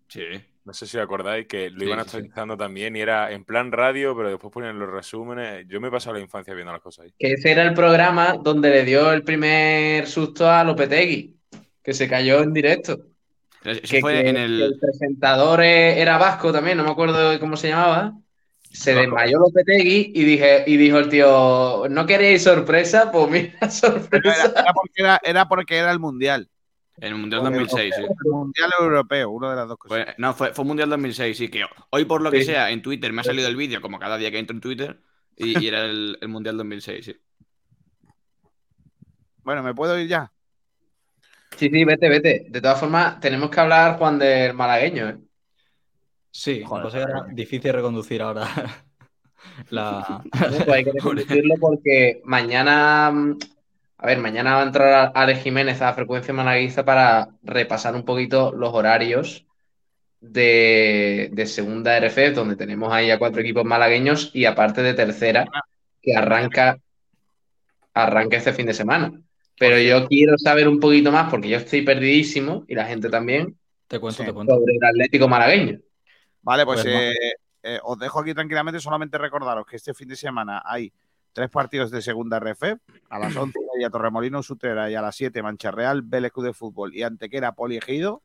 Sí. 0.10 0.22
No 0.66 0.74
sé 0.74 0.86
si 0.86 0.98
os 0.98 1.04
acordáis 1.04 1.48
que 1.48 1.70
lo 1.70 1.80
Sí, 1.80 1.86
iban 1.86 2.00
sí, 2.00 2.10
sí. 2.10 2.18
actualizando 2.18 2.56
también 2.58 2.96
y 2.96 3.00
era 3.02 3.32
en 3.32 3.46
plan 3.46 3.72
radio, 3.72 4.16
pero 4.16 4.30
después 4.30 4.52
ponían 4.54 4.78
los 4.78 4.90
resúmenes. 4.90 5.66
Yo 5.68 5.82
me 5.82 5.88
he 5.88 5.92
pasado 5.92 6.16
la 6.16 6.22
infancia 6.22 6.54
viendo 6.54 6.72
las 6.72 6.82
cosas 6.82 7.06
ahí. 7.06 7.14
Que 7.18 7.32
ese 7.34 7.52
era 7.52 7.64
el 7.64 7.74
programa 7.74 8.36
donde 8.42 8.70
le 8.70 8.84
dio 8.86 9.12
el 9.12 9.24
primer 9.24 10.08
susto 10.08 10.50
a 10.50 10.64
Lopetegui, 10.64 11.36
que 11.82 11.94
se 11.94 12.08
cayó 12.08 12.42
en 12.42 12.54
directo. 12.54 13.00
Eso 13.64 13.82
Que, 13.90 14.02
fue 14.02 14.14
que- 14.24 14.30
en 14.30 14.36
que 14.36 14.44
el. 14.44 14.62
el 14.62 14.80
presentador 14.80 15.62
e- 15.64 16.02
era 16.02 16.18
vasco 16.18 16.52
también, 16.52 16.78
no 16.78 16.84
me 16.84 16.92
acuerdo 16.92 17.30
de 17.30 17.40
cómo 17.40 17.56
se 17.56 17.70
llamaba. 17.70 18.14
Se 18.74 18.94
desmayó 18.96 19.38
Lopetegui 19.40 20.12
y, 20.16 20.24
dije, 20.24 20.64
y 20.66 20.78
dijo 20.78 20.98
el 20.98 21.08
tío, 21.10 21.86
¿no 21.90 22.06
queréis 22.08 22.44
sorpresa? 22.44 23.12
Pues 23.12 23.30
mira, 23.30 23.70
sorpresa. 23.70 24.46
era, 24.46 24.62
era 24.62 24.74
porque 24.74 25.02
era, 25.02 25.20
era 25.24 25.48
porque 25.48 25.78
era 25.78 25.92
el 25.92 26.00
Mundial. 26.00 26.50
En 26.98 27.14
el 27.14 27.16
Mundial 27.16 27.44
2006, 27.44 27.96
sí. 27.96 28.02
El 28.02 28.32
Mundial 28.32 28.70
Europeo, 28.80 29.30
una 29.30 29.50
de 29.52 29.56
las 29.56 29.68
dos 29.68 29.78
cosas. 29.78 30.16
No, 30.18 30.34
fue, 30.34 30.54
fue 30.54 30.66
Mundial 30.66 30.90
2006, 30.90 31.38
sí. 31.38 31.50
Que 31.50 31.64
hoy, 31.92 32.06
por 32.06 32.22
lo 32.22 32.32
que 32.32 32.40
Sí. 32.40 32.46
sea, 32.46 32.72
en 32.72 32.82
Twitter 32.82 33.12
me 33.14 33.22
ha 33.22 33.24
salido 33.24 33.48
el 33.48 33.56
vídeo, 33.56 33.82
como 33.82 34.00
cada 34.00 34.18
día 34.18 34.32
que 34.32 34.40
entro 34.40 34.56
en 34.56 34.62
Twitter, 34.62 35.00
y, 35.36 35.64
y 35.64 35.68
era 35.68 35.86
el, 35.86 36.18
el 36.22 36.28
Mundial 36.28 36.58
2006, 36.58 37.06
sí. 37.06 37.16
Bueno, 39.44 39.62
¿me 39.64 39.74
puedo 39.74 40.00
ir 40.00 40.08
ya? 40.08 40.32
Sí, 41.58 41.70
sí, 41.70 41.86
vete, 41.86 42.10
vete. 42.10 42.46
De 42.50 42.62
todas 42.62 42.80
formas, 42.80 43.20
tenemos 43.20 43.50
que 43.50 43.60
hablar, 43.60 43.98
Juan, 43.98 44.18
del 44.20 44.54
malagueño, 44.54 45.10
¿eh? 45.10 45.18
Sí, 46.36 46.64
Joder, 46.66 46.96
era 47.10 47.28
difícil 47.32 47.72
reconducir 47.74 48.22
ahora 48.24 48.48
la... 49.70 50.24
Pues 50.32 50.68
hay 50.68 50.84
que 50.84 50.92
reconducirlo 50.94 51.56
porque 51.60 52.22
mañana, 52.26 53.12
mm, 53.12 53.38
a 54.00 54.08
ver, 54.08 54.18
mañana 54.18 54.56
va 54.56 54.62
a 54.62 54.66
entrar 54.66 55.12
Ale 55.14 55.36
Jiménez 55.36 55.82
a 55.84 55.94
Frecuencia 55.94 56.34
Malaguista 56.34 56.84
para 56.84 57.30
repasar 57.44 57.94
un 57.96 58.04
poquito 58.04 58.52
los 58.52 58.74
horarios 58.74 59.46
de, 60.22 61.30
de 61.34 61.46
segunda 61.46 61.96
RF, 61.98 62.32
donde 62.34 62.56
tenemos 62.56 62.92
ahí 62.92 63.12
a 63.12 63.20
cuatro 63.20 63.42
equipos 63.42 63.64
malagueños 63.64 64.32
y 64.34 64.46
aparte 64.46 64.82
de 64.82 64.96
tercera, 64.96 65.46
que 66.02 66.16
arranca, 66.16 66.80
arranca 67.94 68.38
este 68.38 68.54
fin 68.54 68.66
de 68.66 68.74
semana. 68.74 69.14
Pero 69.60 69.78
yo 69.78 70.08
quiero 70.08 70.36
saber 70.40 70.68
un 70.68 70.80
poquito 70.80 71.12
más, 71.12 71.30
porque 71.30 71.50
yo 71.50 71.58
estoy 71.58 71.84
perdidísimo 71.84 72.66
y 72.68 72.74
la 72.74 72.86
gente 72.86 73.10
también, 73.10 73.56
Te 73.88 74.00
cuento, 74.00 74.24
Sí. 74.24 74.26
te 74.26 74.34
cuento. 74.34 74.56
sobre 74.56 74.74
el 74.78 74.84
Atlético 74.84 75.28
malagueño. 75.28 75.80
Vale, 76.44 76.66
pues, 76.66 76.84
Pues 76.84 76.94
eh, 76.94 77.16
eh, 77.64 77.80
os 77.84 77.98
dejo 77.98 78.20
aquí 78.20 78.34
tranquilamente. 78.34 78.80
Solamente 78.80 79.18
recordaros 79.18 79.66
que 79.66 79.78
este 79.78 79.94
fin 79.94 80.10
de 80.10 80.16
semana 80.16 80.62
hay 80.66 80.94
tres 81.32 81.50
partidos 81.50 81.90
de 81.90 82.02
segunda 82.02 82.38
RF. 82.38 82.78
A 83.10 83.20
las 83.20 83.36
11 83.36 83.58
y 83.80 83.84
a 83.84 83.90
Torremolinos 83.90 84.50
Utrera 84.50 84.92
y 84.92 84.96
a 84.96 85.02
las 85.02 85.16
7 85.16 85.42
Mancha 85.42 85.72
Real, 85.72 86.02
Vélez 86.04 86.34
de 86.36 86.54
Fútbol 86.54 86.94
y 86.94 87.04
Antequera 87.04 87.54
Poliegido. 87.54 88.22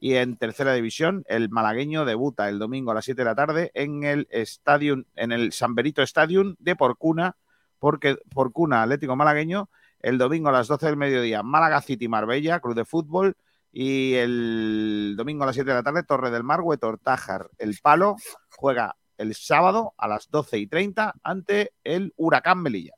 Y 0.00 0.14
en 0.14 0.36
tercera 0.36 0.72
división, 0.74 1.24
el 1.26 1.50
malagueño 1.50 2.04
debuta 2.04 2.48
el 2.48 2.60
domingo 2.60 2.92
a 2.92 2.94
las 2.94 3.04
7 3.04 3.20
de 3.20 3.24
la 3.24 3.34
tarde 3.34 3.72
en 3.74 4.04
el 4.04 4.28
Stadium, 4.30 5.04
en 5.16 5.32
el 5.32 5.52
San 5.52 5.74
Benito 5.74 6.02
Stadium 6.02 6.54
de 6.60 6.76
Porcuna, 6.76 7.36
porque 7.80 8.16
Porcuna 8.32 8.82
Atlético 8.82 9.16
Malagueño, 9.16 9.68
el 10.00 10.16
domingo 10.16 10.50
a 10.50 10.52
las 10.52 10.68
12 10.68 10.86
del 10.86 10.96
mediodía, 10.96 11.42
Málaga 11.42 11.82
City 11.82 12.06
Marbella, 12.06 12.60
Club 12.60 12.76
de 12.76 12.84
Fútbol, 12.84 13.36
y 13.80 14.14
el 14.14 15.14
domingo 15.16 15.44
a 15.44 15.46
las 15.46 15.54
7 15.54 15.70
de 15.70 15.76
la 15.76 15.84
tarde, 15.84 16.02
Torre 16.02 16.32
del 16.32 16.42
Mar, 16.42 16.62
Huetor 16.62 16.98
Tájar. 16.98 17.48
El 17.58 17.78
Palo 17.80 18.16
juega 18.56 18.96
el 19.16 19.36
sábado 19.36 19.94
a 19.96 20.08
las 20.08 20.28
12 20.32 20.58
y 20.58 20.66
30 20.66 21.14
ante 21.22 21.74
el 21.84 22.12
Huracán 22.16 22.60
Melilla. 22.60 22.94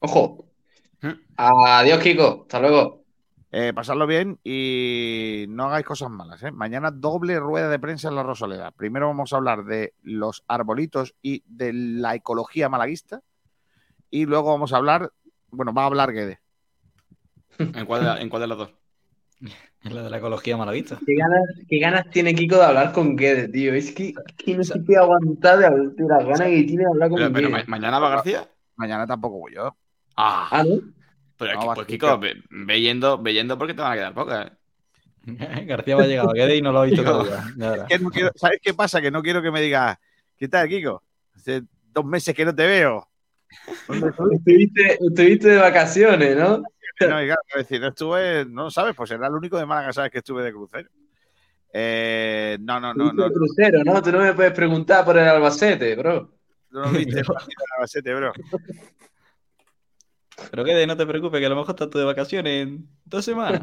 Ojo. 0.00 0.48
Adiós, 1.36 2.00
Kiko. 2.02 2.40
Hasta 2.42 2.58
luego. 2.58 3.04
Eh, 3.52 3.72
pasadlo 3.72 4.08
bien 4.08 4.40
y 4.42 5.44
no 5.48 5.66
hagáis 5.66 5.86
cosas 5.86 6.10
malas. 6.10 6.42
¿eh? 6.42 6.50
Mañana 6.50 6.90
doble 6.90 7.38
rueda 7.38 7.68
de 7.68 7.78
prensa 7.78 8.08
en 8.08 8.16
la 8.16 8.24
Rosaleda. 8.24 8.72
Primero 8.72 9.06
vamos 9.06 9.32
a 9.32 9.36
hablar 9.36 9.64
de 9.64 9.94
los 10.02 10.42
arbolitos 10.48 11.14
y 11.22 11.44
de 11.46 11.72
la 11.72 12.16
ecología 12.16 12.68
malaguista. 12.68 13.22
Y 14.10 14.26
luego 14.26 14.50
vamos 14.50 14.72
a 14.72 14.78
hablar, 14.78 15.12
bueno, 15.50 15.72
va 15.72 15.84
a 15.84 15.86
hablar 15.86 16.12
Guede. 16.12 16.40
¿En 17.58 17.86
cuál, 17.86 18.02
de, 18.02 18.22
en 18.22 18.28
cuál 18.28 18.42
de 18.42 18.48
los 18.48 18.58
dos? 18.58 18.83
Es 19.82 19.92
la 19.92 20.02
de 20.02 20.10
la 20.10 20.16
ecología 20.18 20.56
malavista. 20.56 20.98
¿Qué 21.06 21.14
ganas, 21.14 21.42
qué 21.68 21.78
ganas 21.78 22.10
tiene 22.10 22.34
Kiko 22.34 22.56
de 22.56 22.64
hablar 22.64 22.92
con 22.92 23.16
Guedes, 23.16 23.52
tío. 23.52 23.74
Es 23.74 23.92
que, 23.92 24.14
que 24.38 24.56
no 24.56 24.64
se 24.64 24.78
puede 24.80 24.98
aguantar 24.98 25.58
de, 25.58 25.64
de 25.90 26.08
las 26.08 26.24
ganas 26.24 26.48
que 26.48 26.62
tiene 26.64 26.84
de 26.84 26.90
hablar 26.90 27.08
con 27.10 27.18
Pero, 27.18 27.32
pero 27.32 27.48
Guedes. 27.50 27.68
ma- 27.68 27.76
mañana 27.76 27.98
va 27.98 28.08
García. 28.10 28.48
Mañana 28.76 29.06
tampoco 29.06 29.38
voy 29.38 29.54
yo. 29.54 29.76
Ah, 30.16 30.48
Ah, 30.50 30.62
¿no? 30.64 30.80
pero 31.36 31.52
no, 31.54 31.58
aquí- 31.58 31.68
va 31.68 31.74
pues 31.74 31.86
Kiko. 31.86 32.18
Ve, 32.18 32.34
ve 32.50 32.80
yendo, 32.80 33.18
ve 33.20 33.34
yendo 33.34 33.58
porque 33.58 33.74
te 33.74 33.82
van 33.82 33.92
a 33.92 33.94
quedar 33.96 34.14
pocas. 34.14 34.46
¿eh? 34.46 34.52
García 35.66 35.96
va 35.96 36.02
a 36.04 36.06
llegar 36.06 36.26
a 36.28 36.32
Guede 36.32 36.56
y 36.56 36.62
no 36.62 36.72
lo 36.72 36.80
ha 36.80 36.84
visto 36.84 37.02
todavía. 37.04 37.44
No 38.00 38.10
quiero- 38.10 38.30
¿Sabes 38.36 38.58
qué 38.62 38.72
pasa? 38.74 39.00
Que 39.00 39.10
no 39.10 39.22
quiero 39.22 39.42
que 39.42 39.50
me 39.50 39.60
digas, 39.60 39.96
¿qué 40.36 40.48
tal, 40.48 40.68
Kiko? 40.68 41.02
Hace 41.34 41.62
dos 41.92 42.04
meses 42.04 42.34
que 42.34 42.44
no 42.44 42.54
te 42.54 42.66
veo. 42.66 43.06
Estuviste, 44.32 44.98
estuviste 45.00 45.48
de 45.50 45.56
vacaciones, 45.56 46.36
¿no? 46.36 46.62
No, 47.00 47.22
y 47.22 47.26
claro, 47.26 47.40
es 47.48 47.56
decir, 47.56 47.80
no 47.80 47.88
estuve, 47.88 48.44
no 48.44 48.70
sabes, 48.70 48.94
pues 48.94 49.10
era 49.10 49.26
el 49.26 49.34
único 49.34 49.58
de 49.58 49.66
Málaga, 49.66 49.92
sabes 49.92 50.10
que 50.10 50.18
estuve 50.18 50.42
de 50.42 50.52
crucero. 50.52 50.88
Eh, 51.72 52.56
no, 52.60 52.78
no, 52.78 52.94
no, 52.94 53.12
no, 53.12 53.30
crucero, 53.32 53.82
¿no? 53.84 54.00
Tú 54.00 54.12
no 54.12 54.20
me 54.20 54.32
puedes 54.32 54.52
preguntar 54.52 55.04
por 55.04 55.18
el 55.18 55.26
Albacete, 55.26 55.96
bro. 55.96 56.30
no, 56.70 56.82
no 56.86 56.92
viste 56.92 57.18
el 57.20 57.26
partido 57.26 57.64
Albacete, 57.76 58.14
bro. 58.14 58.32
Pero 60.50 60.64
Guede, 60.64 60.86
no 60.86 60.96
te 60.96 61.06
preocupes, 61.06 61.40
que 61.40 61.46
a 61.46 61.48
lo 61.48 61.56
mejor 61.56 61.70
estás 61.74 61.90
tú 61.90 61.98
de 61.98 62.04
vacaciones 62.04 62.62
en 62.62 62.88
dos 63.04 63.24
semanas. 63.24 63.62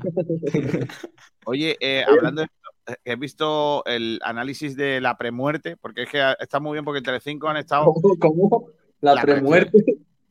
Oye, 1.45 1.75
eh, 1.79 2.03
hablando 2.07 2.41
de 2.41 2.45
esto, 2.45 2.99
he 3.03 3.15
visto 3.17 3.85
el 3.85 4.19
análisis 4.23 4.75
de 4.75 5.01
la 5.01 5.17
premuerte, 5.17 5.75
porque 5.77 6.03
es 6.03 6.09
que 6.09 6.33
está 6.39 6.59
muy 6.61 6.73
bien 6.73 6.85
porque 6.85 6.99
en 6.99 7.03
Telecinco 7.03 7.49
han 7.49 7.57
estado, 7.57 7.93
¿Cómo? 7.93 8.17
cómo? 8.17 8.67
La, 9.01 9.15
La 9.15 9.21
premuerte. 9.21 9.83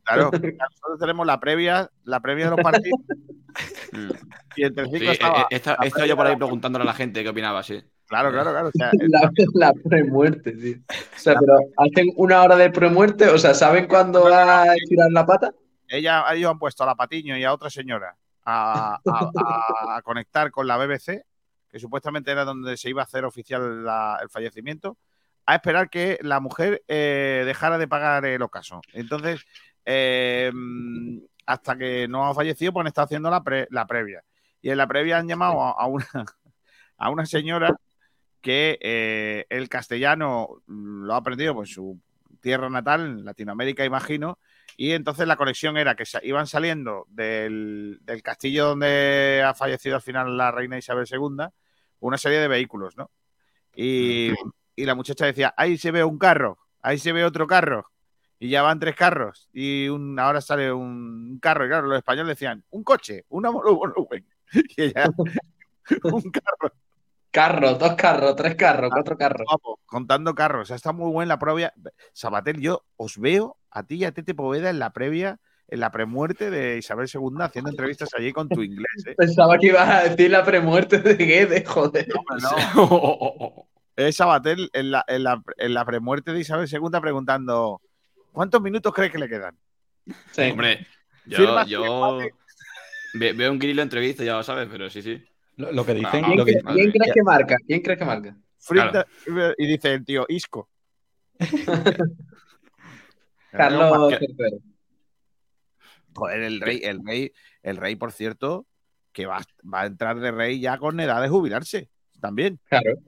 Claro, 0.04 0.30
nosotros 0.32 0.98
tenemos 1.00 1.26
la 1.26 1.38
previa, 1.40 1.90
la 2.04 2.20
previa 2.20 2.46
de 2.46 2.50
los 2.56 2.60
partidos 2.60 3.00
y 4.56 4.64
en 4.64 4.74
Telecinco 4.74 4.98
Sí, 5.04 5.08
eh, 5.08 5.12
estaba, 5.12 5.40
eh, 5.42 5.46
esta- 5.50 5.76
la 5.80 5.86
estaba 5.86 6.06
yo 6.06 6.16
por 6.16 6.26
ahí 6.26 6.36
preguntándole 6.36 6.82
a 6.82 6.86
la 6.86 6.94
gente 6.94 7.22
qué 7.22 7.28
opinaba, 7.28 7.62
sí. 7.62 7.82
claro, 8.06 8.30
claro, 8.30 8.50
claro, 8.50 8.68
o 8.68 8.72
sea, 8.72 8.90
La, 9.08 9.30
la 9.54 9.72
premuerte, 9.88 10.52
tío. 10.52 10.76
O 10.88 11.18
sea, 11.18 11.34
pero 11.38 11.58
hacen 11.76 12.08
una 12.16 12.42
hora 12.42 12.56
de 12.56 12.70
premuerte, 12.70 13.28
o 13.28 13.38
sea, 13.38 13.54
¿saben 13.54 13.86
cuándo 13.86 14.24
va 14.24 14.62
a 14.62 14.74
estirar 14.74 15.10
la 15.10 15.26
pata? 15.26 15.52
ella, 15.88 16.24
ellos 16.32 16.50
han 16.52 16.58
puesto 16.58 16.84
a 16.84 16.86
la 16.86 16.94
Patiño 16.94 17.36
y 17.36 17.42
a 17.44 17.52
otra 17.52 17.68
señora 17.68 18.16
a, 18.44 19.00
a- 19.04 19.96
a 19.96 20.02
conectar 20.02 20.50
con 20.52 20.66
la 20.68 20.76
BBC, 20.76 21.24
que 21.68 21.78
supuestamente 21.80 22.30
era 22.30 22.44
donde 22.44 22.76
se 22.76 22.88
iba 22.90 23.02
a 23.02 23.04
hacer 23.04 23.24
oficial 23.24 23.84
la- 23.84 24.18
el 24.22 24.28
fallecimiento, 24.30 24.96
a 25.46 25.56
esperar 25.56 25.90
que 25.90 26.16
la 26.22 26.38
mujer 26.38 26.82
eh, 26.86 27.42
dejara 27.44 27.76
de 27.76 27.88
pagar 27.88 28.24
el 28.24 28.40
ocaso. 28.42 28.80
Entonces, 28.92 29.44
eh, 29.84 30.52
hasta 31.46 31.76
que 31.76 32.06
no 32.08 32.26
ha 32.26 32.34
fallecido, 32.34 32.72
pues 32.72 32.82
han 32.84 32.88
estado 32.88 33.06
haciendo 33.06 33.30
la, 33.30 33.42
pre- 33.42 33.68
la 33.70 33.86
previa. 33.86 34.22
Y 34.62 34.70
en 34.70 34.76
la 34.78 34.86
previa 34.86 35.18
han 35.18 35.28
llamado 35.28 35.62
a, 35.62 35.70
a 35.72 35.86
una, 35.86 36.06
a 36.98 37.10
una 37.10 37.26
señora 37.26 37.76
que 38.40 38.78
eh, 38.80 39.46
el 39.50 39.68
castellano 39.68 40.62
mm, 40.66 41.04
lo 41.04 41.14
ha 41.14 41.18
aprendido 41.18 41.54
pues, 41.54 41.70
en 41.70 41.74
su 41.74 42.00
tierra 42.40 42.70
natal, 42.70 43.00
en 43.04 43.24
Latinoamérica, 43.24 43.84
imagino, 43.84 44.38
y 44.76 44.92
entonces 44.92 45.26
la 45.26 45.36
conexión 45.36 45.76
era 45.76 45.94
que 45.94 46.04
iban 46.22 46.46
saliendo 46.46 47.04
del, 47.08 47.98
del 48.02 48.22
castillo 48.22 48.68
donde 48.68 49.42
ha 49.44 49.52
fallecido 49.52 49.96
al 49.96 50.02
final 50.02 50.36
la 50.38 50.50
reina 50.50 50.78
Isabel 50.78 51.06
II 51.10 51.46
una 52.00 52.16
serie 52.16 52.38
de 52.38 52.48
vehículos, 52.48 52.96
¿no? 52.96 53.10
Y, 53.74 54.32
y 54.74 54.84
la 54.86 54.94
muchacha 54.94 55.26
decía, 55.26 55.52
ahí 55.56 55.76
se 55.76 55.90
ve 55.90 56.02
un 56.02 56.18
carro, 56.18 56.58
ahí 56.80 56.96
se 56.96 57.12
ve 57.12 57.24
otro 57.24 57.46
carro, 57.46 57.90
y 58.40 58.48
ya 58.48 58.62
van 58.62 58.80
tres 58.80 58.96
carros, 58.96 59.50
y 59.52 59.88
un, 59.88 60.18
ahora 60.18 60.40
sale 60.40 60.72
un 60.72 61.38
carro, 61.40 61.66
y 61.66 61.68
claro, 61.68 61.86
los 61.86 61.98
españoles 61.98 62.30
decían, 62.30 62.64
un 62.70 62.82
coche, 62.82 63.26
una 63.28 63.50
monovolumen, 63.50 64.26
y 64.76 64.82
ella, 64.82 65.10
un 66.04 66.22
carro, 66.30 66.72
Carros, 67.30 67.78
dos 67.78 67.94
carros, 67.94 68.34
tres 68.34 68.56
carros, 68.56 68.90
cuatro 68.92 69.16
carros. 69.16 69.46
guapo, 69.48 69.78
contando 69.86 70.34
carros, 70.34 70.62
o 70.62 70.64
sea, 70.64 70.76
está 70.76 70.92
muy 70.92 71.12
buena 71.12 71.34
la 71.34 71.38
previa. 71.38 71.72
Sabatel, 72.12 72.60
yo 72.60 72.84
os 72.96 73.18
veo 73.18 73.56
a 73.70 73.84
ti 73.84 73.96
y 73.96 74.04
a 74.04 74.10
Tete 74.10 74.34
Poveda 74.34 74.68
en 74.68 74.80
la 74.80 74.92
previa, 74.92 75.38
en 75.68 75.78
la 75.78 75.92
premuerte 75.92 76.50
de 76.50 76.78
Isabel 76.78 77.08
II, 77.12 77.36
haciendo 77.40 77.70
entrevistas 77.70 78.08
allí 78.18 78.32
con 78.32 78.48
tu 78.48 78.62
inglés, 78.62 79.06
¿eh? 79.06 79.14
Pensaba 79.18 79.58
que 79.58 79.68
ibas 79.68 79.88
a 79.88 80.08
decir 80.08 80.28
la 80.30 80.44
premuerte 80.44 80.98
de 80.98 81.14
Guedes, 81.14 81.68
joder. 81.68 82.08
No, 82.74 83.68
es 83.94 84.16
Sabatel 84.16 84.68
en 84.72 84.90
la, 84.90 85.04
en, 85.06 85.22
la, 85.22 85.40
en 85.56 85.74
la 85.74 85.84
premuerte 85.84 86.32
de 86.32 86.40
Isabel 86.40 86.68
II 86.68 87.00
preguntando 87.00 87.80
¿cuántos 88.32 88.60
minutos 88.62 88.92
crees 88.94 89.12
que 89.12 89.18
le 89.18 89.28
quedan? 89.28 89.56
Sí. 90.32 90.42
Hombre, 90.50 90.86
yo, 91.26 92.18
veo 93.14 93.52
un 93.52 93.58
grillo 93.58 93.82
entrevista, 93.82 94.24
ya 94.24 94.34
lo 94.34 94.42
sabes, 94.42 94.68
pero 94.70 94.88
sí, 94.90 95.02
sí. 95.02 95.22
Lo, 95.56 95.72
lo 95.72 95.84
que 95.84 95.94
dicen, 95.94 96.24
Ah, 96.24 96.26
¿Quién, 96.28 96.38
lo 96.38 96.44
que, 96.44 96.52
cre- 96.54 96.74
quién 96.74 96.90
crees 96.90 97.12
que 97.12 97.22
marca? 97.22 97.56
¿Quién 97.66 97.80
crees 97.82 97.98
que 97.98 98.04
marca? 98.04 98.36
Frita- 98.58 99.06
Y 99.58 99.66
dice 99.66 99.92
el 99.94 100.04
tío, 100.04 100.24
Isco. 100.28 100.68
Carlos. 103.50 104.14
Joder, 106.14 106.42
el 106.42 106.60
rey, 106.60 106.80
el 106.84 107.00
rey, 107.04 107.32
el 107.62 107.76
rey, 107.76 107.96
por 107.96 108.12
cierto, 108.12 108.66
que 109.12 109.26
va, 109.26 109.40
va 109.62 109.82
a 109.82 109.86
entrar 109.86 110.18
de 110.20 110.30
rey 110.30 110.60
ya 110.60 110.78
con 110.78 110.98
edad 111.00 111.20
de 111.22 111.28
jubilarse. 111.28 111.88
También. 112.20 112.60
Claro. 112.68 112.98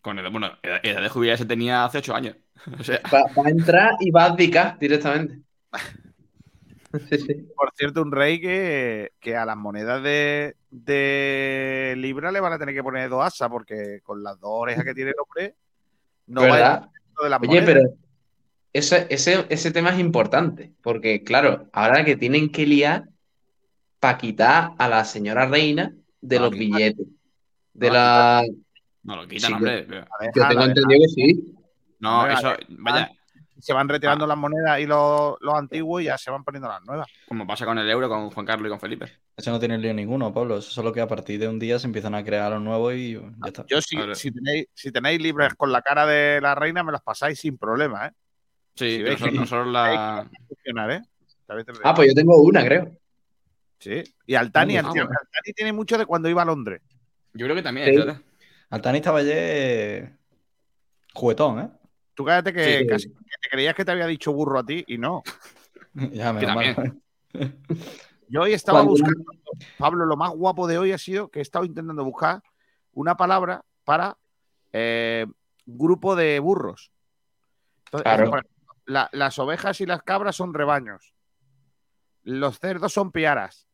Con 0.00 0.18
edad, 0.18 0.30
bueno, 0.30 0.50
edad, 0.62 0.80
edad 0.82 1.02
de 1.02 1.08
jubilarse 1.08 1.44
tenía 1.44 1.84
hace 1.84 1.98
ocho 1.98 2.14
años. 2.14 2.36
O 2.78 2.84
sea, 2.84 3.00
Va, 3.12 3.22
va 3.36 3.46
a 3.46 3.50
entrar 3.50 3.94
y 4.00 4.10
va 4.10 4.22
a 4.24 4.26
abdicar 4.26 4.78
directamente. 4.78 5.40
Sí, 7.08 7.18
sí. 7.18 7.34
Por 7.56 7.72
cierto, 7.74 8.02
un 8.02 8.12
rey 8.12 8.38
que, 8.40 9.12
que 9.18 9.34
a 9.34 9.46
las 9.46 9.56
monedas 9.56 10.02
de, 10.02 10.56
de 10.70 11.94
Libra 11.96 12.30
le 12.30 12.40
van 12.40 12.52
a 12.52 12.58
tener 12.58 12.74
que 12.74 12.82
poner 12.82 13.08
dos 13.08 13.24
asas, 13.24 13.48
porque 13.48 14.00
con 14.02 14.22
las 14.22 14.38
dos 14.38 14.50
orejas 14.52 14.84
que 14.84 14.94
tiene 14.94 15.10
el 15.12 15.16
hombre, 15.18 15.54
no 16.26 16.42
va 16.42 16.46
a 16.48 16.50
¿Verdad? 16.50 16.88
de 17.22 17.30
las 17.30 17.40
Oye, 17.40 17.48
monedas. 17.48 17.66
pero 17.66 17.80
ese, 18.74 19.06
ese, 19.08 19.46
ese 19.48 19.70
tema 19.70 19.90
es 19.90 19.98
importante, 20.00 20.72
porque 20.82 21.24
claro, 21.24 21.68
ahora 21.72 22.04
que 22.04 22.16
tienen 22.16 22.52
que 22.52 22.66
liar 22.66 23.04
para 23.98 24.18
quitar 24.18 24.72
a 24.78 24.88
la 24.88 25.04
señora 25.04 25.46
reina 25.46 25.94
de 26.20 26.36
No, 26.36 26.42
los 26.42 26.50
billetes. 26.52 27.06
De 27.72 27.86
No, 27.88 27.92
la... 27.94 28.42
no 29.04 29.16
lo 29.16 29.26
quitan, 29.28 29.48
Sí, 29.48 29.54
hombre. 29.54 29.86
Yo 30.34 30.48
tengo 30.48 30.62
entendido 30.64 31.00
que 31.00 31.08
sí. 31.08 31.54
No, 32.02 32.26
eso, 32.26 32.54
vaya, 32.68 32.98
deja. 33.06 33.12
Se 33.60 33.72
van 33.72 33.88
retirando 33.88 34.26
las 34.26 34.36
monedas 34.36 34.80
y 34.80 34.86
los, 34.86 35.36
los 35.40 35.54
antiguos 35.54 36.02
y 36.02 36.06
ya 36.06 36.18
se 36.18 36.32
van 36.32 36.42
poniendo 36.42 36.68
las 36.68 36.82
nuevas. 36.84 37.06
como 37.28 37.46
pasa 37.46 37.64
con 37.64 37.78
el 37.78 37.88
euro, 37.88 38.08
con 38.08 38.28
Juan 38.30 38.44
Carlos 38.44 38.66
y 38.66 38.70
con 38.70 38.80
Felipe. 38.80 39.06
eso 39.36 39.52
no 39.52 39.60
tiene 39.60 39.78
lío 39.78 39.94
ninguno, 39.94 40.34
Pablo. 40.34 40.58
Eso 40.58 40.66
es 40.68 40.74
solo 40.74 40.92
que 40.92 41.00
a 41.00 41.06
partir 41.06 41.38
de 41.38 41.46
un 41.46 41.60
día 41.60 41.78
se 41.78 41.86
empiezan 41.86 42.14
a 42.16 42.24
crear 42.24 42.50
los 42.50 42.60
nuevos 42.60 42.92
y 42.94 43.12
ya 43.14 43.20
está. 43.46 43.64
Yo, 43.68 43.80
si, 43.80 43.96
si, 44.14 44.32
tenéis, 44.32 44.66
si 44.74 44.90
tenéis 44.90 45.22
libres 45.22 45.54
con 45.54 45.70
la 45.70 45.80
cara 45.80 46.04
de 46.06 46.40
la 46.40 46.56
reina, 46.56 46.82
me 46.82 46.90
las 46.90 47.02
pasáis 47.02 47.38
sin 47.38 47.56
problema, 47.56 48.08
¿eh? 48.08 48.12
Sí, 48.74 48.96
Si 48.96 49.02
veis 49.02 49.20
nosotros, 49.20 49.30
que- 49.32 49.38
nosotros 49.38 49.68
la. 49.68 50.26
¿eh? 50.96 51.02
Ah, 51.84 51.94
pues 51.94 52.08
yo 52.08 52.14
tengo 52.14 52.36
una, 52.42 52.64
creo. 52.64 52.90
Sí. 53.78 54.02
Y 54.26 54.34
Altani, 54.34 54.76
Ah, 54.76 54.80
Altani, 54.80 55.52
tiene 55.54 55.72
mucho 55.72 55.98
de 55.98 56.06
cuando 56.06 56.28
iba 56.28 56.42
a 56.42 56.46
Londres. 56.46 56.80
Yo 57.34 57.46
creo 57.46 57.54
que 57.54 57.62
también, 57.62 57.94
Sí. 57.94 58.22
Altani 58.70 58.98
estaba 58.98 59.18
ayer 59.20 60.16
juguetón, 61.14 61.60
¿eh? 61.60 61.68
Tú 62.14 62.24
cállate 62.24 62.52
que 62.52 62.78
Sí. 62.80 62.86
casi 62.86 63.08
que 63.08 63.14
te 63.42 63.48
creías 63.50 63.74
que 63.74 63.84
te 63.84 63.92
había 63.92 64.06
dicho 64.06 64.32
burro 64.32 64.58
a 64.58 64.64
ti 64.64 64.84
y 64.86 64.98
no. 64.98 65.22
ya 66.12 66.32
me. 66.32 66.42
Yo 68.28 68.42
hoy 68.42 68.52
estaba 68.54 68.80
buscando, 68.82 69.24
Pablo, 69.78 70.06
lo 70.06 70.16
más 70.16 70.30
guapo 70.30 70.66
de 70.66 70.78
hoy 70.78 70.92
ha 70.92 70.98
sido 70.98 71.28
que 71.28 71.40
he 71.40 71.42
estado 71.42 71.64
intentando 71.66 72.02
buscar 72.04 72.42
una 72.92 73.14
palabra 73.16 73.62
para 73.84 74.16
eh, 74.72 75.26
grupo 75.66 76.16
de 76.16 76.38
burros. 76.40 76.92
Entonces, 77.86 78.04
Claro. 78.04 78.30
por 78.30 78.38
ejemplo, 78.40 78.74
la- 78.86 79.10
las 79.12 79.38
ovejas 79.38 79.80
y 79.82 79.86
las 79.86 80.02
cabras 80.02 80.34
son 80.36 80.54
rebaños. 80.54 81.12
Los 82.22 82.58
cerdos 82.58 82.92
son 82.92 83.12
piaras. 83.12 83.68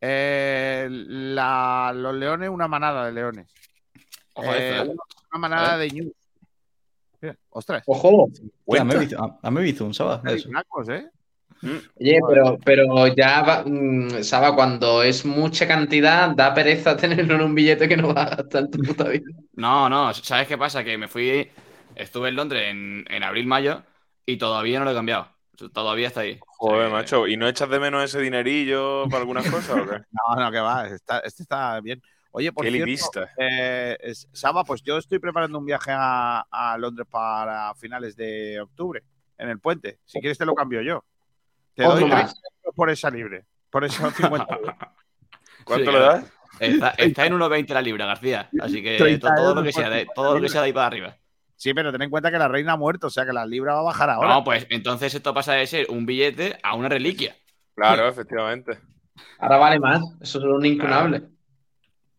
Eh, 0.00 0.88
la- 0.90 1.92
los 1.94 2.14
leones, 2.14 2.48
una 2.48 2.66
manada 2.66 3.06
de 3.06 3.12
leones. 3.12 3.52
Ojo, 4.34 4.48
Eh, 4.52 4.80
una 4.82 5.38
manada 5.38 5.76
de 5.78 5.90
ñus. 5.90 6.12
Mira, 7.20 7.36
ostras. 7.50 7.82
Ojo. 7.86 8.28
Me 8.66 8.78
he 8.78 8.98
visto, 8.98 9.22
a- 9.22 9.38
a 9.42 9.50
mí 9.50 9.60
me 9.60 9.82
un 9.82 9.94
sábado 9.94 10.22
de 10.24 10.34
eso. 10.36 10.48
Flacos, 10.48 10.88
¿eh? 10.88 11.10
Oye, 11.62 12.20
pero, 12.26 12.58
pero 12.64 13.06
ya, 13.08 13.42
va, 13.42 13.64
mm, 13.66 14.22
Saba, 14.22 14.54
cuando 14.54 15.02
es 15.02 15.26
mucha 15.26 15.68
cantidad, 15.68 16.30
da 16.34 16.54
pereza 16.54 16.96
tenerlo 16.96 17.34
en 17.34 17.42
un 17.42 17.54
billete 17.54 17.86
que 17.88 17.96
no 17.96 18.14
va 18.14 18.22
a 18.22 18.36
gastar 18.36 18.68
tu 18.68 18.78
puta 18.78 19.04
vida. 19.08 19.26
No, 19.54 19.88
no, 19.88 20.14
¿sabes 20.14 20.48
qué 20.48 20.56
pasa? 20.56 20.82
Que 20.84 20.96
me 20.96 21.08
fui. 21.08 21.48
Estuve 21.94 22.30
en 22.30 22.36
Londres 22.36 22.62
en, 22.70 23.04
en 23.10 23.22
abril-mayo 23.22 23.82
y 24.24 24.38
todavía 24.38 24.78
no 24.78 24.86
lo 24.86 24.92
he 24.92 24.94
cambiado. 24.94 25.28
Todavía 25.74 26.06
está 26.08 26.20
ahí. 26.20 26.38
Joder, 26.40 26.86
O 26.86 26.88
sea, 26.88 26.90
macho. 26.96 27.26
¿Y 27.26 27.36
no 27.36 27.46
echas 27.46 27.68
de 27.68 27.78
menos 27.78 28.02
ese 28.04 28.20
dinerillo 28.20 29.04
para 29.10 29.18
algunas 29.18 29.46
cosas 29.50 29.70
o 29.76 29.86
qué? 29.86 29.98
No, 30.12 30.42
no, 30.42 30.50
que 30.50 30.60
va. 30.60 30.86
Está, 30.88 31.18
este 31.18 31.42
está 31.42 31.78
bien. 31.80 32.00
Oye, 32.32 32.52
por 32.52 32.64
Qué 32.64 32.70
cierto, 32.70 33.26
eh, 33.36 33.98
Saba, 34.32 34.62
pues 34.64 34.82
yo 34.82 34.98
estoy 34.98 35.18
preparando 35.18 35.58
un 35.58 35.66
viaje 35.66 35.90
a, 35.92 36.46
a 36.50 36.78
Londres 36.78 37.08
para 37.10 37.74
finales 37.74 38.14
de 38.16 38.60
octubre, 38.60 39.02
en 39.36 39.48
el 39.48 39.58
puente. 39.58 39.98
Si 40.04 40.20
quieres 40.20 40.38
te 40.38 40.46
lo 40.46 40.54
cambio 40.54 40.80
yo. 40.80 41.04
Te 41.74 41.84
Otro 41.84 42.00
doy 42.00 42.08
más. 42.08 42.32
30 42.32 42.48
euros 42.62 42.74
por 42.76 42.90
esa 42.90 43.10
libre. 43.10 43.44
Por 43.70 43.84
esos 43.84 44.14
50 44.14 44.54
euros. 44.54 44.74
¿Cuánto 45.64 45.90
Sí, 45.90 45.96
le 45.96 46.02
das? 46.02 46.32
Está, 46.60 46.88
está 46.98 47.26
en 47.26 47.34
1,20 47.34 47.74
la 47.74 47.82
libra, 47.82 48.06
García. 48.06 48.48
Así 48.60 48.82
que 48.82 48.96
30 48.96 49.28
to- 49.28 49.34
todo, 49.42 49.54
lo 49.54 49.62
que 49.62 49.72
sea 49.72 49.90
de, 49.90 50.06
todo 50.14 50.34
lo 50.34 50.40
que 50.40 50.48
sea 50.48 50.60
de 50.60 50.66
ahí 50.66 50.72
para 50.72 50.86
arriba. 50.86 51.16
Sí, 51.56 51.74
pero 51.74 51.92
ten 51.92 52.00
en 52.02 52.10
cuenta 52.10 52.30
que 52.30 52.38
la 52.38 52.48
reina 52.48 52.72
ha 52.72 52.76
muerto, 52.76 53.08
o 53.08 53.10
sea 53.10 53.26
que 53.26 53.32
la 53.32 53.44
libra 53.44 53.74
va 53.74 53.80
a 53.80 53.84
bajar 53.84 54.08
ahora. 54.08 54.28
No, 54.28 54.44
pues 54.44 54.66
entonces 54.70 55.14
esto 55.14 55.34
pasa 55.34 55.52
de 55.54 55.66
ser 55.66 55.86
un 55.90 56.06
billete 56.06 56.58
a 56.62 56.74
una 56.74 56.88
reliquia. 56.88 57.36
Claro, 57.74 58.08
efectivamente. 58.08 58.78
Ahora 59.38 59.58
vale 59.58 59.78
más. 59.78 60.00
Eso 60.20 60.38
es 60.38 60.44
un 60.44 60.64
incunable. 60.64 61.28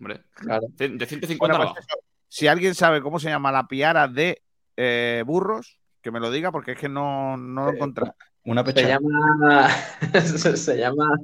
Hombre, 0.02 0.24
Claro. 0.34 0.66
de 0.72 0.90
de 0.90 1.06
150 1.06 1.38
Bueno, 1.40 1.56
pues 1.74 1.78
abajo. 1.86 1.88
eso, 1.88 2.00
si 2.28 2.48
alguien 2.48 2.74
sabe 2.74 3.02
cómo 3.04 3.20
se 3.20 3.30
llama 3.30 3.52
la 3.52 3.68
piara 3.68 4.08
de 4.08 4.42
eh, 4.76 5.24
burros, 5.28 5.78
que 6.02 6.10
me 6.10 6.20
lo 6.20 6.32
diga 6.32 6.52
porque 6.52 6.72
es 6.72 6.78
que 6.80 6.90
no, 6.90 7.38
no 7.38 7.66
lo 7.66 7.72
he 7.72 7.76
encontrado. 7.76 8.16
Una 8.44 8.66
Se 8.66 8.88
llama. 8.88 9.70
se, 10.56 10.78
llama. 10.78 11.20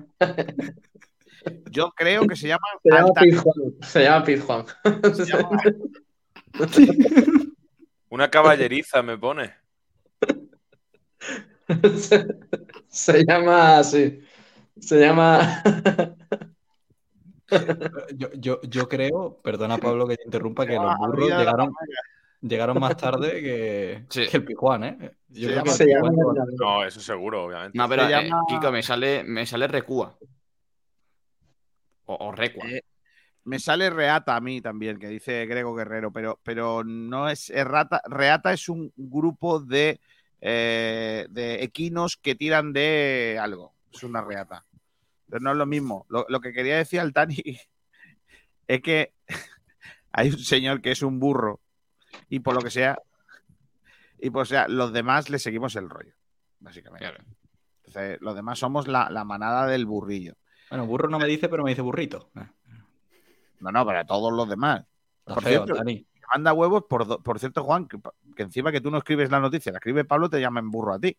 Yo 1.72 1.90
creo 1.96 2.28
que 2.28 2.36
se 2.36 2.48
llama 2.50 2.62
Se 2.84 2.90
llama 2.92 3.08
Alta-. 3.18 3.22
Se 3.88 4.04
llama 4.04 4.24
Pete 4.24 4.42
Juan. 4.42 4.66
se 5.16 5.26
llama- 5.26 5.50
Una 8.10 8.30
caballeriza 8.30 9.02
me 9.02 9.18
pone. 9.18 9.54
se, 11.98 12.28
se 12.88 13.26
llama. 13.26 13.84
Sí. 13.84 14.22
Se 14.80 15.00
llama. 15.00 15.64
Yo, 18.16 18.30
yo, 18.34 18.62
yo 18.62 18.90
creo, 18.90 19.40
perdona 19.44 19.78
Pablo 19.78 20.08
que 20.08 20.18
te 20.18 20.24
interrumpa, 20.26 20.66
que 20.66 20.76
los 20.76 20.98
burros 20.98 21.30
llegaron, 21.30 21.74
llegaron 22.42 22.80
más 22.80 22.98
tarde 22.98 23.42
que, 23.42 24.06
Sí. 24.10 24.28
que 24.28 24.38
el 24.38 24.44
Pijuán, 24.46 24.84
¿eh? 24.84 24.98
Yo 25.30 25.42
Se 25.42 25.46
creo 25.48 25.50
llama- 25.50 25.64
que 25.64 25.70
el 25.70 25.76
se 25.76 25.86
llama. 25.88 26.10
Pijuán- 26.10 26.48
No, 26.60 26.84
eso 26.86 27.00
seguro, 27.00 27.46
obviamente. 27.46 27.78
No, 27.78 27.88
pero 27.88 28.04
eh, 28.04 28.10
llama- 28.10 28.42
Kiko, 28.48 28.72
me 28.72 28.84
sale, 28.84 29.24
me 29.24 29.46
sale 29.46 29.68
Recua. 29.68 30.18
O, 32.06 32.16
o 32.28 32.32
Recua. 32.32 32.66
Eh, 32.70 32.82
Me 33.44 33.60
sale 33.60 33.90
Reata 33.90 34.36
a 34.36 34.42
mí 34.42 34.60
también, 34.60 35.00
que 35.00 35.08
dice 35.08 35.46
Grego 35.46 35.74
Guerrero, 35.74 36.12
pero, 36.12 36.38
pero 36.44 36.84
no 36.84 37.30
es 37.30 37.50
Errata. 37.50 38.02
Reata 38.06 38.52
es 38.52 38.68
un 38.68 38.92
grupo 38.98 39.62
de, 39.62 40.02
eh, 40.42 41.28
de 41.30 41.64
equinos 41.64 42.18
que 42.18 42.36
tiran 42.36 42.74
de 42.74 43.40
algo. 43.42 43.72
Es 43.94 44.04
una 44.04 44.22
reata. 44.22 44.66
Pero 45.30 45.42
no 45.42 45.52
es 45.52 45.58
lo 45.58 45.66
mismo. 45.66 46.06
Lo, 46.10 46.26
lo 46.30 46.40
que 46.40 46.54
quería 46.54 46.78
decir 46.78 47.00
al 47.00 47.14
Tani 47.14 47.38
es 48.68 48.82
que 48.82 49.14
hay 50.12 50.30
un 50.30 50.40
señor 50.40 50.82
que 50.82 50.92
es 50.92 51.02
un 51.02 51.20
burro 51.20 51.60
y 52.30 52.40
por 52.40 52.56
lo 52.56 52.62
que 52.62 52.72
sea, 52.72 53.00
y 54.20 54.30
por 54.30 54.48
sea, 54.48 54.68
los 54.68 54.92
demás 54.94 55.30
le 55.30 55.40
seguimos 55.40 55.76
el 55.76 55.90
rollo, 55.90 56.14
básicamente. 56.60 57.06
Claro. 57.08 57.24
Entonces, 57.84 58.18
los 58.22 58.36
demás 58.36 58.60
somos 58.60 58.88
la, 58.88 59.10
la 59.10 59.24
manada 59.24 59.66
del 59.68 59.86
burrillo. 59.86 60.36
Bueno, 60.70 60.86
burro 60.86 61.08
no 61.10 61.20
me 61.20 61.28
dice, 61.28 61.48
pero 61.48 61.64
me 61.64 61.70
dice 61.70 61.82
burrito. 61.82 62.30
Eh, 62.36 62.48
No, 63.60 63.72
no, 63.72 63.86
para 63.86 64.06
todos 64.06 64.34
los 64.34 64.50
demás. 64.50 64.86
Está 65.20 65.34
Por 65.36 65.44
feo, 65.44 65.64
cierto, 65.66 65.76
Dani. 65.76 66.06
manda 66.34 66.54
huevos, 66.54 66.84
por, 66.90 67.22
por 67.24 67.40
cierto, 67.40 67.64
Juan, 67.64 67.88
que, 67.88 67.98
que 68.36 68.44
encima 68.44 68.72
que 68.72 68.82
tú 68.82 68.92
no 68.92 68.98
escribes 68.98 69.30
la 69.32 69.40
noticia, 69.40 69.72
la 69.72 69.78
escribe 69.78 70.04
Pablo, 70.04 70.30
te 70.30 70.42
llaman 70.42 70.70
burro 70.72 70.94
a 70.94 71.00
ti. 71.00 71.16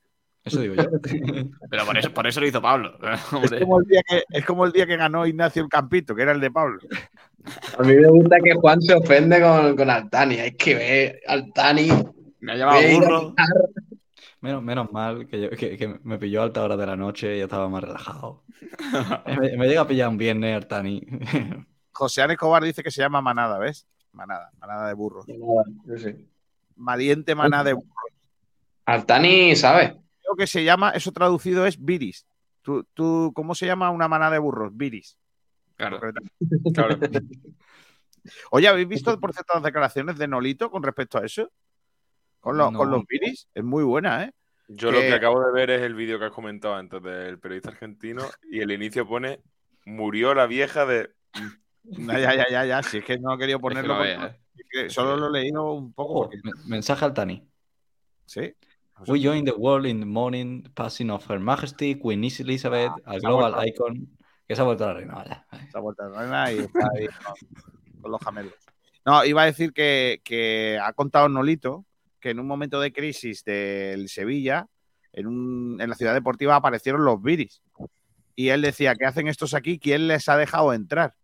Eso 0.48 0.60
digo 0.60 0.74
yo. 0.74 0.82
Pero 1.70 1.86
por 1.86 1.96
eso, 1.98 2.12
por 2.12 2.26
eso 2.26 2.40
lo 2.40 2.46
hizo 2.46 2.60
Pablo. 2.60 2.98
Es 3.44 3.60
como, 3.60 3.78
el 3.80 3.86
día 3.86 4.00
que, 4.08 4.22
es 4.30 4.44
como 4.44 4.64
el 4.66 4.72
día 4.72 4.86
que 4.86 4.96
ganó 4.96 5.26
Ignacio 5.26 5.62
el 5.62 5.68
Campito, 5.68 6.14
que 6.14 6.22
era 6.22 6.32
el 6.32 6.40
de 6.40 6.50
Pablo. 6.50 6.78
A 7.78 7.82
mí 7.82 7.94
me 7.94 8.08
gusta 8.08 8.36
que 8.42 8.54
Juan 8.54 8.80
se 8.82 8.94
ofende 8.94 9.40
con, 9.40 9.76
con 9.76 9.88
Altani. 9.88 10.36
Hay 10.36 10.52
que 10.56 10.74
ver 10.74 11.20
Altani. 11.26 11.88
Me 12.40 12.52
ha 12.52 12.56
llamado 12.56 12.80
burro. 12.92 13.34
Menos, 14.40 14.62
menos 14.62 14.92
mal 14.92 15.26
que, 15.26 15.40
yo- 15.42 15.50
que- 15.50 15.76
que 15.76 15.98
me 16.04 16.18
pilló 16.18 16.42
a 16.42 16.44
alta 16.44 16.62
hora 16.62 16.76
de 16.76 16.86
la 16.86 16.94
noche 16.96 17.36
y 17.36 17.40
estaba 17.40 17.68
más 17.68 17.82
relajado. 17.82 18.44
me, 19.40 19.56
me 19.56 19.66
llega 19.66 19.80
a 19.80 19.86
pillar 19.88 20.08
un 20.08 20.18
viernes, 20.18 20.56
Artani. 20.56 21.02
José 21.92 22.22
Ana 22.22 22.34
Escobar 22.34 22.62
dice 22.62 22.82
que 22.84 22.90
se 22.92 23.00
llama 23.00 23.20
manada, 23.20 23.58
¿ves? 23.58 23.88
Manada, 24.12 24.50
manada 24.60 24.86
de 24.88 24.94
burros. 24.94 25.26
Sí, 25.26 25.34
sí. 25.98 26.28
Valiente 26.76 27.34
manada 27.34 27.64
de 27.64 27.72
burros. 27.72 27.92
Altani 28.86 29.56
sabe. 29.56 29.96
Creo 30.28 30.36
que 30.36 30.46
se 30.46 30.62
llama, 30.62 30.90
eso 30.90 31.10
traducido 31.12 31.64
es 31.66 31.82
viris. 31.82 32.26
¿Tú, 32.60 32.84
tú, 32.92 33.32
¿Cómo 33.34 33.54
se 33.54 33.64
llama 33.64 33.90
una 33.90 34.08
manada 34.08 34.32
de 34.32 34.38
burros? 34.38 34.76
Viris. 34.76 35.16
Claro. 35.76 35.98
Claro. 36.74 36.98
Oye, 38.50 38.68
¿habéis 38.68 38.88
visto, 38.88 39.18
por 39.18 39.32
cierto, 39.32 39.54
las 39.54 39.62
declaraciones 39.62 40.18
de 40.18 40.28
Nolito 40.28 40.70
con 40.70 40.82
respecto 40.82 41.16
a 41.18 41.24
eso? 41.24 41.50
Con, 42.40 42.58
los- 42.58 42.70
No. 42.72 42.78
con 42.78 42.90
los 42.90 43.04
viris. 43.06 43.48
Es 43.54 43.64
muy 43.64 43.84
buena, 43.84 44.24
¿eh? 44.24 44.32
Yo 44.68 44.90
Que- 44.90 44.96
lo 44.96 45.00
que 45.00 45.14
acabo 45.14 45.40
de 45.46 45.52
ver 45.52 45.70
es 45.70 45.80
el 45.82 45.94
vídeo 45.94 46.18
que 46.18 46.26
has 46.26 46.32
comentado 46.32 46.74
antes 46.74 47.02
del 47.02 47.38
periodista 47.38 47.70
argentino 47.70 48.22
y 48.50 48.60
el 48.60 48.70
inicio 48.70 49.08
pone 49.08 49.40
murió 49.86 50.34
la 50.34 50.46
vieja 50.46 50.84
de 50.84 51.10
Ya, 51.84 52.18
ya, 52.18 52.34
ya, 52.34 52.46
ya, 52.50 52.64
ya. 52.66 52.82
Si 52.82 52.98
es 52.98 53.04
que 53.04 53.18
no 53.18 53.32
he 53.34 53.38
querido 53.38 53.56
Es 53.56 53.60
que 53.60 53.62
ponerlo. 53.62 53.96
porque- 53.96 54.12
¿eh? 54.12 54.40
es 54.58 54.66
que 54.70 54.90
solo 54.90 55.16
lo 55.16 55.28
he 55.28 55.40
leído 55.40 55.72
un 55.72 55.92
poco. 55.94 56.24
Porque- 56.28 56.38
mensaje 56.66 57.02
al 57.06 57.14
Tani. 57.14 57.48
Sí. 58.26 58.52
We 59.06 59.20
join 59.22 59.44
the 59.44 59.52
world 59.52 59.86
in 59.86 60.00
the 60.00 60.06
morning, 60.06 60.64
passing 60.74 61.10
of 61.10 61.24
Her 61.30 61.38
Majesty, 61.38 61.94
Queen 61.94 62.24
Elizabeth, 62.24 62.90
a 63.04 63.12
se 63.12 63.16
ha 63.26 63.30
global 63.30 63.52
vuelto- 63.54 63.66
icon. 63.68 64.08
Que 64.46 64.56
se 64.56 64.62
ha 64.62 64.64
vuelto 64.64 64.86
la 64.86 64.94
reina, 64.94 65.14
vaya. 65.14 65.46
esa 65.68 65.78
vuelta 65.80 66.08
de 66.08 66.18
reina 66.18 66.52
y 66.52 66.58
está 66.60 66.88
ahí 66.96 67.06
con, 67.06 68.00
con 68.02 68.10
los 68.12 68.20
gemelos. 68.24 68.54
No, 69.04 69.24
iba 69.24 69.42
a 69.42 69.46
decir 69.46 69.72
que, 69.72 70.20
que 70.24 70.78
ha 70.82 70.92
contado 70.94 71.28
Nolito 71.28 71.84
que 72.18 72.30
en 72.30 72.40
un 72.40 72.46
momento 72.46 72.80
de 72.80 72.92
crisis 72.92 73.44
del 73.44 74.08
Sevilla, 74.08 74.66
en, 75.12 75.26
un- 75.26 75.76
en 75.80 75.88
la 75.90 75.94
ciudad 75.94 76.14
deportiva 76.14 76.56
aparecieron 76.56 77.04
los 77.04 77.22
viris. 77.22 77.62
Y 78.34 78.48
él 78.48 78.62
decía, 78.62 78.94
¿qué 78.94 79.04
hacen 79.04 79.28
estos 79.28 79.52
aquí? 79.54 79.78
¿Quién 79.78 80.08
les 80.08 80.28
ha 80.28 80.36
dejado 80.36 80.72
entrar? 80.72 81.14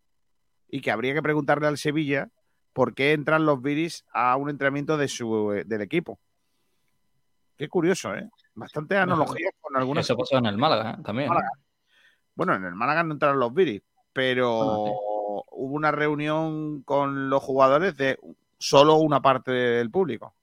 Y 0.68 0.80
que 0.82 0.90
habría 0.90 1.14
que 1.14 1.22
preguntarle 1.22 1.66
al 1.66 1.78
Sevilla 1.78 2.28
por 2.72 2.94
qué 2.94 3.12
entran 3.12 3.46
los 3.46 3.62
viris 3.62 4.04
a 4.12 4.36
un 4.36 4.50
entrenamiento 4.50 4.96
de 4.96 5.08
su, 5.08 5.62
del 5.64 5.80
equipo. 5.80 6.18
Qué 7.56 7.68
curioso, 7.68 8.14
¿eh? 8.14 8.28
Bastante 8.54 8.96
analogía 8.96 9.50
con 9.60 9.76
algunas 9.76 10.04
Eso 10.04 10.16
pasó 10.16 10.38
en 10.38 10.46
el 10.46 10.58
Málaga, 10.58 10.96
¿eh? 10.98 11.02
también. 11.04 11.28
Málaga. 11.28 11.50
Bueno, 12.34 12.54
en 12.54 12.64
el 12.64 12.74
Málaga 12.74 13.02
no 13.04 13.12
entraron 13.14 13.38
los 13.38 13.54
Viris, 13.54 13.82
pero 14.12 14.60
Ah, 14.62 14.88
sí. 14.88 14.92
hubo 15.52 15.74
una 15.74 15.92
reunión 15.92 16.82
con 16.82 17.30
los 17.30 17.42
jugadores 17.42 17.96
de 17.96 18.18
solo 18.58 18.96
una 18.96 19.20
parte 19.20 19.52
del 19.52 19.90
público. 19.90 20.34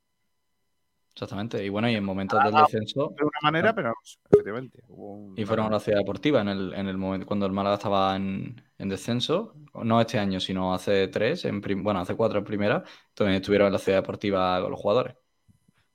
Exactamente. 1.13 1.63
Y 1.63 1.69
bueno, 1.69 1.89
y 1.89 1.95
en 1.95 2.03
momentos 2.05 2.41
del 2.43 2.55
Ah, 2.55 2.61
descenso. 2.61 3.13
De 3.17 3.23
una 3.23 3.39
manera, 3.41 3.75
pero 3.75 3.93
efectivamente. 4.29 4.81
hubo 4.87 5.13
un- 5.15 5.37
Y 5.37 5.45
fueron 5.45 5.65
a 5.67 5.69
la 5.69 5.79
ciudad 5.79 5.99
deportiva 5.99 6.39
en 6.41 6.47
el, 6.47 6.73
en 6.73 6.87
el 6.87 6.97
momento 6.97 7.25
cuando 7.27 7.45
el 7.45 7.51
Málaga 7.51 7.75
estaba 7.75 8.15
en, 8.15 8.63
en 8.77 8.89
descenso, 8.89 9.53
no 9.73 9.99
este 9.99 10.17
año, 10.19 10.39
sino 10.39 10.73
hace 10.73 11.09
tres, 11.09 11.43
en 11.45 11.59
prim- 11.59 11.83
bueno, 11.83 11.99
hace 11.99 12.15
cuatro 12.15 12.39
en 12.39 12.45
primera, 12.45 12.83
también 13.13 13.41
estuvieron 13.41 13.67
en 13.67 13.73
la 13.73 13.79
ciudad 13.79 13.99
deportiva 13.99 14.61
con 14.61 14.71
los 14.71 14.79
jugadores. 14.79 15.15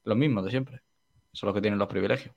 Los 0.05 0.16
mismos 0.16 0.44
de 0.44 0.51
siempre. 0.51 0.82
Son 1.36 1.48
los 1.48 1.54
que 1.54 1.60
tienen 1.60 1.78
los 1.78 1.88
privilegios. 1.88 2.34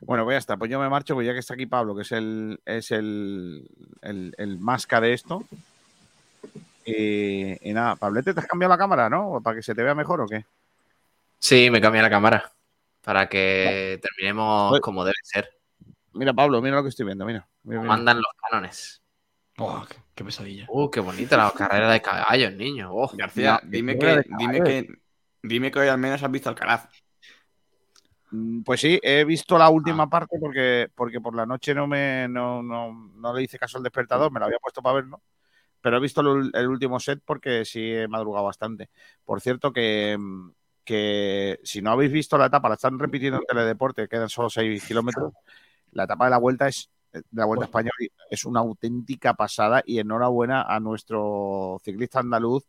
Bueno, 0.00 0.24
pues 0.24 0.36
ya 0.36 0.38
está. 0.38 0.56
Pues 0.56 0.70
yo 0.70 0.80
me 0.80 0.88
marcho, 0.88 1.14
pues 1.14 1.26
ya 1.26 1.34
que 1.34 1.40
está 1.40 1.52
aquí 1.52 1.66
Pablo, 1.66 1.94
que 1.94 2.00
es 2.00 2.12
el, 2.12 2.58
es 2.64 2.90
el, 2.90 3.68
el, 4.00 4.34
el 4.38 4.58
masca 4.58 5.02
de 5.02 5.12
esto. 5.12 5.44
Y, 6.86 7.68
y 7.68 7.74
nada, 7.74 7.96
Pablete, 7.96 8.32
¿te 8.32 8.40
has 8.40 8.46
cambiado 8.46 8.72
la 8.72 8.78
cámara, 8.78 9.10
no? 9.10 9.42
¿Para 9.44 9.56
que 9.56 9.62
se 9.62 9.74
te 9.74 9.82
vea 9.82 9.94
mejor 9.94 10.22
o 10.22 10.26
qué? 10.26 10.46
Sí, 11.38 11.68
me 11.70 11.78
cambié 11.78 12.00
la 12.00 12.08
cámara 12.08 12.50
para 13.02 13.28
que 13.28 14.00
terminemos 14.00 14.72
Oye. 14.72 14.80
como 14.80 15.04
debe 15.04 15.16
ser. 15.22 15.50
Mira, 16.14 16.32
Pablo, 16.32 16.62
mira 16.62 16.76
lo 16.76 16.82
que 16.84 16.88
estoy 16.88 17.04
viendo, 17.04 17.26
mira. 17.26 17.46
Mira, 17.64 17.80
Como 17.80 17.92
mira. 17.92 17.96
mandan 17.96 18.16
los 18.16 18.32
cánones. 18.40 19.02
Oh, 19.58 19.84
qué, 19.86 19.96
qué 20.14 20.24
pesadilla. 20.24 20.64
Uh, 20.68 20.90
qué 20.90 21.00
bonita 21.00 21.36
la 21.36 21.50
carrera 21.50 21.90
de 21.90 22.00
caballos, 22.00 22.54
niño. 22.54 22.90
Oh. 22.94 23.10
García, 23.14 23.60
dime, 23.62 23.98
que 23.98 24.22
dime, 24.38 24.64
que, 24.64 24.88
dime 25.42 25.70
que 25.70 25.80
hoy 25.80 25.88
al 25.88 25.98
menos 25.98 26.22
has 26.22 26.30
visto 26.30 26.48
Alcaraz. 26.48 26.88
Mm, 28.30 28.62
Pues 28.62 28.80
sí, 28.80 28.98
he 29.02 29.24
visto 29.24 29.58
la 29.58 29.68
última 29.70 30.08
parte 30.08 30.38
porque, 30.40 30.88
porque 30.94 31.20
por 31.20 31.34
la 31.34 31.46
noche 31.46 31.74
no 31.74 31.86
me 31.86 32.28
no, 32.28 32.62
no, 32.62 32.92
no 33.14 33.34
le 33.34 33.42
hice 33.42 33.58
caso 33.58 33.78
al 33.78 33.84
despertador, 33.84 34.32
me 34.32 34.40
lo 34.40 34.46
había 34.46 34.58
puesto 34.58 34.82
para 34.82 34.96
verlo. 34.96 35.22
Pero 35.80 35.98
he 35.98 36.00
visto 36.00 36.20
el, 36.20 36.68
último 36.68 36.98
set 37.00 37.20
porque 37.24 37.64
sí 37.64 37.92
he 37.92 38.08
madrugado 38.08 38.44
bastante. 38.46 38.90
Por 39.24 39.40
cierto, 39.40 39.72
que, 39.72 40.16
mm, 40.18 40.50
que 40.84 41.60
si 41.64 41.82
no 41.82 41.92
habéis 41.92 42.12
visto 42.12 42.38
la 42.38 42.46
etapa, 42.46 42.68
la 42.68 42.74
están 42.76 42.98
repitiendo 42.98 43.38
en 43.38 43.46
Teledeporte, 43.46 44.08
quedan 44.08 44.28
solo 44.28 44.50
6 44.50 44.84
kilómetros. 44.86 45.32
La 45.92 46.04
etapa 46.04 46.24
de 46.26 46.30
la 46.32 46.38
vuelta 46.38 46.68
es 46.68 46.90
de 47.12 47.22
la 47.32 47.46
vuelta 47.46 47.64
a 47.64 47.68
España 47.68 47.90
es 48.30 48.44
una 48.44 48.60
auténtica 48.60 49.34
pasada 49.34 49.82
y 49.86 49.98
enhorabuena 49.98 50.62
a 50.62 50.80
nuestro 50.80 51.80
ciclista 51.84 52.20
andaluz 52.20 52.64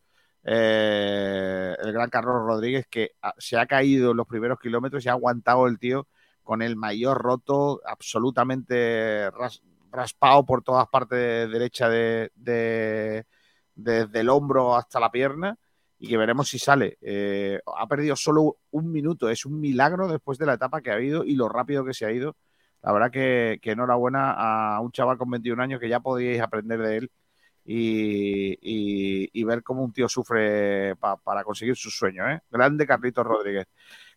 eh, 0.48 1.76
el 1.80 1.94
gran 1.94 2.10
Carlos 2.10 2.36
Rodríguez, 2.46 2.88
que 2.90 3.12
ah, 3.22 3.34
se 3.38 3.58
ha 3.58 3.68
caído 3.68 4.12
en 4.12 4.18
los 4.18 4.28
primeros 4.28 4.60
kilómetros 4.60 5.06
y 5.06 5.10
ha 5.10 5.14
aguantado 5.14 5.68
el 5.68 5.80
tío 5.80 6.08
con 6.44 6.62
el 6.64 6.76
mayor 6.78 7.20
roto, 7.22 7.82
absolutamente 7.86 9.30
ras- 9.32 9.62
raspado 9.92 10.46
por 10.46 10.64
todas 10.64 10.88
partes 10.90 11.20
de- 11.20 11.48
derecha 11.50 11.90
de, 11.90 12.32
de- 12.36 13.26
desde 13.76 14.20
el 14.22 14.30
hombro 14.30 14.76
hasta 14.76 15.00
la 15.00 15.12
pierna 15.12 15.58
y 16.00 16.08
que 16.08 16.18
veremos 16.18 16.50
si 16.50 16.60
sale. 16.60 16.98
Eh, 17.02 17.60
ha 17.78 17.88
perdido 17.88 18.16
solo 18.16 18.58
un 18.72 18.92
minuto, 18.92 19.30
es 19.30 19.46
un 19.46 19.60
milagro 19.60 20.08
después 20.08 20.38
de 20.38 20.46
la 20.46 20.54
etapa 20.54 20.82
que 20.82 20.92
ha 20.92 20.96
habido 20.96 21.24
y 21.26 21.36
lo 21.36 21.50
rápido 21.50 21.84
que 21.86 21.94
se 21.94 22.06
ha 22.06 22.12
ido. 22.12 22.36
La 22.84 22.92
verdad 22.94 23.12
que, 23.12 23.60
que 23.62 23.72
enhorabuena 23.72 24.32
a 24.76 24.80
un 24.82 24.92
chaval 24.92 25.18
con 25.18 25.30
21 25.32 25.60
años 25.60 25.80
que 25.80 25.90
ya 25.90 26.00
podíais 26.00 26.42
aprender 26.42 26.80
de 26.82 26.98
él 26.98 27.12
y, 27.70 28.54
y- 28.62 29.30
y 29.34 29.44
ver 29.44 29.62
cómo 29.62 29.84
un 29.84 29.92
tío 29.92 30.08
sufre 30.08 30.96
pa- 30.96 31.18
para 31.18 31.44
conseguir 31.44 31.76
sus 31.76 31.96
sueños. 31.98 32.26
¿eh? 32.30 32.40
Grande 32.50 32.88
Carlitos 32.88 33.26
Rodríguez. 33.26 33.68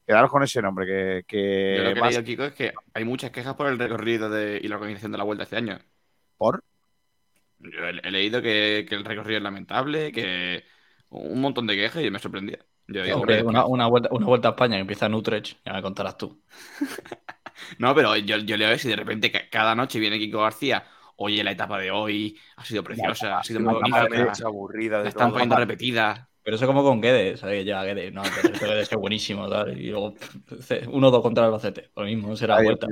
Quedaros 0.06 0.30
con 0.30 0.42
ese 0.42 0.62
nombre 0.62 0.86
que, 0.86 1.24
que 1.26 1.74
Yo 1.76 1.82
lo 1.84 1.92
que 1.92 1.98
he 1.98 2.00
vas- 2.00 2.10
leído, 2.10 2.24
Kiko, 2.24 2.44
es 2.44 2.52
que 2.54 2.72
hay 2.94 3.04
muchas 3.04 3.30
quejas 3.32 3.54
por 3.54 3.66
el 3.66 3.78
recorrido 3.78 4.30
de- 4.30 4.60
y 4.62 4.68
la 4.68 4.76
organización 4.76 5.12
de 5.12 5.18
la 5.18 5.24
vuelta 5.24 5.44
este 5.44 5.56
año. 5.56 5.78
por 6.38 6.62
Yo 7.58 7.84
he, 7.86 7.90
he 8.06 8.10
leído 8.10 8.40
que, 8.40 8.86
que 8.88 8.94
el 8.94 9.04
recorrido 9.04 9.38
es 9.38 9.42
lamentable, 9.42 10.12
que 10.12 10.64
un 11.10 11.40
montón 11.40 11.66
de 11.66 11.74
quejas 11.76 12.02
y 12.04 12.10
me 12.10 12.18
sorprendía. 12.20 12.58
Yo 12.86 13.02
digo, 13.04 13.18
Hombre, 13.18 13.42
una, 13.42 13.66
una 13.66 13.86
vuelta, 13.88 14.08
una 14.12 14.26
vuelta 14.26 14.48
a 14.48 14.50
España 14.52 14.76
que 14.76 14.80
empieza 14.82 15.06
en 15.06 15.14
Utrecht, 15.14 15.58
ya 15.64 15.72
me 15.72 15.82
contarás 15.82 16.16
tú. 16.16 16.40
No, 17.78 17.94
pero 17.94 18.16
yo, 18.16 18.38
yo 18.38 18.56
leo 18.56 18.70
eso 18.70 18.88
y 18.88 18.90
de 18.92 18.96
repente 18.96 19.30
ca- 19.30 19.48
cada 19.50 19.74
noche 19.74 19.98
viene 20.00 20.18
Kiko 20.18 20.40
García. 20.40 20.82
Oye, 21.22 21.44
la 21.44 21.50
etapa 21.50 21.78
de 21.78 21.90
hoy 21.90 22.34
ha 22.56 22.64
sido 22.64 22.82
preciosa, 22.82 23.40
ha 23.40 23.44
sido 23.44 23.60
muy 23.60 23.74
bonita, 23.74 24.08
la, 24.08 24.32
aburrida 24.46 24.96
la 24.96 25.02
de 25.02 25.08
están 25.10 25.30
poniendo 25.30 25.54
repetida. 25.54 26.30
Pero 26.42 26.56
eso 26.56 26.66
como 26.66 26.82
con 26.82 27.02
Guedes, 27.02 27.40
¿sabes? 27.40 27.66
Ya 27.66 27.84
Guedes, 27.84 28.10
no, 28.10 28.22
pero 28.22 28.54
esto 28.54 28.66
Guedes 28.66 28.90
es 28.90 28.98
buenísimo, 28.98 29.46
tal. 29.46 29.78
Y 29.78 29.90
luego 29.90 30.14
1-2 30.14 31.20
contra 31.22 31.44
el 31.44 31.48
Albacete. 31.48 31.90
Lo 31.94 32.04
mismo, 32.04 32.34
será 32.36 32.56
Ay, 32.56 32.64
vuelta. 32.64 32.86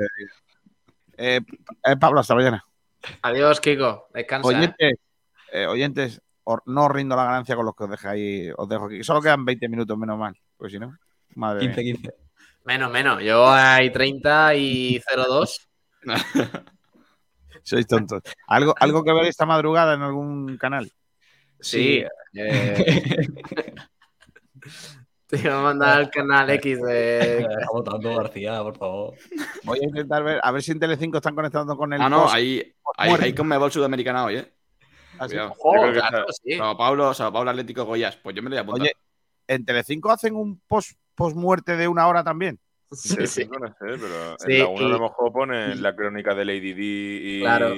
eh, 1.17 1.41
eh, 1.85 1.97
Pablo, 1.99 2.21
hasta 2.21 2.35
mañana. 2.35 2.63
Adiós, 3.23 3.63
Kiko. 3.63 4.09
Descansa. 4.13 4.51
¿eh? 4.51 4.55
Oyentes, 4.57 4.95
eh, 5.51 5.67
oyentes, 5.67 6.23
or- 6.45 6.63
no 6.67 6.85
os 6.85 6.93
rindo 6.93 7.17
la 7.17 7.25
ganancia 7.25 7.57
con 7.57 7.65
los 7.65 7.75
que 7.75 7.85
os 7.85 7.91
dejáis, 7.91 8.53
os 8.59 8.69
dejo 8.69 8.85
aquí. 8.85 9.03
Solo 9.05 9.23
quedan 9.23 9.47
20 9.47 9.71
minutos, 9.71 9.97
menos 9.97 10.19
mal. 10.19 10.39
Pues 10.59 10.71
si 10.71 10.79
no, 10.79 10.95
madre 11.35 11.67
mía. 11.67 11.77
15-15. 11.77 12.13
Menos, 12.67 12.93
menos. 12.93 13.23
Yo 13.23 13.49
hay 13.51 13.91
30 13.91 14.55
y 14.55 15.01
02. 15.17 15.67
Sois 17.69 17.87
tontos. 17.87 18.23
¿Algo, 18.47 18.75
¿Algo 18.81 19.05
que 19.05 19.13
ver 19.13 19.27
esta 19.27 19.45
madrugada 19.45 19.93
en 19.95 20.01
algún 20.03 20.57
canal? 20.57 20.91
Sí. 21.61 22.03
eh, 22.35 23.27
te 25.27 25.39
iba 25.39 25.59
a 25.59 25.63
mandar 25.63 25.99
al 25.99 26.11
canal 26.11 26.49
X 26.51 26.81
de. 26.81 27.41
Está 27.41 27.67
votando 27.71 28.17
García, 28.17 28.63
por 28.63 28.79
favor. 28.79 29.15
Voy 29.65 29.81
a 29.81 29.85
intentar 29.85 30.23
ver, 30.25 30.41
a 30.43 30.51
ver 30.51 30.63
si 30.63 30.73
en 30.73 30.81
Telecinco 30.81 31.19
están 31.19 31.35
conectando 31.35 31.77
con 31.77 31.93
el 31.93 32.01
Ah, 32.01 32.09
no, 32.09 32.23
post. 32.23 32.35
hay, 32.37 32.73
hay, 32.97 33.09
muerte. 33.11 33.27
hay 33.27 33.35
Conmebol 33.35 33.71
Sudamericana 33.71 34.25
hoy, 34.25 34.37
¿eh? 34.37 34.53
Así. 35.19 35.37
Que 35.37 35.93
claro, 35.93 36.25
sí. 36.43 36.57
Sao 36.57 36.77
Paulo, 36.77 37.13
Sao 37.13 37.31
Paulo 37.33 37.51
Atlético 37.51 37.85
Goiás. 37.85 38.17
Pues 38.17 38.35
yo 38.35 38.43
me 38.43 38.49
lo 38.49 38.55
voy 38.55 38.59
a 38.59 38.63
apuntar. 38.63 38.83
Oye, 38.83 38.93
¿en 39.47 39.65
Telecinco 39.67 40.11
hacen 40.11 40.37
un 40.37 40.59
post, 40.67 40.93
post 41.15 41.37
muerte 41.37 41.77
de 41.77 41.87
una 41.87 42.07
hora 42.07 42.25
también? 42.25 42.59
Sí, 42.93 43.27
Sí, 43.27 43.45
no 43.47 43.67
sé, 43.69 43.75
pero 43.81 44.37
Sí, 44.39 44.53
en 44.55 44.59
la 44.61 44.69
1 44.69 44.81
y- 44.81 44.85
a 44.85 44.89
lo 44.89 45.01
mejor 45.01 45.33
pone 45.33 45.75
la 45.77 45.95
crónica 45.95 46.35
de 46.35 46.45
Lady 46.45 46.73
D 46.73 46.83
y. 46.83 47.41
Claro. 47.41 47.75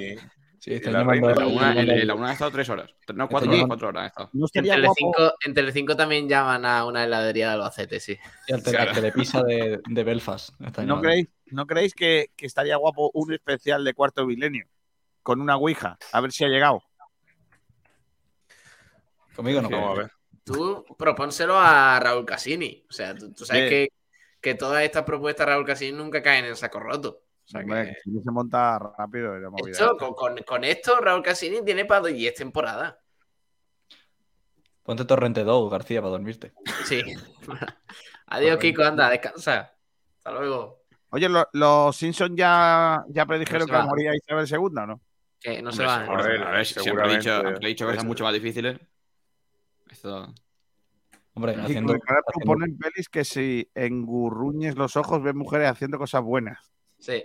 Sí, 0.60 0.74
está 0.74 0.90
la 0.90 1.04
reina. 1.04 1.34
la, 1.34 1.46
una, 1.46 1.74
la 1.74 2.14
una 2.14 2.28
ha 2.28 2.32
estado 2.34 2.50
tres 2.50 2.68
horas. 2.68 2.90
No, 3.14 3.28
cuatro, 3.30 3.50
horas, 3.50 3.64
cuatro 3.66 3.88
horas 3.88 4.02
ha 4.02 4.06
estado. 4.08 4.30
No 4.34 4.46
En 4.52 4.64
guapo. 4.66 4.76
Telecinco, 4.82 5.34
en 5.46 5.54
Telecinco 5.54 5.96
también 5.96 6.28
llaman 6.28 6.66
a 6.66 6.84
una 6.84 7.02
heladería 7.04 7.48
de 7.48 7.52
Albacete, 7.54 7.98
sí. 7.98 8.18
y 8.46 8.52
al, 8.52 8.62
Claro. 8.62 8.92
telepisa 8.92 9.42
de, 9.42 9.80
de 9.88 10.04
Belfast. 10.04 10.50
está 10.66 10.84
¿No 10.84 11.00
creéis, 11.00 11.28
¿no 11.46 11.66
creéis 11.66 11.94
que, 11.94 12.26
que 12.36 12.44
estaría 12.44 12.76
guapo 12.76 13.10
un 13.14 13.32
especial 13.32 13.82
de 13.84 13.94
cuarto 13.94 14.26
milenio? 14.26 14.66
Con 15.22 15.40
una 15.40 15.56
ouija, 15.56 15.96
a 16.12 16.20
ver 16.20 16.30
si 16.30 16.44
ha 16.44 16.48
llegado. 16.48 16.82
Conmigo 19.34 19.62
no. 19.62 19.70
Vamos 19.70 19.98
a 19.98 20.02
ver. 20.02 20.12
Tú 20.44 20.84
propónselo 20.98 21.58
a 21.58 21.98
Raúl 22.00 22.24
Casini. 22.26 22.84
O 22.88 22.92
sea, 22.92 23.14
tú, 23.14 23.32
tú 23.32 23.44
sabes 23.44 23.64
Sí. 23.64 23.68
que, 23.70 23.88
que 24.40 24.54
todas 24.54 24.82
estas 24.82 25.04
propuestas 25.04 25.46
de 25.46 25.52
Raúl 25.52 25.66
Casini 25.66 25.92
nunca 25.96 26.22
caen 26.22 26.44
en 26.46 26.56
saco 26.56 26.80
roto. 26.80 27.22
O 27.44 27.48
sea, 27.50 27.60
Hombre, 27.60 27.96
que 28.04 28.10
que 28.12 28.22
se 28.22 28.30
monta 28.30 28.78
rápido. 28.78 29.36
la 29.38 29.50
esto, 29.70 29.96
con, 29.96 30.14
con- 30.14 30.38
con 30.44 30.64
esto, 30.64 31.00
Raúl 31.00 31.22
Casini 31.22 31.64
tiene 31.64 31.84
para 31.84 32.06
10 32.06 32.34
temporadas. 32.34 32.94
Ponte 34.82 35.04
Torrente 35.04 35.44
2, 35.44 35.70
García, 35.70 36.00
para 36.00 36.10
dormirte. 36.12 36.52
Sí. 36.84 37.02
Adiós, 38.26 38.58
Kiko, 38.58 38.82
anda, 38.84 39.10
descansa. 39.10 39.72
Hasta 40.18 40.30
luego. 40.32 40.84
Oye, 41.10 41.28
lo- 41.28 41.48
los 41.52 41.96
Simpsons 41.96 42.32
ya, 42.36 43.02
ya 43.08 43.26
predijeron 43.26 43.68
No 43.68 43.80
que 43.80 43.86
moría 43.86 44.14
Isabel 44.14 44.46
II, 44.48 44.86
¿no? 44.86 45.00
Que 45.40 45.60
no 45.62 45.72
se 45.72 45.82
Hombre, 45.82 45.86
va. 45.86 46.00
seguro. 46.04 46.22
A 46.22 46.26
ver, 46.26 46.42
a 46.42 46.50
ver, 46.52 46.66
siempre 46.66 46.80
he 46.80 46.84
seguramente 46.84 47.18
dicho, 47.18 47.32
aunque 47.34 47.66
he 47.66 47.68
dicho 47.68 47.84
cosas 47.86 47.98
eso. 47.98 48.06
mucho 48.06 48.24
más 48.24 48.32
difíciles. 48.34 48.78
Esto. 49.90 50.32
Hombre, 51.40 51.54
Y 51.62 51.64
haciendo. 51.64 51.86
con 51.88 51.96
el 51.96 52.02
canal 52.02 52.22
tú 52.26 52.30
haciendo- 52.40 52.52
ponen 52.52 52.78
pelis 52.78 53.08
que 53.08 53.24
si 53.24 53.70
engurruñes 53.74 54.76
los 54.76 54.96
ojos 54.96 55.22
ves 55.22 55.34
mujeres 55.34 55.68
haciendo 55.70 55.98
cosas 55.98 56.22
buenas. 56.22 56.58
Sí. 56.98 57.24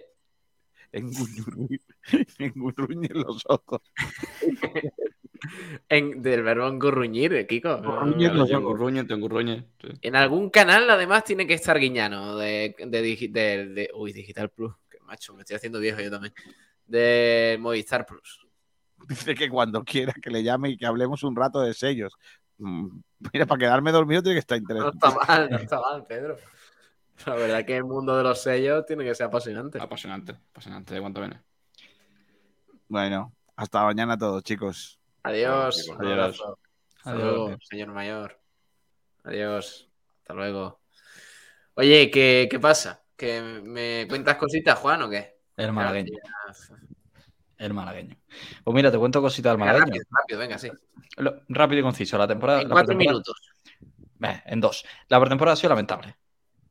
Engurru- 0.94 1.82
Engurruñes 2.40 3.12
los 3.12 3.44
ojos. 3.48 3.82
En- 5.90 6.22
del 6.22 6.42
verbo 6.42 6.68
engurruñir, 6.68 7.34
eh, 7.34 7.46
Kiko. 7.46 7.76
Engurruñir 7.78 8.32
los 8.34 8.50
ojos. 8.50 8.62
engurruño, 8.62 9.06
te 9.06 9.14
engurruñe. 9.14 9.68
Sí. 9.82 9.90
En 10.02 10.16
algún 10.16 10.50
canal, 10.50 10.90
además, 10.90 11.24
tiene 11.24 11.46
que 11.46 11.54
estar 11.54 11.78
Guiñano. 11.80 12.36
De, 12.38 12.76
de, 12.80 13.04
digi- 13.04 13.32
de- 13.32 13.68
de- 13.68 13.90
uy, 13.94 14.12
Digital 14.14 14.50
Plus. 14.50 14.74
Que 14.90 15.00
macho, 15.02 15.34
me 15.36 15.42
estoy 15.42 15.58
haciendo 15.58 15.80
viejo 15.80 16.02
yo 16.02 16.10
también. 16.10 16.34
De 16.88 17.58
Movistar 17.60 18.06
Plus. 18.06 18.48
Dice 19.08 19.36
que 19.36 19.50
cuando 19.50 19.84
quiera 19.84 20.14
que 20.14 20.32
le 20.32 20.42
llame 20.42 20.70
y 20.70 20.78
que 20.78 20.86
hablemos 20.88 21.22
un 21.24 21.36
rato 21.36 21.62
de 21.62 21.74
sellos. 21.76 22.14
Mm, 22.57 22.88
Mira, 23.34 23.45
para 23.45 23.60
quedarme 23.60 23.91
dormido 23.91 24.22
tiene 24.23 24.36
que 24.36 24.40
estar 24.40 24.57
No 24.57 24.61
interesante. 24.64 24.98
está 25.07 25.19
mal, 25.27 25.49
no 25.49 25.57
está 25.57 25.80
mal, 25.80 26.06
Pedro. 26.06 26.38
La 27.26 27.36
verdad 27.36 27.65
que 27.65 27.77
el 27.77 27.86
mundo 27.86 28.15
de 28.18 28.23
los 28.23 28.41
sellos 28.41 28.86
tiene 28.86 29.03
que 29.06 29.15
ser 29.15 29.27
apasionante. 29.27 29.80
Apasionante, 29.80 30.34
apasionante 30.52 30.94
de 30.94 31.02
cuánto 31.02 31.22
viene. 31.22 31.41
Bueno, 32.88 33.34
hasta 33.56 33.84
mañana 33.84 34.18
todos, 34.18 34.44
chicos. 34.44 34.99
Adiós. 35.23 35.90
Adiós. 35.98 36.41
Hasta 36.98 37.11
Adiós. 37.11 37.23
luego, 37.23 37.57
señor 37.61 37.88
mayor. 37.90 38.40
Adiós. 39.23 39.90
Hasta 40.19 40.34
luego. 40.34 40.82
Oye, 41.76 42.11
¿qué, 42.11 42.48
qué 42.49 42.60
pasa? 42.60 43.03
¿Que 43.15 43.41
me 43.41 44.06
cuentas 44.10 44.36
cositas, 44.36 44.77
Juan, 44.80 45.02
o 45.03 45.10
qué? 45.10 45.36
El 45.56 45.72
malagueño. 45.72 46.11
El 47.57 47.73
malagueño. 47.73 48.15
Pues 48.64 48.76
mira, 48.76 48.91
te 48.91 48.98
cuento 48.98 49.22
cositas 49.22 49.53
del 49.53 49.60
malagueño. 49.60 49.86
rápido, 49.86 50.03
rápido, 50.11 50.40
venga, 50.40 50.57
sí. 50.57 50.69
Lo- 51.18 51.41
rápido 51.49 51.80
y 51.80 51.84
conciso. 51.84 52.18
La 52.18 52.27
temporada. 52.27 52.61
En 52.61 52.68
la 52.69 52.73
cuatro 52.73 52.95
minutos. 52.95 53.36
Eh, 54.22 54.41
en 54.45 54.60
dos. 54.61 54.86
La 55.07 55.19
pretemporada 55.19 55.53
ha 55.53 55.56
sido 55.57 55.69
lamentable. 55.69 56.15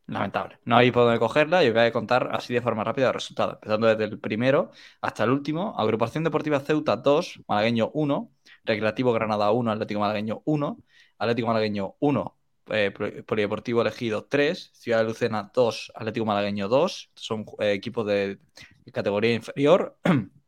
Lamentable. 0.07 0.59
No 0.65 0.77
hay 0.77 0.91
por 0.91 1.05
dónde 1.05 1.19
cogerla 1.19 1.65
y 1.65 1.69
os 1.69 1.75
voy 1.75 1.85
a 1.85 1.93
contar 1.93 2.29
así 2.33 2.53
de 2.53 2.61
forma 2.61 2.85
rápida 2.85 3.07
los 3.07 3.15
resultados. 3.15 3.55
Empezando 3.55 3.87
desde 3.87 4.05
el 4.05 4.19
primero 4.19 4.71
hasta 5.01 5.25
el 5.25 5.31
último. 5.31 5.75
Agrupación 5.79 6.25
Deportiva 6.25 6.61
Ceuta 6.61 6.97
2, 6.97 7.41
Malagueño 7.49 7.91
1, 7.95 8.31
Recreativo 8.65 9.13
Granada 9.15 9.51
1, 9.51 9.71
Atlético 9.73 10.01
Malagueño 10.01 10.43
1, 10.45 10.79
Atlético 11.19 11.49
Malagueño 11.49 11.95
1, 12.01 12.37
eh, 12.71 12.91
Poli- 12.95 13.23
Polideportivo 13.23 13.81
Elegido 13.81 14.25
3, 14.27 14.71
Ciudad 14.75 14.99
de 14.99 15.05
Lucena 15.05 15.51
2, 15.55 15.93
Atlético 15.95 16.27
Malagueño 16.27 16.69
2. 16.69 17.11
Son 17.15 17.47
eh, 17.61 17.73
equipos 17.73 18.05
de 18.07 18.39
categoría 18.93 19.33
inferior. 19.33 19.97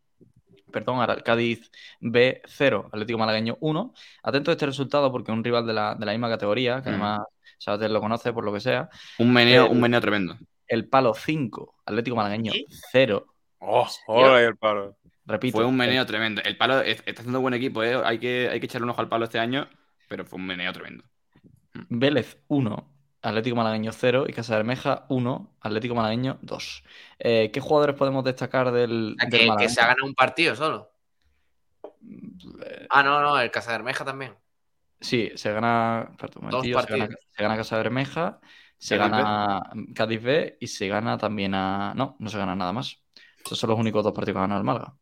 Perdón, 0.77 1.09
el 1.09 1.23
Cádiz 1.23 1.70
B 2.01 2.43
0, 2.44 2.90
Atlético 2.93 3.19
Malagueño 3.19 3.57
1. 3.61 3.94
Atento 4.24 4.51
a 4.51 4.53
este 4.53 4.66
resultado 4.66 5.11
porque 5.11 5.32
es 5.32 5.35
un 5.39 5.43
rival 5.43 5.66
de 5.66 5.73
la, 5.73 5.94
de 5.94 6.05
la 6.05 6.12
misma 6.12 6.28
categoría, 6.28 6.82
que 6.82 6.90
Mm. 6.90 6.93
además 6.93 7.20
Sabater 7.57 7.90
lo 7.90 7.98
conoce 8.03 8.31
por 8.35 8.44
lo 8.44 8.53
que 8.53 8.61
sea. 8.61 8.90
Un 9.19 9.32
meneo, 9.32 9.65
El- 9.65 9.73
un 9.73 9.81
meneo 9.81 10.03
tremendo. 10.03 10.36
El 10.69 10.86
palo 10.86 11.15
5, 11.15 11.77
Atlético 11.86 12.15
Malagueño 12.16 12.53
¿Sí? 12.53 12.66
0. 12.93 13.24
¡Oh! 13.61 13.89
¡Hola! 14.07 14.43
el 14.43 14.55
palo! 14.59 14.98
Repito. 15.24 15.57
Fue 15.57 15.65
un 15.65 15.78
meneo 15.78 16.05
tremendo. 16.05 16.43
El 16.44 16.59
palo 16.59 16.82
es- 16.82 17.03
está 17.07 17.23
haciendo 17.23 17.40
buen 17.40 17.55
equipo, 17.55 17.82
¿eh? 17.82 17.98
Hay 18.05 18.19
que, 18.19 18.51
hay 18.53 18.61
que 18.61 18.66
echarle 18.66 18.85
un 18.85 18.90
ojo 18.90 19.01
al 19.01 19.09
palo 19.09 19.24
este 19.24 19.39
año, 19.39 19.66
pero 20.09 20.27
fue 20.27 20.39
un 20.39 20.44
meneo 20.47 20.74
tremendo. 20.74 21.05
Vélez 21.89 22.36
1, 22.48 22.86
Atlético 23.27 23.57
Malagueño 23.57 23.90
0 23.93 24.27
y 24.28 24.32
Casa 24.32 24.57
Bermeja 24.57 25.05
1, 25.09 25.57
Atlético 25.61 25.97
Malagueño 25.97 26.39
2. 26.43 26.85
Eh, 27.19 27.51
¿Qué 27.53 27.61
jugadores 27.61 27.97
podemos 27.97 28.23
destacar 28.23 28.70
del, 28.70 29.16
del 29.28 29.51
Que, 29.59 29.69
se 29.69 29.81
ha 29.81 29.89
ganado 29.89 30.07
un 30.07 30.15
partido 30.15 30.55
solo. 30.55 30.93
Eh, 32.65 32.86
Ah, 32.89 33.03
no, 33.03 33.20
no, 33.20 33.39
el 33.40 33.51
Casa 33.51 33.73
de 33.73 33.78
Bermeja 33.78 34.05
también. 34.05 34.35
Sí, 35.01 35.32
se 35.35 35.53
gana. 35.53 36.11
Dos 36.19 36.36
momentillo, 36.36 36.81
se, 36.81 36.86
gana, 36.86 37.05
partidos. 37.07 37.27
se 37.31 37.43
gana 37.43 37.57
Casa 37.57 37.77
Bermeja, 37.78 38.40
se 38.78 38.97
Cádiz 38.97 39.11
B. 39.11 39.19
gana 39.19 39.62
Cádiz 39.94 40.23
B 40.23 40.57
y 40.61 40.66
se 40.69 40.89
gana 40.89 41.19
también 41.19 41.55
a. 41.55 41.94
No, 41.97 42.16
no 42.20 42.31
se 42.31 42.39
gana 42.39 42.55
nada 42.55 42.73
más. 42.73 43.03
Esos 43.44 43.59
son 43.59 43.70
los 43.70 43.78
únicos 43.78 44.05
dos 44.05 44.12
partidos 44.12 44.35
que 44.35 44.39
ha 44.39 44.43
ganado 44.43 44.61
el 44.61 44.65
Málaga. 44.65 44.94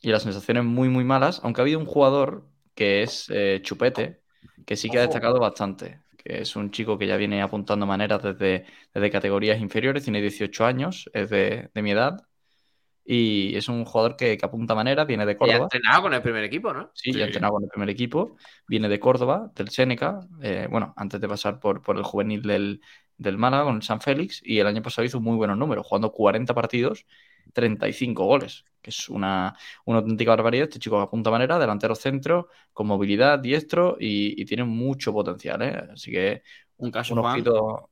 Y 0.00 0.10
las 0.10 0.24
sensaciones 0.24 0.64
muy, 0.64 0.88
muy 0.88 1.04
malas, 1.04 1.40
aunque 1.44 1.60
ha 1.60 1.62
habido 1.62 1.78
un 1.78 1.86
jugador 1.86 2.48
que 2.74 3.02
es 3.04 3.26
eh, 3.30 3.60
Chupete, 3.62 4.22
que 4.66 4.76
sí 4.76 4.90
que 4.90 4.98
ha 4.98 5.02
destacado 5.02 5.38
bastante, 5.38 6.00
que 6.24 6.40
es 6.42 6.56
un 6.56 6.70
chico 6.70 6.98
que 6.98 7.06
ya 7.06 7.16
viene 7.16 7.42
apuntando 7.42 7.86
maneras 7.86 8.22
desde, 8.22 8.64
desde 8.94 9.10
categorías 9.10 9.60
inferiores, 9.60 10.04
tiene 10.04 10.20
18 10.20 10.64
años, 10.66 11.10
es 11.12 11.30
de, 11.30 11.70
de 11.74 11.82
mi 11.82 11.90
edad, 11.92 12.26
y 13.04 13.56
es 13.56 13.68
un 13.68 13.84
jugador 13.84 14.16
que, 14.16 14.36
que 14.38 14.46
apunta 14.46 14.74
maneras, 14.76 15.06
viene 15.08 15.26
de 15.26 15.36
Córdoba. 15.36 15.58
entrenado 15.64 16.02
con 16.02 16.14
el 16.14 16.22
primer 16.22 16.44
equipo, 16.44 16.72
¿no? 16.72 16.90
Sí, 16.94 17.12
Sí. 17.12 17.18
ya 17.18 17.24
ha 17.24 17.26
entrenado 17.26 17.54
con 17.54 17.64
el 17.64 17.68
primer 17.68 17.90
equipo. 17.90 18.36
Viene 18.68 18.88
de 18.88 19.00
Córdoba, 19.00 19.50
del 19.56 19.70
Seneca. 19.70 20.20
eh, 20.40 20.68
bueno, 20.70 20.94
antes 20.96 21.20
de 21.20 21.28
pasar 21.28 21.58
por, 21.58 21.82
por 21.82 21.96
el 21.96 22.04
juvenil 22.04 22.42
del, 22.42 22.80
del 23.16 23.38
Málaga 23.38 23.64
con 23.64 23.76
el 23.76 23.82
San 23.82 24.00
Félix. 24.00 24.40
Y 24.44 24.60
el 24.60 24.68
año 24.68 24.82
pasado 24.82 25.04
hizo 25.04 25.20
muy 25.20 25.36
buenos 25.36 25.58
números, 25.58 25.84
jugando 25.86 26.12
40 26.12 26.54
partidos, 26.54 27.04
35 27.52 28.24
goles, 28.26 28.64
que 28.80 28.90
es 28.90 29.08
una, 29.08 29.56
una 29.86 29.98
auténtica 29.98 30.30
barbaridad. 30.32 30.64
Este 30.68 30.78
chico 30.78 31.00
apunta 31.00 31.30
manera, 31.30 31.58
delantero 31.58 31.94
centro, 31.94 32.48
con 32.72 32.86
movilidad, 32.86 33.38
diestro 33.38 33.96
y, 34.00 34.40
y 34.40 34.44
tiene 34.44 34.64
mucho 34.64 35.12
potencial. 35.12 35.62
¿eh? 35.62 35.88
Así 35.92 36.10
que 36.12 36.42
Un 36.78 36.90
caso, 36.90 37.14
un 37.14 37.18
Juan, 37.18 37.40
ojito. 37.40 37.90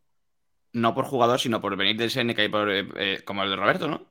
no 0.72 0.94
por 0.94 1.04
jugador, 1.06 1.38
sino 1.40 1.60
por 1.60 1.76
venir 1.76 1.96
del 1.96 2.10
Seneca 2.10 2.42
y 2.44 2.48
por, 2.48 2.70
eh, 2.70 2.88
eh, 2.96 3.22
como 3.24 3.42
el 3.42 3.50
de 3.50 3.56
Roberto, 3.56 3.88
¿no? 3.88 4.10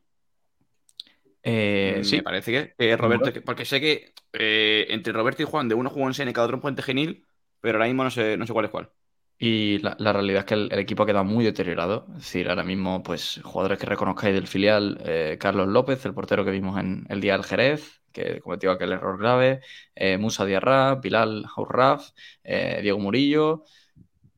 eh, 1.43 2.01
Me 2.03 2.03
sí, 2.03 2.21
parece 2.23 2.51
que, 2.51 2.75
que 2.77 2.95
Roberto, 2.97 3.31
que- 3.33 3.41
porque 3.41 3.65
sé 3.65 3.79
que 3.81 4.13
eh, 4.33 4.87
entre 4.89 5.13
Roberto 5.13 5.41
y 5.43 5.45
Juan, 5.45 5.67
de 5.69 5.75
uno 5.75 5.89
jugó 5.89 6.07
en 6.07 6.13
Seneca, 6.13 6.43
otro 6.43 6.55
en 6.57 6.61
Puente 6.61 6.81
Genil, 6.83 7.25
pero 7.61 7.77
ahora 7.77 7.87
mismo 7.87 8.03
no 8.03 8.11
sé, 8.11 8.37
no 8.37 8.45
sé 8.45 8.53
cuál 8.53 8.65
es 8.65 8.71
cuál. 8.71 8.91
Y 9.41 9.77
la, 9.79 9.95
la 9.99 10.11
realidad 10.11 10.39
es 10.39 10.45
que 10.45 10.53
el, 10.55 10.71
equipo 10.79 11.03
ha 11.03 11.05
quedado 11.05 11.23
muy 11.25 11.45
deteriorado. 11.45 12.05
Es 12.11 12.17
decir, 12.17 12.49
ahora 12.49 12.63
mismo, 12.63 13.01
pues, 13.03 13.39
jugadores 13.43 13.79
que 13.79 13.85
reconozcáis 13.85 14.33
del 14.35 14.47
filial, 14.47 14.99
eh, 15.05 15.37
Carlos 15.39 15.67
López, 15.69 16.05
el 16.05 16.13
portero 16.13 16.43
que 16.43 16.51
vimos 16.51 16.77
en 16.79 17.05
el 17.09 17.21
día 17.21 17.33
del 17.33 17.45
Jerez, 17.45 18.01
que 18.11 18.41
cometió 18.41 18.71
aquel 18.71 18.91
error 18.91 19.17
grave, 19.17 19.61
eh, 19.95 20.17
Musa 20.17 20.45
Diarra, 20.45 20.95
Bilal 20.95 21.45
Hourraf, 21.55 22.09
eh, 22.43 22.79
Diego 22.81 22.99
Murillo, 22.99 23.63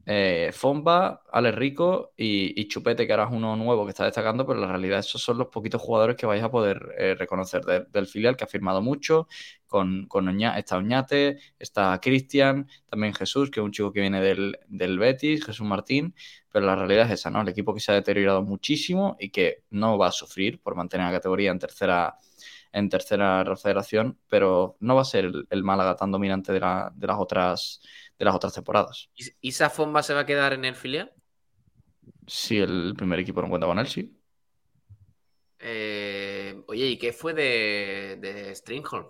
eh, 0.05 0.51
Fomba, 0.53 1.23
Alex 1.31 1.55
Rico 1.57 2.13
y, 2.17 2.67
Chupete, 2.67 3.05
que 3.05 3.13
ahora 3.13 3.25
es 3.25 3.31
uno 3.31 3.55
nuevo 3.55 3.85
que 3.85 3.91
está 3.91 4.05
destacando, 4.05 4.45
pero 4.47 4.59
la 4.59 4.67
realidad 4.67 4.99
esos 4.99 5.21
son 5.21 5.37
los 5.37 5.47
poquitos 5.47 5.81
jugadores 5.81 6.15
que 6.15 6.25
vais 6.25 6.43
a 6.43 6.49
poder 6.51 6.95
eh, 6.97 7.15
reconocer 7.17 7.63
de- 7.65 7.85
del 7.91 8.07
filial, 8.07 8.35
que 8.35 8.43
ha 8.43 8.47
firmado 8.47 8.81
mucho, 8.81 9.27
con, 9.67 10.07
con 10.07 10.27
Oña- 10.27 10.57
está 10.57 10.77
Oñate, 10.77 11.37
está 11.59 11.99
Cristian, 12.01 12.67
también 12.89 13.13
Jesús, 13.13 13.49
que 13.51 13.59
es 13.59 13.63
un 13.65 13.71
chico 13.71 13.91
que 13.93 14.01
viene 14.01 14.21
del, 14.21 14.57
del 14.67 14.97
Betis, 14.99 15.45
Jesús 15.45 15.65
Martín, 15.67 16.13
pero 16.51 16.65
la 16.65 16.75
realidad 16.75 17.05
es 17.07 17.13
esa, 17.19 17.29
¿no? 17.29 17.41
El 17.41 17.49
equipo 17.49 17.73
que 17.73 17.79
se 17.79 17.91
ha 17.91 17.95
deteriorado 17.95 18.41
muchísimo 18.43 19.15
y 19.19 19.29
que 19.29 19.63
no 19.69 19.97
va 19.97 20.07
a 20.07 20.11
sufrir 20.11 20.61
por 20.61 20.75
mantener 20.75 21.07
la 21.07 21.13
categoría 21.13 21.51
en 21.51 21.59
tercera, 21.59 22.17
en 22.71 22.89
tercera 22.89 23.43
federación, 23.57 24.19
pero 24.27 24.77
no 24.79 24.95
va 24.95 25.01
a 25.01 25.05
ser 25.05 25.31
el, 25.49 25.63
Málaga 25.63 25.95
tan 25.95 26.11
dominante 26.11 26.51
de 26.53 26.59
las 26.59 27.17
otras 27.19 27.81
de 28.21 28.25
las 28.25 28.35
otras 28.35 28.53
temporadas. 28.53 29.09
¿Y 29.15 29.25
y 29.41 29.49
esa 29.49 29.71
Fomba 29.71 30.03
se 30.03 30.13
va 30.13 30.21
a 30.21 30.25
quedar 30.27 30.53
en 30.53 30.63
el 30.65 30.75
filial? 30.75 31.11
Si 32.27 32.57
el 32.57 32.93
primer 32.95 33.19
equipo 33.19 33.41
no 33.41 33.49
cuenta 33.49 33.67
con 33.67 33.79
él, 33.79 33.87
sí. 33.87 34.17
Eh, 35.59 36.63
oye, 36.67 36.85
¿y 36.87 36.97
qué 36.97 37.13
fue 37.13 37.33
de, 37.33 38.17
de 38.19 38.55
Stringholm? 38.55 39.07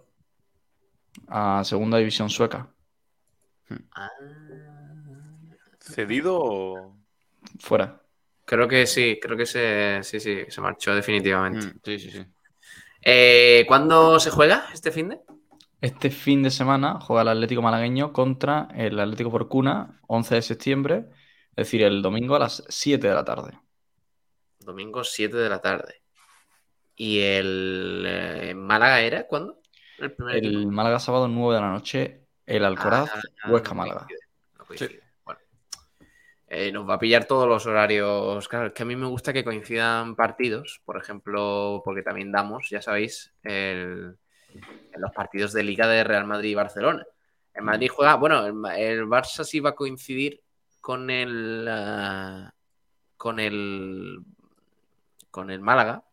A 1.28 1.64
segunda 1.64 1.98
división 1.98 2.30
sueca. 2.30 2.70
Ah, 3.96 4.10
¿Cedido 5.80 6.38
o.? 6.40 6.98
Fuera. 7.60 8.02
creo 8.46 8.68
que 8.68 8.86
sí, 8.86 9.20
creo 9.22 9.38
que 9.38 9.46
se, 9.46 10.00
sí, 10.04 10.20
sí, 10.20 10.44
se 10.48 10.62
marchó 10.62 10.94
definitivamente. 10.94 11.68
Mm, 11.68 11.80
sí, 11.84 12.00
sí, 12.00 12.12
sí. 12.12 12.26
Eh, 13.04 13.66
¿Cuándo 13.68 14.20
se 14.20 14.30
juega 14.30 14.68
este 14.74 14.92
fin 14.92 15.10
de? 15.10 15.22
Este 15.82 16.12
fin 16.12 16.44
de 16.44 16.52
semana 16.52 17.00
juega 17.02 17.24
el 17.24 17.30
Atlético 17.30 17.62
Malagueño 17.64 18.14
contra 18.14 18.68
el 18.76 19.00
Atlético 19.00 19.32
Porcuna, 19.32 20.00
11 20.08 20.36
de 20.36 20.42
septiembre, 20.44 21.06
es 21.52 21.56
decir, 21.66 21.82
el 21.82 22.02
domingo 22.04 22.36
a 22.36 22.40
las 22.40 22.64
7 22.70 23.08
de 23.08 23.14
la 23.16 23.26
tarde. 23.26 23.58
Domingo 24.60 25.04
7 25.04 25.36
de 25.38 25.50
la 25.50 25.60
tarde. 25.60 26.04
¿Y 26.96 27.20
el 27.22 28.04
eh, 28.06 28.54
Málaga 28.56 29.02
era 29.02 29.26
cuándo? 29.26 29.60
El 29.98 30.14
primer 30.14 30.36
El 30.38 30.46
equipo. 30.56 30.72
Málaga 30.72 31.00
sábado 31.00 31.28
9 31.28 31.56
de 31.56 31.62
la 31.62 31.72
noche, 31.72 32.28
el 32.46 32.64
Alcoraz, 32.64 33.10
Ah, 33.44 33.50
Huesca 33.52 33.70
no 33.70 33.76
Málaga. 33.76 34.06
coincide, 34.06 34.20
no 34.60 34.66
coincide. 34.66 35.02
Bueno. 35.26 35.40
Eh, 36.48 36.72
nos 36.72 36.88
va 36.88 36.94
a 36.96 37.00
pillar 37.00 37.26
todos 37.26 37.48
los 37.48 37.66
horarios. 37.66 38.48
Claro, 38.48 38.68
es 38.68 38.74
que 38.74 38.84
a 38.84 38.86
mí 38.86 38.96
me 38.96 39.08
gusta 39.08 39.34
que 39.34 39.44
coincidan 39.44 40.16
partidos, 40.16 40.80
por 40.86 40.98
ejemplo, 40.98 41.82
porque 41.84 42.04
también 42.04 42.32
damos, 42.32 42.70
ya 42.70 42.84
sabéis, 42.84 43.34
el- 43.42 44.18
en 44.56 45.02
los 45.02 45.12
partidos 45.12 45.54
de 45.54 45.64
Liga 45.64 45.88
de 45.88 46.04
Real 46.04 46.26
Madrid 46.26 46.50
y 46.52 46.56
Barcelona. 46.56 47.06
El 47.54 47.64
Madrid 47.64 47.90
juega, 47.94 48.16
bueno, 48.16 48.46
el, 48.46 49.06
Barça 49.06 49.44
sí 49.44 49.60
va 49.60 49.72
a 49.72 49.76
coincidir 49.76 50.42
con 50.80 51.10
el 51.10 51.68
ah, 51.70 52.54
con 53.18 53.40
el 53.40 54.20
con 55.30 55.50
el 55.52 55.60
Málaga, 55.62 56.04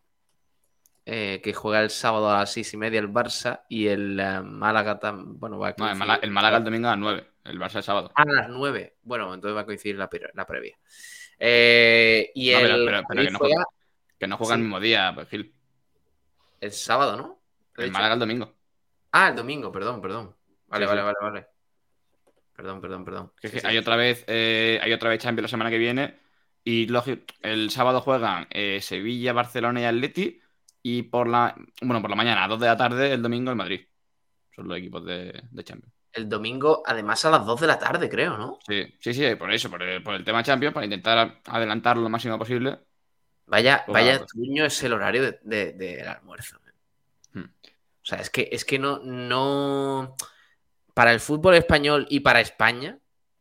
eh, 1.05 1.39
que 1.43 1.53
juega 1.53 1.81
el 1.81 1.89
sábado 1.89 2.29
a 2.29 2.39
las 2.39 2.51
seis 2.53 2.73
y 2.73 2.77
media 2.77 2.99
el 2.99 3.09
Barça 3.11 3.61
y 3.69 3.87
el 3.87 4.19
ah, 4.19 4.41
Málaga 4.43 4.99
también, 4.99 5.39
bueno, 5.39 5.57
va 5.59 5.69
a 5.69 5.75
No, 5.77 5.85
el, 5.85 5.91
coincidir- 5.91 5.97
Málaga, 5.97 6.19
el 6.23 6.31
Málaga 6.31 6.57
el 6.57 6.63
domingo 6.63 6.87
a 6.87 6.91
las 6.91 6.99
9, 6.99 7.27
el 7.45 7.59
Barça 7.59 7.75
el 7.77 7.83
sábado. 7.83 8.11
a 8.15 8.25
las 8.25 8.49
9. 8.49 8.97
Bueno, 9.03 9.33
entonces 9.33 9.55
va 9.57 9.61
a 9.61 9.65
coincidir 9.65 9.95
la, 9.97 10.09
pre- 10.09 10.29
la 10.33 10.45
previa. 10.45 10.77
Eh, 11.39 12.31
y 12.35 12.51
No, 12.51 12.59
el, 12.59 12.63
pero- 12.65 12.75
pero- 12.75 12.85
pero 12.85 13.03
Madrid 13.07 13.25
que 13.27 13.31
no 13.31 13.39
juega 13.39 13.65
Que 14.19 14.27
no 14.27 14.37
juega 14.37 14.53
Sí. 14.55 14.59
el 14.59 14.63
mismo 14.65 14.79
día, 14.81 15.11
pues, 15.15 15.29
Gil. 15.29 15.53
el 16.59 16.71
sábado, 16.73 17.15
¿no? 17.17 17.38
¿Lo 17.79 17.83
he 17.83 17.85
El 17.85 17.89
dicho? 17.89 17.93
Málaga 17.93 18.13
el 18.15 18.19
domingo. 18.19 18.55
Ah, 19.11 19.29
el 19.29 19.35
domingo, 19.35 19.71
perdón, 19.71 20.01
perdón. 20.01 20.35
Vale, 20.67 20.85
Sí, 20.85 20.89
vale, 20.89 21.01
sí. 21.01 21.05
vale, 21.05 21.17
vale. 21.21 21.47
Perdón, 22.55 22.81
perdón, 22.81 23.05
perdón. 23.05 23.31
Que 23.41 23.47
Sí, 23.47 23.59
hay 23.63 23.77
otra 23.77 23.95
vez, 23.95 24.25
eh, 24.27 24.79
hay 24.81 24.91
otra 24.93 25.09
vez 25.09 25.19
Champions 25.21 25.43
la 25.43 25.49
semana 25.49 25.69
que 25.69 25.77
viene. 25.77 26.19
Y 26.63 26.87
lógico, 26.87 27.23
el 27.41 27.69
sábado 27.71 28.01
juegan 28.01 28.47
eh, 28.49 28.81
Sevilla, 28.81 29.33
Barcelona 29.33 29.81
y 29.81 29.85
Atleti. 29.85 30.41
Y 30.83 31.03
por 31.03 31.27
la, 31.27 31.55
bueno, 31.81 32.01
por 32.01 32.09
la 32.09 32.15
mañana, 32.15 32.43
a 32.43 32.47
2 32.47 32.59
de 32.59 32.67
la 32.67 32.77
tarde, 32.77 33.13
el 33.13 33.21
domingo 33.21 33.49
el 33.49 33.57
Madrid. 33.57 33.81
Son 34.55 34.67
los 34.67 34.77
equipos 34.77 35.05
de, 35.05 35.41
de 35.49 35.63
Champions. 35.63 35.93
El 36.11 36.27
domingo, 36.27 36.83
además 36.85 37.23
a 37.25 37.29
las 37.31 37.45
2 37.45 37.61
de 37.61 37.67
la 37.67 37.79
tarde, 37.79 38.09
creo, 38.09 38.37
¿no? 38.37 38.59
Sí, 38.67 38.93
sí, 38.99 39.13
sí, 39.13 39.35
por 39.35 39.51
eso, 39.53 39.69
por 39.69 39.81
el, 39.83 40.03
por 40.03 40.15
el 40.15 40.23
tema 40.23 40.43
Champions, 40.43 40.73
para 40.73 40.85
intentar 40.85 41.41
adelantarlo 41.45 42.03
lo 42.03 42.09
máximo 42.09 42.37
posible. 42.37 42.79
Vaya, 43.45 43.83
Pues 43.85 43.93
vaya 43.93 44.25
truño 44.25 44.65
es 44.65 44.83
el 44.83 44.93
horario 44.93 45.21
de- 45.23 45.39
de- 45.43 45.73
del 45.73 46.07
almuerzo. 46.07 46.59
O 48.09 48.15
sea, 48.15 48.19
es 48.21 48.31
que, 48.31 48.49
es 48.51 48.65
que 48.65 48.79
no, 48.79 48.99
no. 49.03 50.15
Para 50.95 51.13
el 51.13 51.19
fútbol 51.19 51.53
español 51.55 52.07
y 52.09 52.21
para 52.21 52.41
España, 52.41 52.97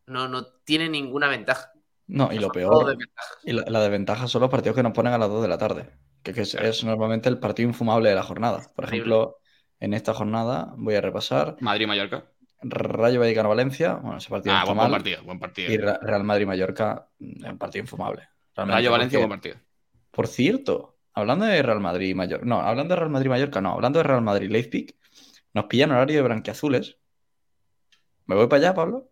no, 0.07 0.29
no 0.29 0.45
tiene 0.65 0.91
ninguna 0.91 1.27
ventaja. 1.29 1.73
No, 2.07 2.31
y 2.31 2.39
lo 2.39 2.51
peor, 2.51 2.97
y 3.45 3.53
la, 3.53 3.65
la 3.67 3.81
desventaja 3.81 4.29
son 4.29 4.43
los 4.43 4.51
partidos 4.51 4.77
que 4.77 4.83
nos 4.83 4.93
ponen 4.93 5.15
a 5.15 5.19
las 5.19 5.29
2 5.31 5.41
de 5.43 5.49
la 5.49 5.57
tarde, 5.59 5.91
que, 6.23 6.35
que 6.35 6.43
es, 6.43 6.53
Claro. 6.53 6.69
es 6.69 6.85
normalmente 6.85 7.31
el 7.31 7.39
partido 7.39 7.67
infumable 7.69 8.11
de 8.11 8.15
la 8.15 8.23
jornada. 8.23 8.59
Por 8.75 8.85
Horrible. 8.85 8.97
ejemplo, 8.99 9.37
en 9.81 9.95
esta 9.95 10.13
jornada 10.13 10.73
voy 10.77 10.95
a 10.97 11.01
repasar 11.01 11.57
Madrid-Mallorca. 11.61 12.31
Rayo 12.61 13.21
Vallecano-Valencia, 13.21 13.95
bueno, 13.95 14.19
ese 14.19 14.29
partido 14.29 14.55
no 14.55 14.61
Ah, 14.61 14.65
buen, 14.65 14.77
mal, 14.77 14.91
partido, 14.91 15.23
buen 15.23 15.39
partido. 15.39 15.73
y 15.73 15.79
Real 15.79 16.25
Madrid-Mallorca, 16.25 17.09
mm, 17.19 17.47
un 17.47 17.59
partido 17.59 17.83
infumable. 17.85 18.29
Realmente, 18.55 18.77
Rayo-Valencia, 18.79 19.19
buen 19.21 19.31
partido. 19.31 19.57
Por 20.11 20.27
cierto, 20.27 20.98
hablando 21.19 21.45
de 21.45 21.63
Real 21.63 21.81
Madrid 21.81 22.15
Mallorca, 22.15 22.45
no, 22.47 22.61
hablando 22.61 22.95
de 22.95 22.97
Real 23.01 23.11
Madrid 23.11 23.27
y 23.27 23.31
Mallorca, 23.31 23.61
no, 23.61 23.73
hablando 23.73 23.99
de 23.99 24.03
Real 24.05 24.23
Madrid 24.23 24.51
Leipzig, 24.51 24.97
nos 25.55 25.67
pillan 25.67 25.91
horario 25.91 26.17
de 26.17 26.23
branquiazules. 26.23 26.99
¿Me 28.27 28.35
voy 28.35 28.47
para 28.47 28.61
allá, 28.61 28.75
Pablo? 28.75 29.11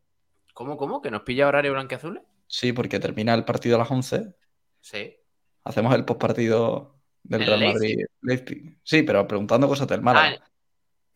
¿Cómo, 0.55 0.77
cómo? 0.77 1.03
¿Que 1.03 1.11
nos 1.11 1.23
pilla 1.23 1.49
horario 1.49 1.73
blanqueazul? 1.73 2.23
Sí, 2.47 2.73
porque 2.73 2.99
termina 3.01 3.35
el 3.35 3.45
partido 3.45 3.77
a 3.77 3.79
las 3.81 3.91
11. 3.91 4.35
Sí. 4.81 5.17
Hacemos 5.65 5.95
el 5.95 6.05
postpartido 6.05 6.97
del 7.23 7.43
¿El 7.43 7.47
Real 7.49 7.61
Leipzig? 7.61 7.81
Madrid 7.81 8.07
Leipzig. 8.23 8.79
Sí, 8.83 9.03
pero 9.03 9.27
preguntando 9.27 9.69
cosas 9.69 9.89
del 9.89 10.03
Málaga. 10.03 10.39
Ah, 10.41 10.51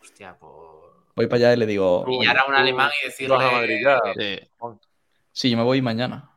hostia, 0.01 0.37
pues. 0.39 0.53
Voy 1.17 1.27
para 1.27 1.37
allá 1.37 1.55
y 1.55 1.57
le 1.59 1.67
digo, 1.67 2.05
Pillar 2.05 2.39
a 2.39 2.45
un 2.47 2.55
alemán 2.55 2.91
y 3.03 3.07
decirle. 3.07 3.37
vas 3.37 3.45
a 3.47 3.53
Madrid 3.53 3.79
ya? 3.85 3.99
Sí. 4.17 4.41
sí, 5.33 5.51
yo 5.51 5.57
me 5.59 5.62
voy 5.65 5.83
mañana. 5.83 6.31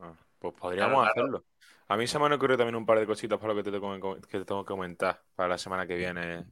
Ah, 0.00 0.14
pues 0.38 0.54
podríamos 0.54 1.02
Claro, 1.02 1.12
claro. 1.12 1.28
hacerlo. 1.28 1.44
A 1.90 1.96
mí 1.96 2.06
se 2.06 2.18
me 2.20 2.26
han 2.26 2.32
ocurrido 2.32 2.58
también 2.58 2.76
un 2.76 2.86
par 2.86 3.00
de 3.00 3.06
cositas 3.06 3.38
para 3.38 3.52
lo 3.52 3.56
que 3.56 3.64
te 3.68 3.72
tengo 3.72 4.14
que, 4.14 4.20
que 4.28 4.38
te 4.38 4.44
tengo 4.44 4.64
que 4.64 4.68
comentar 4.68 5.20
para 5.34 5.48
la 5.48 5.58
semana 5.58 5.86
que 5.88 5.96
viene 5.96 6.44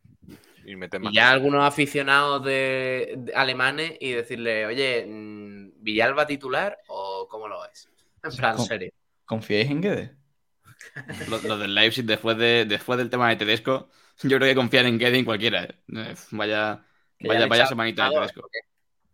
y 0.67 0.75
meter 0.75 1.01
más. 1.01 1.13
Y 1.13 1.17
ya 1.17 1.31
algunos 1.31 1.65
aficionados 1.65 2.45
de, 2.45 3.15
de 3.19 3.35
alemanes 3.35 3.97
y 4.01 4.13
decirle, 4.13 4.67
oye, 4.67 5.07
mm, 5.07 5.71
¿Villalba 5.81 6.27
titular 6.27 6.77
o 6.89 7.29
cómo 7.31 7.47
lo 7.47 7.65
es? 7.67 7.89
En 8.23 8.37
plan, 8.37 8.57
¿Cómo? 8.57 8.67
serio. 8.67 8.91
¿Confiáis 9.27 9.71
en 9.71 9.81
Guede? 9.81 10.17
Los, 11.29 11.43
los 11.45 11.61
del 11.61 11.75
Leipzig, 11.75 12.05
después, 12.05 12.37
de, 12.37 12.65
después 12.65 12.99
del 12.99 13.11
tema 13.11 13.29
de 13.29 13.37
Tedesco, 13.37 13.89
yo 14.23 14.37
creo 14.39 14.49
que 14.49 14.55
confían 14.55 14.87
en 14.87 14.99
Gedin 14.99 15.25
cualquiera. 15.25 15.65
eh. 15.65 15.75
Eh, 15.89 16.15
Vaya, 16.33 16.85
vaya, 17.21 17.47
vaya 17.47 17.67
semanita 17.67 18.09
de 18.09 18.15
Tedesco. 18.17 18.51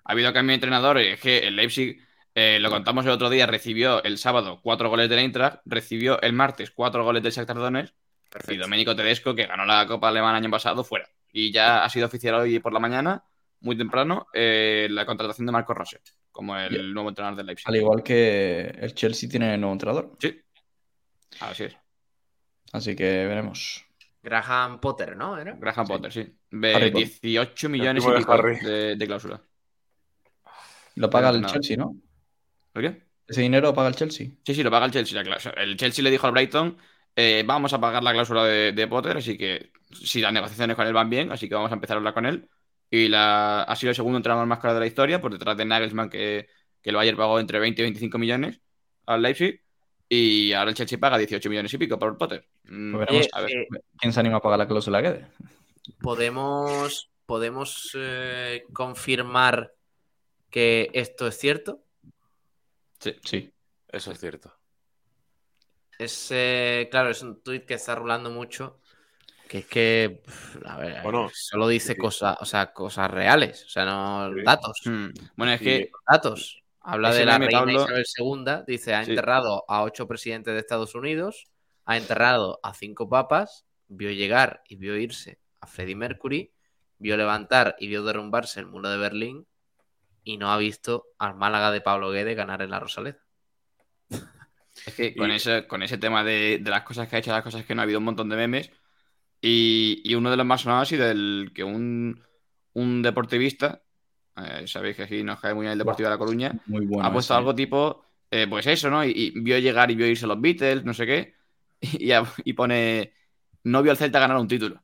Ha 0.05 0.13
habido 0.13 0.33
cambio 0.33 0.51
de 0.53 0.55
entrenador 0.55 1.01
y 1.01 1.09
es 1.09 1.21
que 1.21 1.39
el 1.49 1.57
Leipzig, 1.57 2.01
eh, 2.35 2.59
lo 2.61 2.71
contamos 2.71 3.05
el 3.07 3.13
otro 3.13 3.31
día, 3.31 3.47
recibió 3.47 4.03
el 4.03 4.19
sábado 4.19 4.61
cuatro 4.63 4.89
goles 4.89 5.09
del 5.09 5.21
Eintracht, 5.21 5.61
recibió 5.65 6.21
el 6.21 6.33
martes 6.33 6.71
cuatro 6.71 7.05
goles 7.05 7.23
del 7.23 7.33
Shakhtar 7.33 7.57
Donetsk 7.57 7.95
y. 8.49 8.57
Domenico 8.57 8.97
Tedesco, 8.97 9.35
que 9.35 9.47
ganó 9.47 9.65
la 9.65 9.87
Copa 9.87 10.09
Alemana 10.09 10.39
el 10.39 10.45
año 10.45 10.51
pasado, 10.51 10.83
fuera. 10.83 11.09
Y 11.33 11.53
ya 11.53 11.85
ha 11.85 11.89
sido 11.89 12.07
oficial 12.07 12.35
hoy 12.35 12.59
por 12.59 12.73
la 12.73 12.81
mañana, 12.81 13.25
muy 13.61 13.77
temprano 13.77 14.27
eh, 14.33 14.89
la 14.91 15.07
contratación 15.07 15.47
de 15.47 15.53
Marco 15.53 15.75
Rose 15.75 16.01
como 16.35 16.57
el 16.59 16.93
nuevo 16.93 17.11
entrenador 17.11 17.37
del 17.37 17.47
Leipzig. 17.47 17.69
Al 17.69 17.77
igual 17.77 18.03
que 18.03 18.63
el 18.81 18.93
Chelsea 18.93 19.29
tiene 19.29 19.57
nuevo 19.57 19.73
entrenador. 19.73 20.17
Sí. 20.19 20.41
Así 21.41 21.65
es. 21.65 21.77
Así 22.73 22.97
que 22.97 23.05
veremos. 23.05 23.87
Graham 24.21 24.81
Potter, 24.81 25.17
¿no? 25.17 25.39
¿Era? 25.39 25.53
Graham 25.53 25.87
Sí. 25.87 25.93
Potter, 25.93 26.13
sí. 26.13 26.25
Potter. 26.51 26.93
18 26.93 27.69
millones 27.69 28.05
y 28.05 28.11
de 28.11 28.17
pico 28.17 28.43
de, 28.43 28.97
de 28.97 29.07
cláusula. 29.07 29.41
Lo 30.97 31.09
paga 31.09 31.29
Pero 31.29 31.37
el 31.37 31.43
no. 31.43 31.49
Chelsea, 31.49 31.77
¿no? 31.77 31.95
¿Por 32.75 32.83
qué? 32.83 33.05
Ese 33.29 33.43
dinero 33.43 33.69
lo 33.69 33.75
paga 33.75 33.89
el 33.89 33.97
Chelsea. 33.97 34.29
Sí, 34.45 34.55
sí, 34.55 34.63
lo 34.65 34.71
paga 34.71 34.87
el 34.87 34.93
Chelsea. 34.93 35.23
El 35.57 35.77
Chelsea 35.79 36.05
le 36.05 36.11
dijo 36.13 36.27
al 36.27 36.35
Brighton, 36.35 36.79
eh, 37.17 37.45
vamos 37.47 37.73
a 37.75 37.81
pagar 37.81 38.03
la 38.05 38.13
cláusula 38.13 38.45
de, 38.45 38.73
de 38.73 38.89
Potter, 38.89 39.17
así 39.17 39.39
que 39.39 39.73
si 39.93 40.21
las 40.21 40.33
negociaciones 40.35 40.77
con 40.77 40.87
él 40.87 40.95
van 40.95 41.11
bien, 41.11 41.33
así 41.33 41.49
que 41.49 41.55
vamos 41.57 41.73
a 41.73 41.75
empezar 41.77 41.97
a 41.97 41.99
hablar 41.99 42.15
con 42.15 42.27
él. 42.27 42.51
Y 42.91 43.09
la, 43.09 43.63
ha 43.65 43.77
sido 43.77 43.91
el 43.91 43.97
segundo 43.97 44.19
entrenador 44.19 44.47
más 44.47 44.61
caro 44.61 44.75
de 44.75 44.81
la 44.81 44.87
historia, 44.89 45.23
por 45.23 45.33
detrás 45.33 45.57
de 45.59 45.67
Nagelsmann, 45.67 46.11
que, 46.11 46.49
que 46.83 46.91
el 46.91 46.97
Bayern 46.97 47.19
pagó 47.19 47.41
entre 47.41 47.59
20 47.61 47.83
y 47.83 47.85
25 47.87 48.19
millones 48.19 48.61
al 49.07 49.23
Leipzig. 49.23 49.63
Y 50.09 50.53
ahora 50.55 50.71
el 50.71 50.77
Chelsea 50.77 50.99
paga 51.01 51.19
18 51.19 51.51
millones 51.51 51.75
y 51.75 51.79
pico 51.79 51.99
por 51.99 52.19
Potter. 52.19 52.47
Mm, 52.65 52.99
Pues 52.99 53.01
veremos. 53.01 53.29
a 53.33 53.41
ver. 53.43 53.53
Eh, 53.53 53.69
¿Quién 53.99 54.13
se 54.13 54.21
anima 54.21 54.39
a 54.39 54.43
pagar 54.43 54.59
la 54.61 54.69
cláusula 54.69 55.03
que 55.03 55.13
dé? 55.13 55.27
¿Podemos, 56.01 57.11
podemos 57.27 57.91
eh, 57.95 58.69
confirmar 58.73 59.75
que 60.51 60.91
esto 60.95 61.29
es 61.29 61.39
cierto? 61.39 61.85
Sí. 63.01 63.15
Sí. 63.25 63.53
Eso 63.89 64.13
es 64.13 64.19
cierto. 64.21 64.53
Es, 65.99 66.29
eh, 66.33 66.89
claro, 66.91 67.11
es 67.11 67.23
un 67.23 67.43
tuit 67.43 67.65
que 67.65 67.75
está 67.75 67.95
rulando 67.95 68.31
mucho. 68.31 68.81
Que 69.49 69.59
es 69.59 69.67
que, 69.67 70.23
a 70.65 70.79
ver, 70.79 71.03
Bueno, 71.03 71.31
solo 71.33 71.69
dice 71.69 71.93
sí. 71.93 71.99
cosas, 71.99 72.37
o 72.41 72.45
sea, 72.45 72.73
cosas 72.73 73.11
reales, 73.11 73.65
o 73.67 73.69
sea, 73.69 73.85
no 73.85 74.33
Sí. 74.35 74.43
datos. 74.43 74.81
Mm, 74.87 75.09
Bueno, 75.37 75.53
es 75.53 75.61
que 75.61 75.91
Datos. 76.11 76.61
Habla 76.87 77.11
Ese 77.11 77.21
de 77.21 77.25
la 77.27 77.39
reina 77.39 77.59
Pablo- 77.61 77.83
Isabel 77.85 78.05
II, 78.19 78.65
dice, 78.67 78.95
ha 78.95 79.05
Sí. 79.05 79.11
enterrado 79.13 79.65
a 79.69 79.83
ocho 79.85 80.07
presidentes 80.07 80.53
de 80.53 80.61
Estados 80.61 80.95
Unidos, 80.95 81.47
ha 81.87 81.97
enterrado 81.97 82.59
a 82.63 82.75
cinco 82.75 83.09
papas, 83.09 83.65
vio 83.89 84.11
llegar 84.11 84.63
y 84.69 84.77
vio 84.77 84.97
irse 84.97 85.39
a 85.61 85.67
Freddie 85.67 85.95
Mercury, 85.97 86.53
vio 86.99 87.17
levantar 87.17 87.75
y 87.79 87.89
vio 87.89 88.03
derrumbarse 88.03 88.61
el 88.61 88.67
muro 88.67 88.91
de 88.91 88.99
Berlín 88.99 89.47
y 90.25 90.37
no 90.39 90.51
ha 90.53 90.59
visto 90.59 91.07
al 91.19 91.37
Málaga 91.37 91.71
de 91.71 91.81
Pablo 91.81 92.11
Guede 92.11 92.35
ganar 92.35 92.63
en 92.63 92.71
la 92.71 92.81
Rosaleda. 92.81 93.19
Es 94.87 94.95
que 94.95 95.15
con, 95.15 95.31
Y- 95.31 95.35
ese, 95.37 95.67
con 95.67 95.83
ese 95.83 95.99
tema 95.99 96.25
de, 96.25 96.59
de 96.61 96.71
las 96.71 96.83
cosas 96.83 97.09
que 97.09 97.17
ha 97.17 97.19
hecho, 97.21 97.31
las 97.31 97.43
cosas 97.45 97.65
que 97.65 97.75
no 97.75 97.81
ha 97.81 97.85
habido 97.85 98.01
un 98.01 98.05
montón 98.05 98.29
de 98.29 98.37
memes. 98.37 98.71
Y, 99.41 100.01
y 100.05 100.15
uno 100.15 100.31
de 100.31 100.37
los 100.37 100.47
más 100.47 100.63
sonados 100.63 100.83
ha 100.83 100.91
sido 100.91 101.11
el 101.11 101.53
que 101.55 101.63
un, 101.65 102.23
un 102.73 103.03
deportivista, 103.03 103.83
eh, 104.37 104.67
sabéis 104.67 104.97
que 104.97 105.03
aquí 105.05 105.23
nos 105.23 105.39
cae 105.41 105.55
muy 105.55 105.63
bien 105.63 105.73
el 105.73 105.79
Deportivo 105.79 106.09
de 106.09 106.15
La 106.15 106.19
Coruña, 106.19 106.53
Muy 106.67 106.87
bueno. 106.87 107.07
ha 107.07 107.13
puesto 107.13 107.35
ese. 107.35 107.39
algo 107.39 107.55
tipo, 107.55 108.05
eh, 108.31 108.47
pues 108.49 108.67
eso, 108.67 108.91
¿no? 108.91 109.05
Y, 109.05 109.13
y 109.15 109.31
vio 109.41 109.59
llegar 109.59 109.91
y 109.91 109.95
vio 109.97 110.07
irse 110.07 110.27
los 110.27 110.41
Beatles, 110.41 110.85
no 110.85 110.95
sé 110.95 111.07
qué, 111.07 111.35
y, 111.81 112.11
y 112.45 112.53
pone, 112.55 113.13
no 113.65 113.83
vio 113.83 113.93
al 113.93 113.99
Celta 113.99 114.19
ganar 114.19 114.39
un 114.39 114.49
título. 114.49 114.83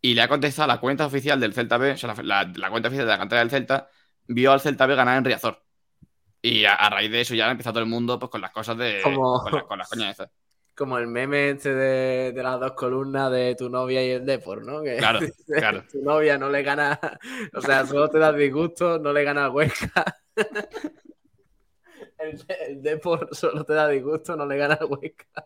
Y 0.00 0.14
le 0.14 0.22
ha 0.22 0.28
contestado 0.28 0.68
la 0.68 0.80
cuenta 0.80 1.06
oficial 1.06 1.38
del 1.38 1.54
Celta 1.54 1.76
B, 1.78 1.92
o 1.92 1.96
sea, 1.96 2.14
la, 2.14 2.22
la- 2.44 2.52
la 2.56 2.70
cuenta 2.70 2.88
oficial 2.88 3.06
de 3.06 3.12
la 3.12 3.18
cantera 3.18 3.40
del 3.40 3.50
Celta, 3.50 3.88
vio 4.28 4.52
al 4.52 4.60
Celta 4.60 4.86
B 4.86 4.94
ganar 4.94 5.18
en 5.18 5.24
Riazor. 5.24 5.62
Y 6.40 6.64
a, 6.64 6.74
a 6.74 6.88
raíz 6.90 7.10
de 7.10 7.20
eso 7.22 7.34
ya 7.34 7.48
ha 7.48 7.50
empezado 7.50 7.74
todo 7.74 7.82
el 7.82 7.90
mundo 7.90 8.18
pues, 8.18 8.30
con 8.30 8.40
las 8.40 8.52
cosas 8.52 8.78
de... 8.78 9.00
Como- 9.02 9.42
Con, 9.42 9.52
la- 9.52 9.62
con 9.64 9.78
las 9.78 9.88
coñas 9.88 10.12
esas. 10.12 10.30
Como 10.78 10.96
el 10.96 11.08
meme 11.08 11.50
este 11.50 11.74
de, 11.74 12.30
de 12.32 12.40
las 12.44 12.60
dos 12.60 12.72
columnas 12.74 13.32
de 13.32 13.56
tu 13.56 13.68
novia 13.68 14.00
y 14.06 14.10
el 14.10 14.24
Depor, 14.24 14.64
¿no? 14.64 14.80
Que 14.80 14.98
Claro, 14.98 15.18
claro. 15.48 15.82
Tu 15.90 16.00
novia 16.02 16.38
no 16.38 16.48
le 16.48 16.62
gana, 16.62 17.00
o 17.52 17.60
sea, 17.60 17.84
solo 17.84 18.08
te 18.08 18.20
da 18.20 18.32
disgusto, 18.32 18.96
no 19.00 19.12
le 19.12 19.24
gana 19.24 19.50
Huesca. 19.50 20.04
El, 22.18 22.44
el 22.60 22.80
Depor 22.82 23.28
solo 23.34 23.64
te 23.64 23.72
da 23.72 23.88
disgusto, 23.88 24.36
no 24.36 24.46
le 24.46 24.56
gana 24.56 24.78
Huesca. 24.88 25.44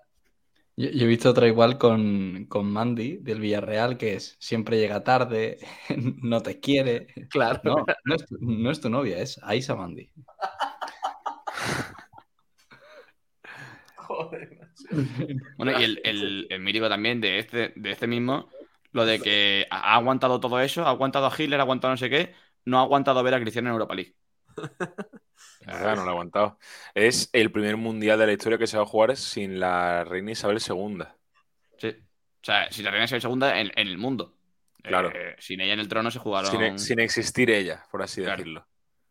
Yo, 0.77 0.89
yo 0.90 1.05
he 1.05 1.09
visto 1.09 1.31
otra 1.31 1.47
igual 1.47 1.78
con, 1.78 2.47
con 2.47 2.70
Mandy 2.73 3.19
del 3.19 3.40
Villarreal, 3.40 3.99
que 3.99 4.15
es 4.15 4.36
siempre 4.40 4.78
llega 4.78 5.05
tarde, 5.05 5.59
no 6.23 6.40
te 6.43 6.61
quiere. 6.61 7.07
Claro. 7.28 7.61
No, 7.65 7.85
no 8.05 8.15
es 8.15 8.27
tu, 8.27 8.36
no 8.40 8.70
es 8.70 8.81
tu 8.81 8.89
novia, 8.90 9.19
es 9.19 9.39
Aisa 9.43 9.74
Mandy. 9.77 10.11
Joder. 13.97 14.59
Bueno, 15.57 15.78
y 15.81 15.85
el, 15.85 16.01
el, 16.05 16.47
el 16.51 16.61
mítico 16.61 16.89
también 16.89 17.20
de 17.20 17.39
este, 17.39 17.73
de 17.77 17.90
este 17.93 18.07
mismo, 18.07 18.49
lo 18.93 19.05
de 19.07 19.20
que 19.20 19.66
ha 19.70 19.93
ha 19.93 19.97
aguantado 19.97 20.40
todo 20.40 20.61
eso, 20.61 20.85
ha 20.86 20.90
aguantado 20.90 21.27
a 21.27 21.32
Hitler, 21.36 21.61
ha 21.61 21.62
aguantado 21.62 21.93
no 21.93 21.97
sé 21.99 22.11
qué, 22.11 22.35
no 22.65 22.78
ha 22.78 22.82
aguantado 22.82 23.23
ver 23.23 23.35
a 23.35 23.40
Cristiano 23.40 23.69
en 23.69 23.73
Europa 23.74 23.94
League. 23.94 24.16
Es 25.60 25.66
verdad, 25.66 25.94
no 25.97 26.02
lo 26.02 26.09
he 26.09 26.12
aguantado. 26.12 26.59
Es 26.94 27.31
el 27.32 27.52
primer 27.52 27.77
mundial 27.77 28.19
de 28.19 28.27
la 28.27 28.32
historia 28.32 28.59
que 28.59 28.66
se 28.66 28.77
va 28.77 28.82
a 28.82 28.86
jugar 28.86 29.16
sin 29.16 29.60
la 29.60 30.02
reina 30.05 30.32
Isabel 30.32 30.59
II. 30.59 31.05
Sí. 31.78 31.89
O 31.89 32.44
sea, 32.44 32.70
si 32.73 32.82
la 32.82 32.90
reina 32.90 33.05
es 33.05 33.10
segunda 33.23 33.60
en, 33.60 33.70
en 33.77 33.86
el 33.89 33.97
mundo. 33.98 34.35
Claro. 34.82 35.10
Eh, 35.14 35.36
sin 35.39 35.60
ella 35.60 35.74
en 35.74 35.81
el 35.81 35.86
trono 35.89 36.10
se 36.10 36.19
jugaron. 36.19 36.51
Sin, 36.51 36.78
sin 36.81 36.98
existir 36.98 37.48
ella, 37.51 37.85
por 37.93 38.02
así 38.02 38.23
Claro. 38.23 38.39
decirlo. 38.39 38.66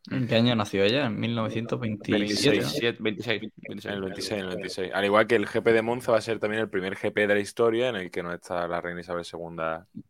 ¿En 0.10 0.28
qué 0.28 0.36
año 0.36 0.54
nació 0.56 0.84
ella? 0.84 1.06
En 1.06 1.18
1927. 1.20 2.20
26, 2.20 3.00
26, 3.02 3.42
26. 3.62 3.86
En 3.86 3.92
el 3.94 4.02
26, 4.02 4.32
en 4.32 4.40
el 4.40 4.48
26. 4.56 4.92
Al 4.94 5.06
igual 5.06 5.28
que 5.28 5.36
el 5.36 5.46
GP 5.46 5.68
de 5.72 5.82
Monza 5.84 6.12
va 6.12 6.18
a 6.18 6.22
ser 6.22 6.40
también 6.40 6.62
el 6.64 6.70
primer 6.70 6.96
GP 6.96 7.16
de 7.28 7.36
la 7.36 7.40
historia 7.40 7.88
en 7.90 7.96
el 7.96 8.12
que 8.12 8.24
no 8.24 8.34
está 8.34 8.68
la 8.68 8.82
reina 8.82 9.00
Isabel 9.00 9.24
II. 9.32 9.56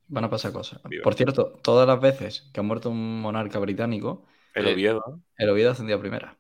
Van 0.08 0.24
a 0.24 0.30
pasar 0.30 0.54
cosas. 0.54 0.82
Viva. 0.86 1.04
Por 1.04 1.14
cierto, 1.14 1.60
todas 1.62 1.86
las 1.86 2.00
veces 2.00 2.50
que 2.54 2.62
ha 2.62 2.64
muerto 2.64 2.90
un 2.90 3.22
monarca 3.22 3.60
británico, 3.60 4.26
El 4.54 4.68
Oviedo. 4.68 5.22
el 5.38 5.50
Oviedo 5.50 5.72
ascendía 5.72 5.96
a 5.96 6.00
primera. 6.00 6.38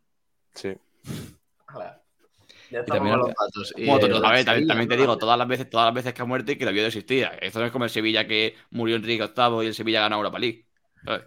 Sí. 0.53 0.69
Y 0.69 2.73
también- 2.73 2.85
estamos 2.85 3.09
con 3.11 3.19
los 3.19 3.27
datos. 3.29 3.73
Y, 3.77 3.85
Bueno, 3.85 4.05
eh, 4.05 4.09
to- 4.09 4.25
a 4.25 4.31
ver, 4.31 4.45
también, 4.45 4.87
te 4.87 4.97
digo, 4.97 5.17
todas 5.17 5.37
las 5.37 5.47
veces, 5.47 5.69
todas 5.69 5.87
las 5.87 5.93
veces 5.93 6.13
que 6.13 6.21
ha 6.21 6.25
muerto 6.25 6.51
y 6.51 6.55
que 6.57 6.63
el 6.63 6.69
Oviedo 6.69 6.87
existía. 6.87 7.29
Esto 7.41 7.59
no 7.59 7.65
es 7.65 7.71
como 7.71 7.83
el 7.85 7.89
Sevilla 7.89 8.27
que 8.27 8.55
murió 8.69 8.95
Enrique 8.95 9.23
VIII 9.35 9.63
y 9.63 9.67
el 9.67 9.73
Sevilla 9.73 10.01
ganó 10.01 10.17
Europa 10.17 10.39
League. 10.39 10.65
¿sabes? 11.03 11.23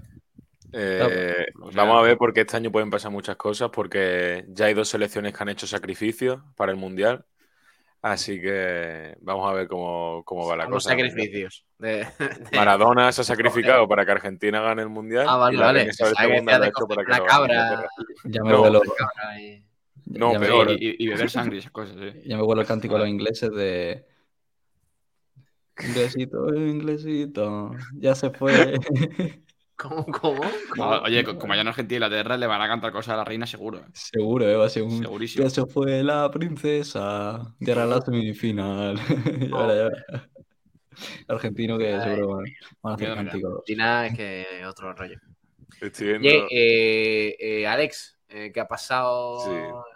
Eh, 0.73 1.47
o 1.61 1.71
sea- 1.71 1.83
vamos 1.85 1.99
a 1.99 2.03
ver 2.03 2.17
porque 2.17 2.41
este 2.41 2.57
año 2.57 2.73
pueden 2.73 2.91
pasar 2.91 3.11
muchas 3.11 3.37
cosas 3.37 3.71
porque 3.71 4.45
ya 4.49 4.67
hay 4.67 4.75
dos 4.75 4.89
selecciones 4.89 5.33
que 5.33 5.43
han 5.43 5.49
hecho 5.51 5.67
sacrificios 5.67 6.41
para 6.57 6.73
el 6.73 6.79
Mundial. 6.79 7.25
Así 8.05 8.39
que 8.39 9.17
vamos 9.23 9.51
a 9.51 9.55
ver 9.55 9.67
cómo, 9.67 10.23
cómo 10.27 10.47
va 10.47 10.57
la 10.59 10.67
Unos 10.67 10.85
cosa. 10.85 10.91
sacrificios. 10.91 11.65
De, 11.79 11.89
de- 12.51 12.57
Maradona 12.57 13.11
se 13.13 13.23
ha 13.23 13.25
sacrificado 13.25 13.89
para 13.89 14.05
que 14.05 14.13
Argentina 14.13 14.61
gane 14.61 14.83
el 14.83 14.91
Mundial. 14.91 15.25
Ah, 15.27 15.39
vale, 15.39 15.57
y 15.57 15.59
la 15.59 15.65
vale. 15.67 15.79
de 15.87 16.71
para 16.87 17.03
que 17.03 17.11
gane 17.13 17.25
cabra. 17.25 17.89
Ya 18.25 18.43
me 18.43 18.51
No, 18.51 18.81
Ay, 19.27 19.65
No, 20.05 20.33
ya 20.35 20.39
peor. 20.39 20.71
Y, 20.73 20.75
y- 20.75 20.97
y 20.99 21.09
beber 21.09 21.31
sangre 21.31 21.57
y 21.57 21.59
esas 21.61 21.73
cosas, 21.73 21.97
ya 22.27 22.37
me 22.37 22.43
vuelo 22.43 22.61
el 22.61 22.67
cántico 22.69 22.97
a 22.97 22.99
los 22.99 23.09
ingleses 23.09 23.51
de. 23.51 24.05
Inglesito, 25.83 26.55
inglesito, 26.55 27.71
ya 27.95 28.15
se 28.15 28.29
fue. 28.29 28.79
¿Cómo? 29.77 30.07
¿Cómo? 30.07 30.41
No, 30.77 31.03
oye, 31.03 31.25
co- 31.25 31.37
como 31.39 31.53
allá 31.53 31.63
en 31.63 31.69
Argentina 31.69 31.95
y 31.95 32.05
Inglaterra 32.07 32.37
le 32.37 32.47
van 32.47 32.63
a 32.63 32.69
cantar 32.69 32.93
cosas 32.93 33.15
a 33.15 33.17
la 33.17 33.25
reina 33.25 33.47
seguro. 33.47 33.79
¿eh? 33.79 33.85
Seguro, 33.93 34.49
¿eh? 34.49 34.57
va 34.57 34.67
a 34.67 34.69
ser 34.69 34.83
un. 34.85 34.99
Segurísimo. 35.03 35.45
Ya 35.45 35.51
se 35.51 35.67
fue 35.67 36.03
la 36.05 36.31
princesa. 36.31 37.55
Ya 37.61 37.73
era 37.73 37.87
la 37.87 38.01
semifinal. 38.05 38.97
ya 39.51 39.67
verá, 39.67 39.91
ya. 40.13 40.29
Argentino 41.29 41.77
que 41.77 41.93
Ay, 41.95 42.01
seguro 42.03 42.29
van, 42.37 42.45
van 42.83 42.93
a 42.93 42.95
hacer 42.95 43.09
mira, 43.09 43.15
cánticos. 43.25 43.51
Argentina 43.53 44.07
es 44.07 44.17
que 44.17 44.67
otro 44.67 44.93
rollo. 44.93 45.19
Estoy 45.81 46.19
viendo- 46.19 46.47
eh, 46.51 47.37
eh, 47.39 47.67
Alex, 47.67 48.17
eh, 48.29 48.53
¿qué 48.55 48.61
ha 48.61 48.69
pasado 48.69 49.41
Sí. 49.41 49.51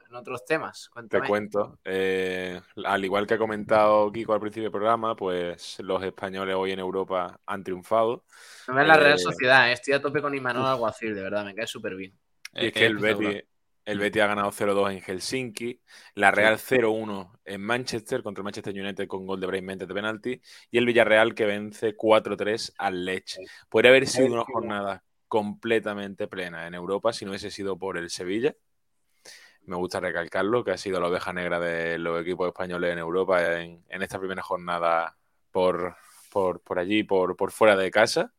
En 0.09 0.16
otros 0.16 0.44
temas? 0.44 0.90
Te 1.09 1.20
cuento. 1.20 1.78
Eh, 1.85 2.60
al 2.85 3.05
igual 3.05 3.26
que 3.26 3.35
ha 3.35 3.39
comentado 3.39 4.10
Kiko 4.10 4.32
al 4.32 4.40
principio 4.40 4.64
del 4.64 4.72
programa, 4.72 5.14
pues 5.14 5.78
los 5.80 6.02
españoles 6.02 6.55
hoy 6.56 6.72
en 6.72 6.78
Europa 6.78 7.40
han 7.47 7.62
triunfado. 7.62 8.24
Me 8.68 8.74
ve 8.74 8.82
en 8.82 8.89
la 8.89 8.97
Real 8.97 9.14
Eh, 9.14 9.18
Sociedad, 9.18 9.68
eh, 9.68 9.72
estoy 9.72 9.94
a 9.94 10.02
tope 10.02 10.20
con 10.22 10.35
Imanol 10.35 10.66
Alguacil, 10.66 11.14
de 11.14 11.22
verdad, 11.22 11.44
me 11.44 11.55
cae 11.55 11.66
súper 11.66 11.94
bien. 11.97 12.18
Es 12.52 12.72
que 12.72 12.86
el 12.86 12.98
Betty, 12.98 13.40
el 13.85 13.98
Betty 13.98 14.20
ha 14.20 14.26
ganado 14.26 14.51
0-2 14.51 14.90
en 14.93 15.01
Helsinki, 15.01 15.80
la 16.14 16.30
Real 16.30 16.59
0-1 16.59 17.39
en 17.44 17.60
Manchester 17.60 18.22
contra 18.22 18.40
el 18.40 18.44
Manchester 18.44 18.74
United 18.74 19.06
con 19.06 19.26
gol 19.26 19.40
de 19.40 19.47
Brais 19.47 19.62
Méndez 19.62 19.89
de 19.89 19.94
penalti 19.94 20.40
y 20.70 20.78
el 20.78 20.86
Villarreal 20.86 21.35
que 21.35 21.47
vence 21.47 21.97
4-3 21.97 22.72
al 22.78 23.05
Lech. 23.05 23.36
Podría 23.68 23.90
haber 23.90 24.06
sido 24.06 24.32
una 24.32 24.44
jornada 24.44 25.05
completamente 25.28 26.26
plena 26.26 26.66
en 26.66 26.74
Europa 26.74 27.12
si 27.12 27.24
no 27.24 27.30
hubiese 27.30 27.51
sido 27.51 27.78
por 27.78 27.98
el 27.98 28.10
Sevilla. 28.10 28.55
Me 29.68 29.76
gusta 29.76 30.00
recalcarlo, 30.00 30.64
que 30.64 30.70
ha 30.70 30.78
sido 30.78 30.98
la 30.98 31.08
oveja 31.08 31.32
negra 31.32 31.60
de 31.60 31.98
los 31.98 32.22
equipos 32.22 32.48
españoles 32.48 32.90
en 32.90 32.98
Europa 32.98 33.60
en, 33.60 33.84
en 33.88 34.02
esta 34.02 34.18
primera 34.18 34.42
jornada 34.42 35.14
por, 35.50 35.94
por, 36.30 36.60
por 36.62 36.78
allí, 36.78 37.02
por, 37.02 37.36
por 37.36 37.52
fuera 37.52 37.76
de 37.76 37.90
casa. 37.90 38.32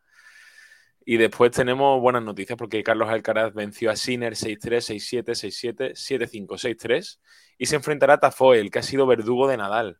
Y 1.05 1.17
después 1.17 1.51
tenemos 1.51 2.01
buenas 2.01 2.23
noticias 2.23 2.57
porque 2.57 2.81
Carlos 2.81 3.09
Alcaraz 3.09 3.53
venció 3.53 3.91
a 3.91 3.95
Sinner 3.95 4.33
6-3, 4.33 5.23
6-7, 5.23 5.35
6-7, 5.35 5.91
7-5, 5.91 6.47
6-3 6.47 7.19
y 7.59 7.65
se 7.67 7.75
enfrentará 7.75 8.15
a 8.15 8.19
Tafoel, 8.19 8.71
que 8.71 8.79
ha 8.79 8.83
sido 8.83 9.05
verdugo 9.05 9.47
de 9.47 9.57
Nadal. 9.57 9.99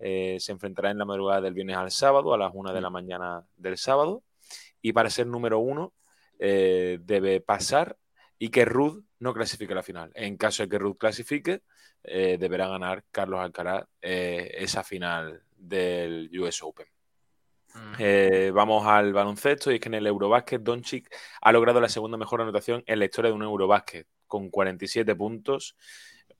Eh, 0.00 0.38
se 0.40 0.52
enfrentará 0.52 0.90
en 0.90 0.98
la 0.98 1.04
madrugada 1.04 1.40
del 1.40 1.54
viernes 1.54 1.76
al 1.76 1.90
sábado, 1.92 2.34
a 2.34 2.38
las 2.38 2.50
1 2.52 2.72
de 2.72 2.80
la 2.80 2.90
mañana 2.90 3.46
del 3.56 3.78
sábado. 3.78 4.24
Y 4.82 4.92
para 4.92 5.08
ser 5.08 5.28
número 5.28 5.60
uno, 5.60 5.92
eh, 6.40 6.98
debe 7.02 7.40
pasar 7.40 7.96
y 8.38 8.50
que 8.50 8.64
Ruth 8.64 9.04
no 9.18 9.34
clasifique 9.34 9.72
a 9.72 9.76
la 9.76 9.82
final. 9.82 10.10
En 10.14 10.36
caso 10.36 10.62
de 10.62 10.68
que 10.68 10.78
Ruth 10.78 10.98
clasifique, 10.98 11.62
eh, 12.04 12.36
deberá 12.38 12.68
ganar 12.68 13.04
Carlos 13.10 13.40
Alcaraz 13.40 13.86
eh, 14.00 14.50
esa 14.54 14.84
final 14.84 15.42
del 15.56 16.30
US 16.38 16.62
Open. 16.62 16.86
Mm. 17.74 17.94
Eh, 17.98 18.50
vamos 18.54 18.86
al 18.86 19.12
baloncesto 19.12 19.70
y 19.70 19.74
es 19.74 19.80
que 19.80 19.88
en 19.88 19.94
el 19.94 20.06
Eurobásquet 20.06 20.62
Doncic 20.62 21.14
ha 21.40 21.52
logrado 21.52 21.80
la 21.80 21.88
segunda 21.88 22.16
mejor 22.16 22.40
anotación 22.40 22.82
en 22.86 22.98
la 22.98 23.04
historia 23.04 23.30
de 23.30 23.36
un 23.36 23.42
Eurobásquet 23.42 24.06
con 24.26 24.50
47 24.50 25.14
puntos. 25.14 25.76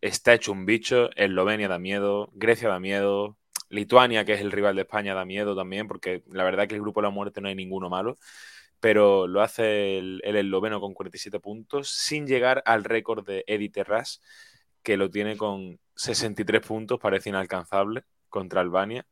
Está 0.01 0.35
hecho 0.35 0.53
un 0.53 0.65
bicho, 0.65 1.11
Eslovenia 1.17 1.69
da 1.69 1.79
miedo, 1.79 2.31
Grecia 2.35 2.69
da 2.69 2.79
miedo, 2.79 3.37
Lituania, 3.69 4.25
que 4.25 4.35
es 4.35 4.41
el 4.41 4.53
rival 4.53 4.77
de 4.77 4.83
España, 4.83 5.15
da 5.15 5.25
miedo 5.25 5.57
también, 5.57 5.89
porque 5.89 6.23
la 6.31 6.45
verdad 6.45 6.69
que 6.69 6.75
el 6.75 6.81
grupo 6.81 7.01
de 7.01 7.09
la 7.09 7.11
muerte 7.11 7.41
no 7.41 7.49
hay 7.49 7.55
ninguno 7.55 7.91
malo, 7.91 8.17
pero 8.81 9.27
lo 9.27 9.43
hace 9.43 9.99
el, 9.99 10.21
el 10.25 10.37
esloveno 10.37 10.81
con 10.81 10.95
47 10.95 11.41
puntos, 11.41 11.91
sin 11.91 12.27
llegar 12.27 12.63
al 12.67 12.85
récord 12.85 13.27
de 13.27 13.45
Eddie 13.47 13.71
Terras, 13.71 14.21
que 14.83 14.97
lo 14.97 15.11
tiene 15.11 15.37
con 15.37 15.79
63 15.97 16.65
puntos, 16.67 16.99
parece 17.01 17.29
inalcanzable 17.31 18.05
contra 18.29 18.61
Albania. 18.61 19.07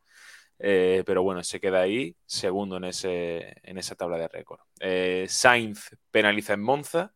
Eh, 0.58 1.02
pero 1.04 1.22
bueno, 1.22 1.42
se 1.44 1.60
queda 1.60 1.80
ahí, 1.80 2.16
segundo 2.24 2.78
en, 2.78 2.84
ese, 2.84 3.56
en 3.62 3.78
esa 3.78 3.94
tabla 3.94 4.16
de 4.16 4.28
récord. 4.28 4.60
Eh, 4.80 5.26
Sainz 5.28 5.90
penaliza 6.10 6.54
en 6.54 6.62
Monza 6.62 7.12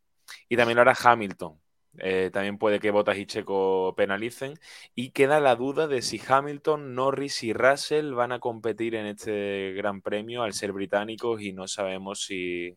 y 0.48 0.56
también 0.56 0.78
ahora 0.78 0.94
Hamilton. 1.02 1.58
Eh, 1.98 2.30
también 2.32 2.56
puede 2.58 2.78
que 2.78 2.90
Bottas 2.90 3.18
y 3.18 3.26
Checo 3.26 3.94
penalicen. 3.96 4.54
Y 4.94 5.10
queda 5.10 5.40
la 5.40 5.56
duda 5.56 5.86
de 5.86 6.02
si 6.02 6.20
Hamilton, 6.26 6.94
Norris 6.94 7.42
y 7.42 7.52
Russell 7.52 8.12
van 8.12 8.32
a 8.32 8.38
competir 8.38 8.94
en 8.94 9.06
este 9.06 9.72
gran 9.76 10.00
premio 10.00 10.42
al 10.42 10.52
ser 10.52 10.72
británicos 10.72 11.42
y 11.42 11.52
no 11.52 11.66
sabemos 11.66 12.22
si, 12.24 12.76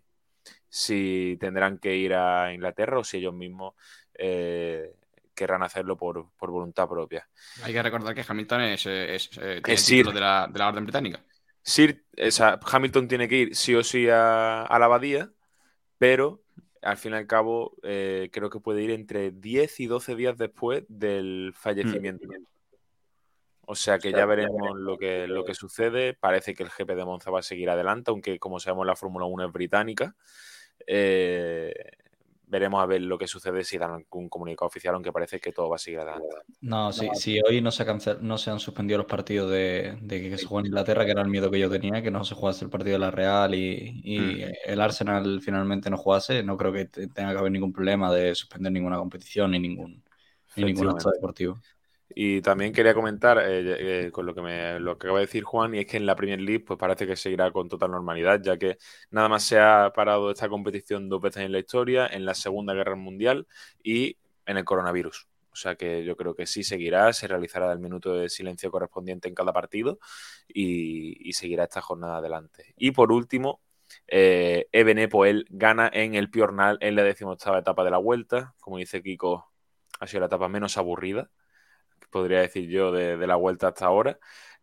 si 0.69 1.37
tendrán 1.39 1.77
que 1.77 1.95
ir 1.95 2.13
a 2.13 2.53
Inglaterra 2.53 2.99
o 2.99 3.03
si 3.03 3.17
ellos 3.17 3.33
mismos 3.33 3.75
eh, 4.15 4.91
querrán 5.35 5.63
hacerlo 5.63 5.97
por, 5.97 6.31
por 6.37 6.51
voluntad 6.51 6.87
propia. 6.89 7.27
Hay 7.63 7.73
que 7.73 7.83
recordar 7.83 8.13
que 8.15 8.25
Hamilton 8.27 8.61
es, 8.61 8.85
es, 8.85 9.29
eh, 9.41 9.61
tiene 9.63 9.75
Es 9.75 9.81
el 9.81 9.85
título 9.85 10.11
Sir. 10.11 10.13
de 10.13 10.19
la, 10.19 10.47
de 10.51 10.59
la 10.59 10.67
Orden 10.69 10.83
Británica. 10.85 11.23
Sir, 11.61 12.03
o 12.17 12.31
sea, 12.31 12.59
Hamilton 12.61 13.07
tiene 13.07 13.27
que 13.27 13.37
ir 13.37 13.55
sí 13.55 13.73
o 13.75 13.83
sí 13.83 14.07
a, 14.09 14.63
a 14.63 14.79
la 14.79 14.85
abadía, 14.85 15.31
pero 15.97 16.42
al 16.83 16.97
fin 16.97 17.13
y 17.13 17.15
al 17.15 17.27
cabo 17.27 17.75
eh, 17.83 18.29
creo 18.31 18.49
que 18.49 18.59
puede 18.59 18.81
ir 18.81 18.91
entre 18.91 19.31
10 19.31 19.79
y 19.79 19.87
12 19.87 20.15
días 20.15 20.37
después 20.37 20.83
del 20.87 21.53
fallecimiento. 21.55 22.27
O 23.65 23.75
sea 23.75 23.97
que 23.97 24.11
ya 24.11 24.25
veremos 24.25 24.77
lo 24.77 24.97
que, 24.97 25.25
lo 25.27 25.45
que 25.45 25.53
sucede. 25.53 26.13
Parece 26.13 26.53
que 26.53 26.63
el 26.63 26.69
GP 26.69 26.95
de 26.95 27.05
Monza 27.05 27.31
va 27.31 27.39
a 27.39 27.43
seguir 27.43 27.69
adelante, 27.69 28.11
aunque 28.11 28.37
como 28.37 28.59
sabemos 28.59 28.85
la 28.85 28.95
Fórmula 28.95 29.25
1 29.25 29.45
es 29.45 29.51
británica. 29.51 30.15
Eh, 30.85 31.73
veremos 32.53 32.81
a 32.81 32.85
ver 32.85 33.01
lo 33.01 33.17
que 33.17 33.27
sucede 33.27 33.63
si 33.63 33.77
dan 33.77 33.91
algún 33.91 34.29
comunicado 34.29 34.67
oficial, 34.67 34.93
aunque 34.95 35.11
parece 35.11 35.39
que 35.39 35.51
todo 35.51 35.69
va 35.69 35.75
a 35.75 35.79
seguir 35.79 35.99
adelante. 35.99 36.35
No, 36.61 36.93
si, 36.93 37.09
si 37.15 37.39
hoy 37.41 37.61
no 37.61 37.71
se, 37.71 37.85
cancel- 37.85 38.19
no 38.21 38.37
se 38.37 38.49
han 38.51 38.59
suspendido 38.59 38.97
los 38.99 39.07
partidos 39.07 39.51
de, 39.51 39.97
de 40.01 40.21
que 40.29 40.37
se 40.37 40.45
juega 40.45 40.61
en 40.61 40.67
Inglaterra, 40.67 41.03
que 41.05 41.11
era 41.11 41.21
el 41.21 41.27
miedo 41.27 41.51
que 41.51 41.59
yo 41.59 41.69
tenía, 41.69 42.01
que 42.01 42.11
no 42.11 42.23
se 42.23 42.35
jugase 42.35 42.63
el 42.65 42.71
partido 42.71 42.93
de 42.93 42.99
la 42.99 43.11
Real 43.11 43.53
y, 43.53 44.01
y 44.03 44.43
Mm. 44.43 44.53
el 44.65 44.79
Arsenal 44.81 45.41
finalmente 45.41 45.89
no 45.89 45.97
jugase, 45.97 46.41
no 46.43 46.55
creo 46.57 46.71
que 46.71 46.85
te- 46.85 47.07
tenga 47.07 47.31
que 47.33 47.39
haber 47.39 47.51
ningún 47.51 47.73
problema 47.73 48.13
de 48.13 48.33
suspender 48.35 48.71
ninguna 48.71 48.97
competición 48.97 49.51
ni 49.51 49.59
ningún, 49.59 50.03
ni 50.55 50.63
ningún 50.63 50.87
acto 50.89 51.09
deportivo. 51.11 51.59
Y 52.15 52.41
también 52.41 52.73
quería 52.73 52.93
comentar 52.93 53.39
eh, 53.39 54.05
eh, 54.05 54.11
con 54.11 54.25
lo 54.25 54.35
que, 54.35 54.41
me, 54.41 54.79
lo 54.79 54.97
que 54.97 55.07
acaba 55.07 55.19
de 55.19 55.25
decir 55.25 55.43
Juan, 55.43 55.73
y 55.73 55.79
es 55.79 55.87
que 55.87 55.97
en 55.97 56.05
la 56.05 56.15
Premier 56.15 56.39
League 56.39 56.63
pues 56.65 56.77
parece 56.77 57.07
que 57.07 57.15
seguirá 57.15 57.51
con 57.51 57.69
total 57.69 57.91
normalidad, 57.91 58.41
ya 58.41 58.57
que 58.57 58.77
nada 59.11 59.29
más 59.29 59.43
se 59.43 59.59
ha 59.59 59.91
parado 59.95 60.31
esta 60.31 60.49
competición 60.49 61.09
dos 61.09 61.21
veces 61.21 61.43
en 61.43 61.51
la 61.51 61.59
historia, 61.59 62.07
en 62.07 62.25
la 62.25 62.35
Segunda 62.35 62.73
Guerra 62.73 62.95
Mundial 62.95 63.47
y 63.83 64.17
en 64.45 64.57
el 64.57 64.65
coronavirus. 64.65 65.27
O 65.51 65.55
sea 65.55 65.75
que 65.75 66.03
yo 66.03 66.15
creo 66.15 66.35
que 66.35 66.47
sí 66.47 66.63
seguirá, 66.63 67.13
se 67.13 67.27
realizará 67.27 67.71
el 67.71 67.79
minuto 67.79 68.13
de 68.15 68.29
silencio 68.29 68.71
correspondiente 68.71 69.27
en 69.27 69.35
cada 69.35 69.53
partido 69.53 69.99
y, 70.47 71.31
seguirá 71.33 71.63
esta 71.65 71.81
jornada 71.81 72.17
adelante. 72.17 72.73
Y 72.77 72.91
por 72.91 73.11
último, 73.11 73.61
eh, 74.07 74.67
Ebenepoel 74.71 75.45
gana 75.49 75.89
en 75.93 76.15
el 76.15 76.29
Piornal 76.29 76.77
en 76.81 76.95
la 76.95 77.03
decimoctava 77.03 77.59
etapa 77.59 77.83
de 77.83 77.91
la 77.91 77.97
vuelta. 77.97 78.55
Como 78.59 78.77
dice 78.77 79.03
Kiko, 79.03 79.51
ha 79.99 80.07
sido 80.07 80.21
la 80.21 80.27
etapa 80.27 80.47
menos 80.49 80.77
aburrida 80.77 81.29
podría 82.13 82.39
decir 82.39 82.69
yo, 82.69 82.93
de, 82.93 83.17
de 83.17 83.27
la 83.27 83.35
vuelta 83.35 83.67
hasta 83.67 83.85
ahora. 83.85 84.17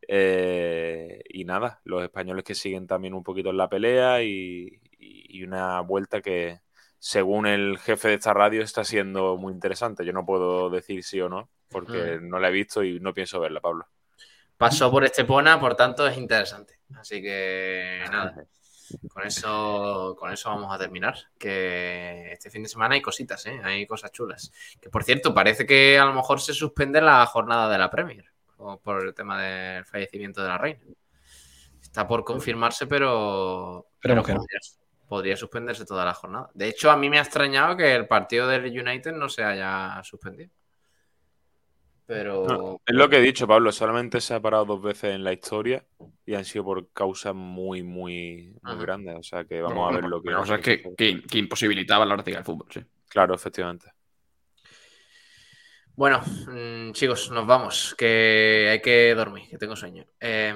Eh, 0.09 1.23
y 1.29 1.45
nada, 1.45 1.81
los 1.85 2.03
españoles 2.03 2.45
que 2.45 2.55
siguen 2.55 2.87
también 2.87 3.13
un 3.13 3.23
poquito 3.23 3.51
en 3.51 3.59
la 3.59 3.69
pelea 3.69 4.23
y, 4.23 4.81
y 4.99 5.43
una 5.45 5.81
vuelta 5.81 6.23
que, 6.23 6.61
según 6.99 7.47
el 7.47 7.79
jefe 7.79 8.09
de 8.09 8.15
esta 8.15 8.33
radio, 8.35 8.63
está 8.63 8.85
siendo 8.85 9.37
muy 9.37 9.53
interesante. 9.53 10.05
Yo 10.05 10.13
no 10.13 10.25
puedo 10.25 10.71
decir 10.71 11.03
sí 11.03 11.21
o 11.21 11.29
no, 11.29 11.51
porque 11.69 12.19
no 12.21 12.39
la 12.39 12.49
he 12.49 12.53
visto 12.53 12.83
y 12.83 13.01
no 13.01 13.13
pienso 13.13 13.41
verla, 13.41 13.61
Pablo. 13.61 13.87
Pasó 14.57 14.91
por 14.91 15.05
Estepona, 15.05 15.59
por 15.59 15.75
tanto 15.75 16.07
es 16.07 16.19
interesante. 16.19 16.81
Así 16.95 17.23
que 17.23 18.05
nada, 18.11 18.35
con 19.09 19.27
eso, 19.27 20.17
con 20.19 20.33
eso 20.33 20.51
vamos 20.51 20.75
a 20.75 20.79
terminar. 20.79 21.17
Que 21.39 22.33
este 22.33 22.51
fin 22.51 22.63
de 22.63 22.69
semana 22.69 22.95
hay 22.95 23.03
cositas, 23.03 23.45
¿eh? 23.47 23.61
hay 23.63 23.87
cosas 23.87 24.13
chulas. 24.13 24.53
Que 24.81 24.91
por 24.91 25.05
cierto, 25.05 25.35
parece 25.35 25.67
que 25.67 25.99
a 25.99 26.05
lo 26.05 26.13
mejor 26.13 26.41
se 26.41 26.55
suspende 26.55 27.01
la 27.01 27.25
jornada 27.27 27.69
de 27.69 27.79
la 27.79 27.91
Premier 27.91 28.25
o 28.59 28.79
por 28.79 29.05
el 29.05 29.15
tema 29.15 29.41
del 29.41 29.85
fallecimiento 29.85 30.43
de 30.43 30.49
la 30.49 30.59
reina. 30.59 30.81
Está 31.81 32.07
por 32.07 32.25
confirmarse, 32.25 32.87
pero, 32.87 33.89
pero 34.01 34.15
no. 34.17 34.23
podría, 34.23 34.61
podría 35.09 35.37
suspenderse 35.37 35.85
toda 35.85 36.05
la 36.05 36.15
jornada. 36.15 36.51
De 36.55 36.69
hecho, 36.69 36.91
a 36.91 36.97
mí 36.97 37.11
me 37.11 37.19
ha 37.19 37.23
extrañado 37.23 37.77
que 37.77 37.95
el 37.95 38.07
partido 38.07 38.47
del 38.47 38.67
United 38.67 39.13
no 39.13 39.29
se 39.29 39.43
haya 39.43 40.01
suspendido. 40.05 40.51
Pero 42.11 42.45
No, 42.45 42.81
es 42.85 42.95
lo 42.97 43.09
que 43.09 43.19
he 43.19 43.21
dicho, 43.21 43.47
Pablo. 43.47 43.71
Solamente 43.71 44.21
se 44.21 44.35
ha 44.35 44.41
parado 44.41 44.65
dos 44.65 44.83
veces 44.83 45.15
en 45.15 45.23
la 45.23 45.33
historia 45.33 45.85
y 46.27 46.35
han 46.35 46.45
sido 46.45 46.65
por 46.65 46.91
causas 46.91 47.37
muy, 47.37 47.85
muy, 47.85 48.53
muy 48.63 48.73
Ajá. 48.73 48.83
grandes. 48.83 49.17
O 49.17 49.23
sea 49.23 49.45
que 49.45 49.63
vamos 49.63 49.89
a 49.89 49.95
ver 49.95 50.07
lo 50.07 50.21
que. 50.21 50.31
La 50.31 50.39
cosa 50.39 50.57
es 50.57 50.61
que, 50.61 50.83
que, 50.97 51.23
que 51.23 51.39
imposibilitaba 51.39 52.05
la 52.05 52.15
práctica 52.15 52.39
del 52.39 52.45
fútbol, 52.45 52.67
sí. 52.69 52.81
Claro, 53.09 53.37
efectivamente. 53.37 53.93
Bueno, 55.95 56.21
mm, 56.21 56.91
chicos, 56.91 57.31
nos 57.31 57.47
vamos, 57.47 57.95
que 57.97 58.69
hay 58.73 58.81
que 58.81 59.15
dormir, 59.15 59.49
que 59.49 59.59
tengo 59.59 59.77
sueño. 59.77 60.05
Eh, 60.19 60.53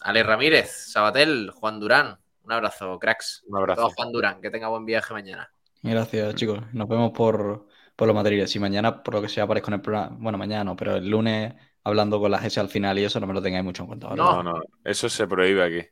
Ale 0.00 0.22
Ramírez, 0.22 0.70
Sabatel, 0.90 1.50
Juan 1.50 1.78
Durán, 1.78 2.16
un 2.44 2.52
abrazo, 2.52 2.98
cracks. 2.98 3.44
Un 3.46 3.58
abrazo. 3.58 3.82
Todo 3.82 3.90
Juan 3.90 4.10
Durán, 4.10 4.40
que 4.40 4.50
tenga 4.50 4.68
buen 4.68 4.86
viaje 4.86 5.12
mañana. 5.12 5.50
Gracias, 5.82 6.34
chicos. 6.34 6.60
Nos 6.72 6.88
vemos 6.88 7.12
por, 7.12 7.66
por 7.96 8.06
los 8.06 8.14
materiales. 8.14 8.50
Si 8.50 8.58
mañana, 8.58 9.02
por 9.02 9.14
lo 9.14 9.22
que 9.22 9.28
sea, 9.28 9.44
aparezco 9.44 9.70
en 9.70 9.74
el 9.74 9.80
programa, 9.80 10.16
bueno, 10.20 10.38
mañana 10.38 10.64
no, 10.64 10.76
pero 10.76 10.96
el 10.96 11.08
lunes 11.08 11.54
hablando 11.82 12.20
con 12.20 12.30
la 12.30 12.38
S 12.38 12.58
al 12.60 12.68
final 12.68 12.98
y 12.98 13.04
eso 13.04 13.18
no 13.20 13.26
me 13.26 13.32
lo 13.34 13.42
tengáis 13.42 13.64
mucho 13.64 13.82
en 13.82 13.86
cuenta. 13.88 14.08
¿vale? 14.08 14.22
No. 14.22 14.42
No, 14.42 14.62
eso 14.84 15.08
se 15.08 15.26
prohíbe 15.26 15.62
aquí. 15.64 15.88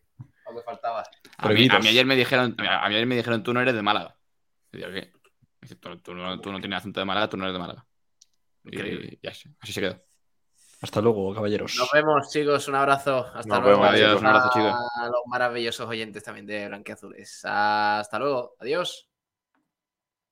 Lo 0.47 0.57
que 0.57 0.63
faltaba. 0.65 1.03
A 1.39 1.49
mí, 1.49 1.69
a 1.71 1.77
ayer 1.77 2.07
me 2.07 2.15
dijeron, 2.17 2.55
a 2.59 2.89
mí 2.89 2.95
ayer 2.95 3.07
me 3.07 3.17
dijeron, 3.17 3.43
tú 3.43 3.53
no 3.55 3.61
eres 3.61 3.75
de 3.75 3.83
Málaga. 3.83 4.17
Y 4.73 4.77
digo, 4.79 4.91
¿qué? 4.91 5.13
Dice, 5.63 5.77
Tú, 5.77 5.97
tú 5.99 6.15
no, 6.15 6.41
tú 6.41 6.53
no 6.53 6.61
tienes 6.61 6.79
acento 6.79 7.01
de 7.01 7.07
Málaga, 7.07 7.29
tú 7.29 7.37
no 7.37 7.45
eres 7.45 7.55
de 7.55 7.59
Málaga. 7.59 7.87
Y, 8.65 9.19
y 9.23 9.27
así, 9.29 9.49
así 9.61 9.73
se 9.73 9.81
quedó. 9.81 10.01
Hasta 10.83 11.01
luego, 11.01 11.33
caballeros. 11.35 11.77
Nos 11.79 11.91
vemos, 11.93 12.31
chicos, 12.31 12.69
un 12.69 12.75
abrazo. 12.75 13.27
Hasta 13.35 13.49
Nos 13.55 13.63
luego. 13.63 13.81
vemos, 13.81 13.95
adiós, 13.95 14.21
un 14.21 14.27
abrazo, 14.27 14.49
A 14.49 14.53
chicos. 14.53 14.75
los 15.07 15.23
maravillosos 15.27 15.89
oyentes 15.89 16.23
también 16.23 16.45
de 16.47 16.69
Blanquiazules. 16.69 17.41
Hasta 17.45 18.19
luego, 18.19 18.55
adiós. 18.61 19.09